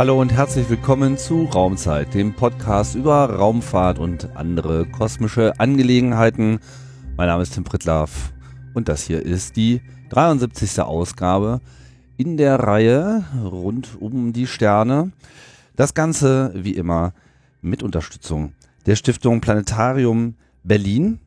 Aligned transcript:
Hallo 0.00 0.18
und 0.18 0.32
herzlich 0.32 0.70
willkommen 0.70 1.18
zu 1.18 1.44
Raumzeit, 1.44 2.14
dem 2.14 2.32
Podcast 2.32 2.94
über 2.94 3.28
Raumfahrt 3.28 3.98
und 3.98 4.34
andere 4.34 4.86
kosmische 4.86 5.60
Angelegenheiten. 5.60 6.58
Mein 7.18 7.26
Name 7.26 7.42
ist 7.42 7.52
Tim 7.52 7.64
Pritlaff 7.64 8.32
und 8.72 8.88
das 8.88 9.02
hier 9.02 9.20
ist 9.20 9.56
die 9.56 9.82
73. 10.08 10.80
Ausgabe 10.80 11.60
in 12.16 12.38
der 12.38 12.60
Reihe 12.60 13.26
rund 13.44 14.00
um 14.00 14.32
die 14.32 14.46
Sterne. 14.46 15.12
Das 15.76 15.92
Ganze 15.92 16.50
wie 16.54 16.76
immer 16.76 17.12
mit 17.60 17.82
Unterstützung 17.82 18.54
der 18.86 18.96
Stiftung 18.96 19.42
Planetarium 19.42 20.34
Berlin. 20.64 21.20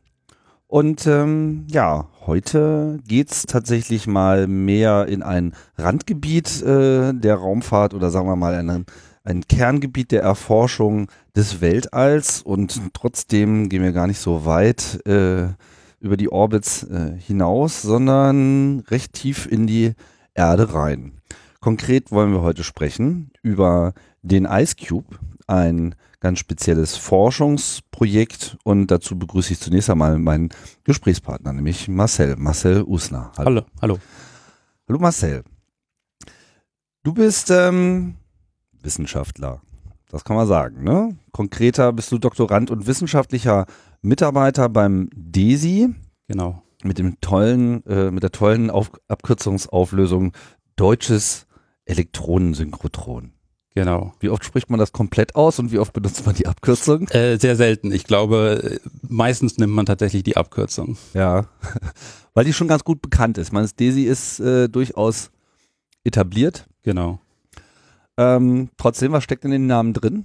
Und 0.74 1.06
ähm, 1.06 1.68
ja, 1.70 2.08
heute 2.26 2.98
geht's 3.06 3.42
tatsächlich 3.46 4.08
mal 4.08 4.48
mehr 4.48 5.06
in 5.06 5.22
ein 5.22 5.54
Randgebiet 5.78 6.62
äh, 6.62 7.12
der 7.12 7.36
Raumfahrt 7.36 7.94
oder 7.94 8.10
sagen 8.10 8.26
wir 8.26 8.34
mal 8.34 8.54
ein, 8.56 8.84
ein 9.22 9.46
Kerngebiet 9.46 10.10
der 10.10 10.22
Erforschung 10.22 11.06
des 11.36 11.60
Weltalls. 11.60 12.42
Und 12.42 12.92
trotzdem 12.92 13.68
gehen 13.68 13.84
wir 13.84 13.92
gar 13.92 14.08
nicht 14.08 14.18
so 14.18 14.46
weit 14.46 15.00
äh, 15.06 15.46
über 16.00 16.16
die 16.16 16.32
Orbits 16.32 16.82
äh, 16.82 17.12
hinaus, 17.20 17.80
sondern 17.80 18.80
recht 18.90 19.12
tief 19.12 19.46
in 19.46 19.68
die 19.68 19.92
Erde 20.34 20.74
rein. 20.74 21.12
Konkret 21.60 22.10
wollen 22.10 22.32
wir 22.32 22.42
heute 22.42 22.64
sprechen 22.64 23.30
über 23.42 23.94
den 24.22 24.44
Ice 24.44 24.74
Cube, 24.74 25.18
ein 25.46 25.94
ganz 26.24 26.38
spezielles 26.38 26.96
Forschungsprojekt 26.96 28.56
und 28.64 28.90
dazu 28.90 29.18
begrüße 29.18 29.52
ich 29.52 29.60
zunächst 29.60 29.90
einmal 29.90 30.18
meinen 30.18 30.48
Gesprächspartner, 30.82 31.52
nämlich 31.52 31.86
Marcel, 31.86 32.36
Marcel 32.36 32.82
Usner. 32.82 33.30
Hallo. 33.36 33.50
Hallo, 33.50 33.66
hallo. 33.82 33.98
Hallo 34.88 34.98
Marcel. 35.00 35.44
Du 37.02 37.12
bist 37.12 37.50
ähm, 37.50 38.14
Wissenschaftler, 38.80 39.60
das 40.08 40.24
kann 40.24 40.36
man 40.36 40.46
sagen, 40.46 40.82
ne? 40.82 41.14
Konkreter 41.30 41.92
bist 41.92 42.10
du 42.10 42.16
Doktorand 42.16 42.70
und 42.70 42.86
wissenschaftlicher 42.86 43.66
Mitarbeiter 44.00 44.70
beim 44.70 45.10
DESI. 45.14 45.94
Genau. 46.26 46.62
Mit 46.82 46.96
dem 46.96 47.20
tollen, 47.20 47.84
äh, 47.84 48.10
mit 48.10 48.22
der 48.22 48.32
tollen 48.32 48.70
Auf 48.70 48.92
Abkürzungsauflösung 49.08 50.32
Deutsches 50.76 51.46
Elektronensynchrotron. 51.84 53.34
Genau. 53.74 54.14
Wie 54.20 54.28
oft 54.28 54.44
spricht 54.44 54.70
man 54.70 54.78
das 54.78 54.92
komplett 54.92 55.34
aus 55.34 55.58
und 55.58 55.72
wie 55.72 55.80
oft 55.80 55.92
benutzt 55.92 56.24
man 56.24 56.34
die 56.36 56.46
Abkürzung? 56.46 57.08
Äh, 57.08 57.38
sehr 57.38 57.56
selten. 57.56 57.90
Ich 57.90 58.04
glaube, 58.04 58.80
meistens 59.08 59.58
nimmt 59.58 59.72
man 59.72 59.84
tatsächlich 59.84 60.22
die 60.22 60.36
Abkürzung. 60.36 60.96
Ja, 61.12 61.46
weil 62.34 62.44
die 62.44 62.52
schon 62.52 62.68
ganz 62.68 62.84
gut 62.84 63.02
bekannt 63.02 63.36
ist. 63.36 63.52
Meine, 63.52 63.64
das 63.64 63.74
DESI 63.74 64.04
ist 64.04 64.38
äh, 64.38 64.68
durchaus 64.68 65.30
etabliert. 66.04 66.66
Genau. 66.84 67.18
Ähm, 68.16 68.70
trotzdem, 68.76 69.10
was 69.10 69.24
steckt 69.24 69.44
in 69.44 69.50
den 69.50 69.66
Namen 69.66 69.92
drin? 69.92 70.24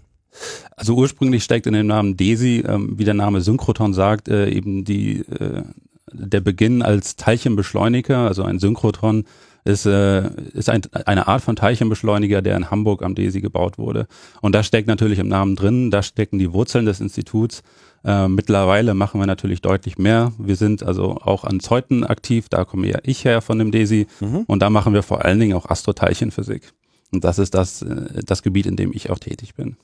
Also 0.75 0.93
ursprünglich 0.95 1.43
steckt 1.43 1.65
in 1.65 1.73
dem 1.73 1.87
Namen 1.87 2.17
DESI, 2.17 2.63
ähm, 2.67 2.99
wie 2.99 3.03
der 3.03 3.15
Name 3.15 3.41
Synchroton 3.41 3.95
sagt, 3.95 4.27
äh, 4.27 4.47
eben 4.49 4.85
die 4.85 5.21
äh, 5.21 5.63
der 6.11 6.41
Beginn 6.41 6.81
als 6.81 7.15
Teilchenbeschleuniger, 7.15 8.19
also 8.19 8.43
ein 8.43 8.59
Synchrotron 8.59 9.25
ist, 9.69 9.85
äh, 9.85 10.29
ist 10.53 10.69
ein, 10.69 10.81
eine 11.05 11.27
Art 11.27 11.41
von 11.41 11.55
Teilchenbeschleuniger, 11.55 12.41
der 12.41 12.57
in 12.57 12.69
Hamburg 12.69 13.03
am 13.03 13.15
DESI 13.15 13.41
gebaut 13.41 13.77
wurde. 13.77 14.07
Und 14.41 14.53
da 14.53 14.63
steckt 14.63 14.87
natürlich 14.87 15.19
im 15.19 15.27
Namen 15.27 15.55
drin, 15.55 15.91
da 15.91 16.03
stecken 16.03 16.39
die 16.39 16.51
Wurzeln 16.51 16.85
des 16.85 16.99
Instituts. 16.99 17.61
Äh, 18.03 18.27
mittlerweile 18.27 18.93
machen 18.93 19.19
wir 19.19 19.27
natürlich 19.27 19.61
deutlich 19.61 19.97
mehr. 19.97 20.33
Wir 20.37 20.55
sind 20.55 20.83
also 20.83 21.17
auch 21.17 21.43
an 21.43 21.59
Zeuten 21.59 22.03
aktiv, 22.03 22.49
da 22.49 22.65
komme 22.65 22.87
ja 22.87 22.99
ich 23.03 23.25
her 23.25 23.41
von 23.41 23.59
dem 23.59 23.71
DESI. 23.71 24.07
Mhm. 24.19 24.43
Und 24.47 24.61
da 24.61 24.69
machen 24.69 24.93
wir 24.93 25.03
vor 25.03 25.23
allen 25.23 25.39
Dingen 25.39 25.55
auch 25.55 25.69
Astroteilchenphysik. 25.69 26.73
Und 27.11 27.23
das 27.23 27.39
ist 27.39 27.53
das, 27.53 27.81
äh, 27.81 28.23
das 28.25 28.43
Gebiet, 28.43 28.65
in 28.65 28.75
dem 28.75 28.91
ich 28.93 29.09
auch 29.09 29.19
tätig 29.19 29.55
bin. 29.55 29.77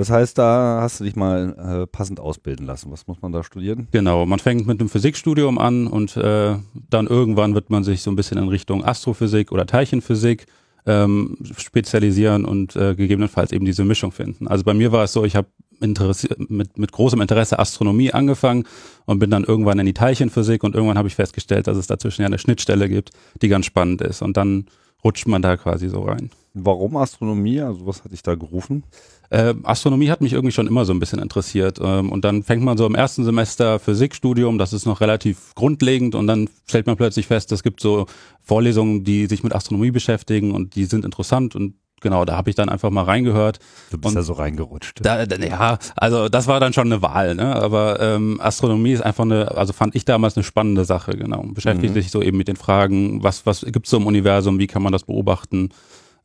Das 0.00 0.08
heißt, 0.08 0.38
da 0.38 0.78
hast 0.80 0.98
du 0.98 1.04
dich 1.04 1.14
mal 1.14 1.82
äh, 1.82 1.86
passend 1.86 2.20
ausbilden 2.20 2.64
lassen. 2.64 2.90
Was 2.90 3.06
muss 3.06 3.20
man 3.20 3.32
da 3.32 3.44
studieren? 3.44 3.86
Genau, 3.90 4.24
man 4.24 4.38
fängt 4.38 4.66
mit 4.66 4.80
einem 4.80 4.88
Physikstudium 4.88 5.58
an 5.58 5.86
und 5.88 6.16
äh, 6.16 6.56
dann 6.88 7.06
irgendwann 7.06 7.54
wird 7.54 7.68
man 7.68 7.84
sich 7.84 8.00
so 8.00 8.10
ein 8.10 8.16
bisschen 8.16 8.38
in 8.38 8.48
Richtung 8.48 8.82
Astrophysik 8.82 9.52
oder 9.52 9.66
Teilchenphysik 9.66 10.46
ähm, 10.86 11.36
spezialisieren 11.54 12.46
und 12.46 12.76
äh, 12.76 12.94
gegebenenfalls 12.94 13.52
eben 13.52 13.66
diese 13.66 13.84
Mischung 13.84 14.10
finden. 14.10 14.48
Also 14.48 14.64
bei 14.64 14.72
mir 14.72 14.90
war 14.90 15.04
es 15.04 15.12
so, 15.12 15.22
ich 15.26 15.36
habe 15.36 15.48
mit, 15.80 16.78
mit 16.78 16.92
großem 16.92 17.20
Interesse 17.20 17.58
Astronomie 17.58 18.10
angefangen 18.10 18.64
und 19.04 19.18
bin 19.18 19.28
dann 19.28 19.44
irgendwann 19.44 19.80
in 19.80 19.84
die 19.84 19.92
Teilchenphysik 19.92 20.64
und 20.64 20.74
irgendwann 20.74 20.96
habe 20.96 21.08
ich 21.08 21.14
festgestellt, 21.14 21.66
dass 21.66 21.76
es 21.76 21.86
dazwischen 21.88 22.22
ja 22.22 22.26
eine 22.26 22.38
Schnittstelle 22.38 22.88
gibt, 22.88 23.10
die 23.42 23.48
ganz 23.48 23.66
spannend 23.66 24.00
ist. 24.00 24.22
Und 24.22 24.38
dann 24.38 24.64
rutscht 25.04 25.26
man 25.26 25.42
da 25.42 25.58
quasi 25.58 25.90
so 25.90 26.00
rein. 26.04 26.30
Warum 26.54 26.96
Astronomie? 26.96 27.60
Also 27.60 27.86
was 27.86 28.04
hat 28.04 28.12
dich 28.12 28.22
da 28.22 28.34
gerufen? 28.34 28.84
Äh, 29.30 29.54
Astronomie 29.62 30.10
hat 30.10 30.20
mich 30.20 30.32
irgendwie 30.32 30.52
schon 30.52 30.66
immer 30.66 30.84
so 30.84 30.92
ein 30.92 30.98
bisschen 30.98 31.20
interessiert. 31.20 31.78
Ähm, 31.80 32.10
und 32.10 32.24
dann 32.24 32.42
fängt 32.42 32.64
man 32.64 32.76
so 32.76 32.86
im 32.86 32.96
ersten 32.96 33.24
Semester 33.24 33.78
Physikstudium, 33.78 34.58
das 34.58 34.72
ist 34.72 34.86
noch 34.86 35.00
relativ 35.00 35.54
grundlegend 35.54 36.16
und 36.16 36.26
dann 36.26 36.48
stellt 36.66 36.86
man 36.86 36.96
plötzlich 36.96 37.28
fest, 37.28 37.52
es 37.52 37.62
gibt 37.62 37.80
so 37.80 38.06
Vorlesungen, 38.42 39.04
die 39.04 39.26
sich 39.26 39.44
mit 39.44 39.54
Astronomie 39.54 39.92
beschäftigen 39.92 40.50
und 40.52 40.74
die 40.74 40.86
sind 40.86 41.04
interessant 41.04 41.54
und 41.54 41.74
genau, 42.00 42.24
da 42.24 42.36
habe 42.36 42.50
ich 42.50 42.56
dann 42.56 42.68
einfach 42.68 42.90
mal 42.90 43.04
reingehört. 43.04 43.60
Du 43.90 43.98
bist 43.98 44.16
ja 44.16 44.22
so 44.22 44.32
reingerutscht. 44.32 44.98
Da, 45.02 45.26
da, 45.26 45.36
ja, 45.36 45.78
also 45.94 46.28
das 46.28 46.48
war 46.48 46.58
dann 46.58 46.72
schon 46.72 46.90
eine 46.90 47.02
Wahl, 47.02 47.36
ne? 47.36 47.54
Aber 47.54 48.00
ähm, 48.00 48.40
Astronomie 48.40 48.92
ist 48.92 49.02
einfach 49.02 49.24
eine, 49.24 49.56
also 49.56 49.72
fand 49.72 49.94
ich 49.94 50.04
damals 50.04 50.36
eine 50.36 50.42
spannende 50.42 50.84
Sache, 50.84 51.12
genau. 51.12 51.44
Beschäftigt 51.52 51.94
mhm. 51.94 52.00
sich 52.00 52.10
so 52.10 52.22
eben 52.22 52.38
mit 52.38 52.48
den 52.48 52.56
Fragen, 52.56 53.22
was, 53.22 53.46
was 53.46 53.60
gibt's 53.60 53.90
so 53.90 53.98
im 53.98 54.06
Universum, 54.06 54.58
wie 54.58 54.66
kann 54.66 54.82
man 54.82 54.92
das 54.92 55.04
beobachten? 55.04 55.70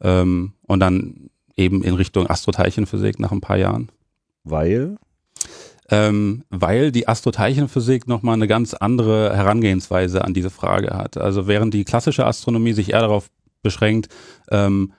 Ähm, 0.05 0.53
und 0.67 0.79
dann 0.79 1.31
eben 1.57 1.83
in 1.83 1.95
Richtung 1.95 2.29
Astroteilchenphysik 2.29 3.19
nach 3.19 3.31
ein 3.31 3.41
paar 3.41 3.57
Jahren. 3.57 3.91
Weil? 4.43 4.97
Ähm, 5.89 6.43
weil 6.49 6.91
die 6.91 7.07
Astroteilchenphysik 7.07 8.07
nochmal 8.07 8.35
eine 8.35 8.47
ganz 8.47 8.75
andere 8.75 9.35
Herangehensweise 9.35 10.23
an 10.23 10.35
diese 10.35 10.51
Frage 10.51 10.95
hat. 10.95 11.17
Also 11.17 11.47
während 11.47 11.73
die 11.73 11.85
klassische 11.85 12.25
Astronomie 12.25 12.73
sich 12.73 12.93
eher 12.93 13.01
darauf 13.01 13.29
beschränkt, 13.63 14.09
ähm, 14.51 14.93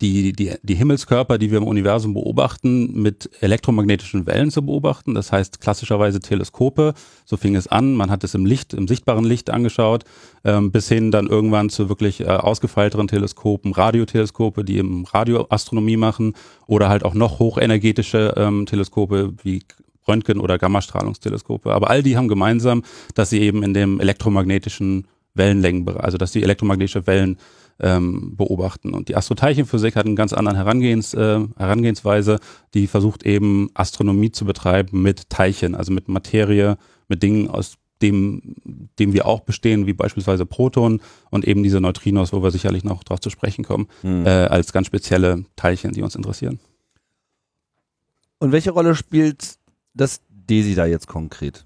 die, 0.00 0.32
die, 0.32 0.54
die 0.62 0.74
Himmelskörper, 0.74 1.38
die 1.38 1.50
wir 1.50 1.58
im 1.58 1.66
Universum 1.66 2.14
beobachten, 2.14 3.00
mit 3.00 3.30
elektromagnetischen 3.40 4.26
Wellen 4.26 4.50
zu 4.50 4.64
beobachten. 4.64 5.14
Das 5.14 5.32
heißt 5.32 5.60
klassischerweise 5.60 6.20
Teleskope. 6.20 6.94
So 7.24 7.36
fing 7.36 7.54
es 7.56 7.66
an. 7.66 7.94
Man 7.94 8.10
hat 8.10 8.24
es 8.24 8.34
im 8.34 8.46
Licht, 8.46 8.74
im 8.74 8.88
sichtbaren 8.88 9.24
Licht 9.24 9.50
angeschaut, 9.50 10.04
ähm, 10.44 10.72
bis 10.72 10.88
hin 10.88 11.10
dann 11.10 11.26
irgendwann 11.26 11.70
zu 11.70 11.88
wirklich 11.88 12.20
äh, 12.20 12.24
ausgefeilteren 12.24 13.08
Teleskopen, 13.08 13.72
Radioteleskope, 13.72 14.64
die 14.64 14.78
eben 14.78 15.04
Radioastronomie 15.04 15.96
machen 15.96 16.34
oder 16.66 16.88
halt 16.88 17.04
auch 17.04 17.14
noch 17.14 17.38
hochenergetische 17.38 18.34
ähm, 18.36 18.66
Teleskope 18.66 19.34
wie 19.42 19.62
Röntgen- 20.06 20.40
oder 20.40 20.58
Gammastrahlungsteleskope. 20.58 21.72
Aber 21.72 21.90
all 21.90 22.02
die 22.02 22.16
haben 22.16 22.28
gemeinsam, 22.28 22.82
dass 23.14 23.30
sie 23.30 23.40
eben 23.40 23.62
in 23.62 23.74
dem 23.74 24.00
elektromagnetischen 24.00 25.06
Wellenlängenbereich, 25.34 26.04
also 26.04 26.18
dass 26.18 26.32
die 26.32 26.42
elektromagnetische 26.42 27.06
Wellen 27.06 27.38
ähm, 27.80 28.36
beobachten. 28.36 28.94
Und 28.94 29.08
die 29.08 29.16
Astroteilchenphysik 29.16 29.96
hat 29.96 30.06
eine 30.06 30.14
ganz 30.14 30.32
andere 30.32 30.56
Herangehens, 30.56 31.14
äh, 31.14 31.40
Herangehensweise, 31.56 32.38
die 32.74 32.86
versucht 32.86 33.24
eben 33.24 33.70
Astronomie 33.74 34.32
zu 34.32 34.44
betreiben 34.44 35.02
mit 35.02 35.30
Teilchen, 35.30 35.74
also 35.74 35.92
mit 35.92 36.08
Materie, 36.08 36.76
mit 37.08 37.22
Dingen, 37.22 37.48
aus 37.48 37.76
dem, 38.02 38.42
dem 38.98 39.12
wir 39.12 39.26
auch 39.26 39.40
bestehen, 39.40 39.86
wie 39.86 39.92
beispielsweise 39.92 40.46
Protonen 40.46 41.00
und 41.30 41.46
eben 41.46 41.62
diese 41.62 41.80
Neutrinos, 41.80 42.32
wo 42.32 42.42
wir 42.42 42.50
sicherlich 42.50 42.84
noch 42.84 43.04
drauf 43.04 43.20
zu 43.20 43.30
sprechen 43.30 43.64
kommen, 43.64 43.88
mhm. 44.02 44.26
äh, 44.26 44.28
als 44.28 44.72
ganz 44.72 44.86
spezielle 44.86 45.44
Teilchen, 45.56 45.92
die 45.92 46.02
uns 46.02 46.14
interessieren. 46.14 46.60
Und 48.38 48.52
welche 48.52 48.72
Rolle 48.72 48.94
spielt 48.94 49.56
das 49.94 50.20
DESI 50.28 50.74
da 50.74 50.86
jetzt 50.86 51.06
konkret? 51.06 51.64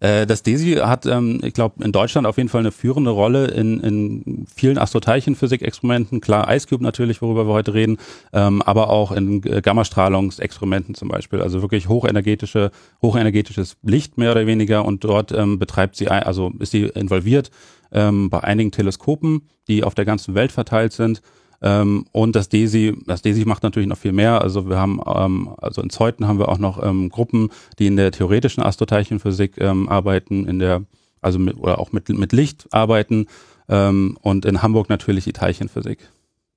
Äh, 0.00 0.26
das 0.26 0.42
DESI 0.42 0.74
hat, 0.76 1.06
ähm, 1.06 1.40
ich 1.42 1.54
glaube, 1.54 1.82
in 1.84 1.92
Deutschland 1.92 2.26
auf 2.26 2.36
jeden 2.36 2.48
Fall 2.48 2.60
eine 2.60 2.72
führende 2.72 3.10
Rolle 3.10 3.46
in, 3.48 3.80
in 3.80 4.46
vielen 4.54 4.78
Astroteilchenphysik-Experimenten. 4.78 6.20
Klar, 6.20 6.52
IceCube 6.52 6.82
natürlich, 6.82 7.22
worüber 7.22 7.46
wir 7.46 7.52
heute 7.52 7.74
reden, 7.74 7.98
ähm, 8.32 8.62
aber 8.62 8.90
auch 8.90 9.12
in 9.12 9.42
äh, 9.44 9.60
Gammastrahlungsexperimenten 9.60 10.94
zum 10.94 11.08
Beispiel. 11.08 11.40
Also 11.40 11.62
wirklich 11.62 11.88
hochenergetische, 11.88 12.70
hochenergetisches 13.02 13.76
Licht 13.82 14.18
mehr 14.18 14.32
oder 14.32 14.46
weniger 14.46 14.84
und 14.84 15.04
dort 15.04 15.32
ähm, 15.32 15.58
betreibt 15.58 15.96
sie, 15.96 16.08
also 16.08 16.52
ist 16.58 16.72
sie 16.72 16.84
involviert 16.84 17.50
ähm, 17.92 18.30
bei 18.30 18.42
einigen 18.42 18.72
Teleskopen, 18.72 19.42
die 19.68 19.84
auf 19.84 19.94
der 19.94 20.04
ganzen 20.04 20.34
Welt 20.34 20.52
verteilt 20.52 20.92
sind. 20.92 21.22
Ähm, 21.66 22.06
und 22.12 22.36
das 22.36 22.48
DESI, 22.48 22.96
das 23.06 23.22
DESI 23.22 23.44
macht 23.44 23.64
natürlich 23.64 23.88
noch 23.88 23.98
viel 23.98 24.12
mehr. 24.12 24.40
Also 24.40 24.68
wir 24.68 24.76
haben, 24.76 25.00
ähm, 25.04 25.50
also 25.58 25.82
in 25.82 25.90
Zeuthen 25.90 26.28
haben 26.28 26.38
wir 26.38 26.48
auch 26.48 26.58
noch 26.58 26.80
ähm, 26.80 27.08
Gruppen, 27.08 27.50
die 27.80 27.88
in 27.88 27.96
der 27.96 28.12
theoretischen 28.12 28.62
Astroteilchenphysik 28.62 29.58
ähm, 29.58 29.88
arbeiten, 29.88 30.46
in 30.46 30.60
der, 30.60 30.84
also 31.20 31.40
mit, 31.40 31.56
oder 31.56 31.80
auch 31.80 31.90
mit, 31.90 32.08
mit 32.08 32.32
Licht 32.32 32.68
arbeiten 32.70 33.26
ähm, 33.68 34.16
und 34.22 34.44
in 34.44 34.62
Hamburg 34.62 34.88
natürlich 34.88 35.24
die 35.24 35.32
Teilchenphysik. 35.32 36.08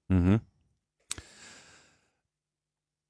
Mhm. 0.09 0.41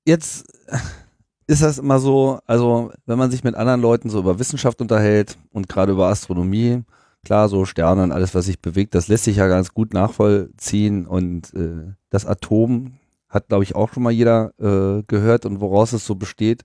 Jetzt 0.06 0.48
ist 1.48 1.62
das 1.62 1.80
immer 1.80 2.00
so, 2.00 2.40
also 2.46 2.94
wenn 3.08 3.18
man 3.18 3.30
sich 3.30 3.44
mit 3.44 3.56
anderen 3.56 3.82
Leuten 3.82 4.10
so 4.10 4.20
über 4.20 4.40
Wissenschaft 4.40 4.80
unterhält 4.80 5.38
und 5.52 5.68
gerade 5.68 5.92
über 5.92 6.08
Astronomie, 6.08 6.82
klar, 7.24 7.50
so 7.50 7.66
Sterne 7.66 8.04
und 8.04 8.12
alles, 8.12 8.34
was 8.36 8.46
sich 8.46 8.60
bewegt, 8.62 8.96
das 8.96 9.08
lässt 9.08 9.26
sich 9.26 9.38
ja 9.38 9.48
ganz 9.48 9.74
gut 9.74 9.94
nachvollziehen. 9.94 11.06
Und 11.06 11.54
äh, 11.54 11.94
das 12.10 12.26
Atom 12.26 12.94
hat, 13.28 13.48
glaube 13.48 13.64
ich, 13.64 13.76
auch 13.76 13.94
schon 13.94 14.04
mal 14.04 14.12
jeder 14.12 14.54
äh, 14.60 15.04
gehört 15.04 15.46
und 15.46 15.60
woraus 15.60 15.94
es 15.94 16.06
so 16.06 16.16
besteht. 16.16 16.64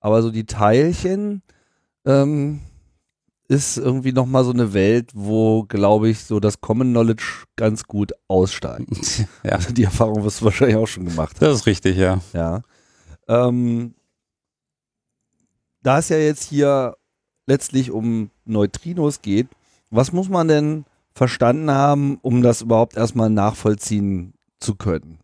Aber 0.00 0.22
so 0.22 0.30
die 0.30 0.46
Teilchen 0.46 1.42
ähm, 2.04 2.60
ist 3.48 3.76
irgendwie 3.76 4.12
nochmal 4.12 4.44
so 4.44 4.50
eine 4.50 4.72
Welt, 4.72 5.10
wo, 5.14 5.64
glaube 5.64 6.08
ich, 6.08 6.24
so 6.24 6.40
das 6.40 6.60
Common 6.60 6.90
Knowledge 6.90 7.44
ganz 7.56 7.84
gut 7.84 8.12
aussteigt. 8.28 8.88
Ja. 9.44 9.52
Also 9.52 9.72
die 9.72 9.84
Erfahrung 9.84 10.24
wirst 10.24 10.40
du 10.40 10.46
wahrscheinlich 10.46 10.76
auch 10.76 10.86
schon 10.86 11.04
gemacht 11.04 11.36
haben. 11.36 11.46
Das 11.46 11.60
ist 11.60 11.66
richtig, 11.66 11.96
ja. 11.96 12.20
Ja. 12.32 12.62
Ähm, 13.28 13.94
da 15.82 15.98
es 15.98 16.08
ja 16.08 16.16
jetzt 16.16 16.44
hier 16.44 16.96
letztlich 17.46 17.90
um 17.90 18.30
Neutrinos 18.44 19.20
geht, 19.20 19.48
was 19.92 20.12
muss 20.12 20.28
man 20.28 20.48
denn 20.48 20.84
verstanden 21.14 21.70
haben, 21.70 22.18
um 22.22 22.42
das 22.42 22.62
überhaupt 22.62 22.96
erstmal 22.96 23.30
nachvollziehen 23.30 24.32
zu 24.58 24.74
können? 24.74 25.18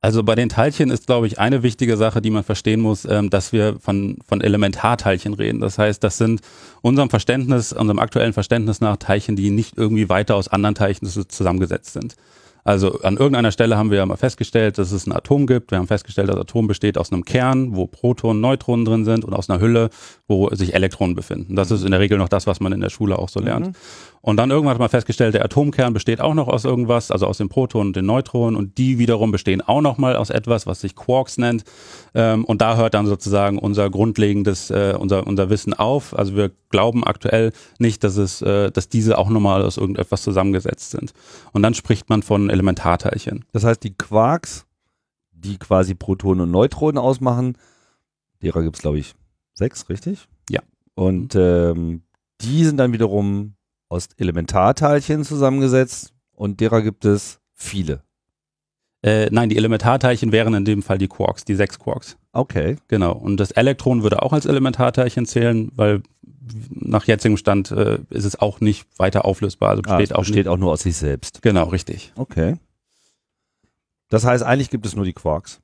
Also 0.00 0.22
bei 0.22 0.36
den 0.36 0.48
Teilchen 0.48 0.90
ist, 0.90 1.06
glaube 1.06 1.26
ich, 1.26 1.40
eine 1.40 1.64
wichtige 1.64 1.96
Sache, 1.96 2.22
die 2.22 2.30
man 2.30 2.44
verstehen 2.44 2.80
muss, 2.80 3.04
ähm, 3.04 3.30
dass 3.30 3.52
wir 3.52 3.80
von, 3.80 4.18
von 4.24 4.40
Elementarteilchen 4.40 5.34
reden. 5.34 5.60
Das 5.60 5.76
heißt, 5.76 6.04
das 6.04 6.18
sind 6.18 6.40
unserem 6.82 7.10
Verständnis, 7.10 7.72
unserem 7.72 7.98
aktuellen 7.98 8.32
Verständnis 8.32 8.80
nach 8.80 8.96
Teilchen, 8.98 9.34
die 9.34 9.50
nicht 9.50 9.76
irgendwie 9.76 10.08
weiter 10.08 10.36
aus 10.36 10.46
anderen 10.46 10.76
Teilchen 10.76 11.08
zusammengesetzt 11.08 11.94
sind. 11.94 12.14
Also 12.68 13.00
an 13.00 13.16
irgendeiner 13.16 13.50
Stelle 13.50 13.78
haben 13.78 13.90
wir 13.90 14.04
mal 14.04 14.18
festgestellt, 14.18 14.76
dass 14.76 14.92
es 14.92 15.06
ein 15.06 15.12
Atom 15.12 15.46
gibt. 15.46 15.70
Wir 15.70 15.78
haben 15.78 15.86
festgestellt, 15.86 16.28
das 16.28 16.36
Atom 16.36 16.66
besteht 16.66 16.98
aus 16.98 17.10
einem 17.10 17.24
Kern, 17.24 17.74
wo 17.74 17.86
Protonen, 17.86 18.42
Neutronen 18.42 18.84
drin 18.84 19.06
sind 19.06 19.24
und 19.24 19.32
aus 19.32 19.48
einer 19.48 19.58
Hülle, 19.58 19.88
wo 20.26 20.50
sich 20.50 20.74
Elektronen 20.74 21.16
befinden. 21.16 21.56
Das 21.56 21.70
ist 21.70 21.82
in 21.82 21.92
der 21.92 22.00
Regel 22.00 22.18
noch 22.18 22.28
das, 22.28 22.46
was 22.46 22.60
man 22.60 22.74
in 22.74 22.82
der 22.82 22.90
Schule 22.90 23.18
auch 23.18 23.30
so 23.30 23.40
lernt. 23.40 23.68
Mhm. 23.68 23.72
Und 24.20 24.36
dann 24.36 24.50
irgendwann 24.50 24.74
hat 24.74 24.80
man 24.80 24.88
festgestellt, 24.88 25.34
der 25.34 25.44
Atomkern 25.44 25.92
besteht 25.92 26.20
auch 26.20 26.34
noch 26.34 26.48
aus 26.48 26.64
irgendwas, 26.64 27.10
also 27.10 27.26
aus 27.26 27.38
den 27.38 27.48
Protonen 27.48 27.88
und 27.88 27.96
den 27.96 28.06
Neutronen 28.06 28.56
und 28.56 28.78
die 28.78 28.98
wiederum 28.98 29.30
bestehen 29.30 29.60
auch 29.60 29.80
noch 29.80 29.98
mal 29.98 30.16
aus 30.16 30.30
etwas, 30.30 30.66
was 30.66 30.80
sich 30.80 30.96
Quarks 30.96 31.38
nennt. 31.38 31.64
Ähm, 32.14 32.44
und 32.44 32.60
da 32.60 32.76
hört 32.76 32.94
dann 32.94 33.06
sozusagen 33.06 33.58
unser 33.58 33.90
grundlegendes, 33.90 34.70
äh, 34.70 34.94
unser, 34.98 35.26
unser 35.26 35.50
Wissen 35.50 35.74
auf. 35.74 36.18
Also 36.18 36.34
wir 36.34 36.50
glauben 36.70 37.04
aktuell 37.04 37.52
nicht, 37.78 38.02
dass 38.04 38.16
es, 38.16 38.42
äh, 38.42 38.70
dass 38.70 38.88
diese 38.88 39.18
auch 39.18 39.28
nochmal 39.28 39.62
aus 39.62 39.76
irgendetwas 39.76 40.22
zusammengesetzt 40.22 40.90
sind. 40.90 41.12
Und 41.52 41.62
dann 41.62 41.74
spricht 41.74 42.08
man 42.08 42.22
von 42.22 42.50
Elementarteilchen. 42.50 43.44
Das 43.52 43.64
heißt, 43.64 43.82
die 43.82 43.94
Quarks, 43.94 44.66
die 45.32 45.58
quasi 45.58 45.94
Protonen 45.94 46.42
und 46.42 46.50
Neutronen 46.50 46.98
ausmachen, 46.98 47.56
derer 48.42 48.62
gibt 48.62 48.76
es, 48.76 48.82
glaube 48.82 48.98
ich, 48.98 49.14
sechs, 49.54 49.88
richtig? 49.88 50.28
Ja. 50.50 50.60
Und 50.94 51.34
ähm, 51.36 52.02
die 52.40 52.64
sind 52.64 52.76
dann 52.76 52.92
wiederum 52.92 53.54
aus 53.88 54.08
Elementarteilchen 54.16 55.24
zusammengesetzt 55.24 56.12
und 56.32 56.60
derer 56.60 56.82
gibt 56.82 57.04
es 57.04 57.40
viele. 57.54 58.02
Äh, 59.02 59.28
nein, 59.30 59.48
die 59.48 59.56
Elementarteilchen 59.56 60.32
wären 60.32 60.54
in 60.54 60.64
dem 60.64 60.82
Fall 60.82 60.98
die 60.98 61.08
Quarks, 61.08 61.44
die 61.44 61.54
sechs 61.54 61.78
Quarks. 61.78 62.16
Okay. 62.32 62.76
Genau. 62.88 63.12
Und 63.12 63.38
das 63.38 63.52
Elektron 63.52 64.02
würde 64.02 64.22
auch 64.22 64.32
als 64.32 64.44
Elementarteilchen 64.44 65.24
zählen, 65.24 65.70
weil 65.74 66.02
nach 66.70 67.04
jetzigem 67.04 67.36
Stand 67.36 67.70
äh, 67.70 67.98
ist 68.10 68.24
es 68.24 68.40
auch 68.40 68.60
nicht 68.60 68.86
weiter 68.96 69.24
auflösbar. 69.24 69.70
Also 69.70 69.82
besteht, 69.82 70.12
ah, 70.12 70.16
auch, 70.16 70.20
besteht 70.20 70.48
auch 70.48 70.56
nur 70.56 70.72
aus 70.72 70.82
sich 70.82 70.96
selbst. 70.96 71.42
Genau, 71.42 71.64
richtig. 71.64 72.12
Okay. 72.16 72.56
Das 74.08 74.24
heißt, 74.24 74.42
eigentlich 74.42 74.70
gibt 74.70 74.86
es 74.86 74.96
nur 74.96 75.04
die 75.04 75.12
Quarks. 75.12 75.60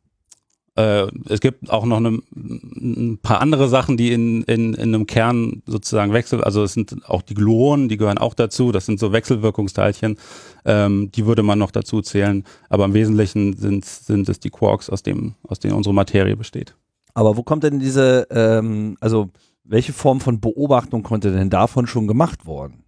Äh, 0.76 1.06
es 1.28 1.40
gibt 1.40 1.70
auch 1.70 1.84
noch 1.84 1.98
eine, 1.98 2.18
ein 2.34 3.18
paar 3.22 3.40
andere 3.40 3.68
Sachen, 3.68 3.96
die 3.96 4.12
in, 4.12 4.42
in, 4.42 4.74
in 4.74 4.94
einem 4.94 5.06
Kern 5.06 5.62
sozusagen 5.66 6.12
wechseln. 6.12 6.42
Also 6.42 6.64
es 6.64 6.72
sind 6.72 7.08
auch 7.08 7.22
die 7.22 7.34
Gluonen, 7.34 7.88
die 7.88 7.96
gehören 7.96 8.18
auch 8.18 8.34
dazu. 8.34 8.72
Das 8.72 8.86
sind 8.86 8.98
so 8.98 9.12
Wechselwirkungsteilchen. 9.12 10.18
Ähm, 10.64 11.12
die 11.12 11.26
würde 11.26 11.42
man 11.42 11.58
noch 11.58 11.70
dazu 11.70 12.02
zählen. 12.02 12.44
Aber 12.68 12.84
im 12.86 12.94
Wesentlichen 12.94 13.56
sind, 13.56 13.84
sind 13.84 14.28
es 14.28 14.40
die 14.40 14.50
Quarks, 14.50 14.90
aus, 14.90 15.02
dem, 15.02 15.34
aus 15.46 15.60
denen 15.60 15.74
unsere 15.74 15.94
Materie 15.94 16.36
besteht. 16.36 16.74
Aber 17.14 17.36
wo 17.36 17.44
kommt 17.44 17.62
denn 17.62 17.78
diese, 17.78 18.26
ähm, 18.30 18.96
also 19.00 19.30
welche 19.62 19.92
Form 19.92 20.20
von 20.20 20.40
Beobachtung 20.40 21.04
konnte 21.04 21.32
denn 21.32 21.50
davon 21.50 21.86
schon 21.86 22.08
gemacht 22.08 22.46
worden 22.46 22.84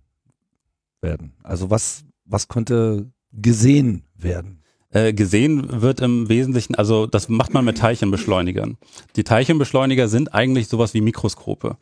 werden? 1.01 1.35
Also 1.45 1.71
was, 1.71 2.05
was 2.25 2.49
konnte 2.49 3.11
gesehen 3.31 4.03
werden? 4.17 4.63
Äh, 4.91 5.13
gesehen 5.13 5.83
wird 5.83 6.01
im 6.01 6.29
Wesentlichen, 6.29 6.77
also 6.77 7.07
das 7.07 7.29
macht 7.29 7.53
man 7.53 7.65
mit 7.65 7.79
Teilchenbeschleunigern. 7.79 8.79
Die 9.17 9.25
Teilchenbeschleuniger 9.25 10.07
sind 10.07 10.33
eigentlich 10.33 10.69
sowas 10.69 10.95
wie 10.95 11.01
Mikroskope. 11.01 11.77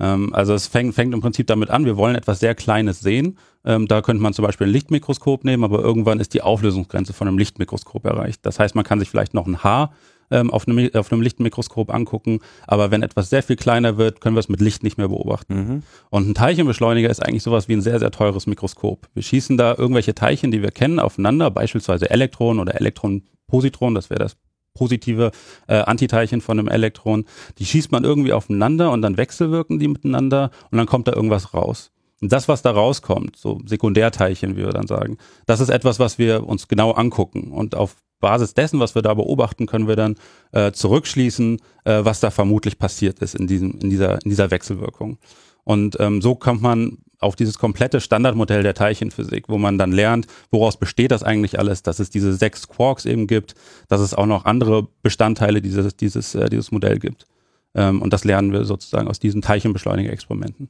Ähm, 0.00 0.34
also 0.34 0.54
es 0.54 0.66
fängt, 0.66 0.94
fängt 0.96 1.14
im 1.14 1.20
Prinzip 1.20 1.46
damit 1.46 1.70
an, 1.70 1.84
wir 1.84 1.96
wollen 1.96 2.16
etwas 2.16 2.40
sehr 2.40 2.56
Kleines 2.56 2.98
sehen. 2.98 3.38
Ähm, 3.64 3.86
da 3.86 4.02
könnte 4.02 4.22
man 4.22 4.34
zum 4.34 4.44
Beispiel 4.44 4.66
ein 4.66 4.72
Lichtmikroskop 4.72 5.44
nehmen, 5.44 5.62
aber 5.62 5.80
irgendwann 5.80 6.18
ist 6.18 6.34
die 6.34 6.42
Auflösungsgrenze 6.42 7.12
von 7.12 7.28
einem 7.28 7.38
Lichtmikroskop 7.38 8.04
erreicht. 8.04 8.40
Das 8.44 8.58
heißt, 8.58 8.74
man 8.74 8.84
kann 8.84 8.98
sich 8.98 9.08
vielleicht 9.08 9.34
noch 9.34 9.46
ein 9.46 9.62
Haar 9.62 9.92
ähm, 10.30 10.50
auf, 10.50 10.66
einem, 10.68 10.90
auf 10.94 11.12
einem 11.12 11.22
Lichtmikroskop 11.22 11.92
angucken. 11.92 12.40
Aber 12.66 12.90
wenn 12.90 13.02
etwas 13.02 13.30
sehr 13.30 13.42
viel 13.42 13.56
kleiner 13.56 13.96
wird, 13.96 14.20
können 14.20 14.36
wir 14.36 14.40
es 14.40 14.48
mit 14.48 14.60
Licht 14.60 14.82
nicht 14.82 14.98
mehr 14.98 15.08
beobachten. 15.08 15.54
Mhm. 15.54 15.82
Und 16.10 16.28
ein 16.28 16.34
Teilchenbeschleuniger 16.34 17.10
ist 17.10 17.24
eigentlich 17.24 17.42
sowas 17.42 17.68
wie 17.68 17.74
ein 17.74 17.82
sehr, 17.82 17.98
sehr 17.98 18.10
teures 18.10 18.46
Mikroskop. 18.46 19.08
Wir 19.14 19.22
schießen 19.22 19.56
da 19.56 19.74
irgendwelche 19.76 20.14
Teilchen, 20.14 20.50
die 20.50 20.62
wir 20.62 20.70
kennen, 20.70 20.98
aufeinander, 20.98 21.50
beispielsweise 21.50 22.10
Elektronen 22.10 22.60
oder 22.60 22.74
Elektron-Positron, 22.74 23.94
das 23.94 24.10
wäre 24.10 24.20
das 24.20 24.36
positive 24.74 25.32
äh, 25.66 25.74
Antiteilchen 25.74 26.40
von 26.40 26.58
einem 26.58 26.68
Elektron. 26.68 27.24
Die 27.58 27.66
schießt 27.66 27.90
man 27.90 28.04
irgendwie 28.04 28.32
aufeinander 28.32 28.92
und 28.92 29.02
dann 29.02 29.16
wechselwirken 29.16 29.78
die 29.78 29.88
miteinander 29.88 30.50
und 30.70 30.78
dann 30.78 30.86
kommt 30.86 31.08
da 31.08 31.12
irgendwas 31.12 31.52
raus. 31.52 31.90
Und 32.20 32.32
das, 32.32 32.48
was 32.48 32.62
da 32.62 32.70
rauskommt, 32.70 33.36
so 33.36 33.60
Sekundärteilchen, 33.64 34.56
wie 34.56 34.62
wir 34.62 34.70
dann 34.72 34.86
sagen, 34.86 35.18
das 35.46 35.60
ist 35.60 35.68
etwas, 35.68 35.98
was 35.98 36.18
wir 36.18 36.46
uns 36.46 36.66
genau 36.66 36.92
angucken. 36.92 37.52
Und 37.52 37.76
auf 37.76 37.96
Basis 38.20 38.54
dessen, 38.54 38.80
was 38.80 38.94
wir 38.94 39.02
da 39.02 39.14
beobachten, 39.14 39.66
können 39.66 39.88
wir 39.88 39.96
dann 39.96 40.16
äh, 40.52 40.72
zurückschließen, 40.72 41.60
äh, 41.84 42.04
was 42.04 42.20
da 42.20 42.30
vermutlich 42.30 42.78
passiert 42.78 43.20
ist 43.20 43.34
in, 43.34 43.46
diesem, 43.46 43.78
in, 43.80 43.90
dieser, 43.90 44.14
in 44.22 44.30
dieser 44.30 44.50
Wechselwirkung. 44.50 45.18
Und 45.64 45.96
ähm, 46.00 46.22
so 46.22 46.34
kommt 46.34 46.62
man 46.62 46.98
auf 47.18 47.36
dieses 47.36 47.58
komplette 47.58 48.00
Standardmodell 48.00 48.62
der 48.62 48.74
Teilchenphysik, 48.74 49.48
wo 49.48 49.58
man 49.58 49.76
dann 49.76 49.92
lernt, 49.92 50.26
woraus 50.50 50.78
besteht 50.78 51.10
das 51.10 51.22
eigentlich 51.22 51.58
alles, 51.58 51.82
dass 51.82 51.98
es 51.98 52.10
diese 52.10 52.32
sechs 52.32 52.68
Quarks 52.68 53.04
eben 53.04 53.26
gibt, 53.26 53.54
dass 53.88 54.00
es 54.00 54.14
auch 54.14 54.26
noch 54.26 54.44
andere 54.44 54.88
Bestandteile 55.02 55.60
dieses, 55.60 55.96
dieses, 55.96 56.34
äh, 56.34 56.48
dieses 56.48 56.70
Modell 56.70 56.98
gibt. 56.98 57.26
Ähm, 57.74 58.00
und 58.02 58.12
das 58.12 58.24
lernen 58.24 58.52
wir 58.52 58.64
sozusagen 58.64 59.08
aus 59.08 59.18
diesen 59.18 59.42
Teilchenbeschleuniger-Experimenten. 59.42 60.68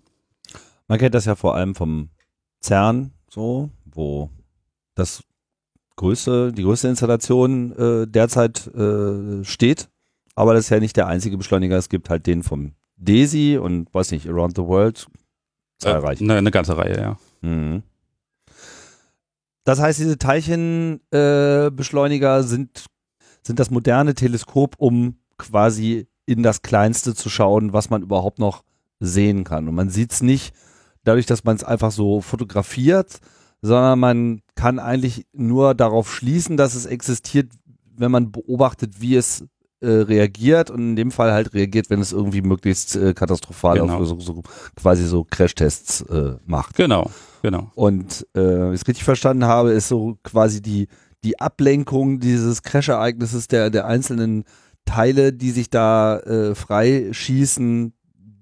Man 0.88 0.98
kennt 0.98 1.14
das 1.14 1.26
ja 1.26 1.34
vor 1.34 1.54
allem 1.54 1.74
vom 1.74 2.08
CERN 2.62 3.12
so, 3.30 3.70
wo 3.84 4.30
das 4.94 5.22
größte, 5.98 6.52
die 6.52 6.62
größte 6.62 6.88
Installation 6.88 7.76
äh, 7.76 8.06
derzeit 8.06 8.66
äh, 8.68 9.44
steht. 9.44 9.90
Aber 10.34 10.54
das 10.54 10.64
ist 10.64 10.70
ja 10.70 10.80
nicht 10.80 10.96
der 10.96 11.08
einzige 11.08 11.36
Beschleuniger. 11.36 11.76
Es 11.76 11.90
gibt 11.90 12.08
halt 12.08 12.26
den 12.26 12.42
vom 12.42 12.72
DESI 12.96 13.58
und 13.58 13.92
weiß 13.92 14.12
nicht, 14.12 14.26
Around 14.28 14.56
the 14.56 14.62
World. 14.62 15.06
Zahlreich. 15.78 16.22
Äh, 16.22 16.32
eine, 16.32 16.50
ganze 16.50 16.78
Reihe, 16.78 16.98
ja. 16.98 17.18
Mhm. 17.42 17.82
Das 19.64 19.80
heißt, 19.80 20.00
diese 20.00 20.16
Teilchenbeschleuniger 20.16 22.38
äh, 22.38 22.42
sind, 22.42 22.86
sind 23.42 23.60
das 23.60 23.70
moderne 23.70 24.14
Teleskop, 24.14 24.76
um 24.78 25.16
quasi 25.36 26.06
in 26.24 26.42
das 26.42 26.62
Kleinste 26.62 27.14
zu 27.14 27.28
schauen, 27.28 27.74
was 27.74 27.90
man 27.90 28.00
überhaupt 28.02 28.38
noch 28.38 28.64
sehen 29.00 29.44
kann. 29.44 29.68
Und 29.68 29.74
man 29.74 29.90
sieht 29.90 30.12
es 30.12 30.22
nicht 30.22 30.54
dadurch, 31.04 31.26
dass 31.26 31.44
man 31.44 31.56
es 31.56 31.64
einfach 31.64 31.90
so 31.90 32.20
fotografiert, 32.20 33.20
sondern 33.62 33.98
man 33.98 34.42
kann 34.54 34.78
eigentlich 34.78 35.26
nur 35.32 35.74
darauf 35.74 36.12
schließen, 36.12 36.56
dass 36.56 36.74
es 36.74 36.86
existiert, 36.86 37.50
wenn 37.96 38.10
man 38.10 38.30
beobachtet, 38.30 39.00
wie 39.00 39.16
es 39.16 39.44
äh, 39.80 39.88
reagiert 39.88 40.70
und 40.70 40.80
in 40.80 40.96
dem 40.96 41.10
Fall 41.10 41.32
halt 41.32 41.54
reagiert, 41.54 41.90
wenn 41.90 42.00
es 42.00 42.12
irgendwie 42.12 42.42
möglichst 42.42 42.96
äh, 42.96 43.14
katastrophal 43.14 43.78
genau. 43.78 43.98
auf 43.98 44.06
so, 44.06 44.18
so, 44.18 44.42
quasi 44.74 45.04
so 45.04 45.24
Crashtests 45.24 46.02
äh, 46.02 46.36
macht. 46.46 46.76
Genau, 46.76 47.10
genau. 47.42 47.70
Und 47.74 48.26
äh, 48.34 48.40
wenn 48.40 48.72
ich 48.74 48.80
es 48.80 48.88
richtig 48.88 49.04
verstanden 49.04 49.44
habe, 49.44 49.70
ist 49.70 49.88
so 49.88 50.18
quasi 50.24 50.60
die, 50.60 50.88
die 51.24 51.38
Ablenkung 51.40 52.20
dieses 52.20 52.62
Crash-Ereignisses 52.62 53.48
der, 53.48 53.70
der 53.70 53.86
einzelnen 53.86 54.44
Teile, 54.84 55.32
die 55.32 55.50
sich 55.50 55.70
da 55.70 56.18
äh, 56.20 56.54
freischießen, 56.54 57.92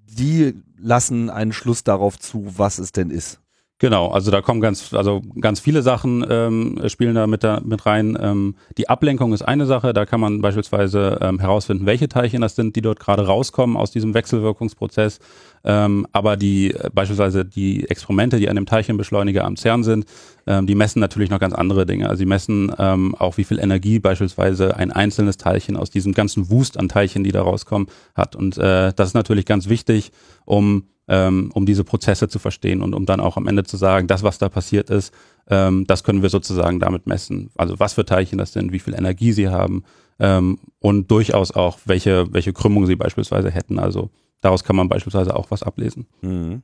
die 0.07 0.55
lassen 0.79 1.29
einen 1.31 1.53
Schluss 1.53 1.85
darauf 1.85 2.19
zu, 2.19 2.47
was 2.57 2.79
es 2.79 2.93
denn 2.93 3.11
ist. 3.11 3.41
Genau, 3.79 4.09
also 4.09 4.31
da 4.31 4.41
kommen 4.41 4.63
ganz, 4.63 4.95
also 4.95 5.21
ganz 5.39 5.61
viele 5.61 5.83
Sachen 5.83 6.25
ähm, 6.31 6.81
spielen 6.87 7.15
da 7.15 7.27
mit, 7.27 7.45
da 7.45 7.61
mit 7.63 7.85
rein. 7.85 8.17
Ähm, 8.19 8.55
die 8.79 8.89
Ablenkung 8.89 9.35
ist 9.35 9.43
eine 9.43 9.67
Sache, 9.67 9.93
da 9.93 10.07
kann 10.07 10.19
man 10.19 10.41
beispielsweise 10.41 11.19
ähm, 11.21 11.41
herausfinden, 11.41 11.85
welche 11.85 12.09
Teilchen 12.09 12.41
das 12.41 12.57
sind, 12.57 12.75
die 12.75 12.81
dort 12.81 13.01
gerade 13.01 13.27
rauskommen 13.27 13.77
aus 13.77 13.91
diesem 13.91 14.15
Wechselwirkungsprozess. 14.15 15.19
Ähm, 15.63 16.07
aber 16.13 16.39
die 16.39 16.73
äh, 16.73 16.89
beispielsweise 16.91 17.45
die 17.45 17.87
Experimente, 17.91 18.39
die 18.39 18.49
an 18.49 18.57
dem 18.57 18.65
Teilchenbeschleuniger 18.65 19.45
am 19.45 19.59
CERN 19.59 19.85
sind, 19.85 20.07
ähm, 20.47 20.67
die 20.67 20.75
messen 20.75 21.01
natürlich 21.01 21.29
noch 21.29 21.41
ganz 21.41 21.53
andere 21.53 21.85
Dinge. 21.85 22.09
Also 22.09 22.21
sie 22.21 22.27
messen 22.27 22.73
ähm, 22.79 23.15
auch, 23.15 23.37
wie 23.37 23.45
viel 23.45 23.59
Energie 23.59 23.99
beispielsweise 23.99 24.75
ein 24.75 24.91
einzelnes 24.91 25.37
Teilchen 25.37 25.77
aus 25.77 25.91
diesem 25.91 26.15
ganzen 26.15 26.49
Wust 26.49 26.79
an 26.79 26.89
Teilchen, 26.89 27.25
die 27.25 27.33
da 27.33 27.43
rauskommen, 27.43 27.89
hat. 28.15 28.37
Und 28.37 28.57
äh, 28.57 28.95
das 28.95 29.09
ist 29.09 29.15
natürlich 29.15 29.45
ganz 29.45 29.69
wichtig, 29.69 30.13
um 30.47 30.85
ähm, 31.09 31.51
um 31.55 31.67
diese 31.67 31.85
Prozesse 31.85 32.29
zu 32.29 32.39
verstehen 32.39 32.83
und 32.83 32.95
um 32.95 33.07
dann 33.07 33.21
auch 33.21 33.37
am 33.37 33.47
Ende 33.47 33.65
zu 33.65 33.77
sagen, 33.77 34.07
das, 34.07 34.23
was 34.23 34.39
da 34.39 34.49
passiert 34.49 34.91
ist, 34.91 35.13
Ähm, 35.49 35.87
das 35.87 36.03
können 36.03 36.23
wir 36.23 36.29
sozusagen 36.29 36.81
damit 36.81 37.07
messen. 37.07 37.51
Also 37.55 37.79
was 37.79 37.95
für 37.95 38.05
Teilchen 38.05 38.39
das 38.39 38.53
sind, 38.53 38.73
wie 38.73 38.81
viel 38.81 38.95
Energie 38.95 39.33
sie 39.33 39.49
haben 39.49 39.85
ähm, 40.19 40.59
und 40.81 41.09
durchaus 41.09 41.53
auch, 41.53 41.79
welche, 41.85 42.27
welche 42.33 42.53
Krümmung 42.53 42.87
sie 42.87 42.97
beispielsweise 42.97 43.53
hätten. 43.53 43.79
Also 43.79 44.11
daraus 44.41 44.65
kann 44.65 44.75
man 44.75 44.89
beispielsweise 44.89 45.37
auch 45.37 45.53
was 45.53 45.63
ablesen. 45.63 46.07
Mhm. 46.21 46.63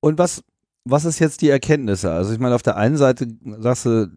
Und 0.00 0.18
was, 0.18 0.44
was 0.84 1.04
ist 1.04 1.18
jetzt 1.18 1.40
die 1.40 1.50
Erkenntnisse? 1.50 2.12
Also 2.12 2.32
ich 2.32 2.38
meine, 2.38 2.54
auf 2.54 2.62
der 2.62 2.76
einen 2.76 2.96
Seite 2.96 3.26
sagst 3.58 3.86
du, 3.86 4.08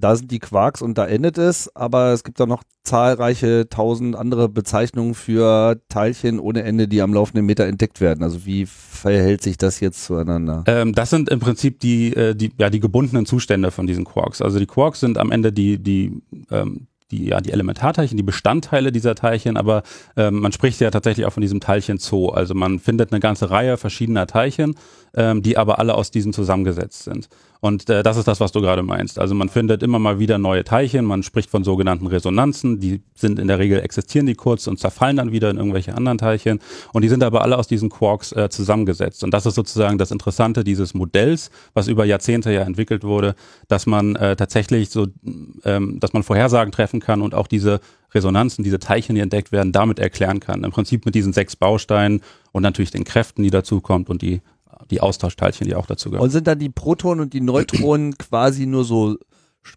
da 0.00 0.16
sind 0.16 0.30
die 0.30 0.38
Quarks 0.38 0.82
und 0.82 0.98
da 0.98 1.06
endet 1.06 1.38
es, 1.38 1.74
aber 1.76 2.12
es 2.12 2.24
gibt 2.24 2.40
auch 2.40 2.46
noch 2.46 2.62
zahlreiche 2.82 3.68
tausend 3.68 4.16
andere 4.16 4.48
Bezeichnungen 4.48 5.14
für 5.14 5.80
Teilchen 5.88 6.40
ohne 6.40 6.62
Ende, 6.62 6.88
die 6.88 7.02
am 7.02 7.14
laufenden 7.14 7.46
Meter 7.46 7.66
entdeckt 7.66 8.00
werden. 8.00 8.24
Also 8.24 8.46
wie 8.46 8.66
verhält 8.66 9.42
sich 9.42 9.58
das 9.58 9.80
jetzt 9.80 10.04
zueinander? 10.04 10.64
Ähm, 10.66 10.94
das 10.94 11.10
sind 11.10 11.28
im 11.28 11.40
Prinzip 11.40 11.80
die, 11.80 12.14
äh, 12.14 12.34
die, 12.34 12.52
ja, 12.58 12.70
die 12.70 12.80
gebundenen 12.80 13.26
Zustände 13.26 13.70
von 13.70 13.86
diesen 13.86 14.04
Quarks. 14.04 14.42
Also 14.42 14.58
die 14.58 14.66
Quarks 14.66 15.00
sind 15.00 15.18
am 15.18 15.30
Ende 15.30 15.52
die, 15.52 15.78
die 15.78 16.22
ähm, 16.50 16.86
die, 17.10 17.26
ja, 17.26 17.40
die 17.40 17.52
Elementarteilchen, 17.52 18.16
die 18.16 18.22
Bestandteile 18.22 18.92
dieser 18.92 19.14
Teilchen, 19.14 19.56
aber 19.56 19.82
ähm, 20.16 20.40
man 20.40 20.52
spricht 20.52 20.80
ja 20.80 20.90
tatsächlich 20.90 21.26
auch 21.26 21.32
von 21.32 21.40
diesem 21.40 21.60
Teilchen-Zoo. 21.60 22.28
Also 22.28 22.54
man 22.54 22.78
findet 22.78 23.12
eine 23.12 23.20
ganze 23.20 23.50
Reihe 23.50 23.76
verschiedener 23.76 24.26
Teilchen, 24.26 24.74
ähm, 25.14 25.42
die 25.42 25.56
aber 25.56 25.78
alle 25.78 25.94
aus 25.94 26.10
diesen 26.10 26.32
zusammengesetzt 26.32 27.04
sind. 27.04 27.28
Und 27.60 27.90
äh, 27.90 28.02
das 28.02 28.16
ist 28.16 28.26
das, 28.26 28.40
was 28.40 28.52
du 28.52 28.62
gerade 28.62 28.82
meinst. 28.82 29.18
Also 29.18 29.34
man 29.34 29.50
findet 29.50 29.82
immer 29.82 29.98
mal 29.98 30.18
wieder 30.18 30.38
neue 30.38 30.64
Teilchen, 30.64 31.04
man 31.04 31.22
spricht 31.22 31.50
von 31.50 31.62
sogenannten 31.62 32.06
Resonanzen, 32.06 32.80
die 32.80 33.02
sind 33.14 33.38
in 33.38 33.48
der 33.48 33.58
Regel, 33.58 33.80
existieren 33.80 34.26
die 34.26 34.34
kurz 34.34 34.66
und 34.66 34.78
zerfallen 34.78 35.16
dann 35.16 35.30
wieder 35.30 35.50
in 35.50 35.58
irgendwelche 35.58 35.94
anderen 35.94 36.16
Teilchen. 36.16 36.60
Und 36.94 37.02
die 37.02 37.08
sind 37.08 37.22
aber 37.22 37.42
alle 37.42 37.58
aus 37.58 37.68
diesen 37.68 37.90
Quarks 37.90 38.32
äh, 38.32 38.48
zusammengesetzt. 38.48 39.22
Und 39.24 39.32
das 39.32 39.44
ist 39.44 39.54
sozusagen 39.54 39.98
das 39.98 40.10
Interessante 40.10 40.64
dieses 40.64 40.94
Modells, 40.94 41.50
was 41.74 41.86
über 41.86 42.06
Jahrzehnte 42.06 42.50
ja 42.50 42.62
entwickelt 42.62 43.04
wurde, 43.04 43.34
dass 43.68 43.86
man 43.86 44.16
äh, 44.16 44.36
tatsächlich 44.36 44.88
so, 44.88 45.08
ähm, 45.64 46.00
dass 46.00 46.14
man 46.14 46.22
Vorhersagen 46.22 46.72
treffen 46.72 47.00
kann 47.00 47.20
und 47.20 47.34
auch 47.34 47.46
diese 47.46 47.80
Resonanzen, 48.12 48.64
diese 48.64 48.78
Teilchen, 48.78 49.14
die 49.14 49.20
entdeckt 49.20 49.52
werden, 49.52 49.72
damit 49.72 49.98
erklären 49.98 50.40
kann. 50.40 50.64
Im 50.64 50.70
Prinzip 50.70 51.04
mit 51.04 51.14
diesen 51.14 51.32
sechs 51.32 51.56
Bausteinen 51.56 52.22
und 52.52 52.62
natürlich 52.62 52.90
den 52.90 53.04
Kräften, 53.04 53.42
die 53.42 53.50
dazukommt 53.50 54.08
und 54.08 54.22
die 54.22 54.40
die 54.90 55.00
Austauschteilchen, 55.00 55.66
die 55.66 55.74
auch 55.74 55.86
dazu 55.86 56.10
gehören. 56.10 56.24
Und 56.24 56.30
sind 56.30 56.46
dann 56.46 56.58
die 56.58 56.68
Protonen 56.68 57.20
und 57.20 57.32
die 57.32 57.40
Neutronen 57.40 58.14
quasi 58.18 58.66
nur 58.66 58.84
so 58.84 59.16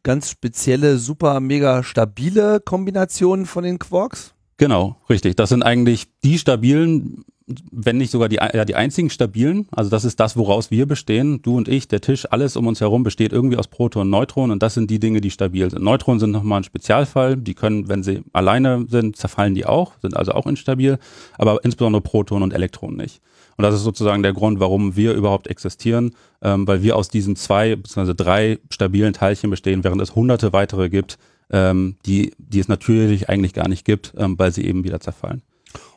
ganz 0.03 0.29
spezielle, 0.29 0.97
super, 0.97 1.39
mega 1.39 1.83
stabile 1.83 2.59
Kombinationen 2.59 3.45
von 3.45 3.63
den 3.63 3.79
Quarks? 3.79 4.33
Genau, 4.57 4.97
richtig. 5.09 5.35
Das 5.35 5.49
sind 5.49 5.63
eigentlich 5.63 6.07
die 6.23 6.37
stabilen, 6.37 7.25
wenn 7.71 7.97
nicht 7.97 8.11
sogar 8.11 8.29
die, 8.29 8.35
ja, 8.35 8.65
die 8.65 8.75
einzigen 8.75 9.09
stabilen. 9.09 9.67
Also 9.71 9.89
das 9.89 10.05
ist 10.05 10.19
das, 10.19 10.37
woraus 10.37 10.71
wir 10.71 10.85
bestehen. 10.85 11.41
Du 11.41 11.57
und 11.57 11.67
ich, 11.67 11.87
der 11.87 12.01
Tisch, 12.01 12.25
alles 12.31 12.55
um 12.55 12.67
uns 12.67 12.79
herum 12.79 13.03
besteht 13.03 13.33
irgendwie 13.33 13.57
aus 13.57 13.67
Protonen 13.67 14.07
und 14.07 14.11
Neutronen 14.11 14.51
und 14.51 14.63
das 14.63 14.75
sind 14.75 14.89
die 14.89 14.99
Dinge, 14.99 15.21
die 15.21 15.31
stabil 15.31 15.69
sind. 15.69 15.83
Neutronen 15.83 16.19
sind 16.19 16.31
nochmal 16.31 16.61
ein 16.61 16.63
Spezialfall. 16.63 17.35
Die 17.35 17.53
können, 17.55 17.89
wenn 17.89 18.03
sie 18.03 18.21
alleine 18.31 18.85
sind, 18.89 19.17
zerfallen 19.17 19.55
die 19.55 19.65
auch, 19.65 19.93
sind 20.01 20.15
also 20.15 20.31
auch 20.33 20.45
instabil, 20.45 20.99
aber 21.37 21.63
insbesondere 21.63 22.01
Protonen 22.01 22.43
und 22.43 22.53
Elektronen 22.53 22.97
nicht. 22.97 23.21
Und 23.57 23.63
das 23.63 23.75
ist 23.75 23.83
sozusagen 23.83 24.23
der 24.23 24.33
Grund, 24.33 24.59
warum 24.59 24.95
wir 24.95 25.13
überhaupt 25.13 25.47
existieren, 25.47 26.15
ähm, 26.41 26.67
weil 26.67 26.81
wir 26.81 26.95
aus 26.95 27.09
diesen 27.09 27.35
zwei 27.35 27.75
bzw. 27.75 28.13
drei 28.13 28.59
stabilen 28.69 29.13
Teilchen 29.13 29.49
bestehen, 29.49 29.83
während 29.83 30.01
es 30.01 30.15
hunderte 30.15 30.53
weitere 30.53 30.89
gibt, 30.89 31.17
ähm, 31.51 31.95
die, 32.05 32.33
die 32.37 32.59
es 32.59 32.67
natürlich 32.67 33.29
eigentlich 33.29 33.53
gar 33.53 33.67
nicht 33.67 33.85
gibt, 33.85 34.13
ähm, 34.17 34.37
weil 34.37 34.51
sie 34.51 34.65
eben 34.65 34.83
wieder 34.83 34.99
zerfallen. 34.99 35.41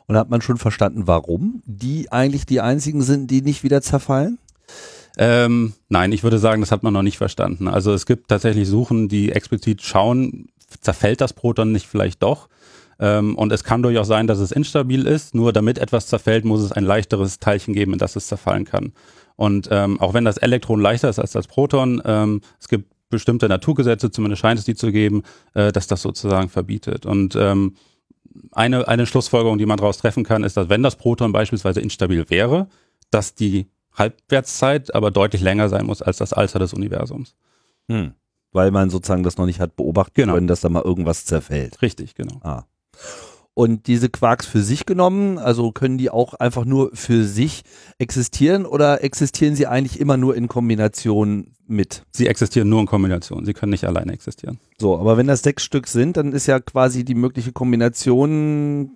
Und 0.07 0.15
hat 0.15 0.29
man 0.29 0.41
schon 0.41 0.57
verstanden, 0.57 1.07
warum 1.07 1.61
die 1.65 2.11
eigentlich 2.11 2.45
die 2.45 2.61
einzigen 2.61 3.01
sind, 3.01 3.29
die 3.29 3.41
nicht 3.41 3.63
wieder 3.63 3.81
zerfallen? 3.81 4.37
Ähm, 5.17 5.73
nein, 5.89 6.11
ich 6.11 6.23
würde 6.23 6.37
sagen, 6.37 6.61
das 6.61 6.71
hat 6.71 6.83
man 6.83 6.93
noch 6.93 7.01
nicht 7.01 7.17
verstanden. 7.17 7.67
Also 7.67 7.91
es 7.91 8.05
gibt 8.05 8.29
tatsächlich 8.29 8.67
Suchen, 8.67 9.09
die 9.09 9.31
explizit 9.31 9.81
schauen, 9.81 10.49
zerfällt 10.81 11.21
das 11.21 11.33
Proton 11.33 11.71
nicht 11.71 11.87
vielleicht 11.87 12.21
doch? 12.21 12.47
Ähm, 12.99 13.35
und 13.35 13.51
es 13.51 13.63
kann 13.63 13.83
durchaus 13.83 14.07
sein, 14.07 14.27
dass 14.27 14.39
es 14.39 14.51
instabil 14.51 15.05
ist. 15.05 15.35
Nur 15.35 15.53
damit 15.53 15.77
etwas 15.77 16.07
zerfällt, 16.07 16.45
muss 16.45 16.61
es 16.61 16.71
ein 16.71 16.83
leichteres 16.83 17.39
Teilchen 17.39 17.73
geben, 17.73 17.93
in 17.93 17.99
das 17.99 18.15
es 18.15 18.27
zerfallen 18.27 18.65
kann. 18.65 18.93
Und 19.35 19.69
ähm, 19.71 19.99
auch 19.99 20.13
wenn 20.13 20.25
das 20.25 20.37
Elektron 20.37 20.81
leichter 20.81 21.09
ist 21.09 21.19
als 21.19 21.31
das 21.31 21.47
Proton, 21.47 22.01
ähm, 22.05 22.41
es 22.59 22.67
gibt 22.67 22.91
bestimmte 23.09 23.47
Naturgesetze, 23.47 24.11
zumindest 24.11 24.41
scheint 24.41 24.59
es 24.59 24.65
die 24.65 24.75
zu 24.75 24.91
geben, 24.91 25.23
äh, 25.53 25.71
dass 25.71 25.87
das 25.87 26.01
sozusagen 26.01 26.49
verbietet. 26.49 27.05
Und 27.05 27.35
ähm, 27.35 27.75
eine, 28.51 28.87
eine 28.87 29.05
Schlussfolgerung, 29.05 29.57
die 29.57 29.65
man 29.65 29.77
daraus 29.77 29.97
treffen 29.97 30.23
kann, 30.23 30.43
ist, 30.43 30.57
dass 30.57 30.69
wenn 30.69 30.83
das 30.83 30.95
Proton 30.95 31.31
beispielsweise 31.31 31.79
instabil 31.79 32.29
wäre, 32.29 32.67
dass 33.11 33.35
die 33.35 33.67
Halbwertszeit 33.93 34.93
aber 34.93 35.11
deutlich 35.11 35.41
länger 35.41 35.69
sein 35.69 35.85
muss 35.85 36.01
als 36.01 36.17
das 36.17 36.33
Alter 36.33 36.59
des 36.59 36.73
Universums. 36.73 37.35
Hm. 37.89 38.13
Weil 38.51 38.71
man 38.71 38.89
sozusagen 38.89 39.23
das 39.23 39.37
noch 39.37 39.45
nicht 39.45 39.59
hat 39.59 39.75
beobachten 39.75 40.13
genau. 40.15 40.33
können, 40.33 40.47
dass 40.47 40.61
da 40.61 40.69
mal 40.69 40.83
irgendwas 40.83 41.25
zerfällt. 41.25 41.81
Richtig, 41.81 42.15
genau. 42.15 42.39
Ah. 42.43 42.63
Und 43.57 43.87
diese 43.87 44.09
Quarks 44.09 44.45
für 44.45 44.61
sich 44.61 44.85
genommen, 44.85 45.39
also 45.39 45.71
können 45.71 45.97
die 45.97 46.11
auch 46.11 46.35
einfach 46.35 46.63
nur 46.63 46.91
für 46.93 47.23
sich 47.23 47.63
existieren 47.97 48.67
oder 48.67 49.03
existieren 49.03 49.55
sie 49.55 49.65
eigentlich 49.65 49.99
immer 49.99 50.15
nur 50.15 50.35
in 50.35 50.47
Kombination 50.47 51.53
mit? 51.65 52.03
Sie 52.11 52.27
existieren 52.27 52.69
nur 52.69 52.81
in 52.81 52.85
Kombination, 52.85 53.45
sie 53.45 53.53
können 53.53 53.71
nicht 53.71 53.85
alleine 53.85 54.13
existieren. 54.13 54.59
So, 54.77 54.99
aber 54.99 55.17
wenn 55.17 55.25
das 55.25 55.41
sechs 55.41 55.63
Stück 55.63 55.87
sind, 55.87 56.17
dann 56.17 56.33
ist 56.33 56.45
ja 56.45 56.59
quasi 56.59 57.03
die 57.03 57.15
mögliche 57.15 57.51
Kombination 57.51 58.91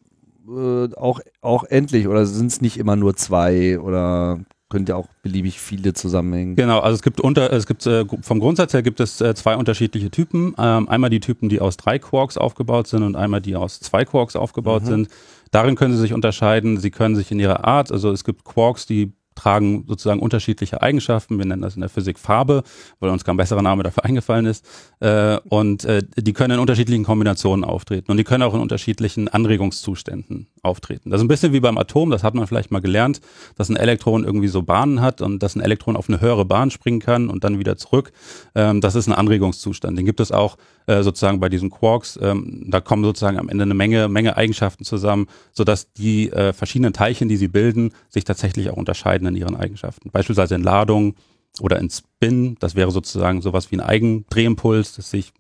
äh, 0.48 0.94
auch, 0.96 1.22
auch 1.42 1.64
endlich 1.64 2.08
oder 2.08 2.28
sind 2.28 2.52
es 2.52 2.62
nicht 2.62 2.78
immer 2.78 2.96
nur 2.96 3.16
zwei 3.16 3.80
oder 3.80 4.42
könnte 4.72 4.94
ja 4.94 4.96
auch 4.96 5.08
beliebig 5.22 5.60
viele 5.60 5.94
zusammenhängen. 5.94 6.56
Genau, 6.56 6.80
also 6.80 6.96
es 6.96 7.04
gibt 7.04 7.22
unter, 7.22 7.54
es 7.54 7.68
gibt 7.68 7.86
äh, 7.86 8.06
vom 8.22 8.40
Grundsatz 8.40 8.74
her 8.74 8.82
gibt 8.82 9.00
es 9.00 9.22
äh, 9.22 9.36
zwei 9.36 9.56
unterschiedliche 9.56 10.10
Typen. 10.10 10.56
Ähm, 10.58 10.90
einmal 10.90 11.12
die 11.12 11.20
Typen, 11.20 11.50
die 11.50 11.62
aus 11.62 11.78
drei 11.78 12.00
Quarks 12.00 12.38
aufgebaut 12.38 12.88
sind 12.88 13.04
und 13.04 13.16
einmal 13.16 13.42
die 13.42 13.56
aus 13.56 13.80
zwei 13.80 14.06
Quarks 14.06 14.36
aufgebaut 14.36 14.84
mhm. 14.84 14.88
sind. 14.88 15.08
Darin 15.52 15.76
können 15.76 15.94
sie 15.94 16.00
sich 16.00 16.14
unterscheiden. 16.14 16.78
Sie 16.78 16.90
können 16.90 17.16
sich 17.16 17.32
in 17.32 17.40
ihrer 17.40 17.66
Art, 17.66 17.92
also 17.92 18.12
es 18.12 18.24
gibt 18.24 18.44
Quarks, 18.46 18.88
die 18.88 19.12
tragen 19.36 19.86
sozusagen 19.88 20.20
unterschiedliche 20.20 20.82
Eigenschaften. 20.82 21.38
Wir 21.38 21.46
nennen 21.46 21.62
das 21.62 21.76
in 21.76 21.82
der 21.82 21.90
Physik 21.90 22.20
Farbe, 22.20 22.64
weil 23.00 23.10
uns 23.10 23.24
kein 23.24 23.38
besserer 23.38 23.62
Name 23.62 23.84
dafür 23.84 24.06
eingefallen 24.06 24.46
ist. 24.46 24.66
Äh, 25.00 25.38
und 25.50 25.86
äh, 25.86 26.04
die 26.18 26.34
können 26.34 26.56
in 26.56 26.60
unterschiedlichen 26.60 27.04
Kombinationen 27.04 27.64
auftreten 27.64 28.12
und 28.12 28.18
die 28.18 28.24
können 28.24 28.44
auch 28.44 28.54
in 28.54 28.62
unterschiedlichen 28.62 29.28
Anregungszuständen 29.28 30.48
auftreten. 30.64 31.10
Das 31.10 31.20
ist 31.20 31.26
ein 31.26 31.28
bisschen 31.28 31.54
wie 31.54 31.60
beim 31.60 31.78
Atom, 31.78 32.12
das 32.12 32.24
hat 32.24 32.36
man 32.36 32.46
vielleicht 32.46 32.72
mal 32.72 32.82
gelernt, 32.82 33.20
dass 33.56 33.70
ein 33.70 33.76
Elektron 33.76 34.24
irgendwie 34.24 34.48
so 34.48 34.62
Bahnen 34.62 35.02
hat 35.02 35.22
und 35.22 35.42
dass 35.42 35.56
ein 35.56 35.62
Elektron 35.62 35.96
auf 35.96 36.08
eine 36.08 36.22
höhere 36.22 36.46
Bahn 36.46 36.70
springen 36.70 37.00
kann 37.00 37.30
und 37.30 37.44
dann 37.44 37.58
wieder 37.58 37.78
zurück. 37.78 38.12
Ähm, 38.54 38.80
das 38.80 38.96
ist 38.96 39.08
ein 39.08 39.14
Anregungszustand. 39.14 39.98
Den 39.98 40.06
gibt 40.06 40.20
es 40.20 40.32
auch 40.32 40.58
äh, 40.86 41.02
sozusagen 41.02 41.40
bei 41.40 41.50
diesen 41.50 41.72
Quarks. 41.72 42.20
Ähm, 42.22 42.66
da 42.68 42.80
kommen 42.80 43.04
sozusagen 43.04 43.40
am 43.40 43.50
Ende 43.50 43.64
eine 43.64 43.74
Menge, 43.74 44.08
Menge 44.08 44.38
Eigenschaften 44.38 44.86
zusammen, 44.86 45.28
sodass 45.52 45.92
die 45.94 46.32
äh, 46.32 46.54
verschiedenen 46.54 46.94
Teilchen, 46.94 47.28
die 47.28 47.38
sie 47.38 47.48
bilden, 47.48 47.94
sich 48.10 48.24
tatsächlich 48.24 48.70
auch 48.70 48.78
unterscheiden 48.78 49.28
in 49.28 49.36
ihren 49.36 49.56
Eigenschaften. 49.56 50.12
Beispielsweise 50.12 50.56
in 50.56 50.64
Ladung 50.64 51.16
oder 51.60 51.80
in 51.80 51.90
Spin. 51.90 52.56
Das 52.60 52.76
wäre 52.76 52.92
sozusagen 52.92 53.42
sowas 53.42 53.72
wie 53.72 53.78
ein 53.78 53.82
Eigendrehimpuls, 53.82 54.96
dass 54.96 55.10
sich 55.10 55.34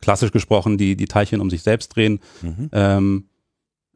klassisch 0.00 0.32
gesprochen 0.32 0.78
die, 0.78 0.96
die 0.96 1.06
Teilchen 1.06 1.40
um 1.40 1.50
sich 1.50 1.62
selbst 1.62 1.96
drehen. 1.96 2.20
Mhm. 2.42 2.70
Ähm, 2.72 3.24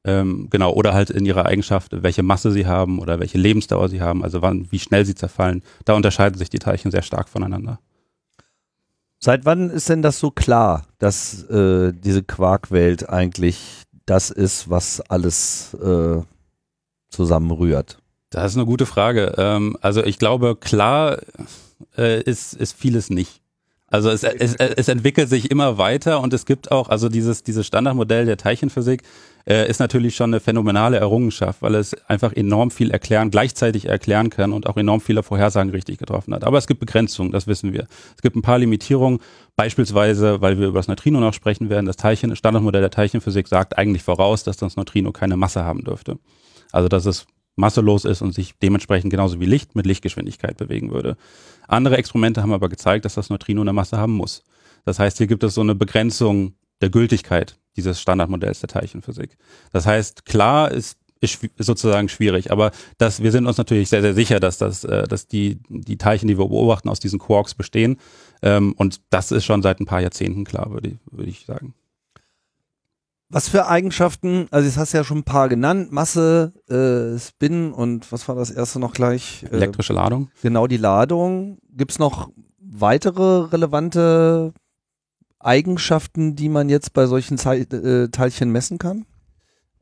ähm, 0.04 0.48
genau, 0.50 0.72
oder 0.72 0.94
halt 0.94 1.10
in 1.10 1.26
ihrer 1.26 1.46
Eigenschaft, 1.46 2.02
welche 2.02 2.22
Masse 2.22 2.50
sie 2.52 2.66
haben 2.66 2.98
oder 2.98 3.20
welche 3.20 3.38
Lebensdauer 3.38 3.88
sie 3.88 4.00
haben, 4.00 4.22
also 4.24 4.42
wann, 4.42 4.66
wie 4.70 4.78
schnell 4.78 5.04
sie 5.04 5.14
zerfallen. 5.14 5.62
Da 5.84 5.94
unterscheiden 5.94 6.38
sich 6.38 6.50
die 6.50 6.58
Teilchen 6.58 6.90
sehr 6.90 7.02
stark 7.02 7.28
voneinander. 7.28 7.80
Seit 9.20 9.44
wann 9.44 9.70
ist 9.70 9.88
denn 9.88 10.02
das 10.02 10.20
so 10.20 10.30
klar, 10.30 10.86
dass 10.98 11.42
äh, 11.44 11.92
diese 11.92 12.22
Quarkwelt 12.22 13.08
eigentlich 13.08 13.82
das 14.06 14.30
ist, 14.30 14.70
was 14.70 15.00
alles 15.00 15.74
äh, 15.74 16.22
zusammenrührt? 17.10 17.98
Das 18.30 18.52
ist 18.52 18.56
eine 18.56 18.66
gute 18.66 18.86
Frage. 18.86 19.34
Ähm, 19.36 19.76
also 19.80 20.04
ich 20.04 20.18
glaube, 20.18 20.56
klar 20.56 21.18
äh, 21.96 22.22
ist, 22.22 22.54
ist 22.54 22.78
vieles 22.78 23.10
nicht. 23.10 23.40
Also 23.90 24.10
es, 24.10 24.22
es, 24.22 24.54
es 24.54 24.88
entwickelt 24.88 25.30
sich 25.30 25.50
immer 25.50 25.78
weiter 25.78 26.20
und 26.20 26.34
es 26.34 26.44
gibt 26.44 26.70
auch, 26.70 26.90
also 26.90 27.08
dieses, 27.08 27.42
dieses 27.42 27.66
Standardmodell 27.66 28.26
der 28.26 28.36
Teilchenphysik 28.36 29.02
äh, 29.46 29.68
ist 29.68 29.80
natürlich 29.80 30.14
schon 30.14 30.30
eine 30.30 30.40
phänomenale 30.40 30.98
Errungenschaft, 30.98 31.62
weil 31.62 31.74
es 31.74 31.94
einfach 32.06 32.34
enorm 32.34 32.70
viel 32.70 32.90
erklären, 32.90 33.30
gleichzeitig 33.30 33.86
erklären 33.86 34.28
kann 34.28 34.52
und 34.52 34.66
auch 34.66 34.76
enorm 34.76 35.00
viele 35.00 35.22
Vorhersagen 35.22 35.70
richtig 35.70 35.96
getroffen 35.96 36.34
hat. 36.34 36.44
Aber 36.44 36.58
es 36.58 36.66
gibt 36.66 36.80
Begrenzungen, 36.80 37.32
das 37.32 37.46
wissen 37.46 37.72
wir. 37.72 37.86
Es 38.14 38.20
gibt 38.20 38.36
ein 38.36 38.42
paar 38.42 38.58
Limitierungen, 38.58 39.20
beispielsweise, 39.56 40.42
weil 40.42 40.58
wir 40.58 40.68
über 40.68 40.80
das 40.80 40.88
Neutrino 40.88 41.18
noch 41.18 41.32
sprechen 41.32 41.70
werden, 41.70 41.86
das 41.86 41.96
Teilchen, 41.96 42.28
das 42.28 42.38
Standardmodell 42.38 42.82
der 42.82 42.90
Teilchenphysik 42.90 43.48
sagt 43.48 43.78
eigentlich 43.78 44.02
voraus, 44.02 44.44
dass 44.44 44.58
das 44.58 44.76
Neutrino 44.76 45.12
keine 45.12 45.38
Masse 45.38 45.64
haben 45.64 45.82
dürfte. 45.82 46.18
Also 46.72 46.88
dass 46.88 47.06
es 47.06 47.26
masselos 47.58 48.04
ist 48.04 48.22
und 48.22 48.32
sich 48.32 48.54
dementsprechend 48.62 49.10
genauso 49.10 49.40
wie 49.40 49.46
Licht 49.46 49.74
mit 49.74 49.86
Lichtgeschwindigkeit 49.86 50.56
bewegen 50.56 50.90
würde. 50.90 51.16
Andere 51.66 51.96
Experimente 51.96 52.42
haben 52.42 52.52
aber 52.52 52.68
gezeigt, 52.68 53.04
dass 53.04 53.14
das 53.14 53.30
Neutrino 53.30 53.60
eine 53.60 53.72
Masse 53.72 53.98
haben 53.98 54.14
muss. 54.14 54.44
Das 54.84 54.98
heißt, 54.98 55.18
hier 55.18 55.26
gibt 55.26 55.44
es 55.44 55.54
so 55.54 55.60
eine 55.60 55.74
Begrenzung 55.74 56.54
der 56.80 56.90
Gültigkeit 56.90 57.58
dieses 57.76 58.00
Standardmodells 58.00 58.60
der 58.60 58.68
Teilchenphysik. 58.68 59.36
Das 59.72 59.86
heißt, 59.86 60.24
klar 60.24 60.70
ist 60.70 60.98
ist 61.20 61.40
sozusagen 61.58 62.08
schwierig. 62.08 62.52
Aber 62.52 62.70
das, 62.96 63.22
wir 63.22 63.32
sind 63.32 63.46
uns 63.46 63.58
natürlich 63.58 63.88
sehr, 63.88 64.02
sehr 64.02 64.14
sicher, 64.14 64.40
dass, 64.40 64.58
das, 64.58 64.84
äh, 64.84 65.06
dass 65.08 65.26
die, 65.26 65.58
die 65.68 65.98
Teilchen, 65.98 66.28
die 66.28 66.38
wir 66.38 66.46
beobachten, 66.46 66.88
aus 66.88 67.00
diesen 67.00 67.18
Quarks 67.18 67.54
bestehen. 67.54 67.96
Ähm, 68.42 68.72
und 68.76 69.00
das 69.10 69.32
ist 69.32 69.44
schon 69.44 69.62
seit 69.62 69.80
ein 69.80 69.86
paar 69.86 70.00
Jahrzehnten 70.00 70.44
klar, 70.44 70.72
würde 70.72 70.90
ich, 70.90 70.98
würde 71.10 71.30
ich 71.30 71.44
sagen. 71.44 71.74
Was 73.30 73.48
für 73.48 73.66
Eigenschaften, 73.66 74.46
also 74.50 74.66
jetzt 74.66 74.78
hast 74.78 74.94
du 74.94 74.98
ja 74.98 75.04
schon 75.04 75.18
ein 75.18 75.24
paar 75.24 75.50
genannt, 75.50 75.92
Masse, 75.92 76.54
äh, 76.68 77.18
Spin 77.18 77.72
und 77.72 78.10
was 78.10 78.26
war 78.26 78.34
das 78.34 78.50
erste 78.50 78.78
noch 78.78 78.94
gleich? 78.94 79.44
Äh, 79.44 79.56
Elektrische 79.56 79.92
Ladung. 79.92 80.30
Genau, 80.40 80.66
die 80.66 80.78
Ladung. 80.78 81.58
Gibt 81.70 81.90
es 81.90 81.98
noch 81.98 82.30
weitere 82.58 83.50
relevante 83.50 84.54
Eigenschaften, 85.38 86.36
die 86.36 86.48
man 86.48 86.70
jetzt 86.70 86.94
bei 86.94 87.06
solchen 87.06 87.36
Ze 87.36 87.54
äh, 87.56 88.08
Teilchen 88.08 88.50
messen 88.50 88.78
kann? 88.78 89.04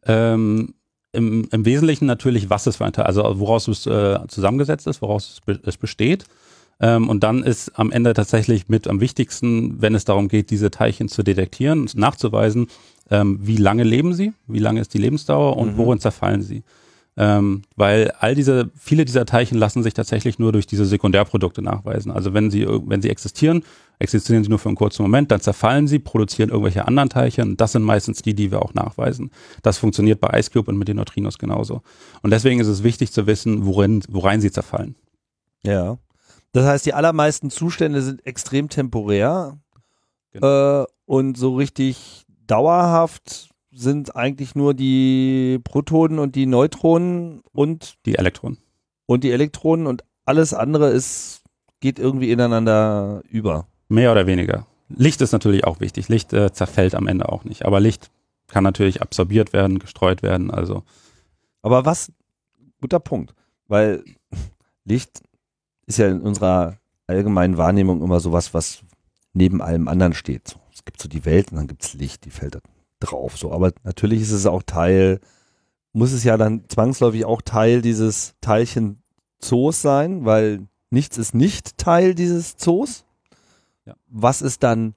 Ähm, 0.04 0.74
im, 1.12 1.48
im, 1.50 1.64
Wesentlichen 1.64 2.06
natürlich, 2.06 2.50
was 2.50 2.66
es 2.66 2.76
für 2.76 2.84
ein 2.84 2.92
Teil, 2.92 3.06
also 3.06 3.22
woraus 3.38 3.68
es 3.68 3.86
äh, 3.86 4.18
zusammengesetzt 4.26 4.88
ist, 4.88 5.02
woraus 5.02 5.34
es, 5.34 5.40
be 5.40 5.60
es 5.64 5.76
besteht. 5.76 6.24
Ähm, 6.78 7.08
und 7.08 7.22
dann 7.22 7.42
ist 7.42 7.78
am 7.78 7.90
Ende 7.90 8.12
tatsächlich 8.12 8.68
mit 8.68 8.86
am 8.86 9.00
wichtigsten, 9.00 9.80
wenn 9.80 9.94
es 9.94 10.04
darum 10.04 10.28
geht, 10.28 10.50
diese 10.50 10.70
Teilchen 10.70 11.08
zu 11.08 11.22
detektieren 11.22 11.82
und 11.82 11.96
nachzuweisen, 11.96 12.66
ähm, 13.10 13.38
wie 13.42 13.56
lange 13.56 13.84
leben 13.84 14.14
sie, 14.14 14.32
wie 14.46 14.58
lange 14.58 14.80
ist 14.80 14.94
die 14.94 14.98
Lebensdauer 14.98 15.56
und 15.56 15.72
mhm. 15.72 15.76
worin 15.78 16.00
zerfallen 16.00 16.42
sie. 16.42 16.62
Ähm, 17.18 17.62
weil 17.76 18.10
all 18.18 18.34
diese, 18.34 18.70
viele 18.78 19.06
dieser 19.06 19.24
Teilchen 19.24 19.56
lassen 19.56 19.82
sich 19.82 19.94
tatsächlich 19.94 20.38
nur 20.38 20.52
durch 20.52 20.66
diese 20.66 20.84
Sekundärprodukte 20.84 21.62
nachweisen. 21.62 22.12
Also 22.12 22.34
wenn 22.34 22.50
sie, 22.50 22.66
wenn 22.68 23.00
sie 23.00 23.08
existieren, 23.08 23.64
existieren 23.98 24.44
sie 24.44 24.50
nur 24.50 24.58
für 24.58 24.68
einen 24.68 24.76
kurzen 24.76 25.02
Moment, 25.02 25.30
dann 25.30 25.40
zerfallen 25.40 25.88
sie, 25.88 25.98
produzieren 25.98 26.50
irgendwelche 26.50 26.86
anderen 26.86 27.08
Teilchen. 27.08 27.56
Das 27.56 27.72
sind 27.72 27.84
meistens 27.84 28.20
die, 28.20 28.34
die 28.34 28.50
wir 28.50 28.60
auch 28.60 28.74
nachweisen. 28.74 29.30
Das 29.62 29.78
funktioniert 29.78 30.20
bei 30.20 30.38
Ice 30.38 30.50
Cube 30.50 30.70
und 30.70 30.76
mit 30.76 30.88
den 30.88 30.98
Neutrinos 30.98 31.38
genauso. 31.38 31.80
Und 32.22 32.32
deswegen 32.32 32.60
ist 32.60 32.66
es 32.66 32.82
wichtig 32.82 33.12
zu 33.12 33.26
wissen, 33.26 33.64
worin, 33.64 34.02
worein 34.10 34.42
sie 34.42 34.50
zerfallen. 34.50 34.94
Ja. 35.62 35.96
Das 36.52 36.66
heißt, 36.66 36.84
die 36.84 36.92
allermeisten 36.92 37.48
Zustände 37.48 38.02
sind 38.02 38.26
extrem 38.26 38.68
temporär 38.68 39.58
genau. 40.32 40.82
äh, 40.82 40.86
und 41.06 41.38
so 41.38 41.56
richtig 41.56 42.25
dauerhaft 42.46 43.50
sind 43.72 44.16
eigentlich 44.16 44.54
nur 44.54 44.74
die 44.74 45.60
Protonen 45.62 46.18
und 46.18 46.34
die 46.34 46.46
Neutronen 46.46 47.42
und 47.52 47.96
die 48.06 48.16
Elektronen. 48.16 48.58
Und 49.06 49.22
die 49.22 49.30
Elektronen 49.30 49.86
und 49.86 50.02
alles 50.24 50.54
andere 50.54 50.88
ist, 50.90 51.42
geht 51.80 51.98
irgendwie 51.98 52.30
ineinander 52.30 53.22
über. 53.28 53.66
Mehr 53.88 54.12
oder 54.12 54.26
weniger. 54.26 54.66
Licht 54.88 55.20
ist 55.20 55.32
natürlich 55.32 55.64
auch 55.64 55.80
wichtig. 55.80 56.08
Licht 56.08 56.32
äh, 56.32 56.52
zerfällt 56.52 56.94
am 56.94 57.06
Ende 57.06 57.28
auch 57.28 57.44
nicht. 57.44 57.64
Aber 57.66 57.80
Licht 57.80 58.10
kann 58.48 58.64
natürlich 58.64 59.02
absorbiert 59.02 59.52
werden, 59.52 59.78
gestreut 59.78 60.22
werden. 60.22 60.50
Also. 60.50 60.82
Aber 61.62 61.84
was, 61.84 62.12
guter 62.80 63.00
Punkt, 63.00 63.34
weil 63.68 64.04
Licht 64.84 65.22
ist 65.86 65.98
ja 65.98 66.08
in 66.08 66.20
unserer 66.20 66.78
allgemeinen 67.06 67.56
Wahrnehmung 67.56 68.02
immer 68.02 68.20
sowas, 68.20 68.54
was 68.54 68.82
neben 69.32 69.60
allem 69.60 69.88
anderen 69.88 70.14
steht. 70.14 70.56
Es 70.76 70.84
gibt 70.84 71.00
so 71.00 71.08
die 71.08 71.24
Welt 71.24 71.50
und 71.50 71.56
dann 71.56 71.68
gibt 71.68 71.84
es 71.84 71.94
Licht, 71.94 72.26
die 72.26 72.30
fällt 72.30 72.58
drauf. 73.00 73.38
So, 73.38 73.50
aber 73.50 73.72
natürlich 73.82 74.20
ist 74.20 74.32
es 74.32 74.44
auch 74.44 74.62
Teil, 74.62 75.20
muss 75.94 76.12
es 76.12 76.22
ja 76.22 76.36
dann 76.36 76.64
zwangsläufig 76.68 77.24
auch 77.24 77.40
Teil 77.40 77.80
dieses 77.80 78.34
Teilchen 78.42 79.02
Zoos 79.38 79.80
sein, 79.80 80.26
weil 80.26 80.66
nichts 80.90 81.16
ist 81.16 81.34
nicht 81.34 81.78
Teil 81.78 82.14
dieses 82.14 82.58
Zoos. 82.58 83.06
Ja. 83.86 83.94
Was 84.06 84.42
ist 84.42 84.62
dann 84.62 84.94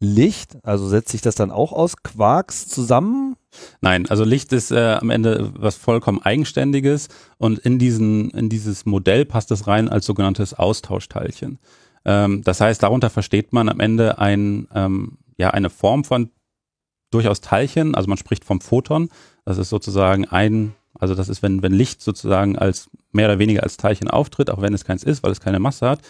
Licht? 0.00 0.58
Also 0.64 0.88
setzt 0.88 1.10
sich 1.10 1.20
das 1.20 1.36
dann 1.36 1.52
auch 1.52 1.72
aus 1.72 1.98
Quarks 2.02 2.66
zusammen? 2.66 3.36
Nein, 3.80 4.08
also 4.08 4.24
Licht 4.24 4.52
ist 4.52 4.72
äh, 4.72 4.98
am 5.00 5.10
Ende 5.10 5.52
was 5.56 5.76
vollkommen 5.76 6.20
Eigenständiges 6.20 7.06
und 7.38 7.60
in, 7.60 7.78
diesen, 7.78 8.30
in 8.30 8.48
dieses 8.48 8.84
Modell 8.84 9.24
passt 9.26 9.52
es 9.52 9.68
rein 9.68 9.88
als 9.88 10.06
sogenanntes 10.06 10.54
Austauschteilchen. 10.54 11.60
Ähm, 12.04 12.42
das 12.42 12.60
heißt, 12.60 12.82
darunter 12.82 13.10
versteht 13.10 13.52
man 13.52 13.68
am 13.68 13.80
Ende 13.80 14.18
ein, 14.18 14.68
ähm, 14.74 15.18
ja, 15.40 15.50
eine 15.50 15.70
Form 15.70 16.04
von 16.04 16.30
durchaus 17.10 17.40
Teilchen, 17.40 17.94
also 17.94 18.08
man 18.08 18.18
spricht 18.18 18.44
vom 18.44 18.60
Photon. 18.60 19.08
Das 19.46 19.56
ist 19.56 19.70
sozusagen 19.70 20.26
ein, 20.26 20.74
also 20.98 21.14
das 21.14 21.30
ist, 21.30 21.42
wenn, 21.42 21.62
wenn 21.62 21.72
Licht 21.72 22.02
sozusagen 22.02 22.58
als 22.58 22.90
mehr 23.10 23.26
oder 23.26 23.38
weniger 23.38 23.62
als 23.62 23.78
Teilchen 23.78 24.08
auftritt, 24.08 24.50
auch 24.50 24.60
wenn 24.60 24.74
es 24.74 24.84
keins 24.84 25.02
ist, 25.02 25.22
weil 25.22 25.32
es 25.32 25.40
keine 25.40 25.58
Masse 25.58 25.88
hat, 25.88 26.00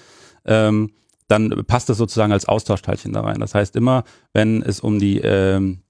ähm, 0.45 0.90
dann 1.29 1.64
passt 1.64 1.88
es 1.90 1.97
sozusagen 1.97 2.33
als 2.33 2.49
Austauschteilchen 2.49 3.12
da 3.12 3.21
rein. 3.21 3.38
Das 3.38 3.55
heißt 3.55 3.77
immer, 3.77 4.03
wenn 4.33 4.62
es 4.62 4.81
um 4.81 4.99
die 4.99 5.19
ähm, 5.19 5.83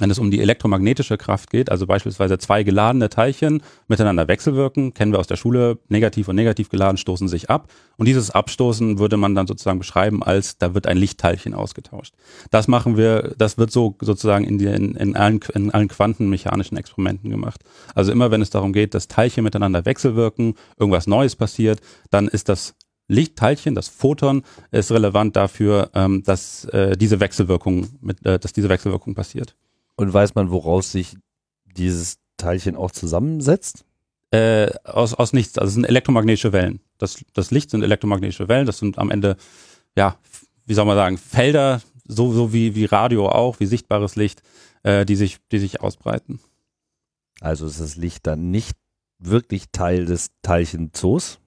wenn 0.00 0.10
es 0.10 0.18
um 0.18 0.30
die 0.30 0.40
elektromagnetische 0.40 1.16
Kraft 1.16 1.50
geht, 1.50 1.70
also 1.70 1.86
beispielsweise 1.86 2.38
zwei 2.38 2.62
geladene 2.62 3.08
Teilchen 3.08 3.62
miteinander 3.86 4.28
wechselwirken, 4.28 4.94
kennen 4.94 5.12
wir 5.12 5.18
aus 5.18 5.26
der 5.26 5.36
Schule, 5.36 5.78
negativ 5.88 6.28
und 6.28 6.36
negativ 6.36 6.68
geladen 6.68 6.96
stoßen 6.96 7.28
sich 7.28 7.50
ab. 7.50 7.72
Und 7.96 8.06
dieses 8.06 8.30
Abstoßen 8.30 8.98
würde 8.98 9.16
man 9.16 9.34
dann 9.34 9.46
sozusagen 9.46 9.78
beschreiben 9.78 10.22
als, 10.22 10.58
da 10.58 10.74
wird 10.74 10.86
ein 10.86 10.96
Lichtteilchen 10.96 11.54
ausgetauscht. 11.54 12.14
Das 12.50 12.68
machen 12.68 12.96
wir, 12.96 13.34
das 13.38 13.58
wird 13.58 13.70
so 13.70 13.96
sozusagen 14.00 14.44
in, 14.44 14.58
die, 14.58 14.66
in, 14.66 15.16
allen, 15.16 15.40
in 15.54 15.70
allen 15.70 15.88
quantenmechanischen 15.88 16.76
Experimenten 16.76 17.30
gemacht. 17.30 17.62
Also 17.94 18.12
immer 18.12 18.30
wenn 18.30 18.42
es 18.42 18.50
darum 18.50 18.72
geht, 18.72 18.94
dass 18.94 19.08
Teilchen 19.08 19.44
miteinander 19.44 19.84
wechselwirken, 19.84 20.54
irgendwas 20.78 21.06
Neues 21.06 21.36
passiert, 21.36 21.80
dann 22.10 22.28
ist 22.28 22.48
das 22.48 22.74
Lichtteilchen, 23.08 23.74
das 23.74 23.88
Photon, 23.88 24.42
ist 24.70 24.92
relevant 24.92 25.34
dafür, 25.34 25.90
ähm, 25.94 26.22
dass 26.22 26.66
äh, 26.66 26.96
diese 26.96 27.20
Wechselwirkung 27.20 27.88
äh, 28.22 28.38
dass 28.38 28.52
diese 28.52 28.68
Wechselwirkung 28.68 29.14
passiert. 29.14 29.56
Und 29.98 30.12
weiß 30.12 30.36
man, 30.36 30.52
woraus 30.52 30.92
sich 30.92 31.16
dieses 31.76 32.18
Teilchen 32.36 32.76
auch 32.76 32.92
zusammensetzt? 32.92 33.84
Äh, 34.30 34.70
aus, 34.84 35.12
aus 35.12 35.32
nichts. 35.32 35.58
Also 35.58 35.70
es 35.70 35.74
sind 35.74 35.84
elektromagnetische 35.84 36.52
Wellen. 36.52 36.78
Das, 36.98 37.24
das 37.32 37.50
Licht 37.50 37.70
sind 37.70 37.82
elektromagnetische 37.82 38.46
Wellen. 38.46 38.64
Das 38.64 38.78
sind 38.78 38.96
am 38.96 39.10
Ende, 39.10 39.36
ja, 39.96 40.16
wie 40.66 40.74
soll 40.74 40.84
man 40.84 40.94
sagen, 40.94 41.18
Felder, 41.18 41.82
so, 42.06 42.32
so 42.32 42.52
wie, 42.52 42.76
wie 42.76 42.84
Radio 42.84 43.28
auch, 43.28 43.58
wie 43.58 43.66
sichtbares 43.66 44.14
Licht, 44.14 44.40
äh, 44.84 45.04
die, 45.04 45.16
sich, 45.16 45.38
die 45.50 45.58
sich 45.58 45.80
ausbreiten. 45.80 46.38
Also 47.40 47.66
ist 47.66 47.80
das 47.80 47.96
Licht 47.96 48.24
dann 48.28 48.52
nicht 48.52 48.76
wirklich 49.18 49.64
Teil 49.72 50.04
des 50.04 50.30
Teilchenzoos? 50.42 51.40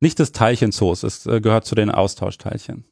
Nicht 0.00 0.18
des 0.18 0.32
Teilchenzoos, 0.32 1.04
es 1.04 1.24
äh, 1.26 1.40
gehört 1.40 1.66
zu 1.66 1.76
den 1.76 1.92
Austauschteilchen. 1.92 2.84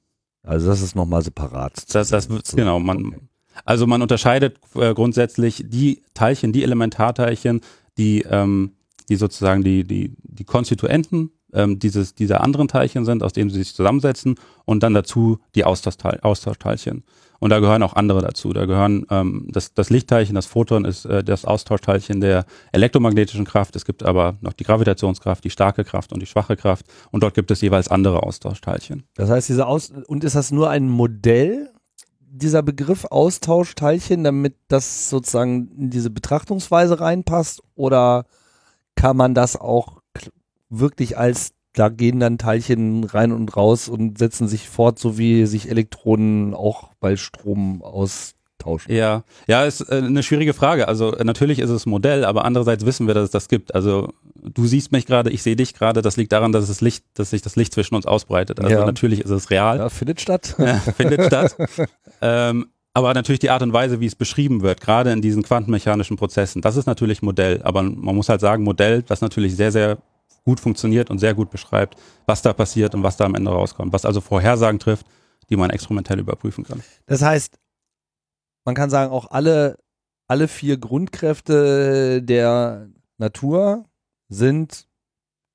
Also 0.44 0.68
das 0.68 0.82
ist 0.82 0.94
nochmal 0.94 1.22
separat. 1.22 1.92
Das, 1.92 2.10
das, 2.10 2.28
genau, 2.54 2.78
man, 2.78 3.06
okay. 3.06 3.20
Also 3.64 3.86
man 3.86 4.02
unterscheidet 4.02 4.58
äh, 4.74 4.94
grundsätzlich 4.94 5.64
die 5.66 6.02
Teilchen, 6.14 6.52
die 6.52 6.62
Elementarteilchen, 6.62 7.60
die, 7.98 8.22
ähm, 8.22 8.72
die 9.08 9.16
sozusagen 9.16 9.62
die, 9.62 9.84
die, 9.84 10.14
die 10.22 10.44
Konstituenten 10.44 11.30
ähm, 11.52 11.78
dieses, 11.78 12.14
dieser 12.14 12.42
anderen 12.42 12.68
Teilchen 12.68 13.04
sind, 13.04 13.22
aus 13.22 13.32
denen 13.32 13.50
sie 13.50 13.58
sich 13.58 13.74
zusammensetzen 13.74 14.34
und 14.64 14.82
dann 14.82 14.94
dazu 14.94 15.38
die 15.54 15.64
Austauschteilchen. 15.64 17.04
Und 17.40 17.50
da 17.50 17.60
gehören 17.60 17.82
auch 17.82 17.94
andere 17.94 18.22
dazu. 18.22 18.52
Da 18.52 18.64
gehören 18.64 19.06
ähm, 19.10 19.48
das, 19.50 19.74
das 19.74 19.90
Lichtteilchen, 19.90 20.34
das 20.34 20.46
Photon 20.46 20.84
ist 20.84 21.04
äh, 21.04 21.22
das 21.22 21.44
Austauschteilchen 21.44 22.20
der 22.20 22.46
elektromagnetischen 22.72 23.44
Kraft. 23.44 23.76
Es 23.76 23.84
gibt 23.84 24.02
aber 24.02 24.36
noch 24.40 24.54
die 24.54 24.64
Gravitationskraft, 24.64 25.44
die 25.44 25.50
starke 25.50 25.84
Kraft 25.84 26.12
und 26.12 26.20
die 26.20 26.26
schwache 26.26 26.56
Kraft. 26.56 26.86
Und 27.10 27.22
dort 27.22 27.34
gibt 27.34 27.50
es 27.50 27.60
jeweils 27.60 27.88
andere 27.88 28.22
Austauschteilchen. 28.22 29.04
Das 29.14 29.28
heißt, 29.30 29.48
diese 29.48 29.66
Aus 29.66 29.92
und 30.06 30.24
ist 30.24 30.36
das 30.36 30.52
nur 30.52 30.70
ein 30.70 30.88
Modell 30.88 31.70
dieser 32.36 32.62
Begriff 32.62 33.04
Austauschteilchen, 33.04 34.24
damit 34.24 34.56
das 34.68 35.08
sozusagen 35.08 35.68
in 35.76 35.90
diese 35.90 36.10
Betrachtungsweise 36.10 37.00
reinpasst? 37.00 37.62
Oder 37.76 38.26
kann 38.96 39.16
man 39.16 39.34
das 39.34 39.56
auch 39.56 40.00
wirklich 40.68 41.16
als, 41.16 41.52
da 41.74 41.88
gehen 41.88 42.20
dann 42.20 42.38
Teilchen 42.38 43.04
rein 43.04 43.32
und 43.32 43.56
raus 43.56 43.88
und 43.88 44.18
setzen 44.18 44.48
sich 44.48 44.68
fort, 44.68 44.98
so 44.98 45.18
wie 45.18 45.46
sich 45.46 45.68
Elektronen 45.68 46.54
auch 46.54 46.90
bei 47.00 47.16
Strom 47.16 47.82
aus 47.82 48.33
tauschen? 48.58 48.92
Ja, 48.92 49.24
ja, 49.46 49.64
ist 49.64 49.80
äh, 49.80 49.96
eine 49.96 50.22
schwierige 50.22 50.54
Frage. 50.54 50.88
Also 50.88 51.14
äh, 51.14 51.24
natürlich 51.24 51.58
ist 51.58 51.70
es 51.70 51.86
ein 51.86 51.90
Modell, 51.90 52.24
aber 52.24 52.44
andererseits 52.44 52.86
wissen 52.86 53.06
wir, 53.06 53.14
dass 53.14 53.24
es 53.24 53.30
das 53.30 53.48
gibt. 53.48 53.74
Also 53.74 54.12
du 54.34 54.66
siehst 54.66 54.92
mich 54.92 55.06
gerade, 55.06 55.30
ich 55.30 55.42
sehe 55.42 55.56
dich 55.56 55.74
gerade. 55.74 56.02
Das 56.02 56.16
liegt 56.16 56.32
daran, 56.32 56.52
dass 56.52 56.68
es 56.68 56.80
Licht, 56.80 57.04
dass 57.14 57.30
sich 57.30 57.42
das 57.42 57.56
Licht 57.56 57.72
zwischen 57.72 57.94
uns 57.94 58.06
ausbreitet. 58.06 58.60
Also 58.60 58.74
ja. 58.74 58.84
natürlich 58.84 59.20
ist 59.20 59.30
es 59.30 59.50
real. 59.50 59.78
Ja, 59.78 59.88
findet 59.88 60.20
statt. 60.20 60.54
Ja, 60.64 60.78
findet 60.78 61.24
statt. 61.24 61.56
Ähm, 62.20 62.66
aber 62.94 63.12
natürlich 63.12 63.40
die 63.40 63.50
Art 63.50 63.62
und 63.62 63.72
Weise, 63.72 64.00
wie 64.00 64.06
es 64.06 64.14
beschrieben 64.14 64.62
wird, 64.62 64.80
gerade 64.80 65.10
in 65.12 65.20
diesen 65.20 65.42
quantenmechanischen 65.42 66.16
Prozessen, 66.16 66.62
das 66.62 66.76
ist 66.76 66.86
natürlich 66.86 67.22
Modell. 67.22 67.60
Aber 67.62 67.82
man 67.82 68.14
muss 68.14 68.28
halt 68.28 68.40
sagen, 68.40 68.62
Modell, 68.62 69.02
das 69.02 69.20
natürlich 69.20 69.56
sehr, 69.56 69.72
sehr 69.72 69.98
gut 70.44 70.60
funktioniert 70.60 71.10
und 71.10 71.18
sehr 71.18 71.34
gut 71.34 71.50
beschreibt, 71.50 71.96
was 72.26 72.42
da 72.42 72.52
passiert 72.52 72.94
und 72.94 73.02
was 73.02 73.16
da 73.16 73.24
am 73.24 73.34
Ende 73.34 73.50
rauskommt. 73.50 73.92
Was 73.92 74.04
also 74.04 74.20
Vorhersagen 74.20 74.78
trifft, 74.78 75.06
die 75.50 75.56
man 75.56 75.70
experimentell 75.70 76.20
überprüfen 76.20 76.64
kann. 76.64 76.82
Das 77.06 77.22
heißt, 77.22 77.58
man 78.64 78.74
kann 78.74 78.90
sagen, 78.90 79.12
auch 79.12 79.30
alle, 79.30 79.78
alle 80.26 80.48
vier 80.48 80.76
Grundkräfte 80.78 82.22
der 82.22 82.88
Natur 83.18 83.84
sind 84.28 84.86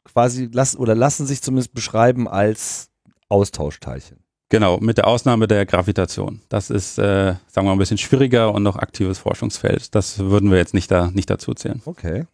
quasi 0.06 0.50
lassen 0.52 0.78
oder 0.78 0.95
lassen 0.95 1.26
sich 1.26 1.41
zumindest 1.41 1.74
beschreiben 1.74 2.28
als 2.28 2.89
Austauschteilchen. 3.30 4.24
Genau, 4.52 4.80
mit 4.80 4.98
der 4.98 5.06
Ausnahme 5.06 5.48
der 5.48 5.67
Gravitation. 5.67 6.41
Das 6.50 6.72
ist, 6.72 6.98
äh, 6.98 7.36
sagen 7.36 7.39
wir 7.56 7.63
mal, 7.63 7.74
ein 7.74 7.78
bisschen 7.78 8.00
schwieriger 8.00 8.52
und 8.52 8.63
noch 8.63 8.78
aktives 8.78 9.19
Forschungsfeld. 9.19 9.93
Das 9.93 10.17
würden 10.17 10.50
wir 10.50 10.58
jetzt 10.58 10.74
nicht, 10.74 10.89
da, 10.89 11.12
nicht 11.12 11.30
dazu 11.30 11.54
zählen. 11.54 11.82
Okay. 11.86 12.26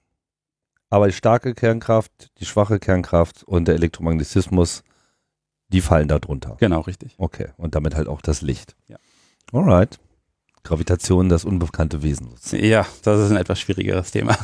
aber 0.89 1.07
die 1.07 1.13
starke 1.13 1.53
Kernkraft, 1.53 2.31
die 2.39 2.45
schwache 2.45 2.79
Kernkraft 2.79 3.43
und 3.43 3.67
der 3.67 3.75
Elektromagnetismus, 3.75 4.83
die 5.67 5.81
fallen 5.81 6.07
da 6.07 6.19
drunter. 6.19 6.55
Genau, 6.59 6.81
richtig. 6.81 7.15
Okay, 7.17 7.49
und 7.57 7.75
damit 7.75 7.95
halt 7.95 8.07
auch 8.07 8.21
das 8.21 8.41
Licht. 8.41 8.77
Ja. 8.87 8.97
Alright. 9.51 9.99
Gravitation, 10.65 11.29
das 11.29 11.45
unbekannte 11.45 12.03
Wesen. 12.03 12.29
Ja, 12.51 12.85
das 13.03 13.19
ist 13.21 13.31
ein 13.31 13.37
etwas 13.37 13.59
schwierigeres 13.59 14.11
Thema. 14.11 14.37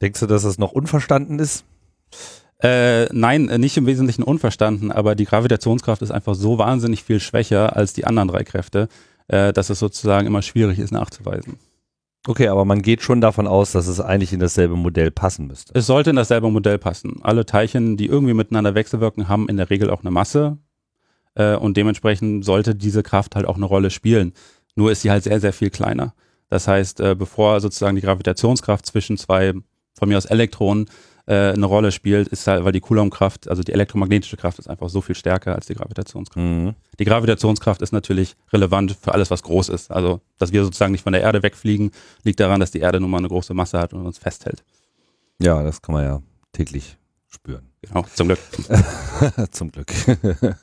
Denkst 0.00 0.20
du, 0.20 0.26
dass 0.26 0.42
das 0.42 0.58
noch 0.58 0.72
unverstanden 0.72 1.38
ist? 1.38 1.64
Äh, 2.62 3.06
nein, 3.12 3.44
nicht 3.44 3.76
im 3.76 3.86
Wesentlichen 3.86 4.22
unverstanden, 4.22 4.92
aber 4.92 5.14
die 5.14 5.24
Gravitationskraft 5.24 6.02
ist 6.02 6.10
einfach 6.10 6.34
so 6.34 6.58
wahnsinnig 6.58 7.02
viel 7.02 7.20
schwächer 7.20 7.76
als 7.76 7.92
die 7.92 8.06
anderen 8.06 8.28
drei 8.28 8.44
Kräfte, 8.44 8.88
äh, 9.28 9.52
dass 9.52 9.70
es 9.70 9.78
sozusagen 9.78 10.26
immer 10.26 10.42
schwierig 10.42 10.78
ist 10.78 10.92
nachzuweisen. 10.92 11.58
Okay, 12.26 12.48
aber 12.48 12.64
man 12.64 12.80
geht 12.80 13.02
schon 13.02 13.20
davon 13.20 13.46
aus, 13.46 13.72
dass 13.72 13.86
es 13.86 14.00
eigentlich 14.00 14.32
in 14.32 14.40
dasselbe 14.40 14.76
Modell 14.76 15.10
passen 15.10 15.46
müsste. 15.46 15.74
Es 15.74 15.86
sollte 15.86 16.10
in 16.10 16.16
dasselbe 16.16 16.50
Modell 16.50 16.78
passen. 16.78 17.16
Alle 17.22 17.44
Teilchen, 17.44 17.98
die 17.98 18.06
irgendwie 18.06 18.32
miteinander 18.32 18.74
wechselwirken, 18.74 19.28
haben 19.28 19.48
in 19.48 19.58
der 19.58 19.68
Regel 19.68 19.90
auch 19.90 20.00
eine 20.00 20.10
Masse 20.10 20.56
äh, 21.34 21.56
und 21.56 21.76
dementsprechend 21.76 22.44
sollte 22.44 22.74
diese 22.74 23.02
Kraft 23.02 23.36
halt 23.36 23.46
auch 23.46 23.56
eine 23.56 23.66
Rolle 23.66 23.90
spielen. 23.90 24.32
Nur 24.74 24.92
ist 24.92 25.02
sie 25.02 25.10
halt 25.10 25.24
sehr, 25.24 25.40
sehr 25.40 25.52
viel 25.52 25.70
kleiner. 25.70 26.14
Das 26.48 26.68
heißt, 26.68 27.00
äh, 27.00 27.14
bevor 27.14 27.60
sozusagen 27.60 27.96
die 27.96 28.02
Gravitationskraft 28.02 28.86
zwischen 28.86 29.16
zwei, 29.16 29.54
von 29.94 30.08
mir 30.08 30.18
aus 30.18 30.26
Elektronen, 30.26 30.86
äh, 31.26 31.52
eine 31.52 31.66
Rolle 31.66 31.90
spielt, 31.90 32.28
ist 32.28 32.46
halt, 32.46 32.64
weil 32.64 32.72
die 32.72 32.80
Coulombkraft, 32.80 33.48
also 33.48 33.62
die 33.62 33.72
elektromagnetische 33.72 34.36
Kraft 34.36 34.58
ist 34.58 34.68
einfach 34.68 34.88
so 34.88 35.00
viel 35.00 35.14
stärker 35.14 35.54
als 35.54 35.66
die 35.66 35.74
Gravitationskraft. 35.74 36.44
Mhm. 36.44 36.74
Die 36.98 37.04
Gravitationskraft 37.04 37.80
ist 37.82 37.92
natürlich 37.92 38.36
relevant 38.52 38.96
für 39.00 39.12
alles, 39.12 39.30
was 39.30 39.42
groß 39.42 39.70
ist. 39.70 39.90
Also, 39.90 40.20
dass 40.38 40.52
wir 40.52 40.62
sozusagen 40.64 40.92
nicht 40.92 41.02
von 41.02 41.12
der 41.12 41.22
Erde 41.22 41.42
wegfliegen, 41.42 41.92
liegt 42.24 42.40
daran, 42.40 42.60
dass 42.60 42.72
die 42.72 42.80
Erde 42.80 43.00
nun 43.00 43.10
mal 43.10 43.18
eine 43.18 43.28
große 43.28 43.54
Masse 43.54 43.78
hat 43.78 43.94
und 43.94 44.04
uns 44.04 44.18
festhält. 44.18 44.64
Ja, 45.40 45.62
das 45.62 45.80
kann 45.80 45.94
man 45.94 46.04
ja 46.04 46.22
täglich 46.52 46.98
spüren. 47.28 47.70
Genau, 47.80 48.04
zum 48.14 48.28
Glück. 48.28 48.38
Zum 49.50 49.70
Glück. 49.72 49.92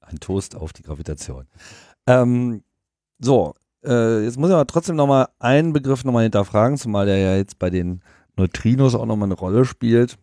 Ein 0.00 0.20
Toast 0.20 0.54
auf 0.54 0.72
die 0.72 0.82
Gravitation. 0.82 1.46
Ähm, 2.06 2.62
so, 3.18 3.54
äh, 3.84 4.24
jetzt 4.24 4.38
muss 4.38 4.50
ich 4.50 4.54
aber 4.54 4.66
trotzdem 4.66 4.96
nochmal 4.96 5.28
einen 5.38 5.72
Begriff 5.72 6.04
nochmal 6.04 6.24
hinterfragen, 6.24 6.76
zumal 6.76 7.06
der 7.06 7.18
ja 7.18 7.36
jetzt 7.36 7.58
bei 7.58 7.70
den 7.70 8.02
Neutrinos 8.36 8.94
auch 8.94 9.06
nochmal 9.06 9.28
eine 9.28 9.34
Rolle 9.34 9.64
spielt. 9.64 10.18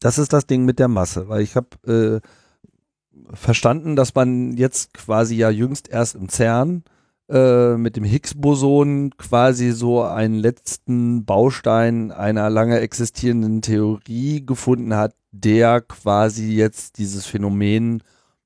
Das 0.00 0.18
ist 0.18 0.32
das 0.32 0.46
Ding 0.46 0.64
mit 0.64 0.78
der 0.78 0.88
Masse, 0.88 1.28
weil 1.28 1.42
ich 1.42 1.56
habe 1.56 2.20
äh, 2.22 3.34
verstanden, 3.34 3.96
dass 3.96 4.14
man 4.14 4.56
jetzt 4.56 4.94
quasi 4.94 5.36
ja 5.36 5.50
jüngst 5.50 5.88
erst 5.88 6.14
im 6.14 6.28
CERN 6.28 6.84
äh, 7.28 7.76
mit 7.76 7.96
dem 7.96 8.04
Higgs-Boson 8.04 9.16
quasi 9.16 9.72
so 9.72 10.02
einen 10.02 10.34
letzten 10.34 11.24
Baustein 11.24 12.12
einer 12.12 12.50
lange 12.50 12.80
existierenden 12.80 13.62
Theorie 13.62 14.44
gefunden 14.44 14.94
hat, 14.94 15.14
der 15.32 15.80
quasi 15.80 16.52
jetzt 16.54 16.98
dieses 16.98 17.26
Phänomen 17.26 18.02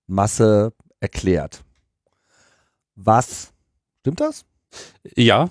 Masse 0.06 0.72
erklärt. 1.00 1.64
Was? 3.00 3.52
Stimmt 4.00 4.20
das? 4.20 4.44
Ja, 5.16 5.50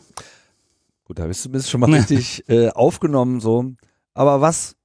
Gut, 1.07 1.19
da 1.19 1.27
bist 1.27 1.45
du 1.45 1.49
bist 1.49 1.69
schon 1.69 1.79
mal 1.79 1.93
richtig 1.93 2.43
äh, 2.49 2.69
aufgenommen 2.69 3.39
so. 3.39 3.71
Aber 4.13 4.41
was 4.41 4.75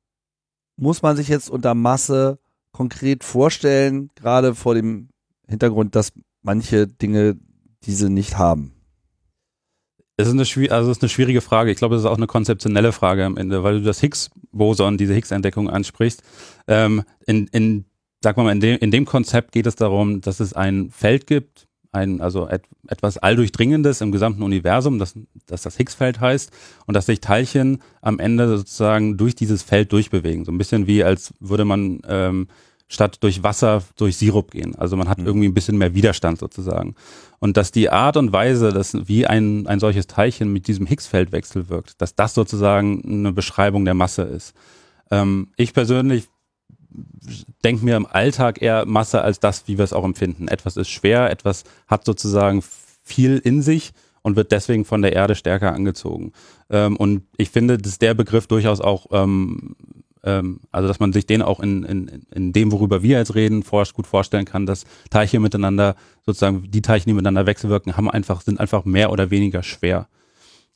muss 0.77 1.03
man 1.03 1.17
sich 1.17 1.27
jetzt 1.27 1.51
unter 1.51 1.75
Masse 1.75 2.39
konkret 2.71 3.25
vorstellen, 3.25 4.09
gerade 4.15 4.55
vor 4.55 4.77
dem 4.77 5.09
Hintergrund, 5.49 5.97
dass 5.97 6.13
manche 6.43 6.87
Dinge 6.87 7.37
diese 7.85 8.09
nicht 8.09 8.39
haben? 8.39 8.73
Es 10.17 10.29
ist 10.29 10.35
eine, 10.35 10.71
also 10.71 10.91
es 10.93 10.99
ist 10.99 11.03
eine 11.03 11.09
schwierige 11.09 11.41
Frage. 11.41 11.73
Ich 11.73 11.79
glaube, 11.79 11.97
es 11.97 12.03
ist 12.03 12.07
auch 12.07 12.17
eine 12.17 12.29
konzeptionelle 12.29 12.93
Frage 12.93 13.25
am 13.25 13.37
Ende, 13.37 13.65
weil 13.65 13.81
du 13.81 13.85
das 13.85 14.01
Higgs-Boson, 14.01 14.99
diese 14.99 15.15
Higgs-Entdeckung 15.15 15.69
ansprichst. 15.69 16.23
Ähm, 16.69 17.03
in, 17.27 17.49
in, 17.49 17.87
sag 18.23 18.37
mal, 18.37 18.53
in 18.53 18.61
dem, 18.61 18.79
in 18.79 18.93
dem 18.93 19.07
Konzept 19.07 19.51
geht 19.51 19.67
es 19.67 19.75
darum, 19.75 20.21
dass 20.21 20.39
es 20.39 20.53
ein 20.53 20.91
Feld 20.91 21.27
gibt, 21.27 21.67
ein, 21.93 22.21
also 22.21 22.49
et, 22.49 22.63
etwas 22.89 23.19
Alldurchdringendes 23.19 24.01
im 24.01 24.13
gesamten 24.13 24.43
Universum, 24.43 24.99
das, 24.99 25.15
das 25.47 25.63
das 25.63 25.77
Higgs-Feld 25.77 26.21
heißt, 26.21 26.51
und 26.87 26.95
dass 26.95 27.07
sich 27.07 27.21
Teilchen 27.21 27.83
am 28.01 28.19
Ende 28.19 28.49
sozusagen 28.57 29.17
durch 29.17 29.35
dieses 29.35 29.63
Feld 29.63 29.93
durchbewegen. 29.93 30.45
So 30.45 30.53
ein 30.53 30.59
bisschen 30.59 30.87
wie, 30.87 31.05
als 31.05 31.35
würde 31.41 31.65
man 31.65 32.01
ähm, 32.09 32.49
statt 32.89 33.19
durch 33.21 33.43
Wasser 33.43 33.83
durch 33.97 34.17
Sirup 34.17 34.51
gehen. 34.51 34.75
Also 34.77 34.97
man 34.97 35.09
hat 35.09 35.19
Mhm. 35.19 35.27
irgendwie 35.27 35.49
ein 35.49 35.55
bisschen 35.55 35.79
mehr 35.79 35.95
Widerstand 35.95 36.39
sozusagen. 36.39 36.95
Und 37.39 37.57
dass 37.57 37.73
die 37.73 37.89
Art 37.91 38.17
und 38.17 38.33
Weise, 38.33 38.71
dass 38.73 39.09
wie 39.09 39.27
ein, 39.27 39.67
ein 39.67 39.81
solches 39.81 40.07
Teilchen 40.07 40.53
mit 40.53 40.69
diesem 40.69 40.87
Higgs-Feld 40.87 41.33
wechselwirkt, 41.33 42.01
dass 42.01 42.15
das 42.15 42.35
sozusagen 42.35 43.03
eine 43.05 43.33
Beschreibung 43.33 43.85
der 43.85 43.95
Masse 43.95 44.23
ist. 44.23 44.55
Ähm, 45.11 45.49
ich 45.57 45.73
persönlich 45.73 46.29
denke 47.65 47.85
mir 47.85 47.97
im 47.97 48.07
Alltag 48.07 48.61
eher 48.61 48.87
Masse 48.87 49.23
als 49.23 49.41
das, 49.41 49.69
wie 49.69 49.79
wir 49.79 49.85
es 49.85 49.93
auch 49.93 50.05
empfinden. 50.05 50.49
Etwas 50.49 50.77
ist 50.77 50.91
schwer, 50.91 51.31
etwas 51.31 51.65
hat 51.87 52.05
sozusagen 52.05 52.63
viel 53.03 53.39
in 53.39 53.63
sich 53.63 53.93
und 54.23 54.37
wird 54.37 54.53
deswegen 54.53 54.85
von 54.85 55.03
der 55.03 55.13
Erde 55.13 55.35
stärker 55.35 55.73
angezogen. 55.75 56.33
Ähm, 56.71 56.97
und 56.97 57.23
ich 57.37 57.51
finde, 57.51 57.79
dass 57.79 57.99
der 57.99 58.15
Begriff 58.15 58.47
durchaus 58.47 58.81
auch, 58.81 59.07
ähm, 59.11 59.77
ähm, 60.23 60.61
also 60.71 60.89
dass 60.89 61.01
man 61.01 61.13
sich 61.13 61.27
den 61.27 61.43
auch 61.43 61.61
in, 61.61 61.83
in, 61.85 62.23
in 62.33 62.53
dem, 62.53 62.73
worüber 62.73 63.03
wir 63.03 63.19
jetzt 63.19 63.35
reden, 63.35 63.63
vor, 63.63 63.85
gut 63.93 64.07
vorstellen 64.07 64.45
kann, 64.45 64.67
dass 64.67 64.85
Teilchen 65.11 65.43
miteinander, 65.43 65.97
sozusagen 66.25 66.71
die 66.71 66.83
Teilchen, 66.83 67.11
die 67.11 67.15
miteinander 67.15 67.47
wechselwirken, 67.47 67.97
haben 67.97 68.11
einfach, 68.11 68.43
sind 68.43 68.61
einfach 68.61 68.85
mehr 68.85 69.11
oder 69.11 69.31
weniger 69.31 69.63
schwer. 69.63 70.09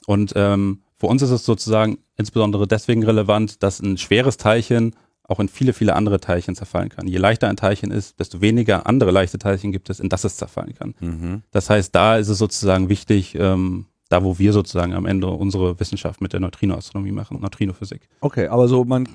Und 0.07 0.33
ähm, 0.37 0.83
für 0.98 1.07
uns 1.07 1.22
ist 1.22 1.31
es 1.31 1.44
sozusagen 1.44 1.98
insbesondere 2.16 2.66
deswegen 2.66 3.05
relevant, 3.05 3.62
dass 3.62 3.81
ein 3.81 3.98
schweres 3.98 4.38
Teilchen 4.38 4.94
auch 5.28 5.40
in 5.40 5.48
viele, 5.48 5.72
viele 5.72 5.94
andere 5.94 6.20
Teilchen 6.20 6.54
zerfallen 6.54 6.88
kann. 6.88 7.06
Je 7.06 7.18
leichter 7.18 7.48
ein 7.48 7.56
Teilchen 7.56 7.90
ist, 7.90 8.18
desto 8.20 8.40
weniger 8.40 8.86
andere 8.86 9.10
leichte 9.10 9.38
Teilchen 9.38 9.72
gibt 9.72 9.90
es, 9.90 10.00
in 10.00 10.08
das 10.08 10.24
es 10.24 10.36
zerfallen 10.36 10.74
kann. 10.74 10.94
Mhm. 11.00 11.42
Das 11.50 11.68
heißt, 11.68 11.94
da 11.94 12.16
ist 12.16 12.28
es 12.28 12.38
sozusagen 12.38 12.88
wichtig, 12.88 13.34
ähm, 13.34 13.86
da 14.08 14.22
wo 14.22 14.38
wir 14.38 14.52
sozusagen 14.52 14.94
am 14.94 15.04
Ende 15.04 15.26
unsere 15.26 15.80
Wissenschaft 15.80 16.20
mit 16.20 16.32
der 16.32 16.40
Neutrinoastronomie 16.40 17.12
machen, 17.12 17.40
Neutrinophysik. 17.40 18.08
Okay, 18.20 18.46
aber 18.46 18.68
so 18.68 18.84
man 18.84 19.08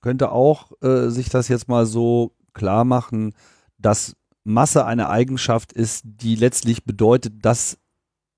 könnte 0.00 0.32
auch 0.32 0.72
äh, 0.80 1.08
sich 1.08 1.28
das 1.28 1.48
jetzt 1.48 1.68
mal 1.68 1.84
so 1.84 2.32
klar 2.54 2.84
machen, 2.84 3.34
dass 3.78 4.16
Masse 4.44 4.86
eine 4.86 5.10
Eigenschaft 5.10 5.72
ist, 5.72 6.02
die 6.04 6.34
letztlich 6.34 6.84
bedeutet, 6.84 7.34
dass 7.44 7.76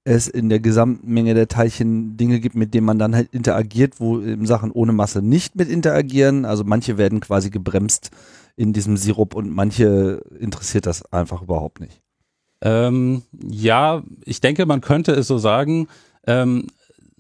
es 0.05 0.29
in 0.29 0.49
der 0.49 0.61
Gesamtmenge 0.61 1.35
der 1.35 1.49
Teilchen 1.49 2.17
Dinge 2.17 2.41
gibt, 2.41 2.55
mit 2.55 2.73
denen 2.73 2.87
man 2.87 2.99
dann 2.99 3.15
halt 3.15 3.29
interagiert, 3.33 4.01
wo 4.01 4.19
in 4.19 4.47
Sachen 4.47 4.71
ohne 4.71 4.93
Masse 4.93 5.21
nicht 5.21 5.57
mit 5.57 5.69
interagieren. 5.69 6.45
Also 6.45 6.65
manche 6.65 6.97
werden 6.97 7.21
quasi 7.21 7.51
gebremst 7.51 8.11
in 8.57 8.73
diesem 8.73 8.97
Sirup 8.97 9.35
und 9.35 9.51
manche 9.51 10.23
interessiert 10.39 10.87
das 10.87 11.05
einfach 11.13 11.43
überhaupt 11.43 11.81
nicht. 11.81 12.01
Ähm, 12.63 13.23
ja, 13.33 14.03
ich 14.25 14.41
denke, 14.41 14.67
man 14.67 14.81
könnte 14.81 15.13
es 15.13 15.27
so 15.27 15.39
sagen. 15.39 15.89
Ähm, 16.27 16.67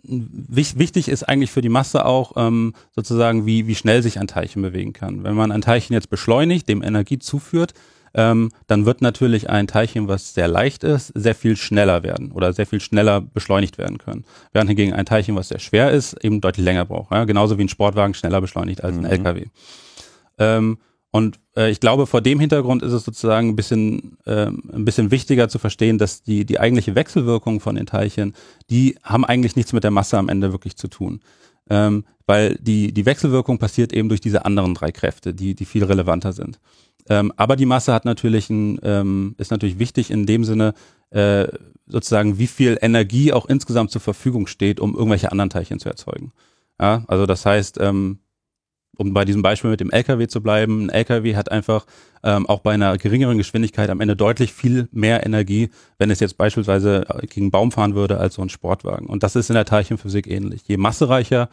wich, 0.02 0.78
wichtig 0.78 1.08
ist 1.08 1.28
eigentlich 1.28 1.50
für 1.50 1.62
die 1.62 1.68
Masse 1.68 2.04
auch 2.04 2.32
ähm, 2.36 2.74
sozusagen, 2.94 3.46
wie, 3.46 3.66
wie 3.66 3.74
schnell 3.74 4.02
sich 4.02 4.18
ein 4.18 4.26
Teilchen 4.26 4.62
bewegen 4.62 4.92
kann. 4.92 5.24
Wenn 5.24 5.34
man 5.34 5.52
ein 5.52 5.62
Teilchen 5.62 5.94
jetzt 5.94 6.10
beschleunigt, 6.10 6.68
dem 6.68 6.82
Energie 6.82 7.18
zuführt, 7.18 7.74
ähm, 8.14 8.50
dann 8.66 8.86
wird 8.86 9.02
natürlich 9.02 9.48
ein 9.50 9.66
Teilchen, 9.66 10.08
was 10.08 10.34
sehr 10.34 10.48
leicht 10.48 10.84
ist, 10.84 11.12
sehr 11.14 11.34
viel 11.34 11.56
schneller 11.56 12.02
werden 12.02 12.32
oder 12.32 12.52
sehr 12.52 12.66
viel 12.66 12.80
schneller 12.80 13.20
beschleunigt 13.20 13.78
werden 13.78 13.98
können. 13.98 14.24
Während 14.52 14.68
hingegen 14.68 14.92
ein 14.92 15.06
Teilchen, 15.06 15.36
was 15.36 15.48
sehr 15.48 15.60
schwer 15.60 15.90
ist, 15.90 16.14
eben 16.24 16.40
deutlich 16.40 16.64
länger 16.64 16.84
braucht. 16.84 17.12
Ja? 17.12 17.24
Genauso 17.24 17.58
wie 17.58 17.64
ein 17.64 17.68
Sportwagen 17.68 18.14
schneller 18.14 18.40
beschleunigt 18.40 18.82
als 18.82 18.96
ein 18.96 19.02
Mhm. 19.02 19.10
LKW. 19.10 19.44
Ähm, 20.38 20.78
und 21.12 21.40
äh, 21.56 21.70
ich 21.70 21.80
glaube, 21.80 22.06
vor 22.06 22.20
dem 22.20 22.38
Hintergrund 22.38 22.82
ist 22.82 22.92
es 22.92 23.04
sozusagen 23.04 23.48
ein 23.48 23.56
bisschen, 23.56 24.16
ähm, 24.26 24.62
ein 24.72 24.84
bisschen 24.84 25.10
wichtiger 25.10 25.48
zu 25.48 25.58
verstehen, 25.58 25.98
dass 25.98 26.22
die, 26.22 26.44
die 26.44 26.60
eigentliche 26.60 26.94
Wechselwirkung 26.94 27.60
von 27.60 27.74
den 27.74 27.86
Teilchen, 27.86 28.34
die 28.70 28.96
haben 29.02 29.24
eigentlich 29.24 29.56
nichts 29.56 29.72
mit 29.72 29.82
der 29.82 29.90
Masse 29.90 30.18
am 30.18 30.28
Ende 30.28 30.52
wirklich 30.52 30.76
zu 30.76 30.88
tun. 30.88 31.20
Ähm, 31.68 32.04
weil 32.26 32.56
die, 32.60 32.92
die 32.92 33.06
Wechselwirkung 33.06 33.58
passiert 33.58 33.92
eben 33.92 34.08
durch 34.08 34.20
diese 34.20 34.44
anderen 34.44 34.74
drei 34.74 34.92
Kräfte, 34.92 35.34
die, 35.34 35.54
die 35.54 35.64
viel 35.64 35.84
relevanter 35.84 36.32
sind. 36.32 36.60
Ähm, 37.08 37.32
aber 37.36 37.56
die 37.56 37.66
Masse 37.66 37.92
hat 37.92 38.04
natürlich 38.04 38.50
ein, 38.50 38.78
ähm, 38.82 39.34
ist 39.38 39.50
natürlich 39.50 39.78
wichtig 39.78 40.10
in 40.10 40.26
dem 40.26 40.44
Sinne, 40.44 40.74
äh, 41.10 41.46
sozusagen, 41.86 42.38
wie 42.38 42.46
viel 42.46 42.78
Energie 42.80 43.32
auch 43.32 43.46
insgesamt 43.46 43.90
zur 43.90 44.00
Verfügung 44.00 44.46
steht, 44.46 44.80
um 44.80 44.94
irgendwelche 44.94 45.32
anderen 45.32 45.50
Teilchen 45.50 45.80
zu 45.80 45.88
erzeugen. 45.88 46.32
Ja, 46.80 47.04
also 47.08 47.26
das 47.26 47.44
heißt, 47.44 47.78
ähm, 47.80 48.20
um 48.96 49.14
bei 49.14 49.24
diesem 49.24 49.42
Beispiel 49.42 49.70
mit 49.70 49.80
dem 49.80 49.90
LKW 49.90 50.26
zu 50.28 50.42
bleiben, 50.42 50.86
ein 50.86 50.90
LKW 50.90 51.34
hat 51.34 51.50
einfach 51.50 51.86
ähm, 52.22 52.46
auch 52.46 52.60
bei 52.60 52.72
einer 52.72 52.98
geringeren 52.98 53.38
Geschwindigkeit 53.38 53.88
am 53.88 54.00
Ende 54.00 54.14
deutlich 54.14 54.52
viel 54.52 54.88
mehr 54.92 55.24
Energie, 55.24 55.70
wenn 55.98 56.10
es 56.10 56.20
jetzt 56.20 56.36
beispielsweise 56.36 57.06
gegen 57.22 57.46
einen 57.46 57.50
Baum 57.50 57.72
fahren 57.72 57.94
würde, 57.94 58.18
als 58.18 58.34
so 58.34 58.42
ein 58.42 58.50
Sportwagen. 58.50 59.06
Und 59.06 59.22
das 59.22 59.36
ist 59.36 59.48
in 59.48 59.54
der 59.54 59.64
Teilchenphysik 59.64 60.26
ähnlich. 60.26 60.62
Je 60.66 60.76
massereicher 60.76 61.48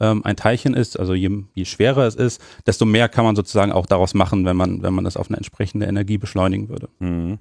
ähm, 0.00 0.24
ein 0.24 0.36
Teilchen 0.36 0.74
ist, 0.74 0.98
also 0.98 1.14
je, 1.14 1.44
je 1.54 1.64
schwerer 1.64 2.06
es 2.06 2.14
ist, 2.14 2.40
desto 2.66 2.84
mehr 2.84 3.08
kann 3.08 3.24
man 3.24 3.36
sozusagen 3.36 3.72
auch 3.72 3.86
daraus 3.86 4.14
machen, 4.14 4.44
wenn 4.44 4.56
man, 4.56 4.82
wenn 4.82 4.94
man 4.94 5.04
das 5.04 5.16
auf 5.16 5.28
eine 5.28 5.36
entsprechende 5.36 5.86
Energie 5.86 6.18
beschleunigen 6.18 6.68
würde. 6.68 6.88
Mhm. 6.98 7.38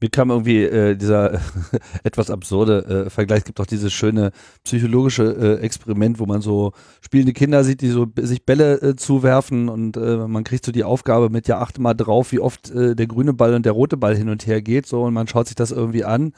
Mir 0.00 0.10
kam 0.10 0.30
irgendwie 0.30 0.64
äh, 0.64 0.96
dieser 0.96 1.40
etwas 2.02 2.30
absurde 2.30 3.06
äh, 3.06 3.10
Vergleich. 3.10 3.40
Es 3.40 3.44
gibt 3.44 3.60
auch 3.60 3.66
dieses 3.66 3.92
schöne 3.92 4.32
psychologische 4.64 5.58
äh, 5.60 5.62
Experiment, 5.62 6.18
wo 6.18 6.26
man 6.26 6.40
so 6.40 6.72
spielende 7.00 7.32
Kinder 7.32 7.62
sieht, 7.62 7.80
die 7.80 7.88
so 7.88 8.06
sich 8.16 8.44
Bälle 8.44 8.80
äh, 8.82 8.96
zuwerfen 8.96 9.68
und 9.68 9.96
äh, 9.96 10.16
man 10.26 10.44
kriegt 10.44 10.64
so 10.64 10.72
die 10.72 10.84
Aufgabe 10.84 11.30
mit, 11.30 11.46
ja, 11.48 11.60
achte 11.60 11.80
mal 11.80 11.94
drauf, 11.94 12.32
wie 12.32 12.40
oft 12.40 12.72
der 12.74 13.06
grüne 13.06 13.32
Ball 13.32 13.54
und 13.54 13.64
der 13.64 13.72
rote 13.72 13.96
Ball 13.96 14.16
hin 14.16 14.28
und 14.28 14.46
her 14.46 14.60
geht, 14.62 14.86
so 14.86 15.02
und 15.02 15.14
man 15.14 15.28
schaut 15.28 15.46
sich 15.46 15.56
das 15.56 15.70
irgendwie 15.70 16.04
an. 16.04 16.32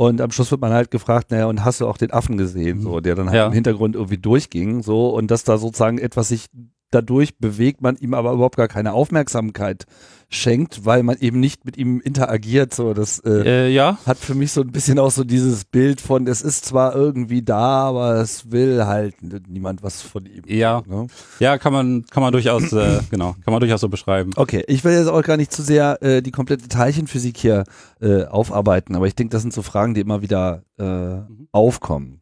Und 0.00 0.22
am 0.22 0.30
Schluss 0.30 0.50
wird 0.50 0.62
man 0.62 0.72
halt 0.72 0.90
gefragt, 0.90 1.30
naja, 1.30 1.44
und 1.44 1.62
hast 1.62 1.82
du 1.82 1.86
auch 1.86 1.98
den 1.98 2.10
Affen 2.10 2.38
gesehen, 2.38 2.80
so, 2.80 3.00
der 3.00 3.14
dann 3.14 3.26
halt 3.28 3.36
Ja. 3.36 3.46
im 3.48 3.52
Hintergrund 3.52 3.96
irgendwie 3.96 4.16
durchging, 4.16 4.82
so, 4.82 5.10
und 5.10 5.30
dass 5.30 5.44
da 5.44 5.58
sozusagen 5.58 5.98
etwas 5.98 6.28
sich 6.28 6.46
dadurch 6.90 7.38
bewegt, 7.38 7.80
man 7.82 7.96
ihm 7.96 8.14
aber 8.14 8.32
überhaupt 8.32 8.56
gar 8.56 8.68
keine 8.68 8.92
Aufmerksamkeit 8.92 9.86
schenkt, 10.32 10.84
weil 10.84 11.02
man 11.02 11.18
eben 11.18 11.40
nicht 11.40 11.64
mit 11.64 11.76
ihm 11.76 12.00
interagiert, 12.00 12.72
so, 12.72 12.94
das, 12.94 13.18
äh, 13.20 13.66
Äh, 13.66 13.68
ja, 13.70 13.98
hat 14.06 14.16
für 14.18 14.34
mich 14.36 14.52
so 14.52 14.60
ein 14.60 14.70
bisschen 14.70 15.00
auch 15.00 15.10
so 15.10 15.24
dieses 15.24 15.64
Bild 15.64 16.00
von, 16.00 16.28
es 16.28 16.40
ist 16.42 16.64
zwar 16.64 16.94
irgendwie 16.94 17.42
da, 17.42 17.88
aber 17.88 18.14
es 18.20 18.50
will 18.52 18.86
halt 18.86 19.16
niemand 19.48 19.82
was 19.82 20.02
von 20.02 20.26
ihm. 20.26 20.44
ja, 20.46 20.82
Ne? 20.86 21.08
ja, 21.40 21.58
kann 21.58 21.72
man, 21.72 22.04
kann 22.06 22.22
man 22.22 22.32
durchaus, 22.32 22.72
äh, 22.72 23.00
genau, 23.10 23.34
kann 23.44 23.52
man 23.52 23.60
durchaus 23.60 23.80
so 23.80 23.88
beschreiben. 23.88 24.30
Okay, 24.36 24.62
ich 24.68 24.84
will 24.84 24.92
jetzt 24.92 25.08
auch 25.08 25.22
gar 25.22 25.36
nicht 25.36 25.52
zu 25.52 25.62
sehr 25.62 26.00
äh, 26.00 26.22
die 26.22 26.30
komplette 26.30 26.68
Teilchenphysik 26.68 27.36
hier 27.36 27.64
äh, 28.00 28.24
aufarbeiten, 28.24 28.94
aber 28.94 29.08
ich 29.08 29.16
denke, 29.16 29.32
das 29.32 29.42
sind 29.42 29.52
so 29.52 29.62
Fragen, 29.62 29.94
die 29.94 30.00
immer 30.00 30.22
wieder 30.22 30.62
äh, 30.78 31.22
aufkommen. 31.50 32.20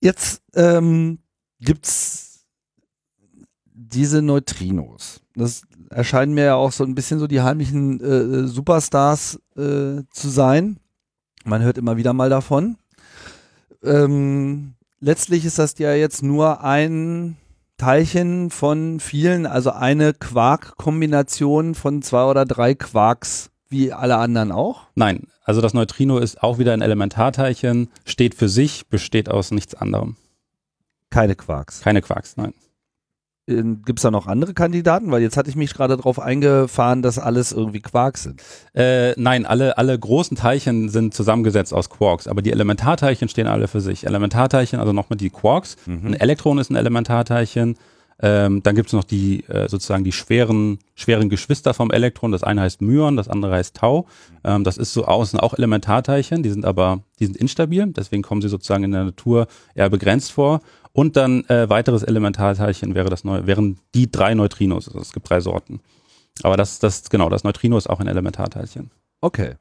Jetzt 0.00 0.42
ähm, 0.54 1.18
gibt's 1.60 2.27
diese 3.92 4.22
Neutrinos. 4.22 5.20
Das 5.34 5.62
erscheinen 5.90 6.34
mir 6.34 6.44
ja 6.44 6.54
auch 6.54 6.72
so 6.72 6.84
ein 6.84 6.94
bisschen 6.94 7.18
so 7.18 7.26
die 7.26 7.40
heimlichen 7.40 8.00
äh, 8.00 8.46
Superstars 8.46 9.40
äh, 9.56 10.02
zu 10.10 10.28
sein. 10.28 10.78
Man 11.44 11.62
hört 11.62 11.78
immer 11.78 11.96
wieder 11.96 12.12
mal 12.12 12.30
davon. 12.30 12.76
Ähm, 13.82 14.74
letztlich 15.00 15.44
ist 15.44 15.58
das 15.58 15.78
ja 15.78 15.94
jetzt 15.94 16.22
nur 16.22 16.62
ein 16.62 17.36
Teilchen 17.78 18.50
von 18.50 18.98
vielen, 18.98 19.46
also 19.46 19.70
eine 19.70 20.12
Quark-Kombination 20.12 21.74
von 21.74 22.02
zwei 22.02 22.24
oder 22.24 22.44
drei 22.44 22.74
Quarks, 22.74 23.50
wie 23.68 23.92
alle 23.92 24.16
anderen 24.16 24.50
auch. 24.50 24.82
Nein, 24.96 25.28
also 25.44 25.60
das 25.60 25.74
Neutrino 25.74 26.18
ist 26.18 26.42
auch 26.42 26.58
wieder 26.58 26.72
ein 26.72 26.82
Elementarteilchen, 26.82 27.88
steht 28.04 28.34
für 28.34 28.48
sich, 28.48 28.88
besteht 28.88 29.30
aus 29.30 29.52
nichts 29.52 29.74
anderem. 29.74 30.16
Keine 31.10 31.36
Quarks. 31.36 31.80
Keine 31.80 32.02
Quarks, 32.02 32.36
nein. 32.36 32.52
Ähm, 33.48 33.82
Gibt 33.84 33.98
es 33.98 34.02
da 34.02 34.10
noch 34.10 34.26
andere 34.26 34.54
Kandidaten? 34.54 35.10
Weil 35.10 35.22
jetzt 35.22 35.36
hatte 35.36 35.50
ich 35.50 35.56
mich 35.56 35.72
gerade 35.74 35.96
darauf 35.96 36.20
eingefahren, 36.20 37.02
dass 37.02 37.18
alles 37.18 37.52
irgendwie 37.52 37.80
Quarks 37.80 38.24
sind. 38.24 38.42
Äh, 38.74 39.12
nein, 39.20 39.46
alle, 39.46 39.78
alle 39.78 39.98
großen 39.98 40.36
Teilchen 40.36 40.88
sind 40.88 41.14
zusammengesetzt 41.14 41.72
aus 41.72 41.90
Quarks, 41.90 42.28
aber 42.28 42.42
die 42.42 42.52
Elementarteilchen 42.52 43.28
stehen 43.28 43.46
alle 43.46 43.68
für 43.68 43.80
sich. 43.80 44.06
Elementarteilchen, 44.06 44.78
also 44.78 44.92
nochmal 44.92 45.16
die 45.16 45.30
Quarks. 45.30 45.76
Ein 45.86 46.14
Elektron 46.14 46.58
ist 46.58 46.70
ein 46.70 46.76
Elementarteilchen. 46.76 47.76
Ähm, 48.20 48.62
dann 48.64 48.74
gibt 48.74 48.88
es 48.88 48.92
noch 48.92 49.04
die 49.04 49.44
äh, 49.44 49.68
sozusagen 49.68 50.02
die 50.02 50.10
schweren, 50.10 50.80
schweren 50.96 51.28
Geschwister 51.28 51.72
vom 51.72 51.92
Elektron. 51.92 52.32
Das 52.32 52.42
eine 52.42 52.62
heißt 52.62 52.82
Myon, 52.82 53.16
das 53.16 53.28
andere 53.28 53.54
heißt 53.54 53.76
Tau. 53.76 54.06
Ähm, 54.42 54.64
das 54.64 54.76
ist 54.76 54.92
so 54.92 55.04
außen 55.04 55.38
auch 55.38 55.54
Elementarteilchen, 55.56 56.42
die 56.42 56.50
sind 56.50 56.64
aber, 56.64 57.00
die 57.20 57.26
sind 57.26 57.36
instabil, 57.36 57.86
deswegen 57.92 58.22
kommen 58.22 58.42
sie 58.42 58.48
sozusagen 58.48 58.82
in 58.82 58.90
der 58.90 59.04
Natur 59.04 59.46
eher 59.74 59.88
begrenzt 59.88 60.32
vor. 60.32 60.60
Und 60.92 61.16
dann 61.16 61.44
äh, 61.46 61.68
weiteres 61.68 62.02
Elementarteilchen 62.02 62.94
wäre 62.94 63.08
das 63.10 63.24
neue, 63.24 63.46
wären 63.46 63.78
die 63.94 64.10
drei 64.10 64.34
Neutrinos. 64.34 64.88
Also 64.88 65.00
es 65.00 65.12
gibt 65.12 65.28
drei 65.30 65.40
Sorten. 65.40 65.80
Aber 66.42 66.56
das, 66.56 66.78
das, 66.78 67.08
genau, 67.10 67.28
das 67.28 67.44
Neutrino 67.44 67.76
ist 67.76 67.88
auch 67.88 68.00
ein 68.00 68.06
Elementarteilchen. 68.08 68.90
Okay. 69.20 69.54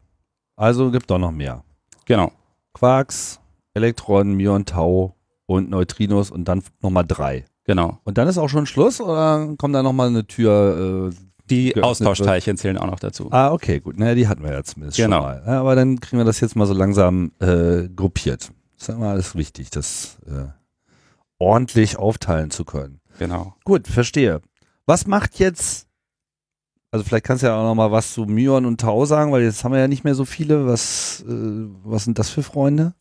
Also 0.55 0.91
gibt 0.91 1.09
doch 1.11 1.19
noch 1.19 1.31
mehr. 1.31 1.63
Genau. 2.05 2.31
Quarks, 2.73 3.39
Elektronen, 3.73 4.33
Myon, 4.35 4.65
Tau 4.65 5.15
und 5.45 5.69
Neutrinos 5.69 6.31
und 6.31 6.45
dann 6.45 6.63
nochmal 6.81 7.05
drei. 7.07 7.45
Genau. 7.63 7.99
Und 8.03 8.17
dann 8.17 8.27
ist 8.27 8.37
auch 8.37 8.47
schon 8.47 8.65
Schluss 8.65 9.01
oder 9.01 9.53
kommt 9.57 9.75
da 9.75 9.83
nochmal 9.83 10.07
eine 10.07 10.25
Tür? 10.25 11.11
Äh, 11.11 11.15
Die 11.49 11.81
Austauschteilchen 11.81 12.57
zählen 12.57 12.77
auch 12.77 12.87
noch 12.87 12.99
dazu. 12.99 13.27
ah, 13.31 13.51
okay, 13.51 13.79
gut. 13.79 13.97
Naja, 13.99 14.15
die 14.15 14.27
hatten 14.27 14.43
wir 14.43 14.51
ja 14.53 14.63
zumindest 14.63 14.97
Genau. 14.97 15.17
schon 15.17 15.25
mal. 15.25 15.43
Ja, 15.45 15.59
aber 15.59 15.75
dann 15.75 15.99
kriegen 15.99 16.17
wir 16.19 16.25
das 16.25 16.39
jetzt 16.39 16.55
mal 16.55 16.65
so 16.65 16.73
langsam 16.73 17.31
äh, 17.39 17.87
gruppiert. 17.95 18.51
Das 18.75 18.81
ist 18.83 18.87
ja 18.89 18.93
immer 18.95 19.09
alles 19.09 19.35
wichtig, 19.35 19.69
das 19.71 20.17
äh, 20.27 20.45
ordentlich 21.39 21.97
aufteilen 21.97 22.51
zu 22.51 22.65
können. 22.65 22.99
Genau. 23.19 23.55
Gut, 23.63 23.87
verstehe. 23.87 24.41
Was 24.85 25.07
macht 25.07 25.39
jetzt, 25.39 25.87
also 26.91 27.03
vielleicht 27.03 27.25
kannst 27.25 27.43
du 27.43 27.47
ja 27.47 27.59
auch 27.59 27.63
noch 27.63 27.75
mal 27.75 27.91
was 27.91 28.13
zu 28.13 28.25
Myon 28.25 28.65
und 28.65 28.79
Tau 28.79 29.05
sagen, 29.05 29.31
weil 29.31 29.43
jetzt 29.43 29.63
haben 29.63 29.73
wir 29.73 29.79
ja 29.79 29.87
nicht 29.87 30.03
mehr 30.03 30.15
so 30.15 30.25
viele. 30.25 30.67
Was, 30.67 31.23
äh, 31.27 31.31
was 31.83 32.05
sind 32.05 32.19
das 32.19 32.29
für 32.29 32.43
Freunde? 32.43 32.93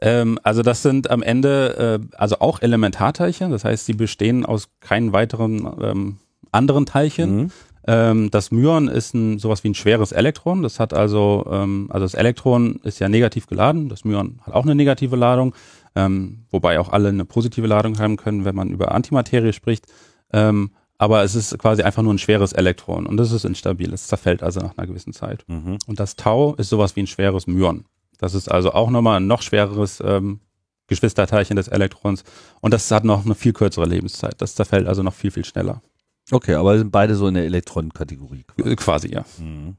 Ähm, 0.00 0.38
also 0.42 0.62
das 0.62 0.82
sind 0.82 1.10
am 1.10 1.22
Ende 1.22 2.00
äh, 2.02 2.16
also 2.16 2.38
auch 2.40 2.60
Elementarteilchen, 2.60 3.50
das 3.50 3.64
heißt, 3.64 3.86
sie 3.86 3.94
bestehen 3.94 4.44
aus 4.44 4.68
keinen 4.80 5.12
weiteren 5.12 5.66
ähm, 5.80 6.18
anderen 6.50 6.86
Teilchen. 6.86 7.36
Mhm. 7.36 7.50
Ähm, 7.86 8.30
das 8.30 8.50
Myon 8.52 8.88
ist 8.88 9.14
ein, 9.14 9.38
sowas 9.38 9.64
wie 9.64 9.70
ein 9.70 9.74
schweres 9.74 10.12
Elektron. 10.12 10.62
Das 10.62 10.78
hat 10.78 10.94
also, 10.94 11.44
ähm, 11.50 11.88
also 11.90 12.04
das 12.04 12.14
Elektron 12.14 12.76
ist 12.84 13.00
ja 13.00 13.08
negativ 13.08 13.46
geladen. 13.46 13.88
Das 13.88 14.04
Myon 14.04 14.40
hat 14.42 14.54
auch 14.54 14.64
eine 14.64 14.74
negative 14.74 15.16
Ladung, 15.16 15.54
ähm, 15.94 16.46
wobei 16.50 16.78
auch 16.80 16.88
alle 16.90 17.08
eine 17.08 17.24
positive 17.24 17.66
Ladung 17.66 17.98
haben 17.98 18.16
können, 18.16 18.44
wenn 18.44 18.54
man 18.54 18.70
über 18.70 18.92
Antimaterie 18.92 19.52
spricht. 19.52 19.86
Ähm, 20.32 20.70
aber 20.98 21.22
es 21.24 21.34
ist 21.34 21.58
quasi 21.58 21.82
einfach 21.82 22.02
nur 22.02 22.14
ein 22.14 22.18
schweres 22.18 22.52
Elektron 22.52 23.06
und 23.06 23.16
das 23.16 23.32
ist 23.32 23.44
instabil. 23.44 23.92
Es 23.92 24.06
zerfällt 24.06 24.42
also 24.42 24.60
nach 24.60 24.76
einer 24.78 24.86
gewissen 24.86 25.12
Zeit. 25.12 25.44
Mhm. 25.48 25.78
Und 25.86 25.98
das 26.00 26.16
Tau 26.16 26.54
ist 26.54 26.68
sowas 26.68 26.94
wie 26.96 27.00
ein 27.02 27.06
schweres 27.08 27.46
Myon. 27.46 27.84
Das 28.18 28.34
ist 28.34 28.48
also 28.50 28.72
auch 28.72 28.88
nochmal 28.90 29.18
ein 29.18 29.26
noch 29.26 29.42
schwereres 29.42 30.00
ähm, 30.04 30.40
Geschwisterteilchen 30.86 31.56
des 31.56 31.68
Elektrons 31.68 32.22
und 32.60 32.72
das 32.72 32.90
hat 32.90 33.04
noch 33.04 33.24
eine 33.24 33.34
viel 33.34 33.52
kürzere 33.52 33.86
Lebenszeit. 33.86 34.40
Das 34.40 34.54
zerfällt 34.54 34.86
also 34.86 35.02
noch 35.02 35.14
viel, 35.14 35.30
viel 35.30 35.44
schneller. 35.44 35.82
Okay, 36.30 36.54
aber 36.54 36.78
sind 36.78 36.92
beide 36.92 37.16
so 37.16 37.26
in 37.26 37.34
der 37.34 37.44
Elektronenkategorie. 37.46 38.44
Äh, 38.64 38.76
Quasi, 38.76 39.12
ja. 39.12 39.24
Mhm. 39.38 39.76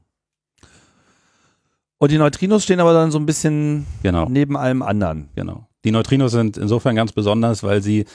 Und 1.98 2.10
die 2.10 2.18
Neutrinos 2.18 2.64
stehen 2.64 2.80
aber 2.80 2.92
dann 2.92 3.10
so 3.10 3.18
ein 3.18 3.24
bisschen 3.26 3.86
Genau. 4.02 4.26
neben 4.28 4.56
allem 4.56 4.82
anderen. 4.82 5.30
Genau. 5.34 5.66
Die 5.84 5.90
Neutrinos 5.90 6.32
sind 6.32 6.56
insofern 6.56 6.96
ganz 6.96 7.12
besonders, 7.12 7.62
weil 7.62 7.82
sie 7.82 8.06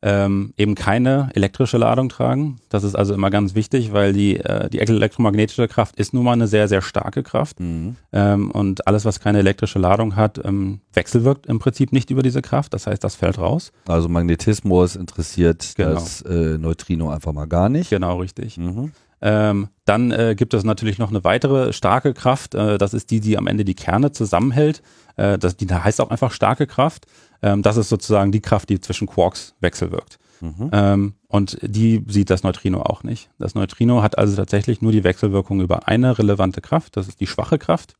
ähm, 0.00 0.52
eben 0.56 0.76
keine 0.76 1.28
elektrische 1.34 1.76
Ladung 1.76 2.08
tragen. 2.08 2.58
Das 2.68 2.84
ist 2.84 2.94
also 2.94 3.14
immer 3.14 3.30
ganz 3.30 3.56
wichtig, 3.56 3.92
weil 3.92 4.12
die, 4.12 4.36
äh, 4.36 4.70
die 4.70 4.78
elektromagnetische 4.78 5.66
Kraft 5.66 5.96
ist 5.96 6.14
nun 6.14 6.24
mal 6.24 6.34
eine 6.34 6.46
sehr, 6.46 6.68
sehr 6.68 6.82
starke 6.82 7.24
Kraft. 7.24 7.58
Mhm. 7.58 7.96
Ähm, 8.12 8.50
und 8.52 8.86
alles, 8.86 9.04
was 9.04 9.18
keine 9.18 9.38
elektrische 9.40 9.80
Ladung 9.80 10.14
hat, 10.14 10.40
ähm, 10.44 10.80
wechselwirkt 10.92 11.46
im 11.46 11.58
Prinzip 11.58 11.92
nicht 11.92 12.10
über 12.10 12.22
diese 12.22 12.42
Kraft. 12.42 12.74
Das 12.74 12.86
heißt, 12.86 13.02
das 13.02 13.16
fällt 13.16 13.38
raus. 13.38 13.72
Also 13.88 14.08
Magnetismus 14.08 14.94
interessiert 14.94 15.72
Genau. 15.76 15.94
das 15.94 16.22
äh, 16.22 16.58
Neutrino 16.58 17.10
einfach 17.10 17.32
mal 17.32 17.46
gar 17.46 17.68
nicht. 17.68 17.90
Genau, 17.90 18.20
richtig. 18.20 18.56
Mhm. 18.56 18.92
Ähm, 19.20 19.68
dann 19.84 20.10
äh, 20.10 20.34
gibt 20.36 20.54
es 20.54 20.64
natürlich 20.64 20.98
noch 20.98 21.10
eine 21.10 21.24
weitere 21.24 21.72
starke 21.72 22.14
Kraft. 22.14 22.54
Äh, 22.54 22.78
das 22.78 22.94
ist 22.94 23.10
die, 23.10 23.20
die 23.20 23.36
am 23.36 23.46
Ende 23.46 23.64
die 23.64 23.74
Kerne 23.74 24.12
zusammenhält. 24.12 24.82
Äh, 25.16 25.38
das, 25.38 25.56
die 25.56 25.66
heißt 25.66 26.00
auch 26.00 26.10
einfach 26.10 26.32
starke 26.32 26.66
Kraft. 26.66 27.06
Ähm, 27.42 27.62
das 27.62 27.76
ist 27.76 27.88
sozusagen 27.88 28.32
die 28.32 28.40
Kraft, 28.40 28.68
die 28.68 28.80
zwischen 28.80 29.08
Quarks 29.08 29.54
wechselwirkt. 29.60 30.18
Mhm. 30.40 30.70
Ähm, 30.72 31.14
und 31.26 31.58
die 31.62 32.04
sieht 32.06 32.30
das 32.30 32.42
Neutrino 32.42 32.82
auch 32.82 33.02
nicht. 33.02 33.30
Das 33.38 33.54
Neutrino 33.54 34.02
hat 34.02 34.18
also 34.18 34.36
tatsächlich 34.36 34.82
nur 34.82 34.92
die 34.92 35.04
Wechselwirkung 35.04 35.60
über 35.60 35.88
eine 35.88 36.18
relevante 36.18 36.60
Kraft. 36.60 36.96
Das 36.96 37.08
ist 37.08 37.20
die 37.20 37.26
schwache 37.26 37.58
Kraft. 37.58 37.94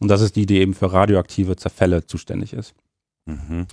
Und 0.00 0.08
das 0.08 0.20
ist 0.20 0.36
die, 0.36 0.46
die 0.46 0.58
eben 0.58 0.74
für 0.74 0.92
radioaktive 0.92 1.56
Zerfälle 1.56 2.06
zuständig 2.06 2.52
ist. 2.52 2.74
Mhm. 3.26 3.66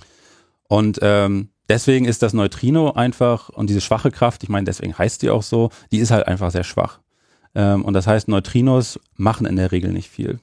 Und 0.68 0.98
ähm, 1.02 1.50
deswegen 1.68 2.06
ist 2.06 2.22
das 2.22 2.32
Neutrino 2.32 2.92
einfach, 2.92 3.48
und 3.50 3.70
diese 3.70 3.80
schwache 3.80 4.10
Kraft, 4.10 4.42
ich 4.42 4.48
meine, 4.48 4.64
deswegen 4.64 4.96
heißt 4.96 5.22
die 5.22 5.30
auch 5.30 5.42
so, 5.42 5.70
die 5.92 5.98
ist 5.98 6.10
halt 6.10 6.26
einfach 6.26 6.50
sehr 6.50 6.64
schwach. 6.64 7.00
Ähm, 7.54 7.84
und 7.84 7.94
das 7.94 8.06
heißt, 8.06 8.28
Neutrinos 8.28 9.00
machen 9.16 9.46
in 9.46 9.56
der 9.56 9.72
Regel 9.72 9.92
nicht 9.92 10.08
viel. 10.08 10.40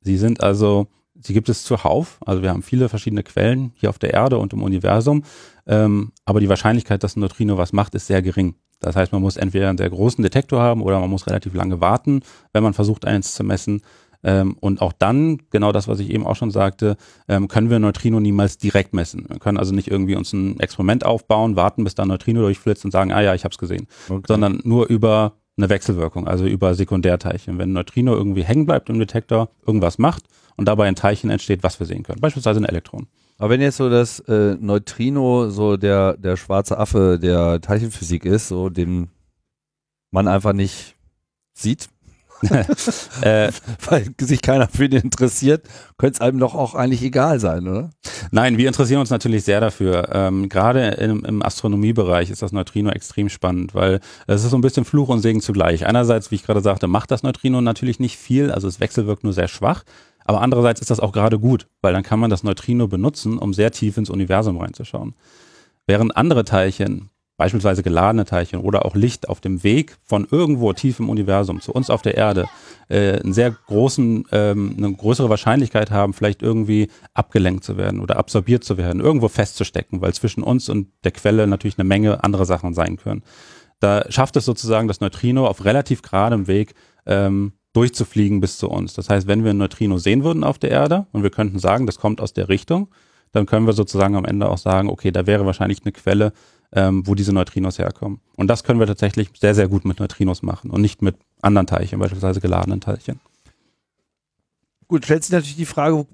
Sie 0.00 0.16
sind 0.16 0.42
also, 0.42 0.86
sie 1.20 1.34
gibt 1.34 1.48
es 1.48 1.64
zuhauf, 1.64 2.18
also 2.24 2.42
wir 2.42 2.50
haben 2.50 2.62
viele 2.62 2.88
verschiedene 2.88 3.22
Quellen 3.22 3.72
hier 3.74 3.90
auf 3.90 3.98
der 3.98 4.14
Erde 4.14 4.38
und 4.38 4.52
im 4.52 4.62
Universum, 4.62 5.24
ähm, 5.66 6.12
aber 6.24 6.40
die 6.40 6.48
Wahrscheinlichkeit, 6.48 7.02
dass 7.02 7.16
ein 7.16 7.20
Neutrino 7.20 7.58
was 7.58 7.72
macht, 7.72 7.94
ist 7.94 8.06
sehr 8.06 8.22
gering. 8.22 8.54
Das 8.80 8.94
heißt, 8.94 9.12
man 9.12 9.22
muss 9.22 9.36
entweder 9.36 9.68
einen 9.68 9.78
sehr 9.78 9.90
großen 9.90 10.22
Detektor 10.22 10.60
haben 10.60 10.82
oder 10.82 11.00
man 11.00 11.10
muss 11.10 11.26
relativ 11.26 11.52
lange 11.54 11.80
warten, 11.80 12.22
wenn 12.52 12.62
man 12.62 12.74
versucht, 12.74 13.04
eins 13.04 13.34
zu 13.34 13.42
messen. 13.42 13.82
Ähm, 14.24 14.56
und 14.60 14.80
auch 14.82 14.92
dann, 14.92 15.38
genau 15.50 15.70
das, 15.72 15.86
was 15.88 16.00
ich 16.00 16.10
eben 16.10 16.26
auch 16.26 16.36
schon 16.36 16.50
sagte, 16.50 16.96
ähm, 17.28 17.48
können 17.48 17.70
wir 17.70 17.78
Neutrino 17.78 18.18
niemals 18.20 18.58
direkt 18.58 18.92
messen. 18.94 19.26
Wir 19.28 19.38
können 19.38 19.58
also 19.58 19.72
nicht 19.74 19.88
irgendwie 19.88 20.16
uns 20.16 20.32
ein 20.32 20.58
Experiment 20.58 21.04
aufbauen, 21.06 21.56
warten, 21.56 21.84
bis 21.84 21.94
da 21.94 22.02
ein 22.02 22.08
Neutrino 22.08 22.40
durchflitzt 22.40 22.84
und 22.84 22.90
sagen, 22.90 23.12
ah 23.12 23.20
ja, 23.22 23.34
ich 23.34 23.44
habe 23.44 23.52
es 23.52 23.58
gesehen, 23.58 23.86
Okay. 24.08 24.24
sondern 24.26 24.60
nur 24.64 24.88
über 24.88 25.34
eine 25.56 25.68
Wechselwirkung, 25.68 26.26
also 26.28 26.46
über 26.46 26.74
Sekundärteilchen. 26.74 27.58
Wenn 27.58 27.70
ein 27.70 27.74
Neutrino 27.74 28.14
irgendwie 28.14 28.44
hängen 28.44 28.66
bleibt 28.66 28.88
im 28.90 28.98
Detektor, 28.98 29.50
irgendwas 29.66 29.98
macht 29.98 30.24
und 30.56 30.66
dabei 30.66 30.86
ein 30.86 30.94
Teilchen 30.94 31.30
entsteht, 31.30 31.62
was 31.62 31.78
wir 31.80 31.86
sehen 31.86 32.02
können, 32.02 32.20
beispielsweise 32.20 32.60
ein 32.60 32.64
Elektron. 32.64 33.06
Aber 33.38 33.50
wenn 33.50 33.60
jetzt 33.60 33.76
so 33.76 33.88
das 33.88 34.18
äh, 34.20 34.56
Neutrino 34.60 35.48
so 35.48 35.76
der, 35.76 36.16
der 36.16 36.36
schwarze 36.36 36.78
Affe 36.78 37.18
der 37.20 37.60
Teilchenphysik 37.60 38.24
ist, 38.24 38.48
so 38.48 38.68
den 38.68 39.10
man 40.10 40.26
einfach 40.26 40.52
nicht 40.52 40.96
sieht, 41.54 41.88
äh, 43.22 43.50
Weil 43.88 44.06
sich 44.20 44.42
keiner 44.42 44.68
für 44.68 44.88
den 44.88 45.02
interessiert, 45.02 45.66
könnte 45.96 46.14
es 46.14 46.20
einem 46.20 46.38
doch 46.38 46.54
auch 46.54 46.74
eigentlich 46.74 47.02
egal 47.02 47.40
sein, 47.40 47.66
oder? 47.66 47.90
Nein, 48.30 48.58
wir 48.58 48.68
interessieren 48.68 49.00
uns 49.00 49.10
natürlich 49.10 49.44
sehr 49.44 49.60
dafür. 49.60 50.08
Ähm, 50.12 50.48
Gerade 50.48 50.88
im, 50.88 51.24
im 51.24 51.42
Astronomiebereich 51.42 52.30
ist 52.30 52.42
das 52.42 52.52
Neutrino 52.52 52.90
extrem 52.90 53.28
spannend, 53.28 53.74
weil 53.74 54.00
es 54.26 54.44
ist 54.44 54.50
so 54.50 54.56
ein 54.56 54.62
bisschen 54.62 54.84
Fluch 54.84 55.08
und 55.08 55.20
Segen 55.20 55.40
zugleich. 55.40 55.86
Einerseits, 55.86 56.30
wie 56.30 56.36
ich 56.36 56.44
gerade 56.44 56.60
sagte, 56.60 56.86
macht 56.86 57.10
das 57.10 57.22
Neutrino 57.22 57.60
natürlich 57.60 58.00
nicht 58.00 58.16
viel, 58.16 58.50
also 58.50 58.68
es 58.68 58.80
wechselwirkt 58.80 59.24
nur 59.24 59.32
sehr 59.32 59.48
schwach. 59.48 59.84
Aber 60.24 60.42
andererseits 60.42 60.82
ist 60.82 60.90
das 60.90 61.00
auch 61.00 61.12
gerade 61.12 61.38
gut, 61.38 61.68
weil 61.80 61.94
dann 61.94 62.02
kann 62.02 62.20
man 62.20 62.28
das 62.28 62.44
Neutrino 62.44 62.86
benutzen, 62.86 63.38
um 63.38 63.54
sehr 63.54 63.70
tief 63.70 63.96
ins 63.96 64.10
Universum 64.10 64.58
reinzuschauen. 64.58 65.14
Während 65.86 66.18
andere 66.18 66.44
Teilchen, 66.44 67.08
beispielsweise 67.38 67.84
geladene 67.84 68.24
Teilchen 68.24 68.60
oder 68.60 68.84
auch 68.84 68.96
Licht 68.96 69.28
auf 69.28 69.40
dem 69.40 69.62
Weg 69.62 69.96
von 70.04 70.26
irgendwo 70.30 70.72
tief 70.72 70.98
im 70.98 71.08
Universum 71.08 71.60
zu 71.60 71.72
uns 71.72 71.88
auf 71.88 72.02
der 72.02 72.16
Erde, 72.16 72.46
äh, 72.88 73.20
einen 73.20 73.32
sehr 73.32 73.52
großen, 73.52 74.26
ähm, 74.32 74.74
eine 74.76 74.92
größere 74.92 75.30
Wahrscheinlichkeit 75.30 75.92
haben, 75.92 76.12
vielleicht 76.12 76.42
irgendwie 76.42 76.88
abgelenkt 77.14 77.62
zu 77.62 77.76
werden 77.76 78.00
oder 78.00 78.16
absorbiert 78.16 78.64
zu 78.64 78.76
werden, 78.76 79.00
irgendwo 79.00 79.28
festzustecken, 79.28 80.02
weil 80.02 80.12
zwischen 80.14 80.42
uns 80.42 80.68
und 80.68 80.88
der 81.04 81.12
Quelle 81.12 81.46
natürlich 81.46 81.78
eine 81.78 81.88
Menge 81.88 82.24
andere 82.24 82.44
Sachen 82.44 82.74
sein 82.74 82.96
können. 82.96 83.22
Da 83.78 84.10
schafft 84.10 84.36
es 84.36 84.44
sozusagen 84.44 84.88
das 84.88 85.00
Neutrino 85.00 85.46
auf 85.46 85.64
relativ 85.64 86.02
geradem 86.02 86.48
Weg 86.48 86.74
ähm, 87.06 87.52
durchzufliegen 87.72 88.40
bis 88.40 88.58
zu 88.58 88.68
uns. 88.68 88.94
Das 88.94 89.08
heißt, 89.08 89.28
wenn 89.28 89.44
wir 89.44 89.50
ein 89.50 89.58
Neutrino 89.58 89.98
sehen 89.98 90.24
würden 90.24 90.42
auf 90.42 90.58
der 90.58 90.72
Erde 90.72 91.06
und 91.12 91.22
wir 91.22 91.30
könnten 91.30 91.60
sagen, 91.60 91.86
das 91.86 92.00
kommt 92.00 92.20
aus 92.20 92.32
der 92.32 92.48
Richtung, 92.48 92.88
dann 93.30 93.46
können 93.46 93.66
wir 93.66 93.74
sozusagen 93.74 94.16
am 94.16 94.24
Ende 94.24 94.48
auch 94.48 94.58
sagen, 94.58 94.88
okay, 94.88 95.12
da 95.12 95.26
wäre 95.26 95.46
wahrscheinlich 95.46 95.82
eine 95.84 95.92
Quelle, 95.92 96.32
ähm, 96.72 97.06
wo 97.06 97.14
diese 97.14 97.32
Neutrinos 97.32 97.78
herkommen. 97.78 98.20
Und 98.36 98.48
das 98.48 98.64
können 98.64 98.80
wir 98.80 98.86
tatsächlich 98.86 99.30
sehr, 99.38 99.54
sehr 99.54 99.68
gut 99.68 99.84
mit 99.84 100.00
Neutrinos 100.00 100.42
machen 100.42 100.70
und 100.70 100.80
nicht 100.80 101.02
mit 101.02 101.16
anderen 101.40 101.66
Teilchen, 101.66 101.98
beispielsweise 101.98 102.40
geladenen 102.40 102.80
Teilchen. 102.80 103.20
Gut, 104.86 105.04
stellt 105.04 105.24
sich 105.24 105.32
natürlich 105.32 105.56
die 105.56 105.66
Frage, 105.66 106.06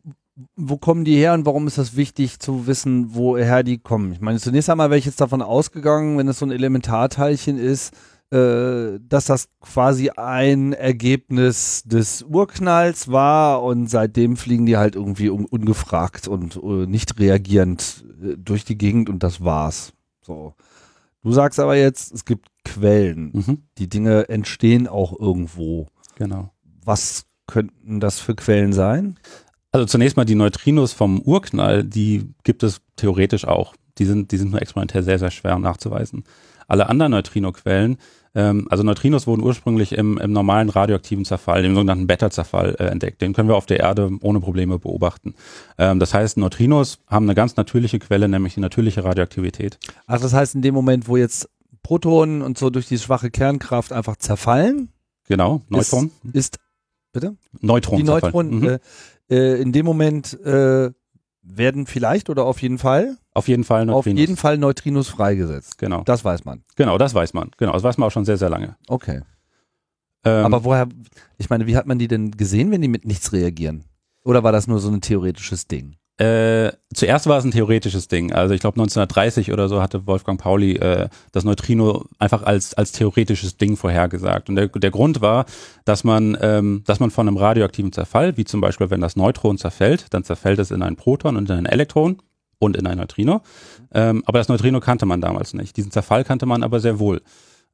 wo, 0.57 0.77
kommen 0.77 1.05
die 1.05 1.17
her 1.17 1.35
und 1.35 1.47
warum 1.47 1.67
ist 1.67 1.79
das 1.79 1.97
wichtig 1.97 2.41
zu 2.41 2.67
wissen, 2.67 3.15
woher 3.15 3.63
die 3.63 3.79
kommen? 3.79 4.13
Ich 4.13 4.21
meine, 4.21 4.39
zunächst 4.39 4.69
einmal 4.69 4.91
wäre 4.91 4.99
ich 4.99 5.05
jetzt 5.05 5.21
davon 5.21 5.43
ausgegangen, 5.43 6.19
wenn 6.19 6.29
es 6.29 6.41
so 6.41 6.47
ein 6.47 6.51
Elementarteilchen 6.51 7.57
ist, 7.57 7.95
äh, 8.31 8.99
dass 9.01 9.27
das 9.27 9.49
quasi 9.61 10.11
ein 10.11 10.73
Ergebnis 10.73 11.85
des 11.85 12.23
Urknalls 12.23 13.13
war 13.13 13.63
und 13.63 13.89
seitdem 13.89 14.37
fliegen 14.37 14.67
die 14.67 14.77
halt 14.77 14.97
irgendwie 14.97 15.31
un 15.31 15.45
ungefragt 15.45 16.27
und 16.27 16.57
uh, 16.57 16.85
nicht 16.87 17.21
reagierend 17.21 18.05
äh, 18.21 18.37
durch 18.37 18.65
die 18.65 18.77
Gegend 18.77 19.09
und 19.09 19.23
das 19.23 19.45
war's. 19.45 19.93
So. 20.25 20.55
Du 21.23 21.33
sagst 21.33 21.59
aber 21.61 21.77
jetzt, 21.77 22.13
es 22.13 22.25
gibt 22.25 22.49
Quellen. 22.65 23.31
Mhm. 23.33 23.59
Die 23.79 23.89
Dinge 23.89 24.29
entstehen 24.29 24.89
auch 24.89 25.19
irgendwo. 25.19 25.87
Genau. 26.17 26.51
Was 26.85 27.27
könnten 27.47 28.01
das 28.01 28.21
für 28.21 28.35
Quellen 28.35 28.73
sein? 28.73 29.19
Also 29.73 29.87
zunächst 29.87 30.17
mal 30.17 30.25
die 30.25 30.35
Neutrinos 30.35 30.93
vom 30.93 31.21
Urknall, 31.21 31.83
die 31.83 32.33
gibt 32.45 32.63
es 32.63 32.81
theoretisch 32.97 33.47
auch. 33.47 33.75
Die 33.99 34.05
sind, 34.05 34.33
die 34.33 34.37
sind 34.37 34.51
nur 34.51 34.63
experimentell 34.63 35.03
sehr, 35.03 35.19
sehr 35.19 35.31
schwer 35.31 35.59
nachzuweisen. 35.59 36.25
Alle 36.69 36.89
anderen 36.89 37.13
Neutrino-Quellen, 37.13 37.99
ähm, 38.35 38.67
also 38.71 38.83
Neutrinos 38.83 39.27
wurden 39.27 39.43
ursprünglich 39.43 39.93
im, 39.93 40.19
im 40.19 40.33
normalen 40.33 40.69
radioaktiven 40.69 41.25
Zerfall, 41.25 41.63
dem 41.63 41.75
sogenannten 41.75 42.07
Beta-Zerfall 42.07 42.77
äh, 42.79 42.85
entdeckt. 42.85 43.23
Den 43.23 43.33
können 43.33 43.49
wir 43.49 43.57
auf 43.57 43.67
der 43.67 43.81
Erde 43.81 44.11
ohne 44.21 44.41
Probleme 44.41 44.79
beobachten. 44.79 45.35
Ähm, 45.79 46.01
das 46.01 46.15
heißt, 46.15 46.37
Neutrinos 46.37 46.99
haben 47.07 47.27
eine 47.27 47.35
ganz 47.35 47.57
natürliche 47.57 47.99
Quelle, 47.99 48.29
nämlich 48.29 48.55
die 48.55 48.61
natürliche 48.61 49.05
Radioaktivität. 49.05 49.79
Also 50.07 50.25
das 50.25 50.33
heißt, 50.33 50.55
in 50.55 50.63
dem 50.63 50.75
Moment, 50.75 51.09
wo 51.09 51.17
jetzt 51.17 51.49
Protonen 51.83 52.43
und 52.43 52.59
so 52.59 52.71
durch 52.71 52.87
die 52.87 52.99
schwache 52.99 53.31
Kernkraft 53.31 53.93
einfach 53.93 54.17
zerfallen, 54.17 54.89
Genau, 55.27 55.63
Neutron. 55.69 56.11
Ist, 56.33 56.35
ist 56.35 56.59
bitte? 57.13 57.37
Neutron. 57.61 57.99
Die 57.99 58.05
Neutronen, 58.05 58.61
mhm. 58.61 58.69
äh, 58.69 58.79
äh, 59.31 59.63
in 59.63 59.73
dem 59.73 59.87
Moment 59.87 60.39
äh, 60.45 60.91
werden 61.45 61.87
vielleicht 61.87 62.31
oder 62.31 62.45
auf 62.45 62.63
jeden 62.63 62.79
Fall 62.79 63.19
auf 63.35 63.49
jeden 63.49 63.65
Fall 63.65 63.85
Neutrinos. 63.85 64.17
Auf 64.17 64.19
jeden 64.21 64.37
Fall 64.37 64.59
Neutrinos 64.59 65.09
freigesetzt. 65.09 65.79
Genau. 65.79 66.03
Das 66.05 66.25
weiß 66.25 66.45
man. 66.45 66.63
Genau, 66.77 66.99
das 66.99 67.15
weiß 67.15 67.35
man. 67.35 67.51
Genau, 67.59 67.73
das 67.73 67.83
weiß 67.83 67.99
man 67.99 68.07
auch 68.07 68.13
schon 68.13 68.25
sehr, 68.25 68.37
sehr 68.37 68.49
lange. 68.49 68.77
Okay. 68.87 69.23
Ähm, 70.25 70.45
Aber 70.45 70.65
woher, 70.65 70.89
ich 71.37 71.51
meine, 71.51 71.67
wie 71.67 71.77
hat 71.77 71.87
man 71.87 71.99
die 71.99 72.09
denn 72.09 72.31
gesehen, 72.31 72.71
wenn 72.71 72.81
die 72.81 72.89
mit 72.89 73.05
nichts 73.05 73.33
reagieren? 73.33 73.85
Oder 74.23 74.43
war 74.43 74.53
das 74.53 74.67
nur 74.69 74.79
so 74.79 74.89
ein 74.89 75.01
theoretisches 75.01 75.67
Ding? 75.67 75.97
Äh, 76.17 76.71
zuerst 76.95 77.27
war 77.27 77.39
es 77.39 77.45
ein 77.45 77.51
theoretisches 77.51 78.07
Ding. 78.07 78.33
Also 78.33 78.55
ich 78.55 78.61
glaube 78.61 78.77
1930 78.77 79.53
oder 79.53 79.69
so 79.69 79.83
hatte 79.83 80.07
Wolfgang 80.07 80.41
Pauli 80.41 80.77
äh, 80.77 81.09
das 81.33 81.43
Neutrino 81.43 82.05
einfach 82.21 82.45
als 82.45 82.75
als 82.75 82.93
theoretisches 82.93 83.57
Ding 83.57 83.77
vorhergesagt. 83.77 84.49
Und 84.49 84.55
der, 84.55 84.69
der 84.69 84.93
Grund 84.93 85.21
war, 85.21 85.45
dass 85.85 86.05
man 86.05 86.39
ähm, 86.41 86.85
dass 86.87 87.01
man 87.01 87.11
von 87.11 87.27
einem 87.27 87.37
radioaktiven 87.37 87.91
Zerfall, 87.93 88.37
wie 88.37 88.45
zum 88.45 88.61
Beispiel 88.61 88.91
wenn 88.91 89.01
das 89.01 89.17
Neutron 89.17 89.59
zerfällt, 89.59 90.07
dann 90.15 90.23
zerfällt 90.23 90.61
es 90.61 90.71
in 90.71 90.83
ein 90.83 90.95
Proton 90.95 91.37
und 91.37 91.51
in 91.51 91.57
ein 91.57 91.67
Elektron 91.67 92.19
und 92.61 92.77
in 92.77 92.87
ein 92.87 92.99
Neutrino. 92.99 93.43
Ähm, 93.93 94.23
aber 94.27 94.39
das 94.39 94.49
Neutrino 94.49 94.79
kannte 94.79 95.07
man 95.07 95.21
damals 95.21 95.53
nicht. 95.53 95.77
Diesen 95.77 95.91
Zerfall 95.91 96.23
kannte 96.23 96.47
man 96.47 96.63
aber 96.63 96.79
sehr 96.79 97.01
wohl. 97.01 97.23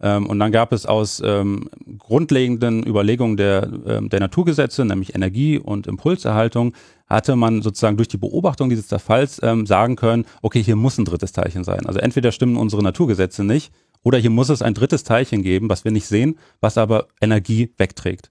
Ähm, 0.03 0.27
und 0.27 0.39
dann 0.39 0.53
gab 0.53 0.73
es 0.73 0.87
aus 0.87 1.23
ähm, 1.25 1.69
grundlegenden 1.99 2.87
Überlegungen 2.87 3.37
der, 3.37 3.69
ähm, 3.87 4.09
der 4.09 4.21
Naturgesetze, 4.21 4.85
nämlich 4.85 5.15
Energie 5.15 5.59
und 5.59 5.87
Impulserhaltung, 5.87 6.75
hatte 7.07 7.37
man 7.37 7.61
sozusagen 7.61 7.97
durch 7.97 8.09
die 8.09 8.17
Beobachtung 8.17 8.71
dieses 8.71 8.89
Zerfalls 8.89 9.41
ähm, 9.43 9.67
sagen 9.67 9.97
können, 9.97 10.25
okay, 10.43 10.63
hier 10.63 10.77
muss 10.77 10.97
ein 10.99 11.05
drittes 11.05 11.33
Teilchen 11.33 11.65
sein. 11.65 11.87
Also 11.87 11.99
entweder 11.99 12.33
stimmen 12.33 12.57
unsere 12.57 12.83
Naturgesetze 12.83 13.45
nicht 13.45 13.73
oder 14.03 14.19
hier 14.19 14.31
muss 14.31 14.49
es 14.49 14.63
ein 14.63 14.75
drittes 14.75 15.05
Teilchen 15.05 15.43
geben, 15.43 15.69
was 15.69 15.85
wir 15.85 15.93
nicht 15.93 16.07
sehen, 16.07 16.39
was 16.61 16.79
aber 16.79 17.09
Energie 17.21 17.75
wegträgt. 17.77 18.31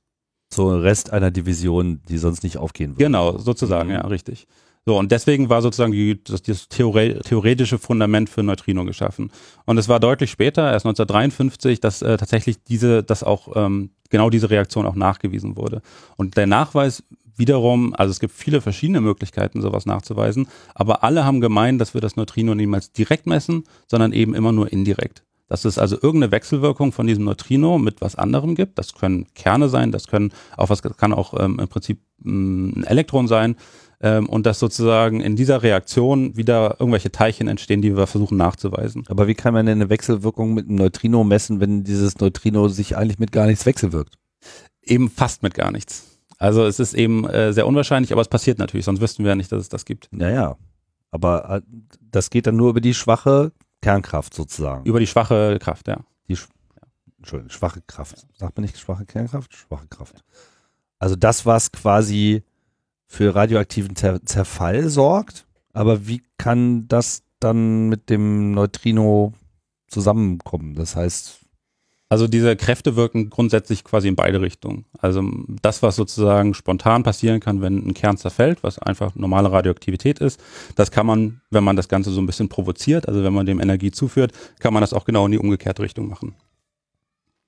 So 0.51 0.75
Rest 0.75 1.13
einer 1.13 1.29
Division, 1.29 2.01
die 2.09 2.17
sonst 2.17 2.43
nicht 2.43 2.57
aufgehen 2.57 2.91
würde. 2.91 3.03
Genau, 3.03 3.37
sozusagen, 3.37 3.89
mhm. 3.89 3.95
ja, 3.95 4.01
richtig. 4.07 4.47
So, 4.89 4.97
und 4.97 5.11
deswegen 5.11 5.49
war 5.49 5.61
sozusagen 5.61 5.91
die, 5.91 6.19
das, 6.23 6.41
das 6.41 6.67
Theore 6.67 7.19
theoretische 7.19 7.77
Fundament 7.77 8.27
für 8.27 8.41
Neutrino 8.41 8.85
geschaffen. 8.85 9.29
Und 9.65 9.77
es 9.77 9.87
war 9.87 9.99
deutlich 9.99 10.31
später, 10.31 10.63
erst 10.63 10.87
1953, 10.87 11.79
dass 11.79 12.01
äh, 12.01 12.17
tatsächlich 12.17 12.63
diese, 12.63 13.03
dass 13.03 13.23
auch 13.23 13.49
ähm, 13.55 13.91
genau 14.09 14.31
diese 14.31 14.49
Reaktion 14.49 14.87
auch 14.87 14.95
nachgewiesen 14.95 15.57
wurde. 15.57 15.83
Und 16.17 16.37
der 16.37 16.47
Nachweis 16.47 17.03
wiederum, 17.35 17.93
also 17.93 18.09
es 18.09 18.19
gibt 18.19 18.33
viele 18.33 18.61
verschiedene 18.61 18.99
Möglichkeiten, 18.99 19.61
sowas 19.61 19.85
nachzuweisen, 19.85 20.47
aber 20.73 21.03
alle 21.03 21.23
haben 21.23 21.39
gemeint, 21.39 21.79
dass 21.79 21.93
wir 21.93 22.01
das 22.01 22.15
Neutrino 22.15 22.55
niemals 22.55 22.91
direkt 22.91 23.27
messen, 23.27 23.65
sondern 23.85 24.11
eben 24.11 24.33
immer 24.33 24.53
nur 24.53 24.73
indirekt. 24.73 25.21
Dass 25.49 25.65
es 25.65 25.77
also 25.77 25.97
irgendeine 25.97 26.31
Wechselwirkung 26.31 26.93
von 26.93 27.05
diesem 27.05 27.25
Neutrino 27.25 27.77
mit 27.77 28.01
was 28.01 28.15
anderem 28.15 28.55
gibt. 28.55 28.79
Das 28.79 28.95
können 28.95 29.27
Kerne 29.35 29.69
sein, 29.69 29.91
das 29.91 30.07
können 30.07 30.31
auch 30.57 30.71
was 30.71 30.81
kann 30.81 31.13
auch 31.13 31.39
ähm, 31.39 31.59
im 31.59 31.67
Prinzip 31.67 31.99
mm, 32.23 32.69
ein 32.79 32.83
Elektron 32.85 33.27
sein. 33.27 33.55
Ähm, 34.01 34.29
und 34.29 34.45
dass 34.45 34.59
sozusagen 34.59 35.19
in 35.19 35.35
dieser 35.35 35.61
Reaktion 35.61 36.37
wieder 36.37 36.77
irgendwelche 36.79 37.11
Teilchen 37.11 37.47
entstehen, 37.47 37.81
die 37.81 37.97
wir 37.97 38.07
versuchen 38.07 38.37
nachzuweisen. 38.37 39.03
Aber 39.09 39.27
wie 39.27 39.35
kann 39.35 39.53
man 39.53 39.65
denn 39.65 39.79
eine 39.79 39.89
Wechselwirkung 39.89 40.53
mit 40.53 40.67
einem 40.67 40.77
Neutrino 40.77 41.23
messen, 41.23 41.59
wenn 41.59 41.83
dieses 41.83 42.17
Neutrino 42.19 42.69
sich 42.69 42.95
eigentlich 42.95 43.19
mit 43.19 43.31
gar 43.33 43.45
nichts 43.45 43.65
wechselwirkt? 43.65 44.15
Eben 44.81 45.09
fast 45.09 45.43
mit 45.43 45.53
gar 45.53 45.71
nichts. 45.71 46.19
Also 46.37 46.65
es 46.65 46.79
ist 46.79 46.93
eben 46.93 47.27
äh, 47.27 47.51
sehr 47.51 47.67
unwahrscheinlich, 47.67 48.13
aber 48.13 48.21
es 48.21 48.29
passiert 48.29 48.57
natürlich, 48.59 48.85
sonst 48.85 49.01
wüssten 49.01 49.25
wir 49.25 49.29
ja 49.31 49.35
nicht, 49.35 49.51
dass 49.51 49.61
es 49.61 49.69
das 49.69 49.83
gibt. 49.83 50.07
Naja, 50.11 50.55
aber 51.11 51.49
äh, 51.49 51.61
das 52.01 52.29
geht 52.29 52.47
dann 52.47 52.55
nur 52.55 52.69
über 52.69 52.81
die 52.81 52.93
schwache 52.93 53.51
Kernkraft 53.81 54.33
sozusagen. 54.33 54.85
Über 54.85 55.01
die 55.01 55.07
schwache 55.07 55.59
Kraft, 55.59 55.89
ja. 55.89 55.99
Die 56.29 56.37
sch 56.37 56.47
ja. 56.75 56.87
Entschuldigung, 57.17 57.51
schwache 57.51 57.81
Kraft. 57.85 58.25
Sagt 58.37 58.55
man 58.55 58.61
nicht 58.61 58.79
schwache 58.79 59.05
Kernkraft? 59.05 59.53
Schwache 59.53 59.87
Kraft. 59.87 60.23
Also 60.97 61.17
das, 61.17 61.45
was 61.45 61.73
quasi 61.73 62.43
für 63.09 63.35
radioaktiven 63.35 63.95
Zer 63.95 64.23
Zerfall 64.23 64.87
sorgt, 64.87 65.45
aber 65.73 66.07
wie 66.07 66.21
kann 66.37 66.87
das 66.87 67.23
dann 67.39 67.89
mit 67.89 68.09
dem 68.09 68.51
Neutrino 68.51 69.33
zusammenkommen? 69.87 70.75
Das 70.75 70.95
heißt, 70.95 71.39
also 72.07 72.27
diese 72.27 72.55
Kräfte 72.55 72.95
wirken 72.95 73.29
grundsätzlich 73.29 73.83
quasi 73.83 74.07
in 74.07 74.15
beide 74.15 74.41
Richtungen. 74.41 74.85
Also 74.99 75.23
das, 75.61 75.83
was 75.83 75.95
sozusagen 75.95 76.53
spontan 76.53 77.03
passieren 77.03 77.39
kann, 77.39 77.61
wenn 77.61 77.87
ein 77.87 77.93
Kern 77.93 78.17
zerfällt, 78.17 78.63
was 78.63 78.79
einfach 78.79 79.15
normale 79.15 79.51
Radioaktivität 79.51 80.19
ist, 80.19 80.39
das 80.75 80.91
kann 80.91 81.05
man, 81.05 81.41
wenn 81.49 81.63
man 81.63 81.75
das 81.75 81.87
Ganze 81.87 82.11
so 82.11 82.21
ein 82.21 82.25
bisschen 82.25 82.49
provoziert, 82.49 83.07
also 83.07 83.23
wenn 83.23 83.33
man 83.33 83.45
dem 83.45 83.59
Energie 83.59 83.91
zuführt, 83.91 84.33
kann 84.59 84.73
man 84.73 84.81
das 84.81 84.93
auch 84.93 85.05
genau 85.05 85.25
in 85.25 85.33
die 85.33 85.37
umgekehrte 85.39 85.81
Richtung 85.81 86.07
machen. 86.07 86.35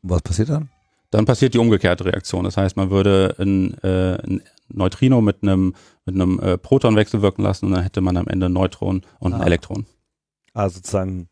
Was 0.01 0.21
passiert 0.21 0.49
dann? 0.49 0.69
Dann 1.11 1.25
passiert 1.25 1.53
die 1.53 1.59
umgekehrte 1.59 2.05
Reaktion. 2.05 2.45
Das 2.45 2.55
heißt, 2.55 2.77
man 2.77 2.89
würde 2.89 3.35
ein, 3.37 3.77
äh, 3.83 4.15
ein 4.23 4.41
Neutrino 4.73 5.21
mit 5.21 5.43
einem 5.43 5.75
mit 6.05 6.15
einem 6.15 6.39
äh, 6.39 6.57
Proton 6.57 6.95
wechselwirken 6.95 7.43
lassen 7.43 7.67
und 7.67 7.73
dann 7.73 7.83
hätte 7.83 8.01
man 8.01 8.17
am 8.17 8.27
Ende 8.27 8.47
ein 8.47 8.53
Neutron 8.53 9.01
und 9.19 9.33
ah. 9.33 9.37
ein 9.37 9.43
Elektron. 9.43 9.85
Also 10.53 10.77
sozusagen 10.77 11.29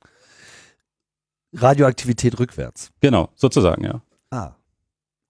Radioaktivität 1.54 2.40
rückwärts. 2.40 2.92
Genau, 3.02 3.30
sozusagen, 3.36 3.84
ja. 3.84 4.02
Ah. 4.30 4.56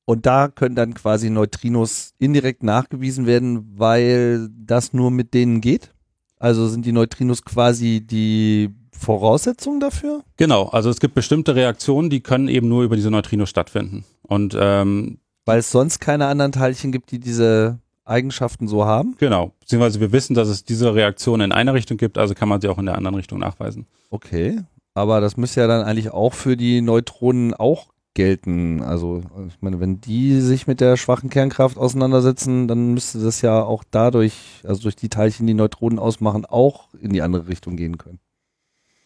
Und 0.06 0.26
da 0.26 0.48
können 0.48 0.76
dann 0.76 0.96
quasi 0.96 1.30
Neutrinos 1.30 2.14
indirekt 2.18 2.64
nachgewiesen 2.64 3.26
werden, 3.26 3.78
weil 3.78 4.50
das 4.50 4.92
nur 4.92 5.12
mit 5.12 5.34
denen 5.34 5.62
geht? 5.62 5.94
Also 6.40 6.68
sind 6.68 6.86
die 6.86 6.92
Neutrinos 6.92 7.44
quasi 7.44 8.02
die 8.02 8.74
Voraussetzung 8.92 9.80
dafür? 9.80 10.24
Genau, 10.38 10.68
also 10.70 10.90
es 10.90 11.00
gibt 11.00 11.14
bestimmte 11.14 11.56
Reaktionen, 11.56 12.10
die 12.10 12.22
können 12.22 12.48
eben 12.48 12.68
nur 12.68 12.84
über 12.84 12.96
diese 12.96 13.12
Neutrinos 13.12 13.50
stattfinden. 13.50 14.04
Und 14.24 14.58
ähm, 14.60 15.20
Weil 15.46 15.60
es 15.60 15.72
sonst 15.72 16.00
keine 16.00 16.26
anderen 16.28 16.52
Teilchen 16.52 16.92
gibt, 16.92 17.12
die 17.12 17.20
diese 17.20 17.80
Eigenschaften 18.10 18.68
so 18.68 18.86
haben? 18.86 19.16
Genau. 19.20 19.54
Beziehungsweise 19.60 20.00
wir 20.00 20.12
wissen, 20.12 20.34
dass 20.34 20.48
es 20.48 20.64
diese 20.64 20.94
Reaktion 20.96 21.42
in 21.42 21.52
einer 21.52 21.74
Richtung 21.74 21.98
gibt, 21.98 22.18
also 22.18 22.34
kann 22.34 22.50
man 22.50 22.62
sie 22.62 22.68
auch 22.68 22.78
in 22.78 22.86
der 22.86 22.96
anderen 22.96 23.16
Richtung 23.16 23.40
nachweisen. 23.40 23.88
Okay. 24.10 24.62
Aber 24.94 25.22
das 25.22 25.38
müsste 25.38 25.62
ja 25.62 25.68
dann 25.68 25.86
eigentlich 25.86 26.12
auch 26.12 26.34
für 26.34 26.58
die 26.58 26.82
Neutronen 26.82 27.54
auch 27.54 27.88
gelten. 28.16 28.82
Also, 28.82 29.24
ich 29.48 29.62
meine, 29.62 29.80
wenn 29.80 30.02
die 30.02 30.42
sich 30.42 30.68
mit 30.68 30.82
der 30.82 30.98
schwachen 30.98 31.30
Kernkraft 31.30 31.78
auseinandersetzen, 31.78 32.68
dann 32.68 32.94
müsste 32.94 33.20
das 33.20 33.42
ja 33.42 33.64
auch 33.64 33.84
dadurch, 33.90 34.62
also 34.66 34.82
durch 34.82 34.96
die 34.96 35.10
Teilchen, 35.10 35.48
die 35.48 35.54
Neutronen 35.54 36.00
ausmachen, 36.00 36.46
auch 36.46 36.94
in 36.96 37.14
die 37.14 37.22
andere 37.22 37.48
Richtung 37.48 37.78
gehen 37.78 37.98
können. 37.98 38.20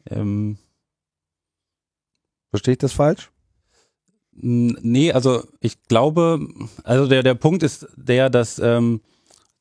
Ähm, 0.10 0.58
Verstehe 2.54 2.74
ich 2.74 2.78
das 2.78 2.94
falsch? 2.94 3.32
Nee, 4.36 5.12
also 5.12 5.44
ich 5.60 5.84
glaube, 5.84 6.48
also 6.84 7.08
der, 7.08 7.24
der 7.24 7.36
Punkt 7.36 7.64
ist 7.64 7.88
der, 7.96 8.30
dass, 8.30 8.60
ähm, 8.60 9.02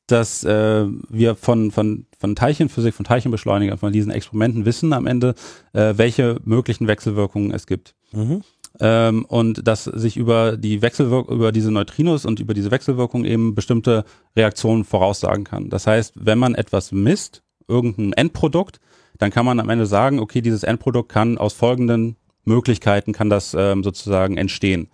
dass 0.07 0.43
äh, 0.43 0.85
wir 1.09 1.35
von, 1.35 1.71
von, 1.71 2.05
von 2.19 2.35
Teilchenphysik, 2.35 2.93
von 2.93 3.05
Teilchenbeschleunigern, 3.05 3.77
von 3.77 3.93
diesen 3.93 4.11
Experimenten 4.11 4.65
wissen 4.65 4.93
am 4.93 5.05
Ende, 5.05 5.35
äh, 5.73 5.93
welche 5.95 6.39
möglichen 6.43 6.87
Wechselwirkungen 6.87 7.51
es 7.51 7.67
gibt. 7.67 7.95
Mhm. 8.11 8.41
Ähm, 8.79 9.25
und 9.25 9.67
dass 9.67 9.83
sich 9.83 10.17
über 10.17 10.57
die 10.57 10.81
Wechselwirkung, 10.81 11.35
über 11.35 11.51
diese 11.51 11.71
Neutrinos 11.71 12.25
und 12.25 12.39
über 12.39 12.55
diese 12.55 12.71
Wechselwirkung 12.71 13.23
eben 13.23 13.53
bestimmte 13.53 14.03
Reaktionen 14.35 14.83
voraussagen 14.83 15.43
kann. 15.43 15.69
Das 15.69 15.85
heißt, 15.85 16.13
wenn 16.15 16.39
man 16.39 16.55
etwas 16.55 16.91
misst, 16.91 17.43
irgendein 17.67 18.13
Endprodukt, 18.13 18.79
dann 19.19 19.31
kann 19.31 19.45
man 19.45 19.59
am 19.59 19.69
Ende 19.69 19.85
sagen, 19.85 20.19
okay, 20.19 20.41
dieses 20.41 20.63
Endprodukt 20.63 21.09
kann 21.09 21.37
aus 21.37 21.53
folgenden 21.53 22.17
Möglichkeiten 22.45 23.13
kann 23.13 23.29
das 23.29 23.55
ähm, 23.57 23.83
sozusagen 23.83 24.37
entstehen. 24.37 24.89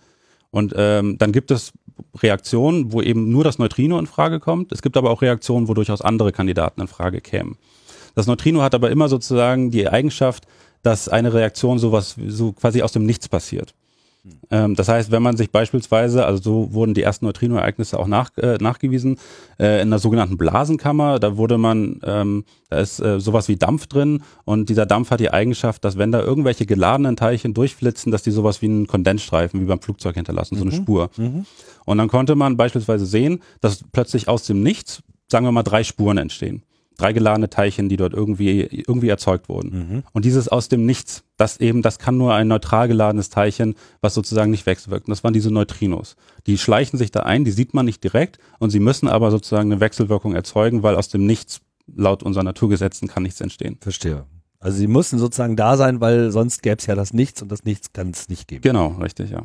Und 0.50 0.74
ähm, 0.76 1.18
dann 1.18 1.32
gibt 1.32 1.50
es 1.50 1.72
Reaktionen, 2.16 2.92
wo 2.92 3.02
eben 3.02 3.30
nur 3.30 3.44
das 3.44 3.58
Neutrino 3.58 3.98
in 3.98 4.06
Frage 4.06 4.40
kommt. 4.40 4.72
Es 4.72 4.82
gibt 4.82 4.96
aber 4.96 5.10
auch 5.10 5.22
Reaktionen, 5.22 5.68
wo 5.68 5.74
durchaus 5.74 6.00
andere 6.00 6.32
Kandidaten 6.32 6.80
in 6.80 6.88
Frage 6.88 7.20
kämen. 7.20 7.56
Das 8.14 8.26
Neutrino 8.26 8.62
hat 8.62 8.74
aber 8.74 8.90
immer 8.90 9.08
sozusagen 9.08 9.70
die 9.70 9.88
Eigenschaft, 9.88 10.46
dass 10.82 11.08
eine 11.08 11.32
Reaktion 11.32 11.78
sowas 11.78 12.16
so 12.26 12.52
quasi 12.52 12.82
aus 12.82 12.92
dem 12.92 13.04
Nichts 13.04 13.28
passiert. 13.28 13.74
Ähm, 14.50 14.74
das 14.74 14.88
heißt, 14.88 15.10
wenn 15.10 15.22
man 15.22 15.36
sich 15.36 15.50
beispielsweise, 15.50 16.26
also 16.26 16.42
so 16.42 16.74
wurden 16.74 16.94
die 16.94 17.02
ersten 17.02 17.24
Neutrino-Ereignisse 17.24 17.98
auch 17.98 18.06
nach, 18.06 18.30
äh, 18.36 18.58
nachgewiesen, 18.60 19.18
äh, 19.58 19.80
in 19.80 19.88
einer 19.88 19.98
sogenannten 19.98 20.36
Blasenkammer, 20.36 21.18
da 21.18 21.36
wurde 21.36 21.56
man, 21.58 22.00
ähm, 22.04 22.44
da 22.68 22.80
ist 22.80 23.00
äh, 23.00 23.20
sowas 23.20 23.48
wie 23.48 23.56
Dampf 23.56 23.86
drin 23.86 24.22
und 24.44 24.68
dieser 24.68 24.86
Dampf 24.86 25.10
hat 25.10 25.20
die 25.20 25.32
Eigenschaft, 25.32 25.84
dass 25.84 25.96
wenn 25.96 26.12
da 26.12 26.20
irgendwelche 26.20 26.66
geladenen 26.66 27.16
Teilchen 27.16 27.54
durchflitzen, 27.54 28.12
dass 28.12 28.22
die 28.22 28.30
sowas 28.30 28.60
wie 28.60 28.66
einen 28.66 28.86
Kondensstreifen 28.86 29.60
wie 29.60 29.64
beim 29.64 29.80
Flugzeug 29.80 30.16
hinterlassen, 30.16 30.56
so 30.56 30.62
eine 30.62 30.72
mhm. 30.72 30.76
Spur. 30.76 31.10
Mhm. 31.16 31.46
Und 31.86 31.98
dann 31.98 32.08
konnte 32.08 32.34
man 32.34 32.56
beispielsweise 32.56 33.06
sehen, 33.06 33.40
dass 33.60 33.84
plötzlich 33.92 34.28
aus 34.28 34.44
dem 34.46 34.62
Nichts, 34.62 35.02
sagen 35.28 35.46
wir 35.46 35.52
mal, 35.52 35.62
drei 35.62 35.82
Spuren 35.82 36.18
entstehen 36.18 36.62
drei 36.96 37.12
geladene 37.12 37.48
Teilchen, 37.48 37.88
die 37.88 37.96
dort 37.96 38.12
irgendwie, 38.12 38.60
irgendwie 38.60 39.08
erzeugt 39.08 39.48
wurden. 39.48 39.70
Mhm. 39.70 40.02
Und 40.12 40.24
dieses 40.24 40.48
aus 40.48 40.68
dem 40.68 40.84
Nichts, 40.86 41.24
das 41.36 41.58
eben, 41.58 41.82
das 41.82 41.98
kann 41.98 42.16
nur 42.16 42.34
ein 42.34 42.48
neutral 42.48 42.88
geladenes 42.88 43.30
Teilchen, 43.30 43.74
was 44.00 44.14
sozusagen 44.14 44.50
nicht 44.50 44.66
wechselwirkt. 44.66 45.06
Und 45.06 45.10
das 45.10 45.24
waren 45.24 45.32
diese 45.32 45.50
Neutrinos. 45.50 46.16
Die 46.46 46.58
schleichen 46.58 46.98
sich 46.98 47.10
da 47.10 47.20
ein, 47.20 47.44
die 47.44 47.50
sieht 47.50 47.74
man 47.74 47.86
nicht 47.86 48.04
direkt 48.04 48.38
und 48.58 48.70
sie 48.70 48.80
müssen 48.80 49.08
aber 49.08 49.30
sozusagen 49.30 49.72
eine 49.72 49.80
Wechselwirkung 49.80 50.34
erzeugen, 50.34 50.82
weil 50.82 50.96
aus 50.96 51.08
dem 51.08 51.26
Nichts, 51.26 51.60
laut 51.92 52.22
unseren 52.22 52.44
Naturgesetzen, 52.44 53.08
kann 53.08 53.22
nichts 53.22 53.40
entstehen. 53.40 53.78
Verstehe. 53.80 54.26
Also 54.60 54.76
sie 54.76 54.86
müssen 54.86 55.18
sozusagen 55.18 55.56
da 55.56 55.78
sein, 55.78 56.02
weil 56.02 56.30
sonst 56.30 56.62
gäbe 56.62 56.76
es 56.78 56.86
ja 56.86 56.94
das 56.94 57.14
Nichts 57.14 57.40
und 57.40 57.50
das 57.50 57.64
Nichts 57.64 57.92
kann 57.94 58.10
es 58.10 58.28
nicht 58.28 58.46
geben. 58.46 58.62
Genau, 58.62 58.88
richtig, 59.00 59.30
ja. 59.30 59.44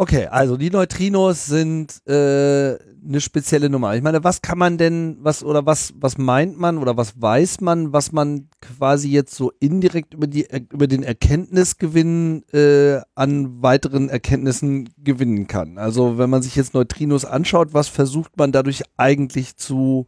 Okay, 0.00 0.28
also 0.28 0.56
die 0.56 0.70
Neutrinos 0.70 1.44
sind 1.44 2.00
äh, 2.06 2.78
eine 3.04 3.20
spezielle 3.20 3.68
Nummer. 3.68 3.94
Ich 3.96 4.02
meine, 4.02 4.24
was 4.24 4.40
kann 4.40 4.56
man 4.56 4.78
denn, 4.78 5.18
was 5.20 5.44
oder 5.44 5.66
was, 5.66 5.92
was 5.94 6.16
meint 6.16 6.58
man 6.58 6.78
oder 6.78 6.96
was 6.96 7.20
weiß 7.20 7.60
man, 7.60 7.92
was 7.92 8.10
man 8.10 8.48
quasi 8.62 9.10
jetzt 9.10 9.34
so 9.34 9.52
indirekt 9.60 10.14
über 10.14 10.26
die 10.26 10.46
über 10.70 10.86
den 10.86 11.02
Erkenntnisgewinn 11.02 12.44
äh, 12.50 13.02
an 13.14 13.60
weiteren 13.62 14.08
Erkenntnissen 14.08 14.88
gewinnen 14.96 15.48
kann? 15.48 15.76
Also 15.76 16.16
wenn 16.16 16.30
man 16.30 16.40
sich 16.40 16.56
jetzt 16.56 16.72
Neutrinos 16.72 17.26
anschaut, 17.26 17.74
was 17.74 17.88
versucht 17.88 18.38
man 18.38 18.52
dadurch 18.52 18.84
eigentlich 18.96 19.58
zu 19.58 20.06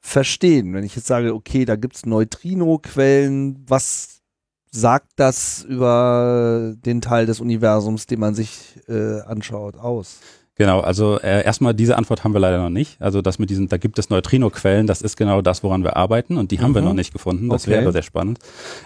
verstehen? 0.00 0.74
Wenn 0.74 0.84
ich 0.84 0.96
jetzt 0.96 1.06
sage, 1.06 1.34
okay, 1.34 1.64
da 1.64 1.76
gibt's 1.76 2.04
Neutrino-Quellen, 2.04 3.64
was 3.66 4.20
sagt 4.74 5.12
das 5.16 5.64
über 5.68 6.74
den 6.84 7.00
Teil 7.00 7.26
des 7.26 7.40
Universums, 7.40 8.06
den 8.06 8.20
man 8.20 8.34
sich 8.34 8.80
äh, 8.88 9.20
anschaut, 9.20 9.76
aus? 9.76 10.18
Genau, 10.56 10.80
also 10.80 11.18
äh, 11.18 11.44
erstmal 11.44 11.74
diese 11.74 11.96
Antwort 11.96 12.22
haben 12.22 12.32
wir 12.32 12.40
leider 12.40 12.58
noch 12.58 12.70
nicht. 12.70 13.00
Also 13.00 13.22
das 13.22 13.38
mit 13.38 13.50
diesen, 13.50 13.68
da 13.68 13.76
gibt 13.76 13.98
es 13.98 14.08
Neutrino-Quellen, 14.08 14.86
das 14.86 15.02
ist 15.02 15.16
genau 15.16 15.42
das, 15.42 15.64
woran 15.64 15.82
wir 15.82 15.96
arbeiten 15.96 16.36
und 16.36 16.52
die 16.52 16.60
haben 16.60 16.70
mhm. 16.70 16.76
wir 16.76 16.82
noch 16.82 16.94
nicht 16.94 17.12
gefunden. 17.12 17.48
Das 17.48 17.64
okay. 17.66 17.72
wäre 17.72 17.92
sehr 17.92 18.02
spannend. 18.02 18.38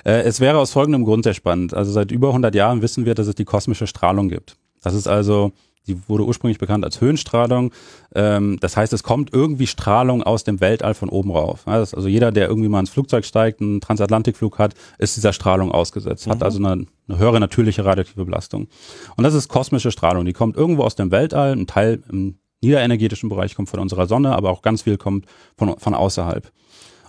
Äh, 0.05 0.22
es 0.22 0.41
wäre 0.41 0.59
aus 0.59 0.72
folgendem 0.72 1.05
Grund 1.05 1.24
sehr 1.24 1.34
spannend. 1.34 1.74
Also 1.74 1.93
seit 1.93 2.11
über 2.11 2.28
100 2.28 2.55
Jahren 2.55 2.80
wissen 2.80 3.05
wir, 3.05 3.14
dass 3.14 3.26
es 3.26 3.34
die 3.34 3.45
kosmische 3.45 3.86
Strahlung 3.86 4.30
gibt. 4.30 4.57
Das 4.82 4.95
ist 4.95 5.09
also 5.09 5.53
die 5.89 6.09
wurde 6.09 6.24
ursprünglich 6.24 6.59
bekannt 6.59 6.84
als 6.84 7.01
Höhenstrahlung. 7.01 7.72
Ähm, 8.14 8.59
das 8.61 8.76
heißt, 8.76 8.93
es 8.93 9.03
kommt 9.03 9.32
irgendwie 9.32 9.66
Strahlung 9.66 10.22
aus 10.22 10.45
dem 10.45 10.61
Weltall 10.61 10.95
von 10.95 11.09
oben 11.09 11.30
rauf. 11.30 11.64
Ja, 11.66 11.72
also 11.72 12.07
jeder, 12.07 12.30
der 12.30 12.49
irgendwie 12.49 12.68
mal 12.68 12.80
ins 12.80 12.91
Flugzeug 12.91 13.24
steigt, 13.24 13.61
einen 13.61 13.80
Transatlantikflug 13.80 14.59
hat, 14.59 14.74
ist 14.99 15.16
dieser 15.16 15.32
Strahlung 15.32 15.72
ausgesetzt, 15.72 16.26
mhm. 16.26 16.32
hat 16.32 16.43
also 16.43 16.59
eine, 16.59 16.86
eine, 17.09 17.18
höhere 17.18 17.41
natürliche 17.41 17.84
radioaktive 17.84 18.24
Belastung. 18.24 18.68
Und 19.16 19.24
das 19.24 19.34
ist 19.34 19.49
kosmische 19.49 19.91
Strahlung. 19.91 20.24
Die 20.24 20.32
kommt 20.32 20.57
irgendwo 20.57 20.82
aus 20.82 20.95
dem 20.95 21.11
Weltall. 21.11 21.53
Ein 21.53 21.66
Teil 21.66 22.03
im 22.11 22.39
niederenergetischen 22.61 23.28
Bereich 23.28 23.55
kommt 23.55 23.68
von 23.68 23.80
unserer 23.80 24.07
Sonne, 24.07 24.34
aber 24.34 24.51
auch 24.51 24.62
ganz 24.62 24.82
viel 24.82 24.97
kommt 24.97 25.26
von, 25.57 25.78
von 25.78 25.95
außerhalb. 25.95 26.51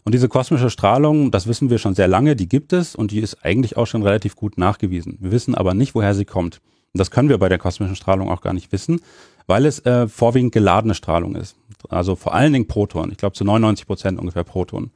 Und 0.06 0.14
diese 0.14 0.30
kosmische 0.30 0.70
Strahlung, 0.70 1.32
das 1.32 1.48
wissen 1.48 1.70
wir 1.70 1.78
schon 1.78 1.96
sehr 1.96 2.08
lange, 2.08 2.36
die 2.36 2.48
gibt 2.48 2.74
es 2.74 2.96
und 2.96 3.12
die 3.12 3.20
ist 3.20 3.46
eigentlich 3.46 3.78
auch 3.78 3.86
schon 3.86 4.04
relativ 4.04 4.36
gut 4.36 4.58
nachgewiesen. 4.58 5.18
Wir 5.20 5.32
wissen 5.32 5.56
aber 5.56 5.74
nicht, 5.74 5.94
woher 5.96 6.14
sie 6.14 6.26
kommt. 6.26 6.62
Und 6.94 7.00
das 7.00 7.12
können 7.12 7.30
wir 7.30 7.38
bei 7.38 7.50
der 7.50 7.58
kosmischen 7.58 7.96
Strahlung 7.96 8.30
auch 8.30 8.42
gar 8.42 8.54
nicht 8.54 8.72
wissen, 8.72 9.02
weil 9.48 9.66
es 9.66 9.86
äh, 9.86 10.08
vorwiegend 10.08 10.52
geladene 10.52 10.96
Strahlung 10.96 11.36
ist. 11.36 11.56
Also 11.90 12.16
vor 12.16 12.34
allen 12.34 12.54
Dingen 12.54 12.68
Protonen. 12.68 13.12
Ich 13.12 13.18
glaube 13.18 13.36
zu 13.36 13.44
99 13.44 13.86
Prozent 13.86 14.20
ungefähr 14.20 14.44
Protonen. 14.44 14.92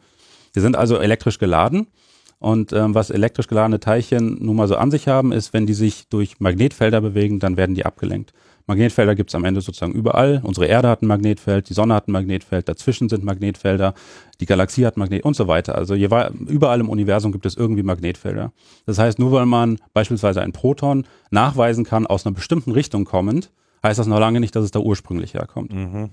Die 0.56 0.60
sind 0.60 0.76
also 0.76 0.98
elektrisch 0.98 1.40
geladen. 1.40 1.88
Und 2.40 2.74
ähm, 2.74 2.94
was 2.94 3.10
elektrisch 3.10 3.48
geladene 3.48 3.80
Teilchen 3.80 4.38
nun 4.44 4.58
mal 4.58 4.68
so 4.68 4.76
an 4.76 4.92
sich 4.92 5.08
haben, 5.08 5.32
ist, 5.32 5.54
wenn 5.54 5.66
die 5.66 5.74
sich 5.74 6.10
durch 6.10 6.42
Magnetfelder 6.42 7.00
bewegen, 7.00 7.40
dann 7.40 7.56
werden 7.56 7.74
die 7.74 7.86
abgelenkt. 7.86 8.34
Magnetfelder 8.66 9.16
gibt 9.16 9.30
es 9.30 9.36
am 9.36 9.44
Ende 9.44 9.62
sozusagen 9.62 9.92
überall. 9.92 10.42
Unsere 10.44 10.68
Erde 10.68 10.88
hat 10.88 11.02
ein 11.02 11.08
Magnetfeld, 11.08 11.70
die 11.70 11.74
Sonne 11.74 11.94
hat 11.94 12.08
ein 12.08 12.14
Magnetfeld, 12.14 12.70
dazwischen 12.70 13.10
sind 13.10 13.24
Magnetfelder, 13.24 13.94
die 14.40 14.46
Galaxie 14.46 14.86
hat 14.86 14.96
Magnet 14.96 15.24
und 15.24 15.36
so 15.36 15.48
weiter. 15.48 15.76
Also 15.76 15.96
überall 15.96 16.80
im 16.80 16.90
Universum 16.90 17.32
gibt 17.32 17.46
es 17.46 17.58
irgendwie 17.58 17.84
Magnetfelder. 17.84 18.54
Das 18.86 19.00
heißt, 19.00 19.20
nur 19.20 19.32
weil 19.32 19.46
man 19.46 19.80
beispielsweise 19.94 20.42
ein 20.42 20.54
Proton 20.54 21.06
nachweisen 21.30 21.84
kann, 21.84 22.08
aus 22.08 22.26
einer 22.26 22.36
bestimmten 22.36 22.72
Richtung 22.72 23.06
kommend, 23.06 23.52
heißt 23.84 24.00
das 24.00 24.08
noch 24.08 24.20
lange 24.20 24.40
nicht, 24.40 24.56
dass 24.56 24.64
es 24.64 24.72
da 24.72 24.80
ursprünglich 24.80 25.34
herkommt. 25.34 25.74
Mhm. 25.74 26.10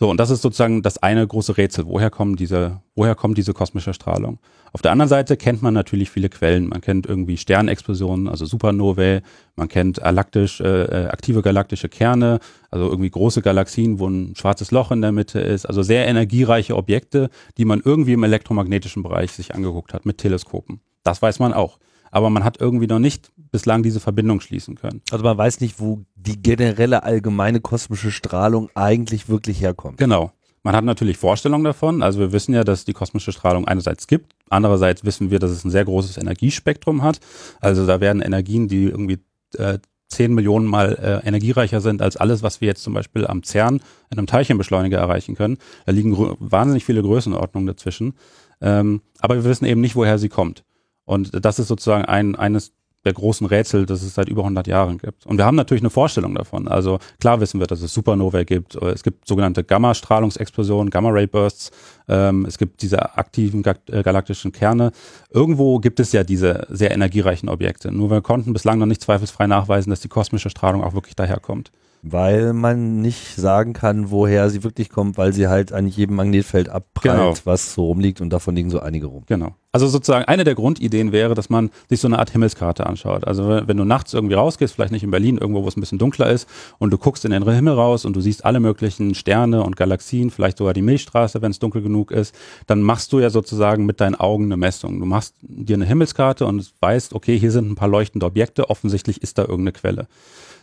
So, 0.00 0.08
und 0.08 0.20
das 0.20 0.30
ist 0.30 0.42
sozusagen 0.42 0.82
das 0.82 0.98
eine 0.98 1.26
große 1.26 1.56
Rätsel. 1.56 1.86
Woher 1.86 2.08
kommen 2.08 2.36
diese, 2.36 2.80
woher 2.94 3.16
kommt 3.16 3.36
diese 3.36 3.52
kosmische 3.52 3.92
Strahlung? 3.92 4.38
Auf 4.72 4.80
der 4.80 4.92
anderen 4.92 5.08
Seite 5.08 5.36
kennt 5.36 5.60
man 5.60 5.74
natürlich 5.74 6.08
viele 6.08 6.28
Quellen. 6.28 6.68
Man 6.68 6.80
kennt 6.80 7.06
irgendwie 7.06 7.36
Sternexplosionen, 7.36 8.28
also 8.28 8.46
Supernovae. 8.46 9.22
Man 9.56 9.66
kennt 9.66 9.96
galaktisch, 9.96 10.60
äh, 10.60 10.84
äh, 10.84 11.08
aktive 11.08 11.42
galaktische 11.42 11.88
Kerne, 11.88 12.38
also 12.70 12.88
irgendwie 12.88 13.10
große 13.10 13.42
Galaxien, 13.42 13.98
wo 13.98 14.06
ein 14.06 14.36
schwarzes 14.36 14.70
Loch 14.70 14.92
in 14.92 15.00
der 15.00 15.10
Mitte 15.10 15.40
ist. 15.40 15.66
Also 15.66 15.82
sehr 15.82 16.06
energiereiche 16.06 16.76
Objekte, 16.76 17.28
die 17.56 17.64
man 17.64 17.82
irgendwie 17.84 18.12
im 18.12 18.22
elektromagnetischen 18.22 19.02
Bereich 19.02 19.32
sich 19.32 19.56
angeguckt 19.56 19.94
hat 19.94 20.06
mit 20.06 20.18
Teleskopen. 20.18 20.80
Das 21.02 21.20
weiß 21.22 21.40
man 21.40 21.52
auch 21.52 21.80
aber 22.10 22.30
man 22.30 22.44
hat 22.44 22.60
irgendwie 22.60 22.86
noch 22.86 22.98
nicht 22.98 23.30
bislang 23.36 23.82
diese 23.82 24.00
Verbindung 24.00 24.40
schließen 24.40 24.76
können. 24.76 25.02
Also 25.10 25.24
man 25.24 25.36
weiß 25.36 25.60
nicht, 25.60 25.80
wo 25.80 26.04
die 26.14 26.40
generelle 26.40 27.02
allgemeine 27.02 27.60
kosmische 27.60 28.10
Strahlung 28.10 28.70
eigentlich 28.74 29.28
wirklich 29.28 29.60
herkommt. 29.60 29.98
Genau. 29.98 30.32
Man 30.62 30.74
hat 30.74 30.84
natürlich 30.84 31.16
Vorstellungen 31.16 31.64
davon. 31.64 32.02
Also 32.02 32.18
wir 32.18 32.32
wissen 32.32 32.52
ja, 32.52 32.64
dass 32.64 32.84
die 32.84 32.92
kosmische 32.92 33.32
Strahlung 33.32 33.66
einerseits 33.66 34.06
gibt, 34.06 34.34
andererseits 34.50 35.04
wissen 35.04 35.30
wir, 35.30 35.38
dass 35.38 35.50
es 35.50 35.64
ein 35.64 35.70
sehr 35.70 35.84
großes 35.84 36.18
Energiespektrum 36.18 37.02
hat. 37.02 37.20
Also 37.60 37.86
da 37.86 38.00
werden 38.00 38.20
Energien, 38.20 38.68
die 38.68 38.84
irgendwie 38.84 39.18
äh, 39.56 39.78
10 40.08 40.34
Millionen 40.34 40.66
Mal 40.66 41.20
äh, 41.24 41.26
energiereicher 41.26 41.80
sind 41.80 42.02
als 42.02 42.16
alles, 42.16 42.42
was 42.42 42.60
wir 42.60 42.68
jetzt 42.68 42.82
zum 42.82 42.94
Beispiel 42.94 43.26
am 43.26 43.42
CERN 43.42 43.80
in 44.10 44.18
einem 44.18 44.26
Teilchenbeschleuniger 44.26 44.98
erreichen 44.98 45.34
können. 45.34 45.58
Da 45.86 45.92
liegen 45.92 46.16
wahnsinnig 46.38 46.84
viele 46.84 47.02
Größenordnungen 47.02 47.66
dazwischen. 47.66 48.14
Ähm, 48.60 49.02
aber 49.20 49.36
wir 49.36 49.44
wissen 49.44 49.66
eben 49.66 49.80
nicht, 49.80 49.96
woher 49.96 50.18
sie 50.18 50.28
kommt. 50.28 50.64
Und 51.08 51.42
das 51.42 51.58
ist 51.58 51.68
sozusagen 51.68 52.04
ein, 52.04 52.36
eines 52.36 52.74
der 53.06 53.14
großen 53.14 53.46
Rätsel, 53.46 53.86
das 53.86 54.02
es 54.02 54.14
seit 54.14 54.28
über 54.28 54.42
100 54.42 54.66
Jahren 54.66 54.98
gibt. 54.98 55.24
Und 55.24 55.38
wir 55.38 55.46
haben 55.46 55.54
natürlich 55.54 55.80
eine 55.80 55.88
Vorstellung 55.88 56.34
davon. 56.34 56.68
Also 56.68 56.98
klar 57.18 57.40
wissen 57.40 57.60
wir, 57.60 57.66
dass 57.66 57.80
es 57.80 57.94
Supernovae 57.94 58.44
gibt. 58.44 58.74
Es 58.74 59.02
gibt 59.02 59.26
sogenannte 59.26 59.64
Gamma-Strahlungsexplosionen, 59.64 60.90
Gamma-Ray-Bursts. 60.90 61.70
Ähm, 62.08 62.44
es 62.44 62.58
gibt 62.58 62.82
diese 62.82 63.16
aktiven 63.16 63.64
äh, 63.64 64.02
galaktischen 64.02 64.52
Kerne. 64.52 64.92
Irgendwo 65.30 65.78
gibt 65.78 65.98
es 65.98 66.12
ja 66.12 66.24
diese 66.24 66.66
sehr 66.68 66.90
energiereichen 66.90 67.48
Objekte. 67.48 67.90
Nur 67.90 68.10
wir 68.10 68.20
konnten 68.20 68.52
bislang 68.52 68.78
noch 68.78 68.84
nicht 68.84 69.00
zweifelsfrei 69.00 69.46
nachweisen, 69.46 69.88
dass 69.88 70.00
die 70.00 70.08
kosmische 70.08 70.50
Strahlung 70.50 70.84
auch 70.84 70.92
wirklich 70.92 71.16
daherkommt. 71.16 71.70
Weil 72.02 72.52
man 72.52 73.00
nicht 73.02 73.36
sagen 73.36 73.72
kann, 73.72 74.10
woher 74.10 74.50
sie 74.50 74.62
wirklich 74.62 74.88
kommt, 74.88 75.18
weil 75.18 75.32
sie 75.32 75.48
halt 75.48 75.72
an 75.72 75.86
jedem 75.86 76.16
Magnetfeld 76.16 76.68
abprallt, 76.68 77.18
genau. 77.18 77.34
was 77.44 77.74
so 77.74 77.86
rumliegt 77.86 78.20
und 78.20 78.30
davon 78.30 78.54
liegen 78.54 78.70
so 78.70 78.80
einige 78.80 79.06
rum. 79.06 79.24
Genau. 79.26 79.54
Also 79.70 79.86
sozusagen 79.86 80.24
eine 80.24 80.44
der 80.44 80.54
Grundideen 80.54 81.12
wäre, 81.12 81.34
dass 81.34 81.50
man 81.50 81.70
sich 81.90 82.00
so 82.00 82.08
eine 82.08 82.18
Art 82.18 82.30
Himmelskarte 82.30 82.86
anschaut. 82.86 83.26
Also 83.26 83.62
wenn 83.66 83.76
du 83.76 83.84
nachts 83.84 84.14
irgendwie 84.14 84.34
rausgehst, 84.34 84.74
vielleicht 84.74 84.92
nicht 84.92 85.02
in 85.02 85.10
Berlin, 85.10 85.36
irgendwo, 85.36 85.62
wo 85.62 85.68
es 85.68 85.76
ein 85.76 85.80
bisschen 85.80 85.98
dunkler 85.98 86.30
ist, 86.30 86.48
und 86.78 86.90
du 86.90 86.98
guckst 86.98 87.24
in 87.26 87.32
den 87.32 87.46
Himmel 87.46 87.74
raus 87.74 88.06
und 88.06 88.16
du 88.16 88.20
siehst 88.20 88.44
alle 88.44 88.60
möglichen 88.60 89.14
Sterne 89.14 89.62
und 89.62 89.76
Galaxien, 89.76 90.30
vielleicht 90.30 90.58
sogar 90.58 90.72
die 90.72 90.82
Milchstraße, 90.82 91.42
wenn 91.42 91.50
es 91.50 91.58
dunkel 91.58 91.82
genug 91.82 92.12
ist, 92.12 92.34
dann 92.66 92.80
machst 92.80 93.12
du 93.12 93.20
ja 93.20 93.28
sozusagen 93.28 93.84
mit 93.84 94.00
deinen 94.00 94.14
Augen 94.14 94.44
eine 94.44 94.56
Messung. 94.56 95.00
Du 95.00 95.06
machst 95.06 95.34
dir 95.42 95.76
eine 95.76 95.84
Himmelskarte 95.84 96.46
und 96.46 96.72
weißt, 96.80 97.12
okay, 97.12 97.38
hier 97.38 97.52
sind 97.52 97.70
ein 97.70 97.74
paar 97.74 97.88
leuchtende 97.88 98.24
Objekte, 98.24 98.70
offensichtlich 98.70 99.22
ist 99.22 99.36
da 99.36 99.42
irgendeine 99.42 99.72
Quelle 99.72 100.08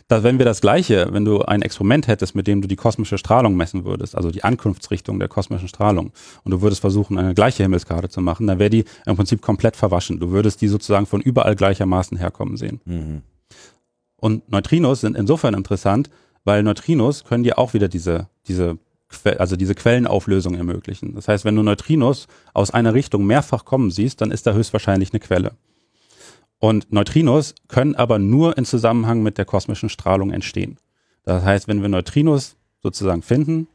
dass 0.08 0.22
wenn 0.22 0.38
wir 0.38 0.44
das 0.44 0.60
Gleiche, 0.60 1.08
wenn 1.10 1.24
du 1.24 1.42
ein 1.42 1.62
Experiment 1.62 2.06
hättest, 2.06 2.34
mit 2.34 2.46
dem 2.46 2.62
du 2.62 2.68
die 2.68 2.76
kosmische 2.76 3.18
Strahlung 3.18 3.56
messen 3.56 3.84
würdest, 3.84 4.16
also 4.16 4.30
die 4.30 4.44
Ankunftsrichtung 4.44 5.18
der 5.18 5.28
kosmischen 5.28 5.68
Strahlung, 5.68 6.12
und 6.44 6.52
du 6.52 6.62
würdest 6.62 6.80
versuchen, 6.80 7.18
eine 7.18 7.34
gleiche 7.34 7.64
Himmelskarte 7.64 8.08
zu 8.08 8.20
machen, 8.20 8.46
dann 8.46 8.58
wäre 8.58 8.70
die 8.70 8.84
im 9.04 9.16
Prinzip 9.16 9.42
komplett 9.42 9.76
verwaschen. 9.76 10.20
Du 10.20 10.30
würdest 10.30 10.60
die 10.60 10.68
sozusagen 10.68 11.06
von 11.06 11.20
überall 11.20 11.56
gleichermaßen 11.56 12.18
herkommen 12.18 12.56
sehen. 12.56 12.80
Mhm. 12.84 13.22
Und 14.16 14.50
Neutrinos 14.50 15.00
sind 15.00 15.16
insofern 15.16 15.54
interessant, 15.54 16.08
weil 16.44 16.62
Neutrinos 16.62 17.24
können 17.24 17.44
dir 17.44 17.58
auch 17.58 17.74
wieder 17.74 17.88
diese, 17.88 18.28
diese 18.46 18.78
also 19.38 19.56
diese 19.56 19.74
Quellenauflösung 19.74 20.54
ermöglichen. 20.54 21.14
Das 21.14 21.28
heißt, 21.28 21.44
wenn 21.44 21.54
du 21.54 21.62
Neutrinos 21.62 22.26
aus 22.54 22.72
einer 22.72 22.92
Richtung 22.92 23.24
mehrfach 23.24 23.64
kommen 23.64 23.90
siehst, 23.90 24.20
dann 24.20 24.30
ist 24.30 24.46
da 24.46 24.52
höchstwahrscheinlich 24.52 25.12
eine 25.12 25.20
Quelle. 25.20 25.52
Und 26.58 26.92
Neutrinos 26.92 27.54
können 27.68 27.94
aber 27.94 28.18
nur 28.18 28.56
in 28.56 28.64
Zusammenhang 28.64 29.22
mit 29.22 29.38
der 29.38 29.44
kosmischen 29.44 29.88
Strahlung 29.88 30.30
entstehen. 30.30 30.78
Das 31.24 31.44
heißt, 31.44 31.68
wenn 31.68 31.82
wir 31.82 31.88
Neutrinos 31.88 32.56
sozusagen 32.82 33.22
finden, 33.22 33.68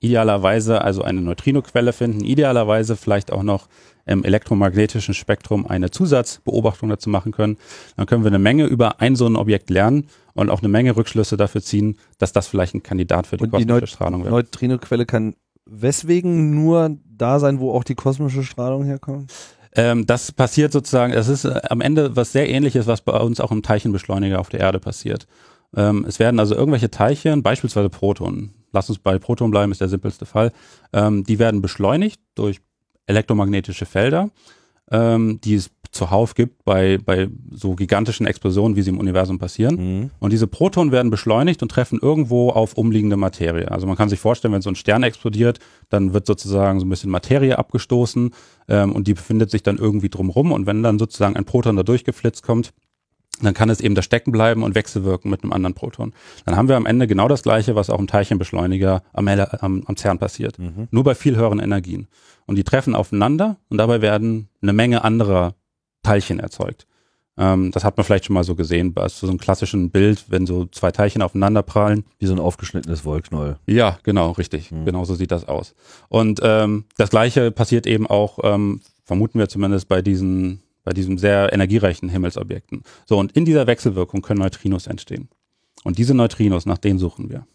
idealerweise 0.00 0.82
also 0.82 1.02
eine 1.02 1.20
Neutrinoquelle 1.20 1.92
finden, 1.92 2.24
idealerweise 2.24 2.96
vielleicht 2.96 3.32
auch 3.32 3.42
noch 3.42 3.68
im 4.06 4.24
elektromagnetischen 4.24 5.14
Spektrum 5.14 5.66
eine 5.66 5.90
Zusatzbeobachtung 5.90 6.88
dazu 6.88 7.10
machen 7.10 7.32
können, 7.32 7.58
dann 7.96 8.06
können 8.06 8.24
wir 8.24 8.30
eine 8.30 8.38
Menge 8.38 8.64
über 8.64 9.00
ein 9.00 9.14
so 9.14 9.26
ein 9.26 9.36
Objekt 9.36 9.70
lernen 9.70 10.06
und 10.34 10.50
auch 10.50 10.60
eine 10.60 10.68
Menge 10.68 10.96
Rückschlüsse 10.96 11.36
dafür 11.36 11.62
ziehen, 11.62 11.98
dass 12.18 12.32
das 12.32 12.48
vielleicht 12.48 12.74
ein 12.74 12.82
Kandidat 12.82 13.26
für 13.26 13.36
die 13.36 13.44
und 13.44 13.50
kosmische 13.50 13.80
die 13.80 13.86
Strahlung 13.86 14.24
wird. 14.24 14.32
Neutrinoquelle 14.32 15.06
kann 15.06 15.34
weswegen 15.66 16.54
nur 16.54 16.96
da 17.04 17.38
sein, 17.38 17.60
wo 17.60 17.72
auch 17.72 17.84
die 17.84 17.94
kosmische 17.94 18.42
Strahlung 18.42 18.84
herkommt? 18.84 19.32
Ähm, 19.74 20.06
das 20.06 20.32
passiert 20.32 20.72
sozusagen, 20.72 21.12
es 21.12 21.28
ist 21.28 21.44
äh, 21.44 21.60
am 21.68 21.80
Ende 21.80 22.16
was 22.16 22.32
sehr 22.32 22.48
ähnliches, 22.48 22.86
was 22.86 23.02
bei 23.02 23.18
uns 23.18 23.40
auch 23.40 23.52
im 23.52 23.62
Teilchenbeschleuniger 23.62 24.40
auf 24.40 24.48
der 24.48 24.60
Erde 24.60 24.80
passiert. 24.80 25.26
Ähm, 25.76 26.04
es 26.08 26.18
werden 26.18 26.40
also 26.40 26.56
irgendwelche 26.56 26.90
Teilchen, 26.90 27.42
beispielsweise 27.42 27.88
Protonen, 27.88 28.52
lass 28.72 28.88
uns 28.88 28.98
bei 28.98 29.18
Protonen 29.18 29.52
bleiben, 29.52 29.70
ist 29.70 29.80
der 29.80 29.88
simpelste 29.88 30.26
Fall, 30.26 30.52
ähm, 30.92 31.24
die 31.24 31.38
werden 31.38 31.62
beschleunigt 31.62 32.20
durch 32.34 32.60
elektromagnetische 33.06 33.86
Felder, 33.86 34.30
ähm, 34.90 35.40
die 35.42 35.54
es 35.54 35.70
zuhauf 35.90 36.34
gibt 36.34 36.64
bei, 36.64 36.98
bei 36.98 37.28
so 37.50 37.74
gigantischen 37.74 38.26
Explosionen, 38.26 38.76
wie 38.76 38.82
sie 38.82 38.90
im 38.90 38.98
Universum 38.98 39.38
passieren. 39.38 39.76
Mhm. 39.76 40.10
Und 40.20 40.32
diese 40.32 40.46
Protonen 40.46 40.92
werden 40.92 41.10
beschleunigt 41.10 41.62
und 41.62 41.70
treffen 41.70 41.98
irgendwo 42.00 42.50
auf 42.50 42.74
umliegende 42.74 43.16
Materie. 43.16 43.70
Also 43.70 43.86
man 43.86 43.96
kann 43.96 44.08
sich 44.08 44.20
vorstellen, 44.20 44.54
wenn 44.54 44.62
so 44.62 44.70
ein 44.70 44.76
Stern 44.76 45.02
explodiert, 45.02 45.58
dann 45.88 46.12
wird 46.12 46.26
sozusagen 46.26 46.78
so 46.78 46.86
ein 46.86 46.88
bisschen 46.88 47.10
Materie 47.10 47.58
abgestoßen 47.58 48.30
ähm, 48.68 48.92
und 48.92 49.08
die 49.08 49.14
befindet 49.14 49.50
sich 49.50 49.62
dann 49.62 49.78
irgendwie 49.78 50.08
drumrum. 50.08 50.52
Und 50.52 50.66
wenn 50.66 50.82
dann 50.82 50.98
sozusagen 50.98 51.36
ein 51.36 51.44
Proton 51.44 51.76
da 51.76 51.82
durchgeflitzt 51.82 52.42
kommt, 52.42 52.72
dann 53.42 53.54
kann 53.54 53.70
es 53.70 53.80
eben 53.80 53.94
da 53.94 54.02
stecken 54.02 54.32
bleiben 54.32 54.62
und 54.62 54.74
wechselwirken 54.74 55.30
mit 55.30 55.42
einem 55.42 55.52
anderen 55.52 55.74
Proton. 55.74 56.12
Dann 56.44 56.56
haben 56.56 56.68
wir 56.68 56.76
am 56.76 56.86
Ende 56.86 57.06
genau 57.06 57.26
das 57.26 57.42
Gleiche, 57.42 57.74
was 57.74 57.90
auch 57.90 57.98
im 57.98 58.06
Teilchenbeschleuniger 58.06 59.02
am, 59.12 59.28
am, 59.28 59.82
am 59.86 59.96
CERN 59.96 60.18
passiert. 60.18 60.58
Mhm. 60.58 60.88
Nur 60.90 61.04
bei 61.04 61.14
viel 61.14 61.36
höheren 61.36 61.58
Energien. 61.58 62.08
Und 62.46 62.56
die 62.56 62.64
treffen 62.64 62.94
aufeinander 62.94 63.56
und 63.68 63.78
dabei 63.78 64.02
werden 64.02 64.48
eine 64.60 64.72
Menge 64.72 65.04
anderer 65.04 65.54
Teilchen 66.02 66.40
erzeugt. 66.40 66.86
Ähm, 67.36 67.70
das 67.72 67.84
hat 67.84 67.96
man 67.96 68.04
vielleicht 68.04 68.26
schon 68.26 68.34
mal 68.34 68.44
so 68.44 68.54
gesehen, 68.54 68.92
bei 68.92 69.08
so 69.08 69.26
einem 69.26 69.38
klassischen 69.38 69.90
Bild, 69.90 70.26
wenn 70.28 70.46
so 70.46 70.66
zwei 70.66 70.90
Teilchen 70.90 71.22
aufeinander 71.22 71.62
prallen. 71.62 72.04
Wie 72.18 72.26
so 72.26 72.34
ein 72.34 72.38
aufgeschnittenes 72.38 73.04
Wollknäuel. 73.04 73.58
Ja, 73.66 73.98
genau, 74.02 74.32
richtig. 74.32 74.70
Mhm. 74.70 74.84
Genau 74.84 75.04
so 75.04 75.14
sieht 75.14 75.30
das 75.30 75.48
aus. 75.48 75.74
Und 76.08 76.40
ähm, 76.42 76.84
das 76.98 77.10
gleiche 77.10 77.50
passiert 77.50 77.86
eben 77.86 78.06
auch, 78.06 78.38
ähm, 78.42 78.82
vermuten 79.04 79.38
wir 79.38 79.48
zumindest 79.48 79.88
bei 79.88 80.02
diesen, 80.02 80.62
bei 80.84 80.92
diesem 80.92 81.16
sehr 81.16 81.52
energiereichen 81.52 82.10
Himmelsobjekten. 82.10 82.82
So, 83.06 83.18
und 83.18 83.32
in 83.32 83.46
dieser 83.46 83.66
Wechselwirkung 83.66 84.20
können 84.20 84.40
Neutrinos 84.40 84.86
entstehen. 84.86 85.28
Und 85.82 85.96
diese 85.96 86.14
Neutrinos, 86.14 86.66
nach 86.66 86.78
denen 86.78 86.98
suchen 86.98 87.30
wir. 87.30 87.46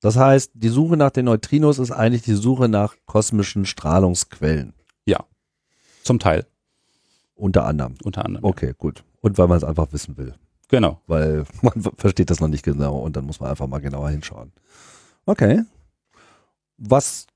Das 0.00 0.16
heißt, 0.16 0.50
die 0.54 0.68
Suche 0.68 0.96
nach 0.96 1.10
den 1.10 1.26
Neutrinos 1.26 1.78
ist 1.78 1.92
eigentlich 1.92 2.22
die 2.22 2.34
Suche 2.34 2.68
nach 2.68 2.96
kosmischen 3.06 3.66
Strahlungsquellen. 3.66 4.74
Ja, 5.06 5.24
zum 6.02 6.18
Teil. 6.18 6.44
Unter 7.42 7.66
anderem. 7.66 7.94
Unter 8.04 8.24
anderem. 8.24 8.44
Okay, 8.44 8.68
ja. 8.68 8.72
gut. 8.72 9.02
Und 9.20 9.36
weil 9.36 9.48
man 9.48 9.56
es 9.56 9.64
einfach 9.64 9.92
wissen 9.92 10.16
will. 10.16 10.32
Genau. 10.68 11.00
Weil 11.08 11.44
man 11.62 11.82
versteht 11.96 12.30
das 12.30 12.38
noch 12.38 12.46
nicht 12.46 12.62
genau 12.62 12.96
und 12.98 13.16
dann 13.16 13.24
muss 13.24 13.40
man 13.40 13.50
einfach 13.50 13.66
mal 13.66 13.80
genauer 13.80 14.10
hinschauen. 14.10 14.52
Okay. 15.26 15.64
Was 16.76 17.26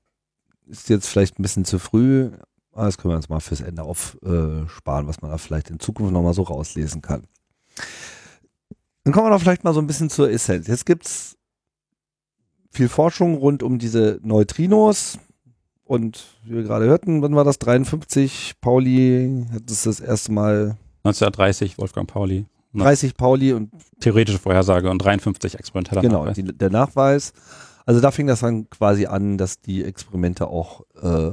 ist 0.65 0.87
jetzt 0.87 1.07
vielleicht 1.07 1.37
ein 1.37 1.41
bisschen 1.41 1.65
zu 1.65 1.77
früh? 1.77 2.31
Ah, 2.71 2.85
das 2.85 2.97
können 2.97 3.11
wir 3.11 3.17
uns 3.17 3.27
mal 3.27 3.41
fürs 3.41 3.59
Ende 3.59 3.83
aufsparen, 3.83 5.05
äh, 5.05 5.07
was 5.09 5.21
man 5.21 5.29
da 5.29 5.37
vielleicht 5.37 5.71
in 5.71 5.81
Zukunft 5.81 6.13
nochmal 6.13 6.33
so 6.33 6.43
rauslesen 6.43 7.01
kann. 7.01 7.23
Dann 9.03 9.13
kommen 9.13 9.25
wir 9.25 9.31
doch 9.31 9.41
vielleicht 9.41 9.65
mal 9.65 9.73
so 9.73 9.81
ein 9.81 9.87
bisschen 9.87 10.09
zur 10.09 10.31
Essenz. 10.31 10.67
Jetzt 10.67 10.85
gibt 10.85 11.05
es 11.05 11.37
viel 12.71 12.87
Forschung 12.87 13.35
rund 13.35 13.61
um 13.61 13.77
diese 13.77 14.21
Neutrinos. 14.23 15.19
Und 15.87 16.25
wie 16.43 16.55
wir 16.55 16.63
gerade 16.63 16.85
hörten, 16.85 17.21
wann 17.21 17.35
war 17.35 17.45
das? 17.45 17.59
53, 17.59 18.55
Pauli 18.59 19.45
hat 19.53 19.69
es 19.69 19.83
das 19.83 19.99
erste 19.99 20.31
Mal. 20.31 20.77
1930, 21.03 21.77
Wolfgang 21.77 22.07
Pauli. 22.07 22.45
30 22.73 23.15
Pauli 23.15 23.53
und. 23.53 23.71
Theoretische 23.99 24.39
Vorhersage 24.39 24.89
und 24.89 24.99
53 24.99 25.57
experimenteller 25.57 26.01
genau, 26.01 26.19
Nachweis. 26.19 26.35
Genau, 26.35 26.51
der 26.51 26.69
Nachweis. 26.69 27.33
Also 27.85 28.01
da 28.01 28.11
fing 28.11 28.27
das 28.27 28.41
dann 28.41 28.69
quasi 28.69 29.05
an, 29.05 29.37
dass 29.37 29.61
die 29.61 29.83
Experimente 29.83 30.47
auch 30.47 30.81
äh, 31.01 31.31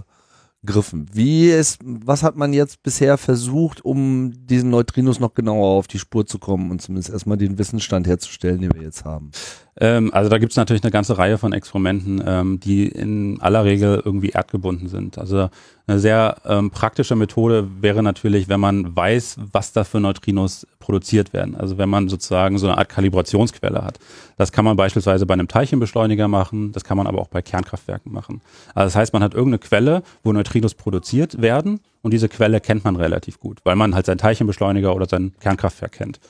griffen. 0.65 1.07
Wie 1.13 1.49
ist, 1.49 1.81
was 1.83 2.23
hat 2.23 2.37
man 2.37 2.53
jetzt 2.53 2.83
bisher 2.83 3.19
versucht, 3.19 3.85
um 3.85 4.33
diesen 4.47 4.71
Neutrinos 4.71 5.21
noch 5.21 5.35
genauer 5.35 5.67
auf 5.67 5.89
die 5.89 5.99
Spur 5.99 6.27
zu 6.27 6.39
kommen 6.39 6.71
und 6.71 6.81
zumindest 6.81 7.11
erstmal 7.11 7.37
den 7.37 7.59
Wissensstand 7.59 8.07
herzustellen, 8.07 8.61
den 8.61 8.73
wir 8.73 8.83
jetzt 8.83 9.05
haben? 9.05 9.33
Ähm, 9.81 10.12
also 10.14 10.31
da 10.31 10.39
gibt 10.39 10.53
es 10.53 10.57
natürlich 10.57 10.83
eine 10.85 10.93
ganze 10.93 11.18
Reihe 11.18 11.39
von 11.39 11.53
Experimenten, 11.53 12.22
ähm, 12.25 12.61
die 12.61 12.87
in 12.87 13.41
aller 13.41 13.64
Regel 13.64 14.01
irgendwie 14.05 14.31
erdgebunden 14.31 14.89
sind. 14.89 15.18
Also 15.18 15.49
eine 15.87 15.99
sehr 15.99 16.37
ähm, 16.47 16.70
praktische 16.70 17.16
Methode 17.16 17.68
wäre 17.81 18.03
natürlich, 18.03 18.49
wenn 18.49 18.61
man 18.61 18.95
weiß, 18.95 19.39
was 19.53 19.72
da 19.72 19.85
für 19.85 20.01
Neutrinos 20.01 20.66
produziert 20.79 21.33
werden. 21.33 21.57
Also 21.57 21.77
wenn 21.77 21.89
man 21.89 22.09
sozusagen 22.09 22.59
so 22.59 22.66
eine 22.68 22.79
Art 22.79 22.89
Kalibrationsquelle 22.89 23.85
hat. 23.85 23.99
Das 24.37 24.53
kann 24.53 24.64
man 24.64 24.77
beispielsweise 24.77 25.27
bei 25.27 25.35
einem 25.35 25.49
Teilchenbeschleuniger 25.49 26.29
machen, 26.29 26.72
das 26.72 26.85
kann 26.85 26.97
man 26.97 27.07
aber 27.07 27.20
auch 27.20 27.29
bei 27.29 27.43
Kernkraftwerken 27.43 28.12
machen. 28.12 28.41
Also 28.75 28.87
das 28.87 28.97
heißt, 28.97 29.12
man 29.12 29.22
hat 29.22 29.35
irgendeine 29.35 29.59
Quelle, 29.59 30.03
wo 30.22 30.33
Neutrinos 30.33 30.75
produziert 30.75 31.43
werden 31.43 31.81
und 32.03 32.12
diese 32.12 32.29
Quelle 32.29 32.61
kennt 32.61 32.85
man 32.85 32.97
relativ 32.97 33.41
gut, 33.41 33.59
weil 33.64 33.77
man 33.77 33.95
halt 33.95 34.07
seinen 34.07 34.18
Teilchenbeschleuniger 34.18 34.95
oder 34.95 35.07
sein 35.07 35.35
Kernkraftwerk 35.41 35.93
kennt. 35.93 36.20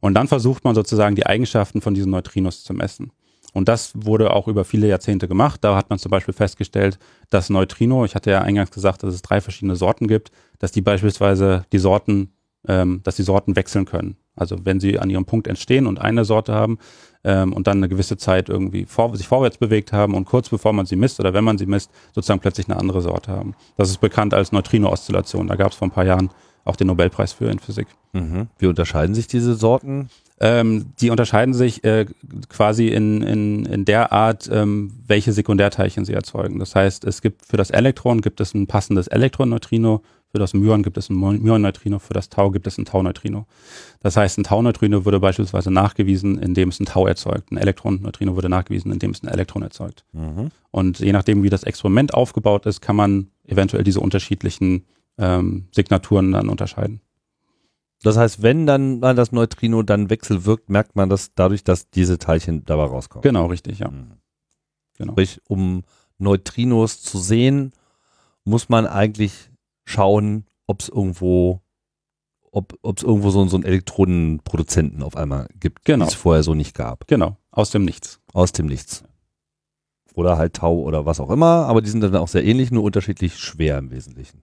Und 0.00 0.14
dann 0.14 0.28
versucht 0.28 0.64
man 0.64 0.74
sozusagen 0.74 1.16
die 1.16 1.26
Eigenschaften 1.26 1.80
von 1.80 1.94
diesen 1.94 2.10
Neutrinos 2.10 2.64
zu 2.64 2.74
messen. 2.74 3.12
Und 3.56 3.68
das 3.68 3.92
wurde 3.94 4.34
auch 4.34 4.48
über 4.48 4.66
viele 4.66 4.86
Jahrzehnte 4.86 5.28
gemacht. 5.28 5.64
Da 5.64 5.76
hat 5.76 5.88
man 5.88 5.98
zum 5.98 6.10
Beispiel 6.10 6.34
festgestellt, 6.34 6.98
dass 7.30 7.48
Neutrino, 7.48 8.04
ich 8.04 8.14
hatte 8.14 8.30
ja 8.30 8.42
eingangs 8.42 8.70
gesagt, 8.70 9.02
dass 9.02 9.14
es 9.14 9.22
drei 9.22 9.40
verschiedene 9.40 9.76
Sorten 9.76 10.08
gibt, 10.08 10.30
dass 10.58 10.72
die 10.72 10.82
beispielsweise 10.82 11.64
die 11.72 11.78
Sorten, 11.78 12.34
ähm, 12.68 13.00
dass 13.02 13.16
die 13.16 13.22
Sorten 13.22 13.56
wechseln 13.56 13.86
können. 13.86 14.18
Also 14.34 14.58
wenn 14.64 14.78
sie 14.78 14.98
an 14.98 15.08
ihrem 15.08 15.24
Punkt 15.24 15.46
entstehen 15.46 15.86
und 15.86 15.98
eine 15.98 16.26
Sorte 16.26 16.52
haben 16.52 16.78
ähm, 17.24 17.54
und 17.54 17.66
dann 17.66 17.78
eine 17.78 17.88
gewisse 17.88 18.18
Zeit 18.18 18.50
irgendwie 18.50 18.84
vor, 18.84 19.16
sich 19.16 19.26
vorwärts 19.26 19.56
bewegt 19.56 19.90
haben 19.92 20.14
und 20.14 20.26
kurz 20.26 20.50
bevor 20.50 20.74
man 20.74 20.84
sie 20.84 20.96
misst 20.96 21.18
oder 21.18 21.32
wenn 21.32 21.44
man 21.44 21.56
sie 21.56 21.64
misst, 21.64 21.90
sozusagen 22.14 22.40
plötzlich 22.40 22.68
eine 22.68 22.78
andere 22.78 23.00
Sorte 23.00 23.32
haben. 23.32 23.54
Das 23.78 23.88
ist 23.88 24.02
bekannt 24.02 24.34
als 24.34 24.52
Neutrino-Oszillation. 24.52 25.46
Da 25.46 25.56
gab 25.56 25.72
es 25.72 25.78
vor 25.78 25.88
ein 25.88 25.92
paar 25.92 26.04
Jahren 26.04 26.30
auch 26.66 26.76
den 26.76 26.88
Nobelpreis 26.88 27.32
für 27.32 27.50
in 27.50 27.58
Physik. 27.58 27.86
Mhm. 28.12 28.48
Wie 28.58 28.66
unterscheiden 28.66 29.14
sich 29.14 29.26
diese 29.26 29.54
Sorten? 29.54 30.08
Ähm, 30.38 30.92
die 31.00 31.08
unterscheiden 31.08 31.54
sich 31.54 31.82
äh, 31.84 32.04
quasi 32.50 32.88
in, 32.88 33.22
in, 33.22 33.64
in 33.64 33.84
der 33.86 34.12
Art, 34.12 34.50
ähm, 34.52 34.92
welche 35.06 35.32
Sekundärteilchen 35.32 36.04
sie 36.04 36.12
erzeugen. 36.12 36.58
Das 36.58 36.74
heißt, 36.74 37.04
es 37.04 37.22
gibt 37.22 37.46
für 37.46 37.56
das 37.56 37.70
Elektron 37.70 38.20
gibt 38.20 38.42
es 38.42 38.52
ein 38.52 38.66
passendes 38.66 39.06
Elektroneutrino, 39.06 40.02
Für 40.36 40.38
das 40.38 40.52
Myon 40.52 40.82
gibt 40.82 40.98
es 40.98 41.08
ein 41.08 41.16
Myon-Neutrino, 41.16 41.98
für 41.98 42.12
das 42.12 42.28
Tau 42.28 42.50
gibt 42.50 42.66
es 42.66 42.76
ein 42.76 42.84
Tau-Neutrino. 42.84 43.46
Das 44.00 44.16
heißt, 44.16 44.38
ein 44.38 44.44
Tau-Neutrino 44.44 45.04
wurde 45.04 45.20
beispielsweise 45.20 45.70
nachgewiesen, 45.70 46.38
indem 46.38 46.68
es 46.68 46.80
ein 46.80 46.84
Tau 46.84 47.06
erzeugt. 47.06 47.50
Ein 47.50 47.56
Elektron-Neutrino 47.56 48.36
wurde 48.36 48.48
nachgewiesen, 48.48 48.92
indem 48.92 49.12
es 49.12 49.22
ein 49.22 49.28
Elektron 49.28 49.62
erzeugt. 49.62 50.04
Mhm. 50.12 50.50
Und 50.70 50.98
je 50.98 51.12
nachdem, 51.12 51.42
wie 51.42 51.48
das 51.48 51.62
Experiment 51.62 52.12
aufgebaut 52.12 52.66
ist, 52.66 52.82
kann 52.82 52.96
man 52.96 53.28
eventuell 53.46 53.84
diese 53.84 54.00
unterschiedlichen 54.00 54.84
ähm, 55.18 55.68
Signaturen 55.72 56.32
dann 56.32 56.48
unterscheiden. 56.48 57.00
Das 58.02 58.16
heißt, 58.16 58.42
wenn 58.42 58.66
dann 58.66 59.00
das 59.00 59.32
Neutrino 59.32 59.82
dann 59.82 60.10
wechselwirkt, 60.10 60.68
merkt 60.68 60.96
man 60.96 61.08
das 61.08 61.34
dadurch, 61.34 61.64
dass 61.64 61.90
diese 61.90 62.18
Teilchen 62.18 62.64
dabei 62.64 62.84
rauskommen. 62.84 63.22
Genau, 63.22 63.46
richtig, 63.46 63.78
ja. 63.78 63.90
Mhm. 63.90 64.12
Genau. 64.98 65.12
Sprich, 65.12 65.40
um 65.48 65.82
Neutrinos 66.18 67.02
zu 67.02 67.18
sehen, 67.18 67.72
muss 68.44 68.68
man 68.68 68.86
eigentlich 68.86 69.50
schauen, 69.84 70.46
ob 70.66 70.80
es 70.80 70.88
irgendwo, 70.88 71.60
ob 72.52 72.78
es 72.96 73.02
irgendwo 73.02 73.30
so, 73.30 73.46
so 73.46 73.56
einen 73.56 73.64
Elektronenproduzenten 73.64 75.02
auf 75.02 75.16
einmal 75.16 75.48
gibt, 75.58 75.84
genau. 75.84 76.04
die 76.04 76.10
es 76.10 76.14
vorher 76.14 76.42
so 76.42 76.54
nicht 76.54 76.74
gab. 76.74 77.06
Genau, 77.08 77.36
aus 77.50 77.70
dem 77.70 77.84
Nichts. 77.84 78.20
Aus 78.32 78.52
dem 78.52 78.66
Nichts. 78.66 79.04
Oder 80.14 80.38
halt 80.38 80.54
Tau 80.54 80.78
oder 80.80 81.04
was 81.04 81.20
auch 81.20 81.30
immer, 81.30 81.66
aber 81.66 81.82
die 81.82 81.90
sind 81.90 82.00
dann 82.00 82.16
auch 82.16 82.28
sehr 82.28 82.44
ähnlich, 82.44 82.70
nur 82.70 82.84
unterschiedlich 82.84 83.36
schwer 83.36 83.78
im 83.78 83.90
Wesentlichen. 83.90 84.42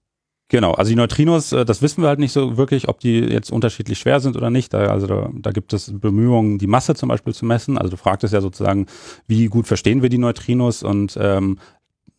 Genau, 0.50 0.74
also 0.74 0.90
die 0.90 0.96
Neutrinos, 0.96 1.52
äh, 1.52 1.66
das 1.66 1.82
wissen 1.82 2.02
wir 2.02 2.10
halt 2.10 2.20
nicht 2.20 2.32
so 2.32 2.58
wirklich, 2.58 2.88
ob 2.88 3.00
die 3.00 3.20
jetzt 3.20 3.52
unterschiedlich 3.52 3.98
schwer 3.98 4.20
sind 4.20 4.36
oder 4.36 4.50
nicht. 4.50 4.74
Da, 4.74 4.88
also 4.88 5.08
da, 5.08 5.30
da 5.34 5.52
gibt 5.52 5.74
es 5.74 5.92
Bemühungen, 6.00 6.60
die 6.60 6.68
Masse 6.68 6.96
zum 6.96 7.10
Beispiel 7.10 7.34
zu 7.34 7.46
messen. 7.46 7.78
Also 7.78 7.92
du 7.92 7.98
fragtest 7.98 8.34
ja 8.34 8.42
sozusagen, 8.42 8.88
wie 9.28 9.48
gut 9.48 9.68
verstehen 9.68 10.02
wir 10.02 10.10
die 10.10 10.18
Neutrinos 10.18 10.84
und 10.84 11.18
ähm, 11.20 11.58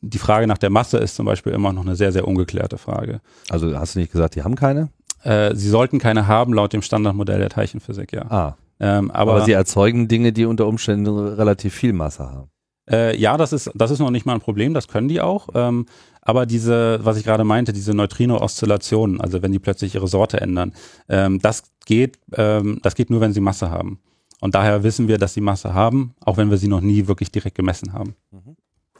die 0.00 0.18
Frage 0.18 0.46
nach 0.46 0.58
der 0.58 0.70
Masse 0.70 0.98
ist 0.98 1.16
zum 1.16 1.26
Beispiel 1.26 1.52
immer 1.52 1.72
noch 1.72 1.82
eine 1.82 1.96
sehr, 1.96 2.12
sehr 2.12 2.26
ungeklärte 2.26 2.78
Frage. 2.78 3.20
Also 3.48 3.78
hast 3.78 3.94
du 3.94 4.00
nicht 4.00 4.12
gesagt, 4.12 4.34
die 4.34 4.42
haben 4.42 4.54
keine? 4.54 4.90
Äh, 5.22 5.54
sie 5.54 5.68
sollten 5.68 5.98
keine 5.98 6.26
haben 6.26 6.52
laut 6.52 6.72
dem 6.72 6.82
Standardmodell 6.82 7.38
der 7.38 7.48
Teilchenphysik, 7.48 8.12
ja. 8.12 8.30
Ah. 8.30 8.56
Ähm, 8.80 9.10
aber, 9.10 9.36
aber 9.36 9.44
sie 9.44 9.52
erzeugen 9.52 10.08
Dinge, 10.08 10.32
die 10.32 10.44
unter 10.44 10.66
Umständen 10.66 11.08
relativ 11.08 11.74
viel 11.74 11.92
Masse 11.92 12.24
haben. 12.24 12.50
Äh, 12.90 13.16
ja, 13.16 13.36
das 13.36 13.52
ist, 13.52 13.70
das 13.74 13.90
ist 13.90 13.98
noch 13.98 14.10
nicht 14.10 14.26
mal 14.26 14.34
ein 14.34 14.40
Problem, 14.40 14.74
das 14.74 14.88
können 14.88 15.08
die 15.08 15.20
auch. 15.20 15.48
Ähm, 15.54 15.86
aber 16.24 16.46
diese, 16.46 17.00
was 17.02 17.16
ich 17.16 17.24
gerade 17.24 17.44
meinte, 17.44 17.72
diese 17.72 17.94
Neutrino-Oszillationen, 17.94 19.20
also 19.20 19.42
wenn 19.42 19.52
die 19.52 19.58
plötzlich 19.58 19.94
ihre 19.94 20.08
Sorte 20.08 20.40
ändern, 20.40 20.72
ähm, 21.08 21.38
das 21.40 21.64
geht, 21.86 22.18
ähm, 22.32 22.80
das 22.82 22.94
geht 22.94 23.10
nur, 23.10 23.20
wenn 23.20 23.32
sie 23.32 23.40
Masse 23.40 23.70
haben. 23.70 24.00
Und 24.40 24.54
daher 24.54 24.82
wissen 24.82 25.08
wir, 25.08 25.18
dass 25.18 25.34
sie 25.34 25.40
Masse 25.40 25.74
haben, 25.74 26.14
auch 26.20 26.36
wenn 26.36 26.50
wir 26.50 26.58
sie 26.58 26.68
noch 26.68 26.80
nie 26.80 27.06
wirklich 27.06 27.30
direkt 27.30 27.56
gemessen 27.56 27.92
haben. 27.92 28.14
Mhm. 28.30 28.56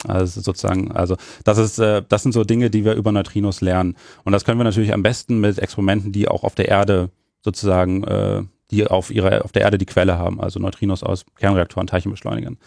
Also 0.06 0.40
sozusagen, 0.40 0.92
also 0.92 1.16
das 1.44 1.58
ist, 1.58 1.78
äh, 1.78 2.02
das 2.08 2.22
sind 2.22 2.32
so 2.32 2.44
Dinge, 2.44 2.70
die 2.70 2.84
wir 2.84 2.94
über 2.94 3.12
Neutrinos 3.12 3.60
lernen. 3.60 3.96
Und 4.24 4.32
das 4.32 4.44
können 4.44 4.58
wir 4.58 4.64
natürlich 4.64 4.92
am 4.92 5.02
besten 5.02 5.40
mit 5.40 5.58
Experimenten, 5.58 6.12
die 6.12 6.28
auch 6.28 6.44
auf 6.44 6.54
der 6.54 6.68
Erde 6.68 7.10
sozusagen, 7.42 8.04
äh, 8.04 8.42
die 8.70 8.86
auf 8.86 9.10
ihrer, 9.10 9.44
auf 9.44 9.52
der 9.52 9.62
Erde 9.62 9.78
die 9.78 9.86
Quelle 9.86 10.18
haben, 10.18 10.40
also 10.40 10.60
Neutrinos 10.60 11.02
aus 11.02 11.24
Kernreaktoren, 11.36 11.86
Teilchenbeschleunigern. 11.86 12.58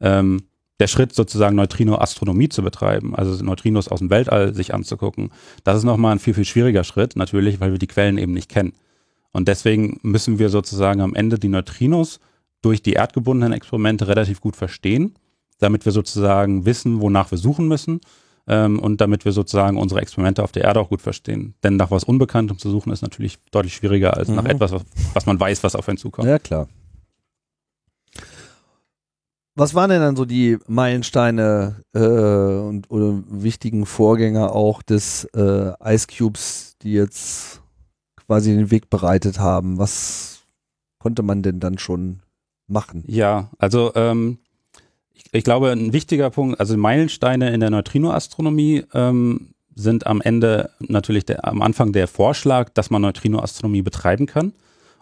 Ähm, 0.00 0.42
der 0.80 0.88
Schritt 0.88 1.14
sozusagen 1.14 1.56
Neutrino-Astronomie 1.56 2.48
zu 2.48 2.62
betreiben, 2.62 3.14
also 3.14 3.42
Neutrinos 3.42 3.88
aus 3.88 4.00
dem 4.00 4.10
Weltall 4.10 4.54
sich 4.54 4.74
anzugucken, 4.74 5.30
das 5.64 5.78
ist 5.78 5.84
nochmal 5.84 6.12
ein 6.12 6.18
viel, 6.18 6.34
viel 6.34 6.44
schwieriger 6.44 6.84
Schritt, 6.84 7.16
natürlich, 7.16 7.60
weil 7.60 7.72
wir 7.72 7.78
die 7.78 7.86
Quellen 7.86 8.18
eben 8.18 8.32
nicht 8.32 8.50
kennen. 8.50 8.74
Und 9.32 9.48
deswegen 9.48 9.98
müssen 10.02 10.38
wir 10.38 10.48
sozusagen 10.48 11.00
am 11.00 11.14
Ende 11.14 11.38
die 11.38 11.48
Neutrinos 11.48 12.20
durch 12.62 12.82
die 12.82 12.94
erdgebundenen 12.94 13.52
Experimente 13.52 14.08
relativ 14.08 14.40
gut 14.40 14.56
verstehen, 14.56 15.14
damit 15.58 15.84
wir 15.84 15.92
sozusagen 15.92 16.66
wissen, 16.66 17.00
wonach 17.00 17.30
wir 17.30 17.38
suchen 17.38 17.68
müssen 17.68 18.00
ähm, 18.46 18.78
und 18.78 19.00
damit 19.00 19.24
wir 19.24 19.32
sozusagen 19.32 19.76
unsere 19.76 20.00
Experimente 20.00 20.42
auf 20.42 20.52
der 20.52 20.64
Erde 20.64 20.80
auch 20.80 20.88
gut 20.88 21.02
verstehen. 21.02 21.54
Denn 21.62 21.76
nach 21.76 21.90
was 21.90 22.04
Unbekanntem 22.04 22.58
zu 22.58 22.70
suchen 22.70 22.92
ist 22.92 23.02
natürlich 23.02 23.38
deutlich 23.50 23.74
schwieriger 23.74 24.16
als 24.16 24.28
mhm. 24.28 24.36
nach 24.36 24.44
etwas, 24.44 24.72
was, 24.72 24.82
was 25.14 25.26
man 25.26 25.38
weiß, 25.38 25.62
was 25.64 25.76
auf 25.76 25.88
einen 25.88 25.98
zukommt. 25.98 26.28
Ja, 26.28 26.38
klar. 26.38 26.68
Was 29.58 29.74
waren 29.74 29.88
denn 29.88 30.02
dann 30.02 30.16
so 30.16 30.26
die 30.26 30.58
Meilensteine 30.66 31.76
äh, 31.94 31.98
und 31.98 32.90
oder 32.90 33.22
wichtigen 33.26 33.86
Vorgänger 33.86 34.54
auch 34.54 34.82
des 34.82 35.24
äh, 35.34 35.72
Ice 35.82 36.06
Cubes, 36.06 36.76
die 36.82 36.92
jetzt 36.92 37.62
quasi 38.26 38.54
den 38.54 38.70
Weg 38.70 38.90
bereitet 38.90 39.40
haben? 39.40 39.78
Was 39.78 40.40
konnte 40.98 41.22
man 41.22 41.42
denn 41.42 41.58
dann 41.58 41.78
schon 41.78 42.20
machen? 42.66 43.02
Ja, 43.06 43.50
also 43.58 43.92
ähm, 43.94 44.38
ich, 45.14 45.24
ich, 45.32 45.44
glaube, 45.44 45.72
ein 45.72 45.94
wichtiger 45.94 46.28
Punkt, 46.28 46.60
also 46.60 46.76
Meilensteine 46.76 47.54
in 47.54 47.60
der 47.60 47.70
Neutrinoastronomie 47.70 48.84
ähm, 48.92 49.54
sind 49.74 50.06
am 50.06 50.20
Ende 50.20 50.68
natürlich 50.80 51.24
der, 51.24 51.46
am 51.46 51.62
Anfang 51.62 51.92
der 51.92 52.08
Vorschlag, 52.08 52.68
dass 52.74 52.90
man 52.90 53.00
Neutrinoastronomie 53.00 53.82
betreiben 53.82 54.26
kann 54.26 54.52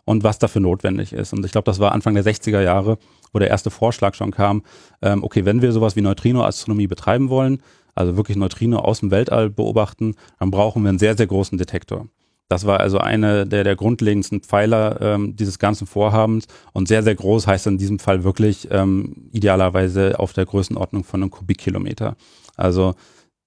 und 0.04 0.22
was 0.22 0.38
dafür 0.38 0.60
notwendig 0.60 1.12
ist. 1.12 1.32
Und 1.32 1.44
ich 1.44 1.50
glaube, 1.50 1.66
das 1.66 1.80
war 1.80 1.90
Anfang 1.90 2.14
der 2.14 2.24
60er 2.24 2.60
Jahre, 2.60 2.98
wo 3.34 3.38
der 3.38 3.50
erste 3.50 3.70
Vorschlag 3.70 4.14
schon 4.14 4.30
kam, 4.30 4.62
ähm, 5.02 5.22
okay, 5.22 5.44
wenn 5.44 5.60
wir 5.60 5.72
sowas 5.72 5.96
wie 5.96 6.00
Neutrino-Astronomie 6.00 6.86
betreiben 6.86 7.28
wollen, 7.28 7.60
also 7.94 8.16
wirklich 8.16 8.36
Neutrino 8.36 8.78
aus 8.78 9.00
dem 9.00 9.10
Weltall 9.10 9.50
beobachten, 9.50 10.14
dann 10.38 10.50
brauchen 10.50 10.82
wir 10.82 10.88
einen 10.88 10.98
sehr, 10.98 11.16
sehr 11.16 11.26
großen 11.26 11.58
Detektor. 11.58 12.06
Das 12.48 12.66
war 12.66 12.80
also 12.80 12.98
eine 12.98 13.46
der, 13.46 13.64
der 13.64 13.74
grundlegendsten 13.74 14.40
Pfeiler 14.40 15.00
ähm, 15.00 15.34
dieses 15.34 15.58
ganzen 15.58 15.86
Vorhabens 15.86 16.46
und 16.72 16.88
sehr, 16.88 17.02
sehr 17.02 17.14
groß 17.14 17.46
heißt 17.46 17.66
in 17.66 17.78
diesem 17.78 17.98
Fall 17.98 18.22
wirklich 18.22 18.68
ähm, 18.70 19.28
idealerweise 19.32 20.18
auf 20.18 20.34
der 20.34 20.44
Größenordnung 20.44 21.04
von 21.04 21.22
einem 21.22 21.30
Kubikkilometer. 21.30 22.16
Also 22.56 22.94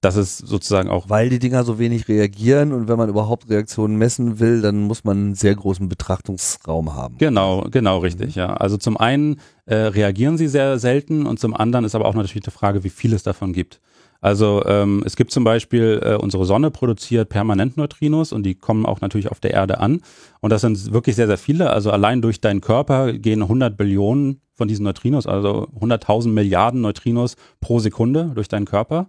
das 0.01 0.15
ist 0.15 0.37
sozusagen 0.37 0.89
auch. 0.89 1.09
Weil 1.09 1.29
die 1.29 1.39
Dinger 1.39 1.63
so 1.63 1.79
wenig 1.79 2.07
reagieren 2.07 2.71
und 2.71 2.87
wenn 2.87 2.97
man 2.97 3.09
überhaupt 3.09 3.49
Reaktionen 3.49 3.97
messen 3.97 4.39
will, 4.39 4.61
dann 4.61 4.81
muss 4.81 5.03
man 5.03 5.17
einen 5.17 5.35
sehr 5.35 5.55
großen 5.55 5.89
Betrachtungsraum 5.89 6.93
haben. 6.93 7.17
Genau, 7.17 7.65
genau 7.71 7.99
richtig, 7.99 8.35
ja. 8.35 8.53
Also 8.53 8.77
zum 8.77 8.97
einen 8.97 9.39
äh, 9.65 9.75
reagieren 9.75 10.37
sie 10.37 10.47
sehr 10.47 10.77
selten 10.77 11.25
und 11.25 11.39
zum 11.39 11.55
anderen 11.55 11.85
ist 11.85 11.95
aber 11.95 12.05
auch 12.05 12.13
natürlich 12.13 12.43
die 12.43 12.51
Frage, 12.51 12.83
wie 12.83 12.89
viel 12.89 13.13
es 13.13 13.23
davon 13.23 13.53
gibt. 13.53 13.79
Also 14.21 14.63
ähm, 14.65 15.03
es 15.05 15.15
gibt 15.15 15.31
zum 15.31 15.43
Beispiel, 15.43 16.01
äh, 16.03 16.15
unsere 16.15 16.45
Sonne 16.45 16.71
produziert 16.71 17.29
permanent 17.29 17.77
Neutrinos 17.77 18.31
und 18.31 18.43
die 18.43 18.55
kommen 18.55 18.85
auch 18.85 19.01
natürlich 19.01 19.29
auf 19.29 19.39
der 19.39 19.51
Erde 19.51 19.79
an. 19.79 20.01
Und 20.41 20.51
das 20.51 20.61
sind 20.61 20.91
wirklich 20.91 21.15
sehr, 21.15 21.27
sehr 21.27 21.37
viele. 21.37 21.69
Also 21.69 21.91
allein 21.91 22.21
durch 22.21 22.41
deinen 22.41 22.61
Körper 22.61 23.13
gehen 23.13 23.43
100 23.43 23.77
Billionen 23.77 24.41
von 24.53 24.67
diesen 24.67 24.83
Neutrinos, 24.83 25.27
also 25.27 25.67
100.000 25.79 26.29
Milliarden 26.29 26.81
Neutrinos 26.81 27.35
pro 27.61 27.79
Sekunde 27.79 28.31
durch 28.33 28.47
deinen 28.47 28.65
Körper. 28.65 29.07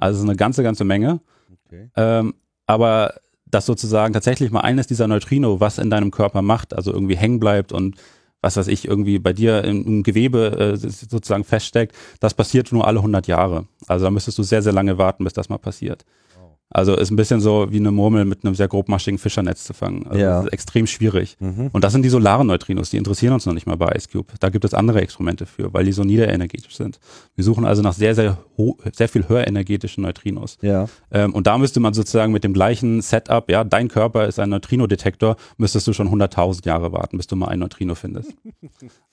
Also 0.00 0.22
eine 0.22 0.36
ganze, 0.36 0.62
ganze 0.62 0.84
Menge. 0.84 1.20
Okay. 1.66 1.90
Ähm, 1.96 2.34
aber 2.66 3.14
dass 3.46 3.66
sozusagen 3.66 4.12
tatsächlich 4.12 4.50
mal 4.50 4.60
eines 4.60 4.86
dieser 4.86 5.08
Neutrino, 5.08 5.60
was 5.60 5.78
in 5.78 5.90
deinem 5.90 6.10
Körper 6.10 6.42
macht, 6.42 6.74
also 6.74 6.92
irgendwie 6.92 7.16
hängen 7.16 7.40
bleibt 7.40 7.72
und 7.72 7.96
was 8.42 8.56
weiß 8.56 8.68
ich, 8.68 8.88
irgendwie 8.88 9.18
bei 9.18 9.32
dir 9.32 9.64
im, 9.64 9.84
im 9.84 10.02
Gewebe 10.02 10.72
äh, 10.74 10.76
sozusagen 10.76 11.44
feststeckt, 11.44 11.94
das 12.20 12.34
passiert 12.34 12.72
nur 12.72 12.86
alle 12.86 13.00
100 13.00 13.26
Jahre. 13.26 13.66
Also 13.86 14.06
da 14.06 14.10
müsstest 14.10 14.38
du 14.38 14.42
sehr, 14.42 14.62
sehr 14.62 14.72
lange 14.72 14.98
warten, 14.98 15.24
bis 15.24 15.34
das 15.34 15.48
mal 15.48 15.58
passiert. 15.58 16.04
Also 16.72 16.94
ist 16.94 17.10
ein 17.10 17.16
bisschen 17.16 17.40
so 17.40 17.66
wie 17.70 17.78
eine 17.78 17.90
Murmel 17.90 18.24
mit 18.24 18.44
einem 18.44 18.54
sehr 18.54 18.68
grobmaschigen 18.68 19.18
Fischernetz 19.18 19.64
zu 19.64 19.74
fangen. 19.74 20.06
Also 20.06 20.20
ja. 20.20 20.46
extrem 20.46 20.86
schwierig. 20.86 21.36
Mhm. 21.40 21.70
Und 21.72 21.82
das 21.82 21.92
sind 21.92 22.02
die 22.02 22.08
solaren 22.08 22.46
Neutrinos, 22.46 22.90
die 22.90 22.96
interessieren 22.96 23.32
uns 23.32 23.44
noch 23.44 23.54
nicht 23.54 23.66
mal 23.66 23.76
bei 23.76 23.92
IceCube. 23.96 24.32
Da 24.38 24.50
gibt 24.50 24.64
es 24.64 24.72
andere 24.72 25.00
Experimente 25.00 25.46
für, 25.46 25.74
weil 25.74 25.84
die 25.84 25.90
so 25.90 26.04
niederenergetisch 26.04 26.76
sind. 26.76 27.00
Wir 27.34 27.42
suchen 27.42 27.64
also 27.64 27.82
nach 27.82 27.92
sehr, 27.92 28.14
sehr, 28.14 28.38
sehr 28.92 29.08
viel 29.08 29.28
höher 29.28 29.48
energetischen 29.48 30.04
Neutrinos. 30.04 30.58
Ja. 30.62 30.86
Ähm, 31.10 31.34
und 31.34 31.48
da 31.48 31.58
müsste 31.58 31.80
man 31.80 31.92
sozusagen 31.92 32.32
mit 32.32 32.44
dem 32.44 32.52
gleichen 32.52 33.02
Setup, 33.02 33.50
ja, 33.50 33.64
dein 33.64 33.88
Körper 33.88 34.28
ist 34.28 34.38
ein 34.38 34.50
Neutrino-Detektor, 34.50 35.36
müsstest 35.56 35.88
du 35.88 35.92
schon 35.92 36.08
100.000 36.08 36.66
Jahre 36.66 36.92
warten, 36.92 37.16
bis 37.16 37.26
du 37.26 37.34
mal 37.34 37.48
ein 37.48 37.58
Neutrino 37.58 37.94
findest. 37.94 38.32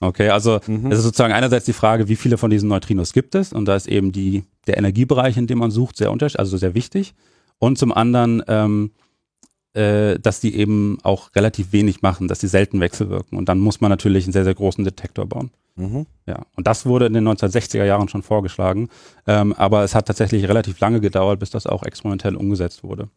Okay, 0.00 0.28
also 0.28 0.60
mhm. 0.66 0.92
es 0.92 0.98
ist 0.98 1.04
sozusagen 1.04 1.32
einerseits 1.32 1.64
die 1.64 1.72
Frage, 1.72 2.08
wie 2.08 2.14
viele 2.14 2.38
von 2.38 2.50
diesen 2.50 2.68
Neutrinos 2.68 3.12
gibt 3.12 3.34
es? 3.34 3.52
Und 3.52 3.66
da 3.66 3.74
ist 3.74 3.88
eben 3.88 4.12
die, 4.12 4.44
der 4.66 4.78
Energiebereich, 4.78 5.36
in 5.36 5.48
dem 5.48 5.58
man 5.58 5.70
sucht, 5.70 5.96
sehr 5.96 6.12
unterschiedlich, 6.12 6.38
also 6.38 6.56
sehr 6.56 6.74
wichtig 6.74 7.14
und 7.58 7.78
zum 7.78 7.92
anderen, 7.92 8.42
ähm, 8.48 8.92
äh, 9.74 10.18
dass 10.18 10.40
die 10.40 10.56
eben 10.56 10.98
auch 11.02 11.34
relativ 11.36 11.72
wenig 11.72 12.02
machen, 12.02 12.28
dass 12.28 12.38
die 12.38 12.46
selten 12.46 12.80
wechselwirken. 12.80 13.36
Und 13.38 13.48
dann 13.48 13.58
muss 13.58 13.80
man 13.80 13.90
natürlich 13.90 14.24
einen 14.24 14.32
sehr, 14.32 14.44
sehr 14.44 14.54
großen 14.54 14.84
Detektor 14.84 15.26
bauen. 15.26 15.50
Mhm. 15.76 16.06
Ja, 16.26 16.44
und 16.56 16.66
das 16.66 16.86
wurde 16.86 17.06
in 17.06 17.12
den 17.12 17.28
1960er 17.28 17.84
Jahren 17.84 18.08
schon 18.08 18.22
vorgeschlagen, 18.22 18.88
ähm, 19.26 19.52
aber 19.52 19.84
es 19.84 19.94
hat 19.94 20.06
tatsächlich 20.06 20.48
relativ 20.48 20.80
lange 20.80 21.00
gedauert, 21.00 21.38
bis 21.38 21.50
das 21.50 21.66
auch 21.66 21.84
experimentell 21.84 22.34
umgesetzt 22.34 22.82
wurde. 22.82 23.08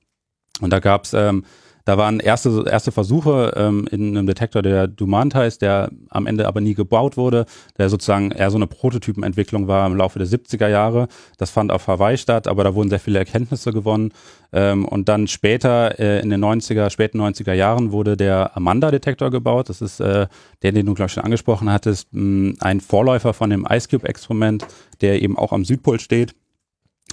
Und 0.60 0.72
da 0.72 0.80
gab 0.80 1.06
es 1.06 1.14
ähm, 1.14 1.44
da 1.86 1.98
waren 1.98 2.20
erste, 2.20 2.66
erste 2.70 2.92
Versuche 2.92 3.54
ähm, 3.56 3.88
in 3.92 4.16
einem 4.16 4.28
Detektor, 4.28 4.62
der 4.62 4.88
Dumant 4.88 5.36
heißt, 5.36 5.62
der 5.62 5.92
am 6.10 6.28
Ende 6.28 6.48
aber 6.48 6.62
nie 6.62 6.74
gebaut 6.74 7.18
wurde, 7.18 7.46
der 7.78 7.90
sozusagen 7.90 8.32
eher 8.32 8.52
so 8.52 8.58
eine 8.58 8.68
Prototypenentwicklung 8.68 9.68
war 9.68 9.88
im 9.88 9.96
Laufe 9.96 10.20
der 10.20 10.28
70er 10.28 10.68
Jahre. 10.68 11.08
Das 11.38 11.52
fand 11.52 11.72
auf 11.72 11.88
Hawaii 11.88 12.18
statt, 12.18 12.48
aber 12.48 12.64
da 12.64 12.76
wurden 12.76 12.90
sehr 12.90 13.00
viele 13.00 13.20
Erkenntnisse 13.20 13.72
gewonnen. 13.74 14.14
Ähm, 14.54 14.86
und 14.86 15.10
dann 15.10 15.28
später, 15.28 16.00
äh, 16.00 16.22
in 16.22 16.30
den 16.30 16.44
90er, 16.44 16.90
späten 16.90 17.20
90er 17.20 17.54
Jahren, 17.54 17.92
wurde 17.92 18.18
der 18.18 18.56
Amanda-Detektor 18.56 19.32
gebaut. 19.32 19.70
Das 19.70 19.82
ist 19.82 20.00
äh, 20.00 20.28
der, 20.62 20.72
den 20.72 20.86
du, 20.86 20.94
glaube 20.94 21.08
ich, 21.08 21.14
schon 21.14 21.24
angesprochen 21.24 21.72
hattest, 21.72 22.10
mh, 22.12 22.56
ein 22.60 22.82
Vorläufer 22.82 23.34
von 23.34 23.50
dem 23.50 23.66
IceCube-Experiment, 23.70 24.66
der 25.02 25.22
eben 25.22 25.38
auch 25.38 25.52
am 25.52 25.66
Südpol 25.66 26.00
steht 26.00 26.36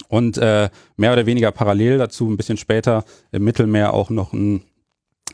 Und 0.07 0.37
äh, 0.37 0.69
mehr 0.97 1.13
oder 1.13 1.25
weniger 1.25 1.51
parallel 1.51 1.97
dazu, 1.97 2.29
ein 2.29 2.37
bisschen 2.37 2.57
später 2.57 3.03
im 3.31 3.43
Mittelmeer 3.43 3.93
auch 3.93 4.09
noch 4.09 4.33
ein, 4.33 4.63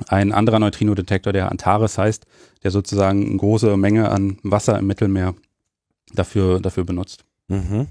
ein 0.08 0.32
anderer 0.32 0.60
Neutrino-Detektor, 0.60 1.32
der 1.32 1.52
Antares 1.52 1.98
heißt, 1.98 2.26
der 2.64 2.72
sozusagen 2.72 3.26
eine 3.26 3.38
große 3.38 3.78
Menge 3.78 4.10
an 4.10 4.38
Wasser 4.44 4.78
im 4.80 4.88
Mittelmeer 4.88 5.36
dafür, 6.14 6.60
dafür 6.60 6.84
benutzt. 6.84 7.24
Mhm. 7.48 7.88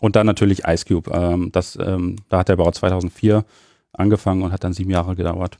Und 0.00 0.16
dann 0.16 0.26
natürlich 0.26 0.64
Ice 0.64 0.84
Cube. 0.84 1.10
Ähm, 1.10 1.50
das, 1.52 1.78
ähm, 1.80 2.16
da 2.28 2.38
hat 2.38 2.48
der 2.48 2.56
Bau 2.56 2.70
2004 2.70 3.44
angefangen 3.92 4.42
und 4.42 4.52
hat 4.52 4.64
dann 4.64 4.74
sieben 4.74 4.90
Jahre 4.90 5.16
gedauert. 5.16 5.58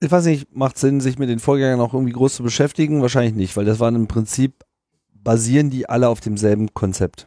Ich 0.00 0.10
weiß 0.10 0.26
nicht, 0.26 0.54
macht 0.54 0.76
Sinn, 0.78 1.00
sich 1.00 1.18
mit 1.18 1.30
den 1.30 1.38
Vorgängern 1.38 1.80
auch 1.80 1.94
irgendwie 1.94 2.12
groß 2.12 2.36
zu 2.36 2.42
beschäftigen? 2.42 3.00
Wahrscheinlich 3.00 3.34
nicht, 3.34 3.56
weil 3.56 3.64
das 3.64 3.80
waren 3.80 3.94
im 3.94 4.08
Prinzip, 4.08 4.64
basieren 5.26 5.70
die 5.70 5.88
alle 5.88 6.08
auf 6.08 6.20
demselben 6.20 6.72
Konzept. 6.72 7.26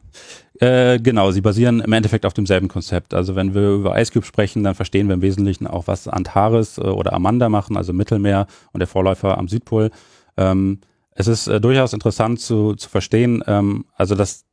Äh, 0.62 1.00
genau, 1.00 1.32
sie 1.32 1.42
basieren 1.42 1.82
im 1.82 1.92
Endeffekt 1.92 2.26
auf 2.26 2.34
demselben 2.34 2.70
Konzept. 2.70 3.14
Also 3.14 3.36
wenn 3.36 3.54
wir 3.54 3.72
über 3.72 4.00
Ice 4.00 4.14
Cube 4.14 4.26
sprechen, 4.26 4.64
dann 4.64 4.74
verstehen 4.74 5.08
wir 5.10 5.16
im 5.16 5.22
Wesentlichen 5.22 5.68
auch, 5.68 5.88
was 5.88 6.08
Antares 6.08 6.78
äh, 6.78 6.82
oder 6.82 7.12
Amanda 7.12 7.50
machen, 7.50 7.76
also 7.76 7.92
Mittelmeer 7.92 8.48
und 8.72 8.80
der 8.80 8.88
Vorläufer 8.88 9.38
am 9.38 9.50
Südpol. 9.50 9.92
Ähm, 10.38 10.80
es 11.12 11.28
ist 11.28 11.48
äh, 11.48 11.60
durchaus 11.60 11.92
interessant 11.92 12.40
zu, 12.40 12.76
zu 12.76 12.88
verstehen, 12.88 13.44
ähm, 13.48 13.84
also 13.96 14.16
dass, 14.16 14.46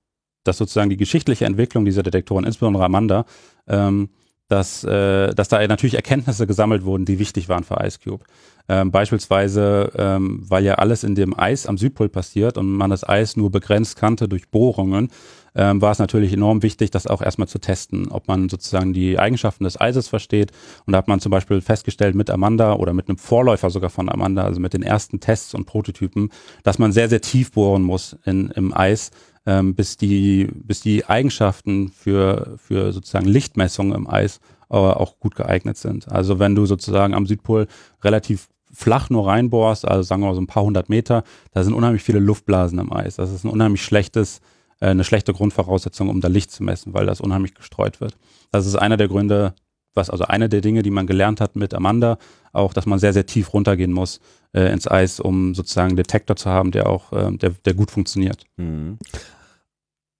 dass 0.43 0.59
sozusagen 0.59 0.91
die 0.91 0.97
geschichtliche 0.97 1.45
Entwicklung 1.45 1.85
dieser 1.85 2.03
Detektoren, 2.03 2.45
insbesondere 2.45 2.85
Amanda, 2.85 3.27
ähm, 3.69 4.09
dass, 4.49 4.83
äh, 4.83 5.33
dass 5.35 5.47
da 5.47 5.65
natürlich 5.65 5.95
Erkenntnisse 5.95 6.49
gesammelt 6.49 6.85
wurden, 6.85 7.05
die 7.05 7.21
wichtig 7.21 7.49
waren 7.49 7.63
für 7.63 7.79
Ice 7.85 8.01
Cube. 8.03 8.25
Ähm, 8.69 8.91
beispielsweise, 8.91 9.93
ähm, 9.97 10.43
weil 10.43 10.65
ja 10.65 10.75
alles 10.75 11.05
in 11.05 11.15
dem 11.15 11.39
Eis 11.39 11.67
am 11.67 11.79
Südpol 11.79 12.09
passiert 12.09 12.59
und 12.59 12.73
man 12.73 12.91
das 12.91 13.09
Eis 13.09 13.37
nur 13.37 13.51
begrenzt 13.51 13.97
kannte 13.97 14.29
durch 14.29 14.51
Bohrungen, 14.51 15.11
ähm, 15.55 15.81
war 15.81 15.93
es 15.93 15.99
natürlich 15.99 16.33
enorm 16.33 16.63
wichtig, 16.63 16.91
das 16.91 17.07
auch 17.07 17.23
erstmal 17.23 17.49
zu 17.49 17.59
testen, 17.59 18.09
ob 18.09 18.29
man 18.29 18.49
sozusagen 18.49 18.93
die 18.93 19.19
Eigenschaften 19.19 19.65
des 19.65 19.81
Eises 19.81 20.09
versteht. 20.09 20.53
Und 20.85 20.93
da 20.93 20.99
hat 20.99 21.09
man 21.09 21.21
zum 21.21 21.31
Beispiel 21.31 21.61
festgestellt 21.61 22.15
mit 22.15 22.29
Amanda 22.29 22.75
oder 22.75 22.93
mit 22.93 23.09
einem 23.09 23.19
Vorläufer 23.19 23.71
sogar 23.71 23.91
von 23.91 24.09
Amanda, 24.09 24.45
also 24.45 24.61
mit 24.61 24.75
den 24.75 24.83
ersten 24.83 25.21
Tests 25.21 25.55
und 25.55 25.65
Prototypen, 25.65 26.31
dass 26.63 26.79
man 26.79 26.93
sehr, 26.93 27.09
sehr 27.09 27.23
tief 27.23 27.53
bohren 27.53 27.83
muss 27.83 28.17
in, 28.25 28.51
im 28.51 28.75
Eis, 28.75 29.13
ähm, 29.47 29.75
bis 29.75 29.97
die, 29.97 30.49
bis 30.53 30.81
die 30.81 31.07
Eigenschaften 31.07 31.89
für, 31.89 32.57
für 32.59 32.93
sozusagen 32.93 33.27
Lichtmessungen 33.27 33.95
im 33.95 34.11
Eis 34.11 34.41
äh, 34.69 34.75
auch 34.75 35.19
gut 35.21 35.37
geeignet 35.37 35.79
sind. 35.79 36.11
Also 36.11 36.39
wenn 36.39 36.55
du 36.55 36.67
sozusagen 36.67 37.15
am 37.15 37.27
Südpol 37.27 37.67
relativ 38.03 38.49
flach 38.77 39.09
nur 39.09 39.27
reinbohrst, 39.27 39.89
also 39.89 40.03
sagen 40.03 40.23
wir 40.23 40.29
mal 40.29 40.35
so 40.35 40.41
ein 40.41 40.47
paar 40.47 40.63
hundert 40.63 40.91
Meter, 40.91 41.25
da 41.53 41.65
sind 41.65 41.73
unheimlich 41.73 42.03
viele 42.03 42.19
Luftblasen 42.19 42.79
im 42.79 42.93
Eis. 42.93 43.17
Das 43.17 43.33
ist 43.33 43.43
ein 43.43 43.49
unheimlich 43.49 43.83
schlechtes, 43.83 44.41
äh, 44.81 44.89
eine 44.89 45.03
schlechte 45.03 45.33
Grundvoraussetzung, 45.33 46.11
um 46.11 46.21
da 46.21 46.29
Licht 46.29 46.51
zu 46.51 46.63
messen, 46.63 46.93
weil 46.93 47.07
das 47.07 47.23
unheimlich 47.23 47.55
gestreut 47.55 48.03
wird. 48.03 48.19
Das 48.53 48.67
ist 48.67 48.77
einer 48.77 48.99
der 48.99 49.09
Gründe, 49.09 49.55
was 49.95 50.11
also 50.11 50.25
eine 50.25 50.51
der 50.51 50.61
Dinge, 50.61 50.83
die 50.83 50.91
man 50.91 51.07
gelernt 51.07 51.41
hat 51.41 51.57
mit 51.57 51.73
Amanda, 51.73 52.19
auch, 52.53 52.75
dass 52.75 52.85
man 52.85 52.99
sehr, 52.99 53.15
sehr 53.15 53.25
tief 53.25 53.55
runtergehen 53.55 53.93
muss 53.93 54.21
äh, 54.53 54.71
ins 54.71 54.87
Eis, 54.87 55.21
um 55.21 55.55
sozusagen 55.55 55.89
einen 55.89 55.97
Detektor 55.97 56.37
zu 56.37 56.51
haben, 56.51 56.71
der 56.71 56.87
auch, 56.87 57.15
äh, 57.15 57.35
der, 57.35 57.51
der 57.65 57.73
gut 57.73 57.91
funktioniert. 57.91 58.45
Mhm. 58.59 58.99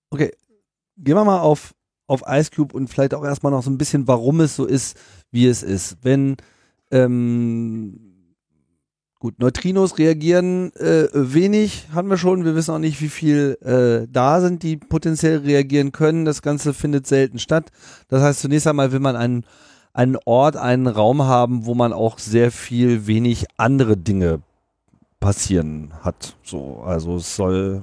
Okay, 0.09 0.33
gehen 0.97 1.15
wir 1.15 1.25
mal 1.25 1.41
auf, 1.41 1.75
auf 2.07 2.23
Ice 2.27 2.51
Cube 2.51 2.75
und 2.75 2.89
vielleicht 2.89 3.13
auch 3.13 3.25
erstmal 3.25 3.53
noch 3.53 3.63
so 3.63 3.71
ein 3.71 3.77
bisschen, 3.77 4.09
warum 4.09 4.41
es 4.41 4.57
so 4.57 4.65
ist, 4.65 4.97
wie 5.31 5.47
es 5.47 5.63
ist. 5.63 5.99
Wenn, 6.01 6.39
ähm, 6.91 8.06
gut, 9.27 9.41
Neutrinos 9.41 9.99
reagieren 9.99 10.73
äh, 10.77 11.09
wenig, 11.13 11.89
haben 11.93 12.09
wir 12.09 12.17
schon. 12.17 12.45
Wir 12.45 12.55
wissen 12.55 12.73
auch 12.73 12.79
nicht, 12.79 13.01
wie 13.01 13.09
viel 13.09 13.59
äh, 13.61 14.07
da 14.09 14.41
sind, 14.41 14.63
die 14.63 14.77
potenziell 14.77 15.39
reagieren 15.39 15.91
können. 15.91 16.25
Das 16.25 16.43
Ganze 16.43 16.73
findet 16.73 17.09
selten 17.09 17.41
statt. 17.41 17.73
Das 18.07 18.23
heißt, 18.23 18.39
zunächst 18.39 18.69
einmal 18.69 18.93
will 18.93 19.01
man 19.01 19.17
einen, 19.17 19.45
einen 19.93 20.17
Ort, 20.27 20.57
einen 20.57 20.87
Raum 20.87 21.25
haben, 21.25 21.67
wo 21.67 21.75
man 21.75 21.93
auch 21.93 22.21
sehr 22.21 22.53
viel 22.53 23.09
wenig 23.09 23.47
andere 23.57 23.97
Dinge 23.97 24.43
passieren 25.19 25.91
hat. 26.03 26.37
So, 26.45 26.83
also 26.87 27.17
es 27.17 27.35
soll 27.35 27.83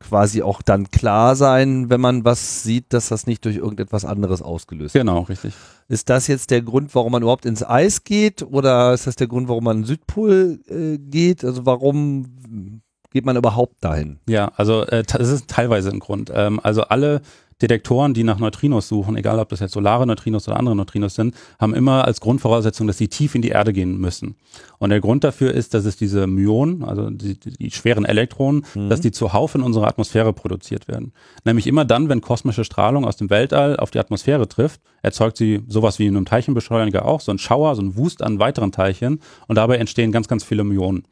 quasi 0.00 0.42
auch 0.42 0.62
dann 0.62 0.90
klar 0.90 1.36
sein, 1.36 1.90
wenn 1.90 2.00
man 2.00 2.24
was 2.24 2.62
sieht, 2.62 2.92
dass 2.92 3.08
das 3.08 3.26
nicht 3.26 3.44
durch 3.44 3.56
irgendetwas 3.56 4.04
anderes 4.04 4.42
ausgelöst 4.42 4.94
wird. 4.94 5.04
Genau, 5.04 5.20
richtig. 5.22 5.54
Ist 5.88 6.08
das 6.08 6.26
jetzt 6.26 6.50
der 6.50 6.62
Grund, 6.62 6.94
warum 6.94 7.12
man 7.12 7.22
überhaupt 7.22 7.46
ins 7.46 7.62
Eis 7.62 8.04
geht 8.04 8.42
oder 8.42 8.94
ist 8.94 9.06
das 9.06 9.16
der 9.16 9.28
Grund, 9.28 9.48
warum 9.48 9.64
man 9.64 9.76
in 9.78 9.82
den 9.82 9.86
Südpol 9.86 10.60
äh, 10.68 10.98
geht? 10.98 11.44
Also 11.44 11.66
warum 11.66 12.80
geht 13.10 13.24
man 13.24 13.36
überhaupt 13.36 13.82
dahin? 13.82 14.18
Ja, 14.28 14.52
also 14.56 14.82
äh, 14.82 15.02
das 15.02 15.28
ist 15.28 15.48
teilweise 15.48 15.90
ein 15.90 15.98
Grund. 15.98 16.30
Ähm, 16.34 16.60
also 16.62 16.82
alle 16.82 17.22
Detektoren, 17.62 18.14
die 18.14 18.24
nach 18.24 18.38
Neutrinos 18.38 18.88
suchen, 18.88 19.16
egal 19.16 19.38
ob 19.38 19.50
das 19.50 19.60
jetzt 19.60 19.72
solare 19.72 20.06
Neutrinos 20.06 20.48
oder 20.48 20.56
andere 20.56 20.74
Neutrinos 20.74 21.14
sind, 21.14 21.34
haben 21.58 21.74
immer 21.74 22.04
als 22.04 22.20
Grundvoraussetzung, 22.20 22.86
dass 22.86 22.98
sie 22.98 23.08
tief 23.08 23.34
in 23.34 23.42
die 23.42 23.50
Erde 23.50 23.72
gehen 23.72 23.98
müssen. 23.98 24.36
Und 24.78 24.90
der 24.90 25.00
Grund 25.00 25.24
dafür 25.24 25.52
ist, 25.52 25.74
dass 25.74 25.84
es 25.84 25.96
diese 25.96 26.26
Myonen, 26.26 26.84
also 26.84 27.10
die, 27.10 27.38
die 27.38 27.70
schweren 27.70 28.04
Elektronen, 28.04 28.64
mhm. 28.74 28.88
dass 28.88 29.00
die 29.00 29.10
zuhauf 29.10 29.54
in 29.54 29.62
unserer 29.62 29.88
Atmosphäre 29.88 30.32
produziert 30.32 30.88
werden. 30.88 31.12
Nämlich 31.44 31.66
immer 31.66 31.84
dann, 31.84 32.08
wenn 32.08 32.22
kosmische 32.22 32.64
Strahlung 32.64 33.04
aus 33.04 33.16
dem 33.16 33.28
Weltall 33.28 33.76
auf 33.76 33.90
die 33.90 33.98
Atmosphäre 33.98 34.48
trifft, 34.48 34.80
erzeugt 35.02 35.36
sie 35.36 35.62
sowas 35.68 35.98
wie 35.98 36.06
in 36.06 36.16
einem 36.16 36.26
Teilchenbeschleuniger 36.26 37.04
auch, 37.04 37.20
so 37.20 37.30
ein 37.30 37.38
Schauer, 37.38 37.74
so 37.74 37.82
ein 37.82 37.96
Wust 37.96 38.22
an 38.22 38.38
weiteren 38.38 38.72
Teilchen 38.72 39.20
und 39.48 39.56
dabei 39.56 39.76
entstehen 39.76 40.12
ganz, 40.12 40.28
ganz 40.28 40.44
viele 40.44 40.64
Myonen. 40.64 41.04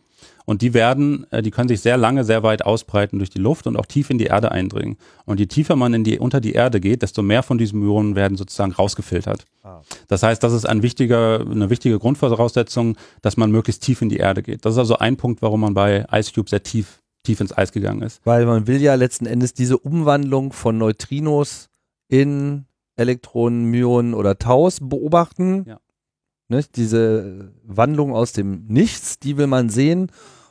Und 0.49 0.63
die 0.63 0.73
werden, 0.73 1.27
äh, 1.31 1.43
die 1.43 1.51
können 1.51 1.69
sich 1.69 1.83
sehr 1.83 1.99
lange, 1.99 2.25
sehr 2.25 2.43
weit 2.43 2.65
ausbreiten 2.65 3.19
durch 3.19 3.29
die 3.29 3.39
Luft 3.39 3.67
und 3.67 3.77
auch 3.77 3.85
tief 3.85 4.09
in 4.09 4.17
die 4.17 4.25
Erde 4.25 4.51
eindringen. 4.51 4.97
Und 5.27 5.41
je 5.41 5.45
tiefer 5.45 5.77
man 5.77 5.93
in 5.93 6.05
die, 6.05 6.19
unter 6.19 6.41
die 6.41 6.55
Erde 6.55 6.81
geht, 6.81 7.03
desto 7.03 7.21
mehr 7.21 7.43
von 7.43 7.59
diesen 7.59 7.81
Myonen 7.81 8.17
werden 8.17 8.39
sozusagen 8.39 8.73
rausgefiltert. 8.73 9.45
Ah. 9.63 9.83
Das 10.07 10.23
heißt, 10.23 10.43
das 10.43 10.55
ist 10.55 10.65
ein 10.65 10.83
wichtiger, 10.83 11.41
eine 11.41 11.69
wichtige 11.69 11.99
Grundvoraussetzung, 11.99 12.97
dass 13.21 13.37
man 13.37 13.51
möglichst 13.51 13.83
tief 13.83 14.01
in 14.01 14.09
die 14.09 14.17
Erde 14.17 14.43
geht. 14.43 14.65
Das 14.65 14.73
ist 14.73 14.79
also 14.79 14.97
ein 14.97 15.19
Punkt, 15.19 15.43
warum 15.43 15.61
man 15.61 15.75
bei 15.75 16.07
Ice 16.15 16.33
Cube 16.35 16.49
sehr 16.49 16.63
tief, 16.63 17.03
tief 17.25 17.41
ins 17.43 17.53
Eis 17.53 17.71
gegangen 17.71 18.01
ist. 18.01 18.23
Weil 18.25 18.47
man 18.47 18.67
will 18.67 18.81
ja 18.81 18.95
letzten 18.95 19.27
Endes 19.27 19.53
diese 19.53 19.77
Umwandlung 19.77 20.55
von 20.55 20.79
Neutrinos 20.79 21.69
in 22.09 22.65
Elektronen, 22.97 23.67
Myonen 23.67 24.15
oder 24.15 24.39
Taus 24.39 24.79
beobachten. 24.81 25.65
Ja. 25.67 25.79
Ne, 26.49 26.65
diese 26.75 27.53
Wandlung 27.65 28.15
aus 28.15 28.33
dem 28.33 28.65
Nichts, 28.69 29.19
die 29.19 29.37
will 29.37 29.47
man 29.47 29.69
sehen 29.69 30.11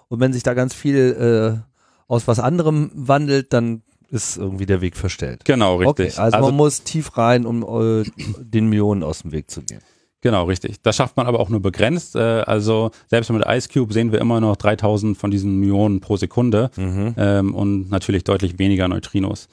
und 0.10 0.20
wenn 0.20 0.34
sich 0.34 0.44
da 0.44 0.54
ganz 0.54 0.74
viel 0.74 1.60
äh, 1.60 1.74
aus 2.08 2.28
was 2.28 2.40
anderem 2.40 2.92
wandelt, 2.94 3.54
dann 3.54 3.82
ist 4.10 4.38
irgendwie 4.38 4.66
der 4.66 4.82
Weg 4.82 4.96
verstellt. 4.96 5.44
Genau, 5.46 5.78
richtig. 5.78 6.14
Okay, 6.14 6.22
also, 6.22 6.38
also, 6.38 6.48
man 6.48 6.56
muss 6.56 6.84
tief 6.84 7.18
rein, 7.18 7.46
um 7.46 7.64
äh, 7.64 8.04
den 8.40 8.70
Myonen 8.70 9.04
aus 9.04 9.24
dem 9.24 9.32
Weg 9.32 9.52
zu 9.52 9.62
gehen. 9.62 9.82
Genau, 10.22 10.46
richtig. 10.46 10.82
Das 10.82 10.96
schafft 10.96 11.16
man 11.16 11.28
aber 11.28 11.40
auch 11.40 11.50
nur 11.50 11.62
begrenzt. 11.62 12.16
Äh, 12.16 12.20
also 12.20 12.92
selbst 13.08 13.30
mit 13.32 13.46
Ice 13.48 13.70
Cube 13.72 13.94
sehen 13.94 14.12
wir 14.12 14.20
immer 14.20 14.40
noch 14.40 14.56
3000 14.56 15.18
von 15.18 15.30
diesen 15.30 15.60
Myonen 15.60 16.00
pro 16.00 16.18
Sekunde 16.18 16.72
mhm. 16.76 17.14
ähm, 17.18 17.54
und 17.54 17.90
natürlich 17.90 18.24
deutlich 18.24 18.58
weniger 18.58 18.88
Neutrinos. 18.88 19.48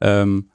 Ähm, 0.00 0.50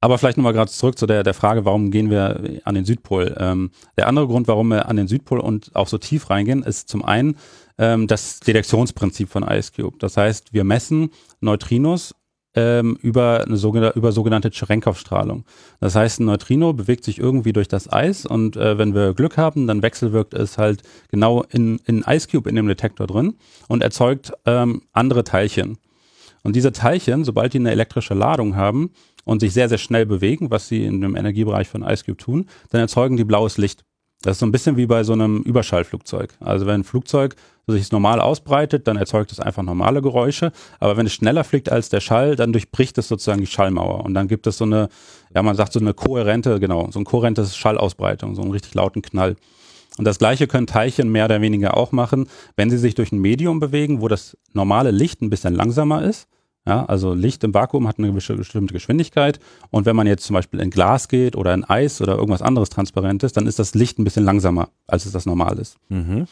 aber 0.00 0.18
vielleicht 0.18 0.36
nochmal 0.36 0.52
gerade 0.52 0.70
zurück 0.70 0.98
zu 0.98 1.06
der, 1.06 1.22
der 1.22 1.34
Frage, 1.34 1.64
warum 1.64 1.90
gehen 1.90 2.10
wir 2.10 2.60
an 2.64 2.74
den 2.74 2.84
Südpol? 2.84 3.34
Ähm, 3.38 3.70
der 3.96 4.06
andere 4.06 4.26
Grund, 4.26 4.46
warum 4.46 4.68
wir 4.68 4.88
an 4.88 4.96
den 4.96 5.08
Südpol 5.08 5.40
und 5.40 5.74
auch 5.74 5.88
so 5.88 5.96
tief 5.96 6.28
reingehen, 6.28 6.62
ist 6.62 6.88
zum 6.88 7.04
einen, 7.04 7.36
ähm, 7.78 8.06
das 8.06 8.40
Detektionsprinzip 8.40 9.28
von 9.28 9.42
Ice 9.42 9.72
Cube. 9.74 9.96
Das 9.98 10.16
heißt, 10.16 10.52
wir 10.52 10.64
messen 10.64 11.10
Neutrinos 11.40 12.14
ähm, 12.56 12.98
über, 13.02 13.44
eine 13.46 13.56
sogenannte, 13.56 13.98
über 13.98 14.12
sogenannte 14.12 14.50
Cherenkov-Strahlung. 14.50 15.44
Das 15.78 15.94
heißt, 15.94 16.20
ein 16.20 16.24
Neutrino 16.24 16.72
bewegt 16.72 17.04
sich 17.04 17.18
irgendwie 17.18 17.52
durch 17.52 17.68
das 17.68 17.92
Eis 17.92 18.24
und 18.24 18.56
äh, 18.56 18.78
wenn 18.78 18.94
wir 18.94 19.14
Glück 19.14 19.36
haben, 19.36 19.66
dann 19.66 19.82
wechselwirkt 19.82 20.34
es 20.34 20.58
halt 20.58 20.82
genau 21.10 21.44
in, 21.50 21.78
in 21.84 22.02
Ice 22.08 22.26
Cube 22.28 22.48
in 22.48 22.56
dem 22.56 22.66
Detektor 22.66 23.06
drin 23.06 23.34
und 23.68 23.82
erzeugt 23.82 24.32
ähm, 24.46 24.82
andere 24.92 25.22
Teilchen. 25.22 25.78
Und 26.42 26.56
diese 26.56 26.72
Teilchen, 26.72 27.24
sobald 27.24 27.52
die 27.52 27.58
eine 27.58 27.72
elektrische 27.72 28.14
Ladung 28.14 28.56
haben 28.56 28.90
und 29.24 29.40
sich 29.40 29.52
sehr, 29.52 29.68
sehr 29.68 29.78
schnell 29.78 30.06
bewegen, 30.06 30.50
was 30.50 30.68
sie 30.68 30.84
in 30.84 31.00
dem 31.00 31.16
Energiebereich 31.16 31.68
von 31.68 31.82
Ice 31.82 32.04
Cube 32.04 32.16
tun, 32.16 32.46
dann 32.70 32.80
erzeugen 32.80 33.16
die 33.16 33.24
blaues 33.24 33.58
Licht. 33.58 33.84
Das 34.22 34.36
ist 34.36 34.38
so 34.38 34.46
ein 34.46 34.52
bisschen 34.52 34.76
wie 34.76 34.86
bei 34.86 35.04
so 35.04 35.12
einem 35.12 35.42
Überschallflugzeug. 35.42 36.34
Also 36.40 36.66
wenn 36.66 36.80
ein 36.80 36.84
Flugzeug 36.84 37.36
sich 37.72 37.90
normal 37.90 38.20
ausbreitet, 38.20 38.86
dann 38.86 38.96
erzeugt 38.96 39.32
es 39.32 39.40
einfach 39.40 39.62
normale 39.62 40.00
Geräusche. 40.00 40.52
Aber 40.78 40.96
wenn 40.96 41.06
es 41.06 41.12
schneller 41.12 41.42
fliegt 41.42 41.70
als 41.70 41.88
der 41.88 42.00
Schall, 42.00 42.36
dann 42.36 42.52
durchbricht 42.52 42.96
es 42.98 43.08
sozusagen 43.08 43.40
die 43.40 43.46
Schallmauer. 43.46 44.04
Und 44.04 44.14
dann 44.14 44.28
gibt 44.28 44.46
es 44.46 44.58
so 44.58 44.64
eine, 44.64 44.88
ja, 45.34 45.42
man 45.42 45.56
sagt 45.56 45.72
so 45.72 45.80
eine 45.80 45.92
kohärente, 45.92 46.60
genau, 46.60 46.88
so 46.90 47.00
ein 47.00 47.04
kohärentes 47.04 47.56
Schallausbreitung, 47.56 48.34
so 48.34 48.42
einen 48.42 48.52
richtig 48.52 48.74
lauten 48.74 49.02
Knall. 49.02 49.36
Und 49.98 50.04
das 50.04 50.18
Gleiche 50.18 50.46
können 50.46 50.66
Teilchen 50.66 51.10
mehr 51.10 51.24
oder 51.24 51.40
weniger 51.40 51.76
auch 51.76 51.90
machen, 51.90 52.28
wenn 52.54 52.70
sie 52.70 52.78
sich 52.78 52.94
durch 52.94 53.12
ein 53.12 53.18
Medium 53.18 53.60
bewegen, 53.60 54.00
wo 54.00 54.08
das 54.08 54.36
normale 54.52 54.90
Licht 54.90 55.22
ein 55.22 55.30
bisschen 55.30 55.54
langsamer 55.54 56.02
ist. 56.02 56.28
Ja, 56.68 56.84
also 56.84 57.14
Licht 57.14 57.44
im 57.44 57.54
Vakuum 57.54 57.86
hat 57.86 57.98
eine 57.98 58.12
bestimmte 58.12 58.74
Geschwindigkeit. 58.74 59.38
Und 59.70 59.86
wenn 59.86 59.94
man 59.96 60.06
jetzt 60.06 60.24
zum 60.24 60.34
Beispiel 60.34 60.60
in 60.60 60.70
Glas 60.70 61.08
geht 61.08 61.36
oder 61.36 61.54
in 61.54 61.64
Eis 61.64 62.00
oder 62.00 62.16
irgendwas 62.16 62.42
anderes 62.42 62.70
Transparentes, 62.70 63.32
dann 63.32 63.46
ist 63.46 63.58
das 63.60 63.74
Licht 63.74 63.98
ein 63.98 64.04
bisschen 64.04 64.24
langsamer, 64.24 64.68
als 64.86 65.06
es 65.06 65.12
das 65.12 65.26
normal 65.26 65.58
ist. 65.58 65.78
Mhm. 65.88 66.26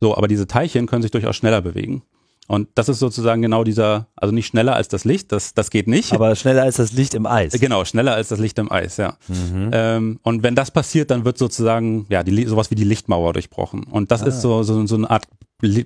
So, 0.00 0.16
aber 0.16 0.28
diese 0.28 0.46
Teilchen 0.46 0.86
können 0.86 1.02
sich 1.02 1.10
durchaus 1.10 1.36
schneller 1.36 1.62
bewegen. 1.62 2.02
Und 2.48 2.68
das 2.76 2.88
ist 2.88 3.00
sozusagen 3.00 3.42
genau 3.42 3.64
dieser, 3.64 4.06
also 4.14 4.32
nicht 4.32 4.46
schneller 4.46 4.76
als 4.76 4.86
das 4.88 5.04
Licht, 5.04 5.32
das, 5.32 5.54
das 5.54 5.70
geht 5.70 5.88
nicht. 5.88 6.12
Aber 6.12 6.36
schneller 6.36 6.62
als 6.62 6.76
das 6.76 6.92
Licht 6.92 7.14
im 7.14 7.26
Eis. 7.26 7.52
Genau, 7.54 7.84
schneller 7.84 8.14
als 8.14 8.28
das 8.28 8.38
Licht 8.38 8.58
im 8.58 8.70
Eis, 8.70 8.98
ja. 8.98 9.16
Mhm. 9.26 9.70
Ähm, 9.72 10.20
und 10.22 10.42
wenn 10.44 10.54
das 10.54 10.70
passiert, 10.70 11.10
dann 11.10 11.24
wird 11.24 11.38
sozusagen, 11.38 12.06
ja, 12.08 12.22
die, 12.22 12.46
sowas 12.46 12.70
wie 12.70 12.76
die 12.76 12.84
Lichtmauer 12.84 13.32
durchbrochen. 13.32 13.82
Und 13.84 14.12
das 14.12 14.22
ah. 14.22 14.26
ist 14.26 14.42
so, 14.42 14.62
so, 14.62 14.86
so 14.86 14.94
eine 14.94 15.10
Art 15.10 15.26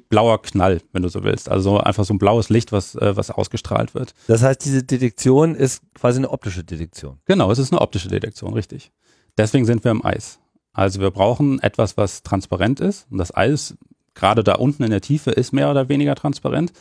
blauer 0.08 0.42
Knall, 0.42 0.82
wenn 0.92 1.02
du 1.02 1.08
so 1.08 1.22
willst. 1.24 1.48
Also 1.48 1.78
einfach 1.78 2.04
so 2.04 2.12
ein 2.12 2.18
blaues 2.18 2.50
Licht, 2.50 2.72
was, 2.72 2.94
äh, 2.94 3.16
was 3.16 3.30
ausgestrahlt 3.30 3.94
wird. 3.94 4.14
Das 4.26 4.42
heißt, 4.42 4.62
diese 4.64 4.82
Detektion 4.82 5.54
ist 5.54 5.82
quasi 5.94 6.18
eine 6.18 6.30
optische 6.30 6.64
Detektion. 6.64 7.18
Genau, 7.24 7.50
es 7.50 7.58
ist 7.58 7.72
eine 7.72 7.80
optische 7.80 8.08
Detektion, 8.08 8.52
richtig. 8.52 8.90
Deswegen 9.38 9.64
sind 9.64 9.84
wir 9.84 9.92
im 9.92 10.04
Eis. 10.04 10.40
Also 10.72 11.00
wir 11.00 11.10
brauchen 11.10 11.60
etwas, 11.60 11.96
was 11.96 12.22
transparent 12.22 12.80
ist. 12.80 13.06
Und 13.10 13.18
das 13.18 13.34
Eis 13.34 13.76
gerade 14.20 14.44
da 14.44 14.54
unten 14.54 14.84
in 14.84 14.90
der 14.90 15.00
Tiefe 15.00 15.30
ist 15.30 15.52
mehr 15.52 15.70
oder 15.70 15.88
weniger 15.88 16.14
transparent. 16.14 16.72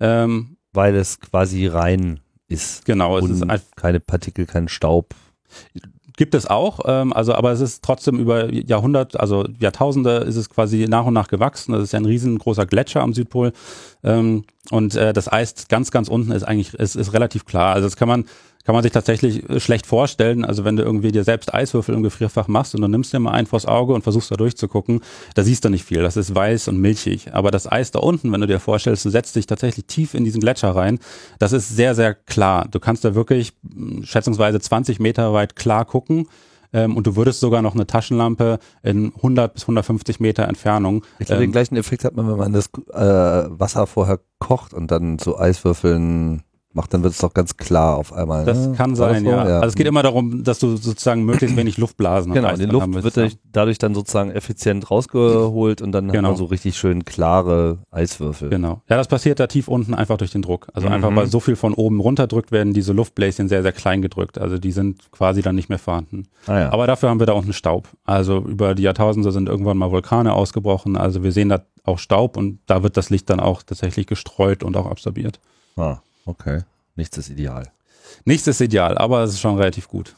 Ähm, 0.00 0.56
Weil 0.72 0.96
es 0.96 1.20
quasi 1.20 1.66
rein 1.66 2.20
ist. 2.48 2.84
Genau, 2.84 3.16
es 3.18 3.30
ist 3.30 3.76
keine 3.76 4.00
Partikel, 4.00 4.46
kein 4.46 4.68
Staub. 4.68 5.14
Gibt 6.16 6.34
es 6.34 6.46
auch, 6.46 6.80
ähm, 6.84 7.12
also 7.12 7.34
aber 7.34 7.52
es 7.52 7.60
ist 7.60 7.82
trotzdem 7.82 8.18
über 8.18 8.52
Jahrhundert, 8.52 9.18
also 9.18 9.46
Jahrtausende 9.58 10.18
ist 10.18 10.36
es 10.36 10.50
quasi 10.50 10.86
nach 10.88 11.06
und 11.06 11.14
nach 11.14 11.28
gewachsen. 11.28 11.72
Das 11.72 11.82
ist 11.82 11.92
ja 11.92 11.98
ein 11.98 12.04
riesengroßer 12.04 12.66
Gletscher 12.66 13.00
am 13.00 13.14
Südpol 13.14 13.52
ähm, 14.02 14.44
und 14.70 14.96
äh, 14.96 15.12
das 15.12 15.32
Eis 15.32 15.68
ganz, 15.68 15.90
ganz 15.90 16.08
unten 16.08 16.32
ist 16.32 16.42
eigentlich 16.42 16.74
ist, 16.74 16.96
ist 16.96 17.12
relativ 17.14 17.46
klar. 17.46 17.74
Also 17.74 17.86
das 17.86 17.96
kann 17.96 18.08
man 18.08 18.26
kann 18.64 18.74
man 18.74 18.82
sich 18.82 18.92
tatsächlich 18.92 19.48
äh, 19.48 19.60
schlecht 19.60 19.86
vorstellen. 19.86 20.44
Also 20.44 20.64
wenn 20.64 20.76
du 20.76 20.82
irgendwie 20.82 21.12
dir 21.12 21.24
selbst 21.24 21.52
Eiswürfel 21.54 21.94
im 21.94 22.02
Gefrierfach 22.02 22.48
machst 22.48 22.74
und 22.74 22.82
du 22.82 22.88
nimmst 22.88 23.12
dir 23.12 23.18
mal 23.18 23.32
einen 23.32 23.46
vors 23.46 23.66
Auge 23.66 23.94
und 23.94 24.02
versuchst 24.02 24.30
da 24.30 24.36
durchzugucken, 24.36 25.00
da 25.34 25.42
siehst 25.42 25.64
du 25.64 25.70
nicht 25.70 25.84
viel. 25.84 26.02
Das 26.02 26.16
ist 26.16 26.34
weiß 26.34 26.68
und 26.68 26.78
milchig. 26.78 27.32
Aber 27.32 27.50
das 27.50 27.70
Eis 27.70 27.90
da 27.90 28.00
unten, 28.00 28.30
wenn 28.32 28.40
du 28.40 28.46
dir 28.46 28.60
vorstellst, 28.60 29.04
du 29.04 29.10
setzt 29.10 29.36
dich 29.36 29.46
tatsächlich 29.46 29.86
tief 29.86 30.14
in 30.14 30.24
diesen 30.24 30.40
Gletscher 30.40 30.74
rein, 30.74 30.98
das 31.38 31.52
ist 31.52 31.74
sehr, 31.74 31.94
sehr 31.94 32.14
klar. 32.14 32.66
Du 32.70 32.80
kannst 32.80 33.04
da 33.04 33.14
wirklich 33.14 33.52
hm, 33.72 34.04
schätzungsweise 34.04 34.60
20 34.60 35.00
Meter 35.00 35.32
weit 35.32 35.56
klar 35.56 35.84
gucken. 35.84 36.28
Ähm, 36.72 36.96
und 36.96 37.06
du 37.06 37.16
würdest 37.16 37.40
sogar 37.40 37.62
noch 37.62 37.74
eine 37.74 37.86
Taschenlampe 37.86 38.58
in 38.82 39.12
100 39.16 39.54
bis 39.54 39.64
150 39.64 40.20
Meter 40.20 40.46
Entfernung. 40.46 41.04
Ich 41.18 41.26
glaube, 41.26 41.42
ähm, 41.42 41.48
den 41.48 41.52
gleichen 41.52 41.76
Effekt 41.76 42.04
hat 42.04 42.14
man, 42.14 42.28
wenn 42.28 42.36
man 42.36 42.52
das 42.52 42.70
äh, 42.92 43.50
Wasser 43.50 43.88
vorher 43.88 44.20
kocht 44.38 44.72
und 44.72 44.90
dann 44.90 45.18
so 45.18 45.36
Eiswürfeln 45.36 46.44
macht, 46.72 46.94
dann 46.94 47.02
wird 47.02 47.12
es 47.12 47.18
doch 47.18 47.34
ganz 47.34 47.56
klar 47.56 47.96
auf 47.96 48.12
einmal. 48.12 48.44
Das 48.44 48.68
ne? 48.68 48.74
kann 48.76 48.94
sein, 48.94 49.24
ja. 49.24 49.48
ja. 49.48 49.54
Also 49.56 49.68
es 49.68 49.74
geht 49.74 49.86
immer 49.86 50.02
darum, 50.02 50.44
dass 50.44 50.60
du 50.60 50.76
sozusagen 50.76 51.24
möglichst 51.24 51.56
wenig 51.56 51.78
Luftblasen 51.78 52.32
Genau, 52.32 52.54
die 52.54 52.66
Luft 52.66 52.92
wird 52.92 53.16
dadurch, 53.16 53.38
dadurch 53.50 53.78
dann 53.78 53.94
sozusagen 53.94 54.30
effizient 54.30 54.90
rausgeholt 54.90 55.82
und 55.82 55.92
dann 55.92 56.08
genau. 56.08 56.18
hat 56.18 56.22
man 56.22 56.36
so 56.36 56.44
richtig 56.44 56.76
schön 56.76 57.04
klare 57.04 57.78
Eiswürfel. 57.90 58.50
Genau. 58.50 58.82
Ja, 58.88 58.96
das 58.96 59.08
passiert 59.08 59.40
da 59.40 59.48
tief 59.48 59.66
unten 59.66 59.94
einfach 59.94 60.16
durch 60.16 60.30
den 60.30 60.42
Druck. 60.42 60.68
Also 60.72 60.86
mhm. 60.86 60.94
einfach, 60.94 61.16
weil 61.16 61.26
so 61.26 61.40
viel 61.40 61.56
von 61.56 61.74
oben 61.74 61.98
runterdrückt 62.00 62.52
werden 62.52 62.72
diese 62.72 62.92
Luftbläschen 62.92 63.48
sehr, 63.48 63.62
sehr 63.62 63.72
klein 63.72 64.00
gedrückt. 64.00 64.38
Also 64.38 64.58
die 64.58 64.72
sind 64.72 65.10
quasi 65.10 65.42
dann 65.42 65.56
nicht 65.56 65.68
mehr 65.68 65.78
vorhanden. 65.78 66.28
Ah, 66.46 66.60
ja. 66.60 66.72
Aber 66.72 66.86
dafür 66.86 67.08
haben 67.08 67.18
wir 67.18 67.26
da 67.26 67.32
unten 67.32 67.52
Staub. 67.52 67.88
Also 68.04 68.38
über 68.38 68.74
die 68.76 68.84
Jahrtausende 68.84 69.32
sind 69.32 69.48
irgendwann 69.48 69.76
mal 69.76 69.90
Vulkane 69.90 70.32
ausgebrochen. 70.32 70.96
Also 70.96 71.24
wir 71.24 71.32
sehen 71.32 71.48
da 71.48 71.62
auch 71.84 71.98
Staub 71.98 72.36
und 72.36 72.60
da 72.66 72.82
wird 72.84 72.96
das 72.96 73.10
Licht 73.10 73.28
dann 73.28 73.40
auch 73.40 73.62
tatsächlich 73.62 74.06
gestreut 74.06 74.62
und 74.62 74.76
auch 74.76 74.86
absorbiert. 74.86 75.40
Ah. 75.76 75.98
Okay, 76.24 76.62
nichts 76.96 77.16
ist 77.18 77.30
ideal. 77.30 77.70
Nichts 78.24 78.46
ist 78.46 78.60
ideal, 78.60 78.98
aber 78.98 79.22
es 79.22 79.32
ist 79.32 79.40
schon 79.40 79.56
relativ 79.56 79.88
gut. 79.88 80.14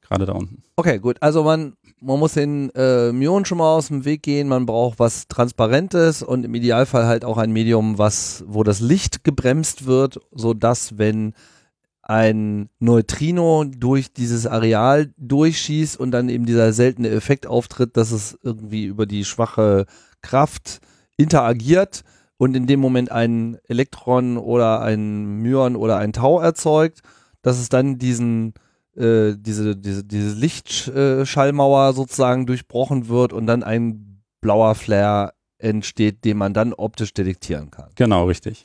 Gerade 0.00 0.26
da 0.26 0.32
unten. 0.32 0.62
Okay, 0.76 0.98
gut. 0.98 1.16
Also 1.20 1.42
man, 1.42 1.74
man 2.00 2.18
muss 2.18 2.34
den 2.34 2.70
äh, 2.74 3.12
Myonen 3.12 3.44
schon 3.44 3.58
mal 3.58 3.76
aus 3.76 3.88
dem 3.88 4.04
Weg 4.04 4.22
gehen. 4.22 4.48
Man 4.48 4.66
braucht 4.66 4.98
was 4.98 5.28
Transparentes 5.28 6.22
und 6.22 6.44
im 6.44 6.54
Idealfall 6.54 7.06
halt 7.06 7.24
auch 7.24 7.38
ein 7.38 7.52
Medium, 7.52 7.98
was, 7.98 8.44
wo 8.46 8.62
das 8.62 8.80
Licht 8.80 9.24
gebremst 9.24 9.86
wird, 9.86 10.20
sodass 10.32 10.98
wenn 10.98 11.34
ein 12.02 12.68
Neutrino 12.80 13.64
durch 13.64 14.12
dieses 14.12 14.46
Areal 14.46 15.12
durchschießt 15.18 15.98
und 15.98 16.10
dann 16.10 16.28
eben 16.28 16.46
dieser 16.46 16.72
seltene 16.72 17.08
Effekt 17.08 17.46
auftritt, 17.46 17.96
dass 17.96 18.10
es 18.10 18.38
irgendwie 18.42 18.84
über 18.84 19.06
die 19.06 19.24
schwache 19.24 19.86
Kraft 20.20 20.80
interagiert, 21.16 22.02
und 22.42 22.56
in 22.56 22.66
dem 22.66 22.80
Moment 22.80 23.12
ein 23.12 23.56
Elektron 23.68 24.36
oder 24.36 24.80
ein 24.80 25.42
Myon 25.42 25.76
oder 25.76 25.98
ein 25.98 26.12
Tau 26.12 26.40
erzeugt, 26.40 27.00
dass 27.40 27.60
es 27.60 27.68
dann 27.68 27.98
diesen 27.98 28.54
äh, 28.96 29.34
diese, 29.38 29.76
diese, 29.76 30.02
diese 30.02 30.34
Lichtschallmauer 30.34 31.92
sozusagen 31.92 32.46
durchbrochen 32.46 33.06
wird 33.06 33.32
und 33.32 33.46
dann 33.46 33.62
ein 33.62 34.24
blauer 34.40 34.74
Flare 34.74 35.34
entsteht, 35.58 36.24
den 36.24 36.36
man 36.36 36.52
dann 36.52 36.72
optisch 36.72 37.14
detektieren 37.14 37.70
kann. 37.70 37.90
Genau, 37.94 38.24
richtig. 38.24 38.64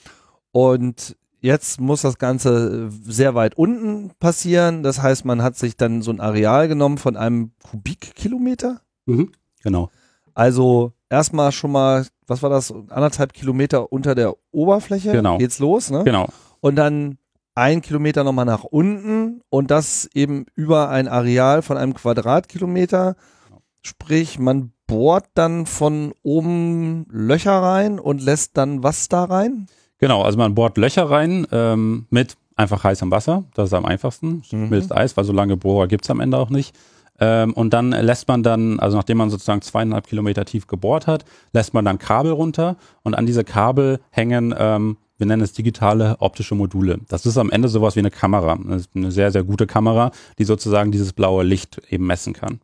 Und 0.51 1.15
jetzt 1.41 1.79
muss 1.79 2.01
das 2.01 2.17
Ganze 2.17 2.89
sehr 2.89 3.35
weit 3.35 3.59
unten 3.59 4.09
passieren. 4.19 4.81
Das 4.81 5.03
heißt, 5.03 5.23
man 5.23 5.43
hat 5.43 5.55
sich 5.55 5.77
dann 5.77 6.01
so 6.01 6.09
ein 6.09 6.19
Areal 6.19 6.67
genommen 6.67 6.97
von 6.97 7.15
einem 7.15 7.51
Kubikkilometer. 7.61 8.81
Mhm, 9.05 9.33
genau. 9.61 9.91
Also 10.33 10.93
erstmal 11.09 11.51
schon 11.51 11.71
mal, 11.71 12.05
was 12.25 12.43
war 12.43 12.49
das, 12.49 12.73
anderthalb 12.89 13.33
Kilometer 13.33 13.91
unter 13.91 14.15
der 14.15 14.35
Oberfläche 14.51 15.11
genau. 15.11 15.37
geht's 15.37 15.59
los, 15.59 15.89
ne? 15.89 16.03
Genau. 16.03 16.27
Und 16.59 16.75
dann 16.75 17.17
ein 17.55 17.81
Kilometer 17.81 18.23
nochmal 18.23 18.45
nach 18.45 18.63
unten 18.63 19.41
und 19.49 19.71
das 19.71 20.07
eben 20.13 20.45
über 20.55 20.89
ein 20.89 21.07
Areal 21.07 21.61
von 21.63 21.77
einem 21.77 21.93
Quadratkilometer. 21.95 23.15
Sprich, 23.81 24.37
man 24.37 24.73
bohrt 24.85 25.25
dann 25.33 25.65
von 25.65 26.13
oben 26.23 27.07
Löcher 27.09 27.59
rein 27.61 27.99
und 27.99 28.21
lässt 28.21 28.57
dann 28.57 28.83
was 28.83 29.09
da 29.09 29.23
rein? 29.23 29.67
Genau, 29.97 30.21
also 30.21 30.37
man 30.37 30.53
bohrt 30.53 30.77
Löcher 30.77 31.09
rein 31.09 31.47
ähm, 31.51 32.05
mit 32.09 32.37
einfach 32.55 32.83
heißem 32.83 33.09
Wasser. 33.09 33.45
Das 33.55 33.69
ist 33.69 33.73
am 33.73 33.85
einfachsten. 33.85 34.43
Mhm. 34.51 34.69
Mildes 34.69 34.91
Eis, 34.91 35.17
weil 35.17 35.23
so 35.23 35.33
lange 35.33 35.57
Bohrer 35.57 35.87
gibt's 35.87 36.09
am 36.09 36.19
Ende 36.19 36.37
auch 36.37 36.49
nicht. 36.49 36.75
Ähm, 37.19 37.53
und 37.53 37.73
dann 37.73 37.91
lässt 37.91 38.27
man 38.27 38.43
dann, 38.43 38.79
also 38.79 38.97
nachdem 38.97 39.17
man 39.17 39.29
sozusagen 39.29 39.61
zweieinhalb 39.61 40.07
Kilometer 40.07 40.45
tief 40.45 40.67
gebohrt 40.67 41.07
hat, 41.07 41.25
lässt 41.51 41.73
man 41.73 41.85
dann 41.85 41.97
Kabel 41.97 42.31
runter 42.31 42.77
und 43.03 43.15
an 43.15 43.25
diese 43.25 43.43
Kabel 43.43 43.99
hängen, 44.11 44.53
ähm, 44.57 44.97
wir 45.17 45.25
nennen 45.25 45.41
es 45.41 45.53
digitale 45.53 46.17
optische 46.19 46.53
Module. 46.53 46.99
Das 47.07 47.25
ist 47.25 47.37
am 47.37 47.49
Ende 47.49 47.69
sowas 47.69 47.95
wie 47.95 47.99
eine 47.99 48.11
Kamera. 48.11 48.57
Das 48.67 48.81
ist 48.81 48.89
eine 48.95 49.11
sehr, 49.11 49.31
sehr 49.31 49.43
gute 49.43 49.65
Kamera, 49.65 50.11
die 50.37 50.43
sozusagen 50.43 50.91
dieses 50.91 51.13
blaue 51.13 51.43
Licht 51.43 51.81
eben 51.89 52.05
messen 52.05 52.33
kann. 52.33 52.59